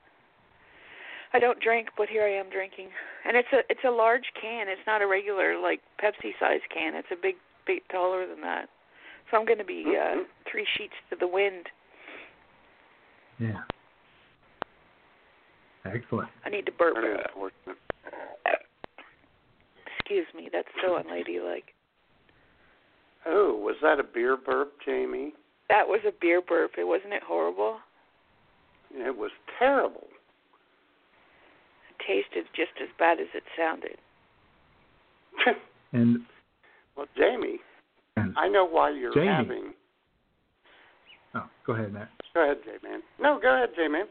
I 1.35 1.39
don't 1.39 1.59
drink, 1.59 1.89
but 1.97 2.07
here 2.07 2.23
I 2.23 2.31
am 2.31 2.49
drinking, 2.49 2.87
and 3.27 3.35
it's 3.35 3.49
a 3.51 3.59
it's 3.69 3.83
a 3.85 3.91
large 3.91 4.23
can. 4.41 4.69
It's 4.69 4.79
not 4.87 5.01
a 5.01 5.07
regular 5.07 5.59
like 5.59 5.81
Pepsi 6.01 6.31
size 6.39 6.61
can. 6.73 6.95
It's 6.95 7.09
a 7.11 7.17
big 7.21 7.35
big 7.67 7.81
taller 7.91 8.25
than 8.25 8.39
that. 8.39 8.69
So 9.29 9.37
I'm 9.37 9.45
going 9.45 9.57
to 9.57 9.65
be 9.65 9.83
uh, 9.99 10.23
three 10.49 10.65
sheets 10.77 10.93
to 11.09 11.17
the 11.19 11.27
wind. 11.27 11.65
Yeah. 13.37 13.63
Excellent. 15.83 16.29
I 16.45 16.49
need 16.49 16.65
to 16.67 16.71
burp. 16.71 16.95
Very 16.95 17.17
unfortunate. 17.17 17.77
Excuse 19.97 20.27
me, 20.33 20.49
that's 20.53 20.69
so 20.81 20.95
unladylike. 20.95 21.73
Oh, 23.25 23.57
was 23.57 23.75
that 23.81 23.99
a 23.99 24.03
beer 24.03 24.37
burp, 24.37 24.71
Jamie? 24.85 25.33
That 25.67 25.85
was 25.85 25.99
a 26.07 26.13
beer 26.21 26.41
burp. 26.41 26.71
It 26.77 26.85
wasn't 26.85 27.11
it 27.11 27.23
horrible? 27.23 27.79
It 28.93 29.17
was 29.17 29.31
terrible. 29.59 30.07
It 32.07 32.23
tasted 32.31 32.45
just 32.55 32.71
as 32.81 32.89
bad 32.99 33.19
as 33.19 33.27
it 33.33 33.43
sounded. 33.57 33.97
And 35.93 36.19
Well, 36.97 37.07
Jamie, 37.17 37.59
And- 38.15 38.33
I 38.37 38.47
know 38.47 38.65
why 38.65 38.91
you're 38.91 39.13
Jamie. 39.13 39.27
having. 39.27 39.73
oh, 41.35 41.43
go 41.65 41.73
ahead, 41.73 41.91
Matt. 41.93 42.09
Go 42.33 42.43
ahead, 42.43 42.57
J-Man. 42.65 43.01
No, 43.19 43.37
go 43.41 43.53
ahead, 43.55 43.69
J-Man. 43.75 44.05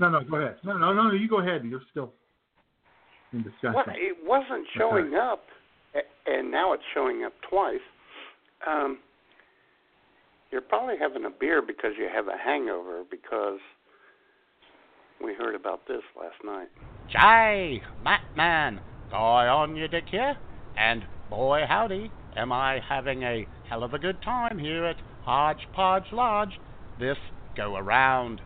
No, 0.00 0.08
no, 0.10 0.20
go 0.28 0.36
ahead. 0.36 0.56
No, 0.64 0.76
no, 0.76 0.92
no, 0.92 1.12
you 1.12 1.28
go 1.28 1.38
ahead. 1.40 1.64
You're 1.64 1.82
still 1.92 2.12
in 3.32 3.42
discussion. 3.44 3.74
Well, 3.74 3.84
it 3.90 4.16
wasn't 4.24 4.66
showing 4.76 5.14
up, 5.14 5.44
and 6.26 6.50
now 6.50 6.72
it's 6.72 6.82
showing 6.92 7.22
up 7.24 7.32
twice. 7.48 7.78
Um, 8.66 8.98
you're 10.50 10.60
probably 10.60 10.94
having 11.00 11.24
a 11.24 11.30
beer 11.30 11.62
because 11.62 11.92
you 11.98 12.08
have 12.12 12.26
a 12.26 12.36
hangover 12.36 13.02
because 13.08 13.58
we 15.22 15.34
heard 15.34 15.54
about 15.54 15.86
this 15.86 16.02
last 16.18 16.36
night. 16.44 16.68
Jay, 17.08 17.82
Matman, 18.04 18.80
guy 19.10 19.46
on 19.46 19.76
your 19.76 19.88
dick 19.88 20.04
here, 20.10 20.36
and 20.76 21.04
boy 21.30 21.62
howdy, 21.68 22.10
am 22.36 22.52
I 22.52 22.80
having 22.88 23.22
a 23.22 23.46
hell 23.68 23.82
of 23.82 23.94
a 23.94 23.98
good 23.98 24.22
time 24.22 24.58
here 24.58 24.84
at 24.84 24.96
Hodgepodge 25.24 26.12
Lodge 26.12 26.58
this 26.98 27.16
go 27.56 27.76
around. 27.76 28.40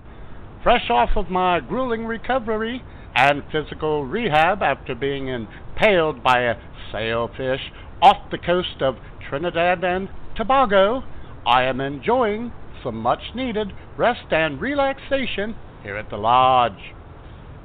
Fresh 0.63 0.91
off 0.91 1.11
of 1.17 1.31
my 1.31 1.61
grueling 1.61 2.05
recovery 2.05 2.83
and 3.15 3.43
physical 3.51 4.05
rehab 4.05 4.63
after 4.63 4.95
being 4.95 5.29
impaled 5.29 6.23
by 6.23 6.41
a 6.43 6.57
sailfish 6.93 7.61
off 8.01 8.31
the 8.31 8.39
coast 8.39 8.81
of 8.81 8.97
Trinidad 9.29 9.85
and 9.85 10.09
Tobago, 10.37 11.03
I 11.47 11.65
am 11.65 11.81
enjoying 11.81 12.53
some 12.83 12.97
much 12.97 13.35
needed 13.35 13.73
rest 13.97 14.33
and 14.33 14.61
relaxation 14.61 15.57
here 15.89 15.97
at 15.97 16.11
the 16.11 16.19
lodge. 16.19 16.93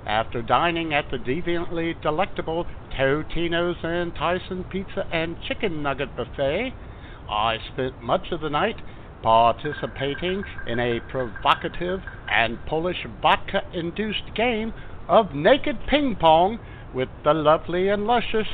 After 0.05 0.41
dining 0.41 0.93
at 0.93 1.11
the 1.11 1.17
deviantly 1.17 2.01
delectable 2.01 2.65
Totino's 2.97 3.75
and 3.83 4.15
Tyson 4.15 4.63
Pizza 4.71 5.05
and 5.11 5.35
Chicken 5.45 5.83
Nugget 5.83 6.15
Buffet, 6.15 6.73
I 7.29 7.57
spent 7.73 8.01
much 8.01 8.31
of 8.31 8.39
the 8.39 8.49
night 8.49 8.77
participating 9.21 10.45
in 10.65 10.79
a 10.79 11.01
provocative 11.11 11.99
and 12.31 12.65
Polish 12.65 13.05
vodka 13.21 13.63
induced 13.73 14.33
game 14.33 14.73
of 15.09 15.35
naked 15.35 15.79
ping 15.89 16.15
pong 16.15 16.59
with 16.93 17.09
the 17.25 17.33
lovely 17.33 17.89
and 17.89 18.07
luscious 18.07 18.47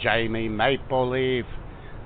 Jamie 0.00 0.48
Mapleleaf. 0.48 1.46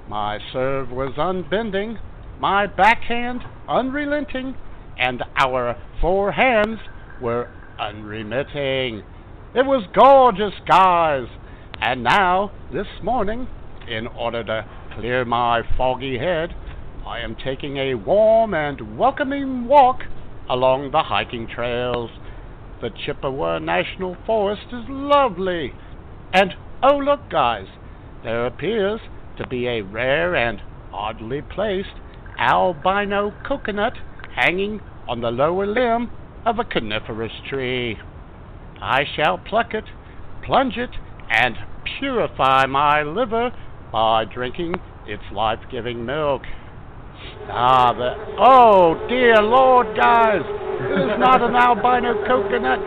My 0.09 0.39
serve 0.55 0.91
was 0.91 1.19
unbending, 1.19 1.99
my 2.39 2.67
backhand 2.67 3.43
unrelenting, 3.69 4.57
and 4.99 5.23
our 5.37 5.77
forehands 6.03 6.79
were 7.21 7.49
unremitting. 7.79 9.03
It 9.55 9.67
was 9.67 9.87
gorgeous, 9.95 10.55
guys. 10.67 11.27
And 11.81 12.03
now, 12.03 12.53
this 12.73 12.87
morning, 13.03 13.49
in 13.89 14.07
order 14.07 14.45
to 14.45 14.67
clear 14.95 15.25
my 15.25 15.63
foggy 15.77 16.19
head, 16.19 16.55
I 17.07 17.21
am 17.21 17.35
taking 17.35 17.77
a 17.77 17.95
warm 17.95 18.55
and 18.55 18.99
welcoming 18.99 19.67
walk 19.67 20.03
along 20.49 20.91
the 20.91 21.03
hiking 21.03 21.49
trails. 21.49 22.11
The 22.81 22.91
Chippewa 22.91 23.59
National 23.59 24.17
Forest 24.27 24.67
is 24.73 24.85
lovely. 24.89 25.73
And 26.33 26.55
oh, 26.83 26.97
look, 26.97 27.31
guys, 27.31 27.67
there 28.23 28.47
appears 28.47 29.01
to 29.39 29.47
be 29.47 29.67
a 29.67 29.83
rare 29.83 30.37
and 30.37 30.61
oddly 30.93 31.43
placed 31.43 31.97
albino 32.39 33.33
coconut 33.47 33.95
hanging 34.35 34.81
on 35.09 35.21
the 35.21 35.31
lower 35.31 35.67
limb 35.67 36.11
of 36.45 36.59
a 36.59 36.65
coniferous 36.65 37.33
tree. 37.49 37.99
I 38.81 39.05
shall 39.17 39.39
pluck 39.39 39.75
it, 39.75 39.85
plunge 40.45 40.77
it, 40.77 40.91
and 41.29 41.57
purify 41.99 42.67
my 42.67 43.03
liver 43.03 43.51
by 43.93 44.25
drinking 44.25 44.75
its 45.07 45.23
life 45.33 45.61
giving 45.71 46.05
milk. 46.07 46.43
Ah, 47.51 47.93
the. 47.93 48.15
Oh, 48.39 49.07
dear 49.09 49.43
Lord, 49.43 49.97
guys! 49.97 50.41
It 50.41 51.13
is 51.13 51.19
not 51.19 51.43
an 51.43 51.55
albino 51.55 52.25
coconut. 52.27 52.81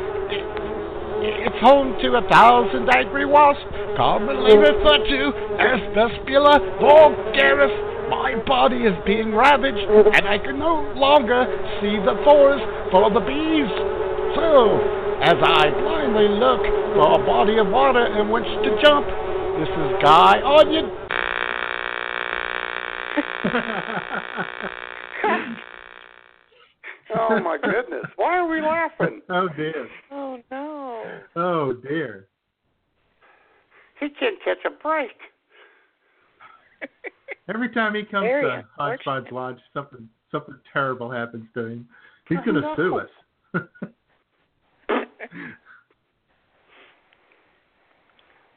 It's 1.26 1.56
home 1.62 1.96
to 2.02 2.18
a 2.18 2.28
thousand 2.28 2.90
angry 2.90 3.26
wasps, 3.26 3.64
Carmelina 3.96 4.74
fatu, 4.84 5.32
Asperspila 5.62 6.82
vulgaris. 6.82 7.93
My 8.14 8.38
body 8.46 8.86
is 8.86 8.94
being 9.08 9.34
ravaged, 9.34 9.90
and 9.90 10.28
I 10.28 10.38
can 10.38 10.60
no 10.60 10.94
longer 10.96 11.48
see 11.82 11.98
the 11.98 12.14
forest 12.24 12.64
for 12.92 13.10
the 13.10 13.20
bees. 13.20 13.68
So, 14.38 14.78
as 15.18 15.34
I 15.42 15.72
blindly 15.82 16.30
look 16.30 16.62
for 16.94 17.20
a 17.20 17.26
body 17.26 17.58
of 17.58 17.66
water 17.70 18.06
in 18.22 18.30
which 18.30 18.46
to 18.46 18.80
jump, 18.84 19.08
this 19.58 19.68
is 19.68 19.98
Guy 20.04 20.44
Onion. 20.46 20.86
oh 27.18 27.40
my 27.42 27.58
goodness! 27.58 28.06
Why 28.16 28.38
are 28.38 28.48
we 28.48 28.62
laughing? 28.62 29.22
Oh 29.30 29.50
dear. 29.58 29.90
Oh 30.12 30.38
no. 30.52 31.04
Oh 31.36 31.74
dear. 31.74 32.28
He 34.00 34.10
can't 34.10 34.38
catch 34.46 34.64
a 34.68 34.70
break. 34.70 35.18
Every 37.50 37.70
time 37.70 37.96
he 37.96 38.04
comes 38.04 38.26
Very 38.26 38.44
to 38.44 38.68
Hodgepodge 38.78 39.32
Lodge, 39.32 39.60
something 39.74 40.08
something 40.32 40.56
terrible 40.72 41.12
happens 41.12 41.46
to 41.54 41.66
him. 41.66 41.88
He's 42.30 42.40
going 42.46 42.62
to 42.62 42.74
sue 42.76 43.00
us. 43.00 43.10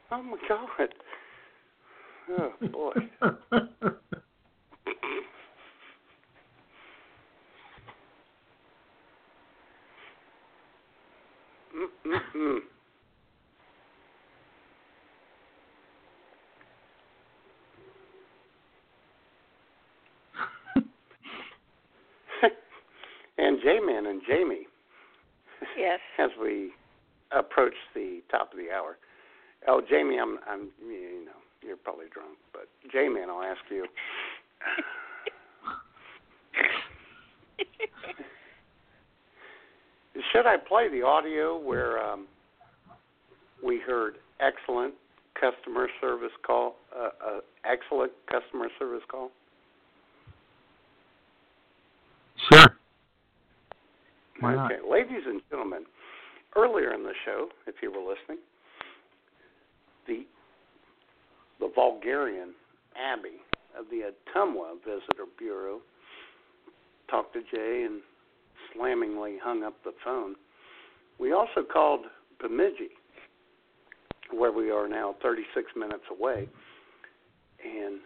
Oh 0.09 0.23
my 0.23 0.37
god. 0.47 0.89
Oh 2.29 2.53
boy. 2.71 2.93
Mm-mm-mm. 11.77 12.59
And 23.37 23.59
J-Man 23.61 24.05
and 24.07 24.21
Jamie, 24.27 24.67
Yes. 25.77 25.99
as 26.19 26.29
we 26.41 26.71
approach 27.31 27.73
the 27.93 28.21
top 28.31 28.51
of 28.51 28.57
the 28.57 28.71
hour. 28.71 28.97
Oh, 29.67 29.81
Jamie, 29.87 30.17
I'm, 30.19 30.39
I'm, 30.47 30.69
you 30.81 31.25
know, 31.25 31.31
you're 31.61 31.77
probably 31.77 32.05
drunk, 32.13 32.37
but 32.53 32.67
J-Man, 32.91 33.29
I'll 33.29 33.43
ask 33.43 33.59
you. 33.69 33.85
Should 40.31 40.45
I 40.47 40.57
play 40.57 40.89
the 40.89 41.03
audio 41.03 41.57
where 41.57 41.99
um, 42.03 42.27
we 43.63 43.79
heard 43.79 44.15
excellent 44.39 44.93
customer 45.39 45.87
service 46.01 46.31
call, 46.45 46.75
uh, 46.95 47.09
uh, 47.25 47.39
excellent 47.65 48.11
customer 48.31 48.69
service 48.79 49.03
call? 49.09 49.31
Sure. 52.51 52.76
Why 54.39 54.55
not? 54.55 54.71
Okay, 54.71 54.81
ladies 54.87 55.23
and 55.25 55.41
gentlemen, 55.49 55.85
earlier 56.55 56.93
in 56.93 57.03
the 57.03 57.13
show, 57.25 57.49
if 57.65 57.75
you 57.81 57.91
were 57.91 57.99
listening, 57.99 58.43
the 60.07 60.25
the 61.59 61.71
Bulgarian 61.75 62.53
Abby 62.95 63.41
of 63.77 63.85
the 63.89 64.11
Ottumwa 64.11 64.75
Visitor 64.85 65.25
Bureau 65.37 65.79
talked 67.09 67.33
to 67.33 67.41
Jay 67.41 67.83
and 67.85 68.01
slammingly 68.75 69.37
hung 69.41 69.63
up 69.63 69.75
the 69.83 69.93
phone. 70.03 70.35
We 71.19 71.33
also 71.33 71.63
called 71.63 72.01
Bemidji, 72.39 72.89
where 74.31 74.51
we 74.51 74.69
are 74.69 74.87
now 74.87 75.15
36 75.21 75.71
minutes 75.75 76.03
away, 76.11 76.47
and 77.63 77.99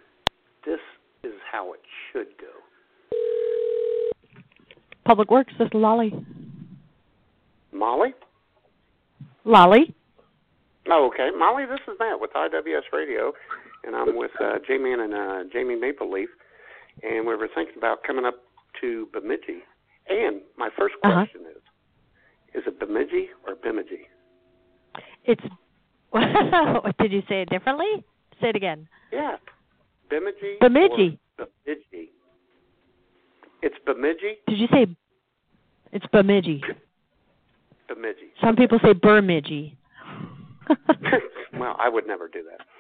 this 0.66 0.80
is 1.24 1.34
how 1.52 1.74
it 1.74 1.82
should 2.12 2.28
go. 2.40 2.61
Public 5.06 5.32
Works, 5.32 5.54
this 5.58 5.66
is 5.68 5.74
Lolly. 5.74 6.14
Molly? 7.74 8.14
Lolly? 9.46 9.94
Oh, 10.90 11.10
okay. 11.14 11.30
Molly, 11.38 11.66
this 11.66 11.80
is 11.88 11.96
Matt 12.00 12.20
with 12.20 12.32
IWS 12.34 12.92
Radio, 12.94 13.34
and 13.84 13.96
I'm 13.96 14.16
with 14.16 14.32
uh, 14.40 14.60
J-Man 14.68 15.00
and 15.00 15.14
uh, 15.14 15.44
Jamie 15.52 15.76
Mapleleaf, 15.76 16.26
and 17.04 17.26
we 17.26 17.36
were 17.36 17.48
thinking 17.54 17.76
about 17.78 18.04
coming 18.04 18.26
up 18.26 18.36
to 18.82 19.08
Bemidji. 19.14 19.60
And 20.10 20.42
my 20.58 20.70
first 20.78 20.96
Uh-huh. 21.04 21.14
question 21.26 21.42
is, 21.50 21.62
is 22.54 22.64
it 22.68 22.80
Bemidji 22.80 23.30
or 23.48 23.56
Bemidji? 23.56 24.08
It's. 25.26 25.42
Did 27.00 27.12
you 27.14 27.22
say 27.30 27.44
it 27.44 27.50
differently? 27.50 28.04
Say 28.42 28.50
it 28.50 28.56
again. 28.56 28.88
Yeah. 29.14 29.38
Bemidji? 30.10 30.58
Bemidji. 30.60 31.20
Bemidji. 31.38 32.12
It's 33.62 33.76
Bemidji? 33.86 34.38
Did 34.48 34.58
you 34.60 34.68
say? 34.72 34.88
It's 35.92 36.06
Bemidji. 36.12 36.62
Bemidji. 37.88 38.32
Some 38.42 38.56
people 38.56 38.80
say 38.84 38.94
Bermidji. 38.94 39.78
well, 41.58 41.76
I 41.80 41.90
would 41.90 42.08
never 42.08 42.28
do 42.28 42.44
that. 42.44 42.66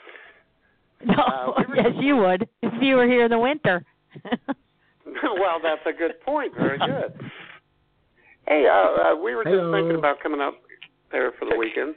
No, 1.03 1.56
yes, 1.76 1.94
you 1.99 2.16
would 2.18 2.48
if 2.62 2.72
you 2.80 2.95
were 2.95 3.08
here 3.08 3.26
in 3.26 3.32
the 3.32 3.40
winter. 3.40 3.84
well, 4.45 5.58
that's 5.64 5.82
a 5.88 5.98
good 5.98 6.22
point. 6.24 6.53
Very 6.56 6.78
good. 6.78 7.20
Hey, 8.48 8.68
uh, 8.72 9.14
uh, 9.14 9.16
we 9.16 9.34
were 9.34 9.44
just 9.44 9.74
thinking 9.74 9.95
about 9.98 10.20
coming 10.22 10.41
up 10.41 10.53
there 11.12 11.32
for 11.40 11.45
the 11.49 11.58
weekend, 11.58 11.95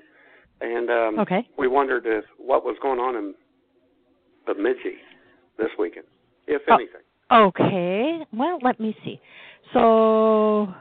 and 0.63 0.89
um, 0.89 1.19
Okay. 1.19 1.47
we 1.59 1.69
wondered 1.69 2.05
if 2.07 2.25
what 2.39 2.65
was 2.65 2.77
going 2.81 2.99
on 2.99 3.15
in 3.15 3.35
Bemidji 4.47 4.97
this 5.59 5.69
weekend, 5.79 6.07
if 6.47 6.63
Oh. 6.71 6.77
anything. 6.77 7.03
Okay. 7.31 8.21
Well, 8.33 8.59
let 8.63 8.79
me 8.81 8.97
see. 9.05 9.21
So 9.73 10.73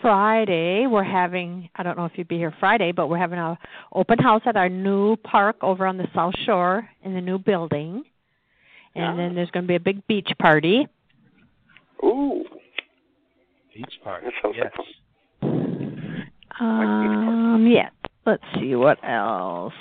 Friday 0.00 0.86
we're 0.86 1.04
having 1.04 1.68
I 1.76 1.82
don't 1.82 1.96
know 1.96 2.04
if 2.06 2.12
you'd 2.16 2.28
be 2.28 2.36
here 2.36 2.54
Friday, 2.58 2.92
but 2.92 3.08
we're 3.08 3.18
having 3.18 3.38
a 3.38 3.58
open 3.92 4.18
house 4.18 4.42
at 4.46 4.56
our 4.56 4.68
new 4.68 5.16
park 5.16 5.56
over 5.62 5.86
on 5.86 5.96
the 5.96 6.08
South 6.14 6.34
Shore 6.44 6.88
in 7.02 7.14
the 7.14 7.20
new 7.20 7.38
building. 7.38 8.04
And 8.94 9.18
then 9.18 9.34
there's 9.36 9.50
going 9.52 9.64
to 9.64 9.68
be 9.68 9.76
a 9.76 9.80
big 9.80 10.04
beach 10.08 10.30
party. 10.40 10.86
Ooh, 12.04 12.44
Beach 13.72 14.00
party. 14.02 14.26
that 14.26 14.32
sounds 14.42 14.56
yes. 14.58 14.72
like. 14.76 15.50
Um 16.60 17.66
yeah. 17.70 17.90
Let's 18.26 18.42
see 18.58 18.74
what 18.74 18.98
else. 19.04 19.72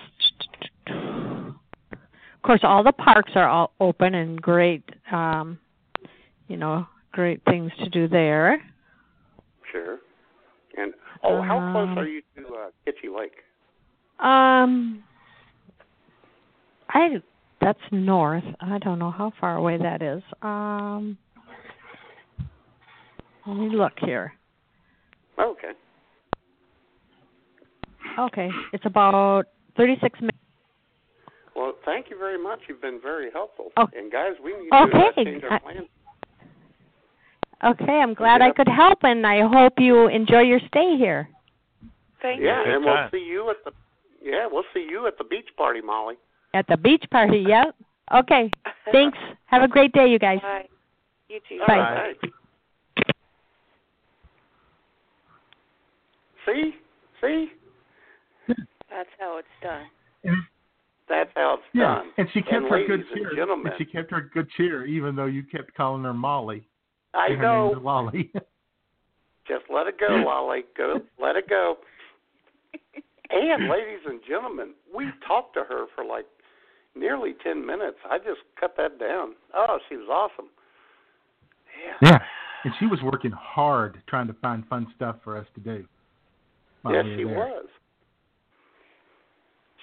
Of 0.87 2.41
course 2.43 2.61
all 2.63 2.83
the 2.83 2.91
parks 2.91 3.31
are 3.35 3.47
all 3.47 3.73
open 3.79 4.15
and 4.15 4.41
great 4.41 4.83
um 5.11 5.57
you 6.49 6.57
know, 6.57 6.85
great 7.13 7.41
things 7.45 7.71
to 7.79 7.89
do 7.89 8.09
there. 8.09 8.61
Sure. 9.71 9.99
And 10.77 10.93
oh, 11.23 11.41
how 11.41 11.71
close 11.71 11.87
Um, 11.87 11.97
are 11.97 12.07
you 12.07 12.21
to 12.35 12.47
uh, 12.47 12.69
Kitchy 12.85 13.15
Lake? 13.15 13.31
Um, 14.19 15.03
I 16.89 17.21
that's 17.61 17.79
north. 17.91 18.43
I 18.59 18.77
don't 18.79 18.99
know 18.99 19.11
how 19.11 19.31
far 19.39 19.55
away 19.55 19.77
that 19.77 20.01
is. 20.01 20.21
Um, 20.41 21.17
let 23.45 23.57
me 23.57 23.69
look 23.69 23.93
here. 24.01 24.33
Okay. 25.39 25.71
Okay, 28.17 28.49
it's 28.73 28.85
about 28.85 29.45
36 29.77 30.19
minutes. 30.19 30.37
Well, 31.55 31.73
thank 31.85 32.09
you 32.09 32.17
very 32.17 32.41
much. 32.41 32.59
You've 32.67 32.81
been 32.81 32.99
very 33.01 33.29
helpful. 33.31 33.71
Oh. 33.77 33.87
And 33.95 34.11
guys, 34.11 34.33
we 34.43 34.51
need 34.51 34.69
to 34.69 34.75
uh, 34.75 35.11
change 35.23 35.43
our 35.49 35.59
plans. 35.59 35.87
Okay, 37.63 37.99
I'm 38.01 38.13
glad 38.13 38.41
I 38.41 38.51
could 38.51 38.69
help, 38.69 38.99
and 39.03 39.27
I 39.27 39.41
hope 39.45 39.73
you 39.77 40.07
enjoy 40.07 40.41
your 40.41 40.59
stay 40.67 40.95
here. 40.97 41.27
Thank 42.21 42.41
yeah, 42.41 42.63
you. 42.63 42.69
Yeah, 42.69 42.75
and 42.75 42.85
we'll 42.85 43.09
see 43.11 43.25
you 43.25 43.49
at 43.49 43.57
the 43.65 43.71
yeah, 44.21 44.47
we'll 44.49 44.63
see 44.73 44.85
you 44.89 45.07
at 45.07 45.17
the 45.17 45.23
beach 45.23 45.47
party, 45.57 45.81
Molly. 45.81 46.15
At 46.53 46.67
the 46.67 46.77
beach 46.77 47.03
party, 47.11 47.43
yep. 47.47 47.75
Okay, 48.13 48.51
thanks. 48.91 49.17
Have 49.45 49.63
a 49.63 49.67
great 49.67 49.91
day, 49.91 50.07
you 50.07 50.19
guys. 50.19 50.39
Bye. 50.41 50.67
You 51.29 51.39
too. 51.47 51.59
Bye. 51.67 51.75
All 51.75 51.79
right. 51.79 52.15
See, 56.45 56.73
see, 57.21 57.47
That's 58.47 59.09
how 59.19 59.37
it's 59.37 59.47
done. 59.61 59.85
that's 61.07 61.29
how 61.35 61.55
it's 61.55 61.63
Yeah, 61.73 61.95
done. 61.95 62.11
and 62.17 62.27
she 62.33 62.41
kept 62.41 62.55
and 62.55 62.67
her 62.69 62.87
good 62.87 63.03
cheer. 63.13 63.31
gentlemen, 63.35 63.71
And 63.71 63.75
she 63.77 63.85
kept 63.85 64.09
her 64.11 64.21
good 64.33 64.49
cheer, 64.57 64.85
even 64.85 65.15
though 65.15 65.25
you 65.25 65.43
kept 65.43 65.75
calling 65.75 66.03
her 66.03 66.13
Molly. 66.13 66.67
I 67.13 67.29
know. 67.29 67.75
Lolly. 67.81 68.31
Just 69.47 69.65
let 69.73 69.87
it 69.87 69.99
go, 69.99 70.23
Lolly. 70.25 70.61
Go, 70.77 71.01
let 71.19 71.35
it 71.35 71.49
go. 71.49 71.77
And 73.31 73.67
ladies 73.67 74.01
and 74.07 74.19
gentlemen, 74.27 74.73
we 74.95 75.05
talked 75.27 75.55
to 75.55 75.63
her 75.63 75.85
for 75.95 76.05
like 76.05 76.25
nearly 76.95 77.33
ten 77.43 77.65
minutes. 77.65 77.97
I 78.09 78.17
just 78.17 78.41
cut 78.59 78.75
that 78.77 78.99
down. 78.99 79.33
Oh, 79.55 79.77
she 79.87 79.95
was 79.95 80.07
awesome. 80.09 80.49
yeah, 82.01 82.19
and 82.63 82.73
she 82.79 82.85
was 82.85 82.99
working 83.03 83.31
hard 83.31 84.01
trying 84.07 84.27
to 84.27 84.33
find 84.33 84.67
fun 84.67 84.87
stuff 84.95 85.17
for 85.23 85.37
us 85.37 85.45
to 85.55 85.61
do. 85.61 85.85
yes, 86.89 87.05
we 87.05 87.17
she 87.17 87.23
there. 87.23 87.35
was. 87.35 87.65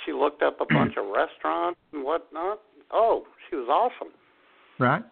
She 0.04 0.12
looked 0.12 0.42
up 0.42 0.60
a 0.60 0.66
bunch 0.72 0.94
of 0.96 1.06
restaurants 1.06 1.80
and 1.92 2.04
whatnot. 2.04 2.60
Oh, 2.92 3.24
she 3.48 3.56
was 3.56 3.68
awesome. 3.68 4.12
Right? 4.78 5.02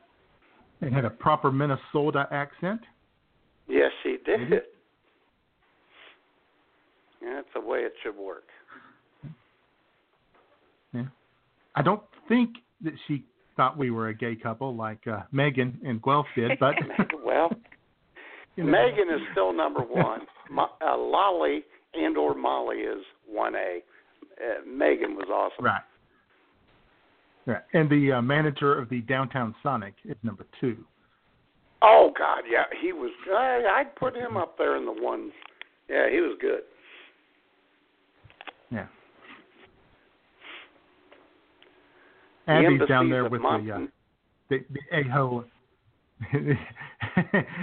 And 0.80 0.94
had 0.94 1.04
a 1.04 1.10
proper 1.10 1.50
Minnesota 1.50 2.26
accent. 2.30 2.80
Yes, 3.68 3.90
she 4.02 4.18
did. 4.24 4.62
Yeah, 7.22 7.36
that's 7.36 7.48
the 7.54 7.60
way 7.60 7.78
it 7.78 7.92
should 8.02 8.16
work. 8.16 8.44
Yeah. 10.92 11.04
I 11.74 11.82
don't 11.82 12.02
think 12.28 12.50
that 12.82 12.92
she 13.08 13.24
thought 13.56 13.78
we 13.78 13.90
were 13.90 14.08
a 14.08 14.14
gay 14.14 14.36
couple 14.36 14.74
like 14.74 15.06
uh, 15.06 15.20
Megan 15.32 15.78
and 15.84 16.02
Guelph 16.02 16.26
did, 16.36 16.52
but 16.60 16.74
well, 17.24 17.50
you 18.56 18.64
know. 18.64 18.70
Megan 18.70 19.08
is 19.08 19.20
still 19.32 19.52
number 19.52 19.80
one. 19.80 20.20
Mo- 20.50 20.70
uh, 20.86 20.96
Lolly 20.96 21.64
and 21.94 22.16
or 22.16 22.34
Molly 22.34 22.78
is 22.78 23.02
one 23.26 23.54
A. 23.54 23.78
Uh, 24.36 24.66
Megan 24.66 25.14
was 25.14 25.28
awesome. 25.30 25.64
right. 25.64 25.82
Right. 27.46 27.62
And 27.74 27.90
the 27.90 28.12
uh, 28.12 28.22
manager 28.22 28.78
of 28.78 28.88
the 28.88 29.02
Downtown 29.02 29.54
Sonic 29.62 29.94
is 30.04 30.16
number 30.22 30.46
two. 30.60 30.76
Oh 31.82 32.12
God, 32.16 32.42
yeah, 32.50 32.64
he 32.80 32.92
was. 32.92 33.10
I, 33.30 33.80
I'd 33.80 33.94
put 33.96 34.16
him 34.16 34.36
up 34.36 34.56
there 34.56 34.76
in 34.76 34.86
the 34.86 34.92
ones. 34.92 35.32
Yeah, 35.90 36.08
he 36.10 36.20
was 36.20 36.38
good. 36.40 36.60
Yeah. 38.70 38.86
The 42.46 42.52
Abby's 42.52 42.88
down 42.88 43.10
there 43.10 43.28
with 43.28 43.42
the 43.42 43.46
uh, 43.46 43.86
the, 44.48 44.64
the 44.70 44.98
a 44.98 45.02
hole. 45.12 45.44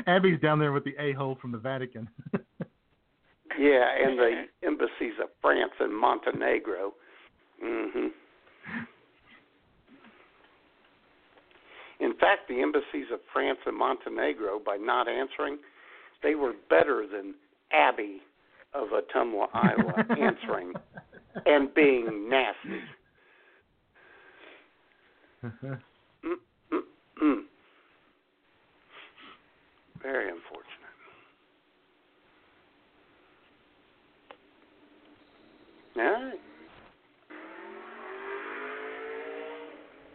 Abby's 0.07 0.39
down 0.39 0.59
there 0.59 0.71
with 0.71 0.83
the 0.83 0.93
a 0.99 1.13
hole 1.13 1.37
from 1.41 1.51
the 1.51 1.57
Vatican. 1.57 2.07
Yeah, 3.59 3.83
and 4.05 4.17
the 4.17 4.45
embassies 4.65 5.19
of 5.21 5.29
France 5.41 5.73
and 5.79 5.95
Montenegro. 5.95 6.93
Mhm. 7.63 8.11
In 12.01 12.13
fact, 12.15 12.49
the 12.49 12.61
embassies 12.61 13.11
of 13.13 13.19
France 13.31 13.59
and 13.65 13.77
Montenegro, 13.77 14.59
by 14.65 14.75
not 14.75 15.07
answering, 15.07 15.59
they 16.23 16.33
were 16.33 16.53
better 16.69 17.05
than 17.07 17.35
Abby 17.71 18.21
of 18.73 18.87
Ottumwa, 18.89 19.47
Iowa, 19.53 20.05
answering 20.19 20.73
and 21.45 21.73
being 21.73 22.27
nasty. 22.27 22.81
Mm-hmm. 25.45 25.73
Mm-mm-mm. 26.25 27.41
Very 30.01 30.29
unfortunate. 30.29 30.71
All 35.97 36.03
right. 36.03 36.39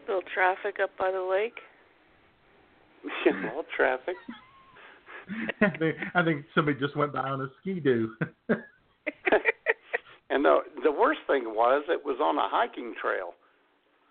Little 0.09 0.23
traffic 0.35 0.77
up 0.83 0.91
by 0.99 1.13
the 1.13 1.21
lake. 1.21 1.59
All 3.55 3.65
traffic. 3.77 4.17
I 5.61 5.71
think 5.79 5.97
I 6.15 6.25
think 6.25 6.45
somebody 6.55 6.79
just 6.79 6.97
went 6.97 7.13
by 7.13 7.21
on 7.21 7.41
a 7.41 7.49
ski 7.61 7.81
doo. 7.81 8.13
And 10.29 10.45
the 10.45 10.59
the 10.83 10.91
worst 10.91 11.21
thing 11.29 11.45
was 11.55 11.85
it 11.89 12.05
was 12.05 12.19
on 12.21 12.37
a 12.37 12.49
hiking 12.51 12.95
trail, 13.01 13.35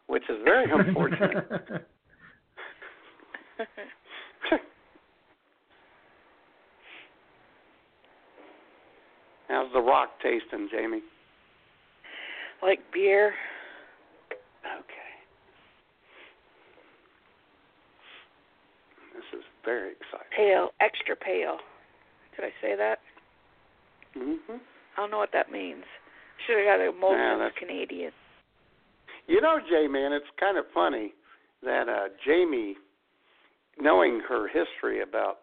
which 0.07 0.23
is 0.29 0.37
very 0.45 0.65
unfortunate. 0.71 1.45
How's 9.49 9.71
the 9.73 9.81
rock 9.81 10.11
tasting, 10.23 10.69
Jamie? 10.71 11.01
like 12.65 12.79
beer. 12.91 13.33
Okay. 14.65 15.11
This 19.13 19.39
is 19.39 19.45
very 19.65 19.91
exciting. 19.91 20.27
Pale, 20.35 20.69
extra 20.79 21.15
pale. 21.15 21.57
Did 22.35 22.45
I 22.45 22.53
say 22.61 22.75
that? 22.75 22.99
Mhm. 24.15 24.59
I 24.95 25.01
don't 25.01 25.11
know 25.11 25.17
what 25.17 25.31
that 25.33 25.51
means. 25.51 25.83
Should 26.45 26.57
have 26.57 26.65
got 26.65 26.79
a 26.85 26.91
Molson's 26.91 27.17
Yeah, 27.19 27.35
that's- 27.37 27.57
Canadian. 27.57 28.13
You 29.27 29.41
know, 29.41 29.59
Jay, 29.59 29.87
man, 29.87 30.13
it's 30.13 30.29
kind 30.39 30.57
of 30.57 30.65
funny 30.71 31.13
that 31.63 31.89
uh 31.89 32.09
Jamie, 32.23 32.77
knowing 33.77 34.19
her 34.21 34.47
history 34.47 35.01
about 35.01 35.39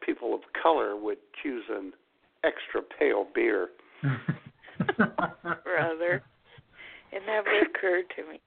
people 0.00 0.34
of 0.34 0.40
color, 0.54 0.96
would 0.96 1.18
choose 1.42 1.64
an 1.68 1.92
extra 2.42 2.82
pale 2.82 3.24
beer. 3.34 3.70
Brother. 5.64 6.22
It 7.12 7.22
never 7.26 7.50
occurred 7.60 8.06
to 8.16 8.24
me. 8.24 8.40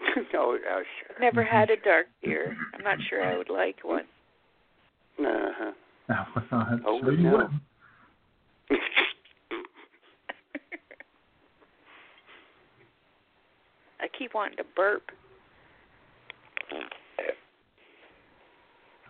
oh, 0.34 0.58
oh, 0.70 0.82
sure. 0.98 1.16
Never 1.20 1.44
had 1.44 1.70
a 1.70 1.76
dark 1.76 2.06
beer. 2.22 2.56
I'm 2.74 2.82
not 2.84 2.98
sure 3.08 3.22
I 3.22 3.36
would 3.36 3.50
like 3.50 3.76
one. 3.82 4.04
Uh-huh. 5.18 5.72
I'm 6.08 6.82
Oh, 6.86 7.00
sure 7.00 7.12
you 7.12 7.22
no. 7.24 7.32
wouldn't. 7.32 7.52
I 14.00 14.08
keep 14.18 14.34
wanting 14.34 14.56
to 14.56 14.64
burp. 14.74 15.02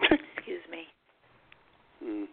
Excuse 0.03 0.63
me. 0.71 0.85
hmm 2.03 2.25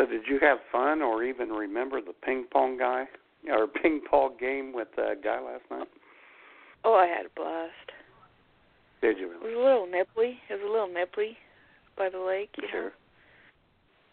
So, 0.00 0.06
did 0.06 0.22
you 0.26 0.38
have 0.40 0.58
fun, 0.72 1.02
or 1.02 1.22
even 1.24 1.50
remember 1.50 2.00
the 2.00 2.14
ping 2.14 2.46
pong 2.50 2.78
guy 2.78 3.04
or 3.50 3.66
ping 3.82 4.00
pong 4.10 4.34
game 4.40 4.72
with 4.72 4.88
the 4.96 5.14
guy 5.22 5.38
last 5.40 5.64
night? 5.70 5.88
Oh, 6.84 6.94
I 6.94 7.06
had 7.06 7.26
a 7.26 7.28
blast. 7.36 7.74
Did 9.02 9.18
you 9.18 9.26
It 9.26 9.44
really? 9.44 9.56
was 9.56 9.60
a 9.60 9.66
little 9.66 9.86
nipply. 9.86 10.36
It 10.48 10.54
was 10.54 10.62
a 10.66 10.72
little 10.72 10.88
nipply 10.88 11.36
by 11.98 12.08
the 12.08 12.18
lake, 12.18 12.48
you 12.56 12.62
know. 12.62 12.70
Sure. 12.72 12.92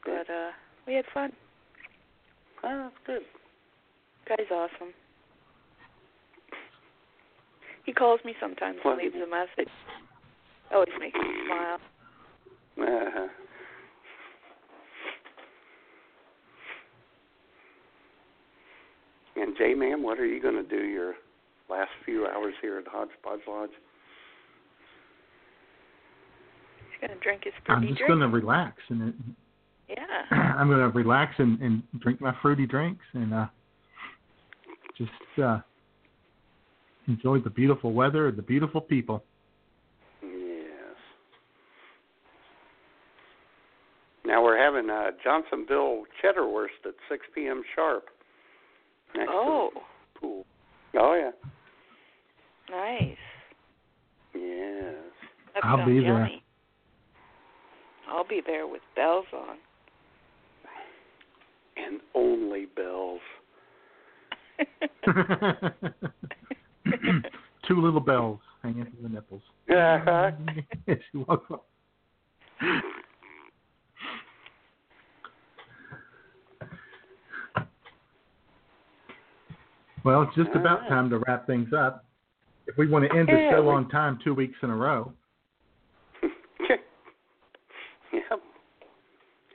But 0.03 0.34
uh 0.34 0.51
we 0.85 0.95
had 0.95 1.05
fun. 1.14 1.31
Oh, 2.65 2.89
that's 2.89 2.95
good. 3.05 3.22
Guy's 4.27 4.51
awesome. 4.51 4.93
He 7.85 7.93
calls 7.93 8.19
me 8.26 8.34
sometimes 8.41 8.80
and 8.84 8.97
leaves 8.97 9.15
a 9.15 9.30
message. 9.30 9.72
Always 10.73 10.89
makes 10.99 11.18
me 11.18 11.30
smile. 11.47 11.80
Uh-huh. 12.77 13.27
And 19.39 19.55
J 19.57 19.73
Man, 19.73 20.03
what 20.03 20.19
are 20.19 20.26
you 20.26 20.41
going 20.41 20.55
to 20.55 20.64
do 20.64 20.84
your 20.84 21.14
last 21.69 21.89
few 22.05 22.27
hours 22.27 22.53
here 22.61 22.77
at 22.77 22.88
Hodgepodge 22.88 23.41
Lodge. 23.47 23.69
He's 26.89 27.07
gonna 27.07 27.19
drink 27.22 27.43
his 27.43 27.53
I'm 27.68 27.88
just 27.88 28.01
going 28.07 28.19
to 28.19 28.27
relax 28.27 28.77
and 28.89 29.14
Yeah. 29.89 29.95
I'm 30.31 30.68
going 30.68 30.80
to 30.80 30.89
relax 30.89 31.34
and, 31.38 31.59
and 31.61 31.84
drink 31.99 32.22
my 32.22 32.34
fruity 32.41 32.65
drinks 32.65 33.05
and 33.14 33.34
uh, 33.34 33.45
just 34.97 35.11
uh, 35.43 35.59
enjoy 37.07 37.39
the 37.39 37.49
beautiful 37.49 37.93
weather 37.93 38.27
and 38.27 38.38
the 38.38 38.41
beautiful 38.41 38.81
people. 38.81 39.23
Yes. 40.23 40.95
Now 44.26 44.43
we're 44.43 44.57
having 44.57 44.89
uh, 44.89 45.11
Johnsonville 45.23 46.03
Cheddar 46.22 46.41
Cheddarwurst 46.41 46.88
at 46.88 46.95
6 47.09 47.26
p.m. 47.35 47.61
sharp. 47.76 48.05
Next 49.18 49.31
Oh, 49.34 49.69
to 49.73 49.80
the 49.80 49.85
pool. 50.19 50.45
Oh 50.99 51.15
yeah. 51.15 51.31
nice. 52.69 53.18
Yes. 54.35 54.95
That 55.56 55.65
I'll 55.65 55.77
sounds 55.77 55.89
be 55.89 55.99
there. 56.02 56.30
I'll 58.10 58.27
be 58.27 58.41
there 58.45 58.68
with 58.68 58.81
bells 58.95 59.26
on. 59.34 59.57
And 61.77 61.99
only 62.15 62.65
bells. 62.76 63.22
Two 67.68 67.81
little 67.81 67.99
bells 67.99 68.39
hanging 68.64 68.85
from 68.85 69.03
the 69.03 69.10
nipples. 69.10 69.41
Uh-huh. 69.69 70.31
As 70.88 70.98
you 71.14 71.26
walk 71.27 71.44
up. 71.52 71.65
Well, 80.07 80.21
it's 80.21 80.34
just 80.35 80.51
about 80.55 80.77
Alright. 80.84 80.89
time 80.89 81.09
to 81.09 81.17
wrap 81.27 81.45
things 81.47 81.73
up. 81.77 82.05
If 82.65 82.77
we 82.77 82.88
want 82.88 83.03
to 83.03 83.11
end 83.17 83.27
the 83.27 83.34
Yeah, 83.34 83.51
show 83.51 83.63
we- 83.63 83.75
on 83.75 83.89
time 83.89 84.17
two 84.23 84.34
weeks 84.34 84.55
in 84.63 84.69
a 84.69 84.75
row, 84.75 85.11
Yep. 86.63 86.79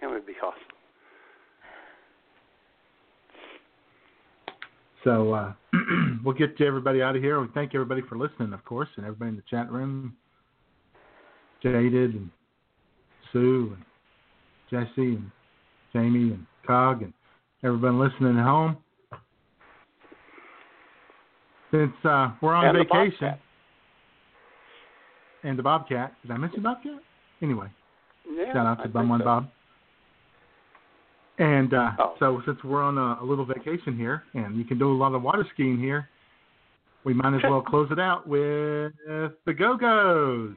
That 0.02 0.10
would 0.10 0.26
be 0.26 0.34
awesome. 0.44 0.60
So 5.04 5.32
uh, 5.32 5.52
we'll 6.22 6.34
get 6.34 6.58
to 6.58 6.66
everybody 6.66 7.00
out 7.00 7.16
of 7.16 7.22
here. 7.22 7.40
We 7.40 7.48
thank 7.54 7.74
everybody 7.74 8.02
for 8.02 8.18
listening, 8.18 8.52
of 8.52 8.62
course, 8.66 8.90
and 8.98 9.06
everybody 9.06 9.30
in 9.30 9.36
the 9.36 9.42
chat 9.48 9.72
room, 9.72 10.14
Jaded 11.62 12.12
and 12.14 12.30
Sue 13.32 13.74
and 13.74 13.84
Jesse 14.70 15.14
and 15.16 15.30
Jamie 15.94 16.32
and 16.34 16.44
Cog 16.66 17.00
and 17.00 17.14
everybody 17.64 17.94
listening 17.96 18.38
at 18.38 18.44
home. 18.44 18.76
Since 21.72 21.92
uh, 22.04 22.32
we're 22.40 22.54
on 22.54 22.66
And 22.66 22.78
vacation, 22.78 23.28
Bobcat. 23.30 23.40
and 25.42 25.58
the 25.58 25.62
Bobcat. 25.62 26.12
Did 26.22 26.30
I 26.30 26.36
mention 26.36 26.62
Bobcat? 26.62 27.00
Anyway, 27.40 27.66
Yeah, 28.30 28.52
shout 28.52 28.66
out 28.66 28.82
to 28.82 28.88
Bum 28.88 29.08
One 29.08 29.20
so. 29.20 29.24
Bob. 29.24 29.48
And 31.38 31.72
uh, 31.74 31.90
Oh. 31.98 32.14
so, 32.20 32.42
since 32.46 32.62
we're 32.62 32.82
on 32.82 32.98
a, 32.98 33.18
a 33.22 33.24
little 33.24 33.46
vacation 33.46 33.96
here, 33.96 34.22
and 34.34 34.54
you 34.56 34.64
can 34.64 34.78
do 34.78 34.92
a 34.92 34.94
lot 34.94 35.14
of 35.14 35.22
water 35.22 35.46
skiing 35.54 35.78
here, 35.78 36.08
we 37.04 37.14
might 37.14 37.34
as 37.34 37.40
well 37.50 37.62
close 37.62 37.90
it 37.90 37.98
out 37.98 38.28
with 38.28 38.92
the 39.46 39.54
Go 39.58 39.76
Go's. 39.76 40.54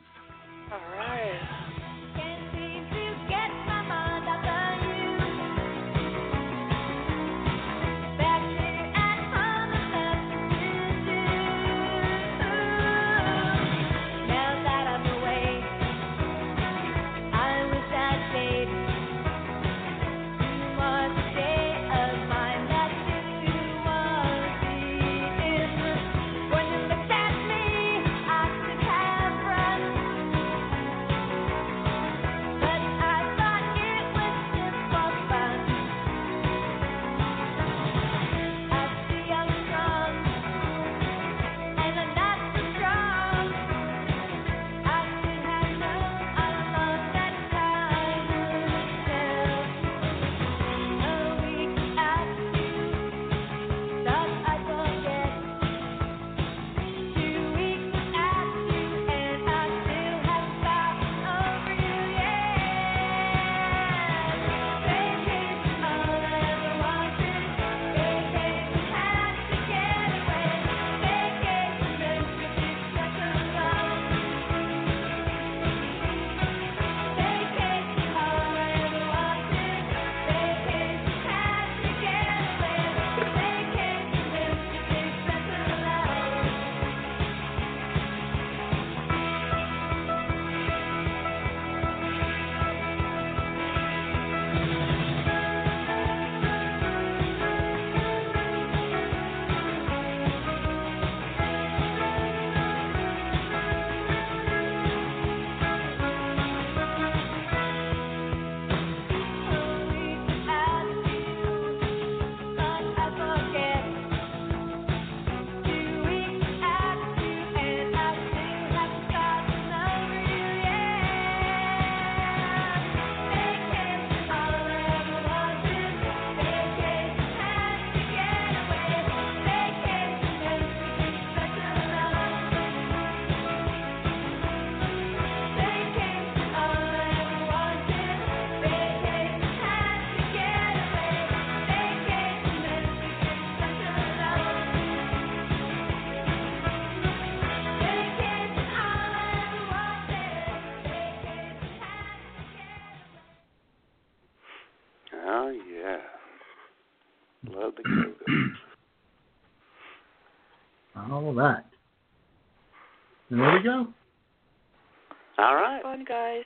Guys. 166.08 166.44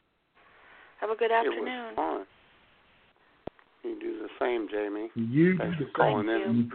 Have 1.02 1.10
a 1.10 1.16
good 1.16 1.32
afternoon. 1.32 1.68
It 1.68 1.72
afternoon. 1.72 1.96
was 1.96 2.26
fun. 3.84 3.92
You 3.92 4.00
do 4.00 4.20
the 4.20 4.30
same, 4.40 4.68
Jamie. 4.70 5.10
You 5.16 5.58
Thanks 5.58 5.78
do 5.78 5.86
for 5.86 5.90
the 5.90 5.94
calling 5.96 6.28
same. 6.28 6.42
in 6.42 6.72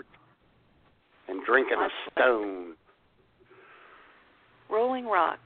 and 1.29 1.45
drinking 1.45 1.79
a 1.79 1.89
stone. 2.11 2.75
Rolling 4.71 5.07
Rock. 5.07 5.39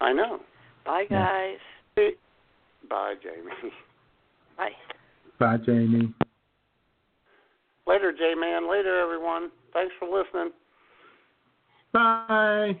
I 0.00 0.12
know. 0.12 0.40
Bye, 0.84 1.04
guys. 1.08 1.58
Bye, 2.88 3.14
Jamie. 3.22 3.72
Bye. 4.56 4.70
Bye, 5.38 5.56
Jamie. 5.64 6.14
Later, 7.86 8.12
J 8.12 8.34
Man. 8.34 8.70
Later, 8.70 9.00
everyone. 9.00 9.50
Thanks 9.72 9.94
for 9.98 10.06
listening. 10.08 10.52
Bye. 11.92 12.80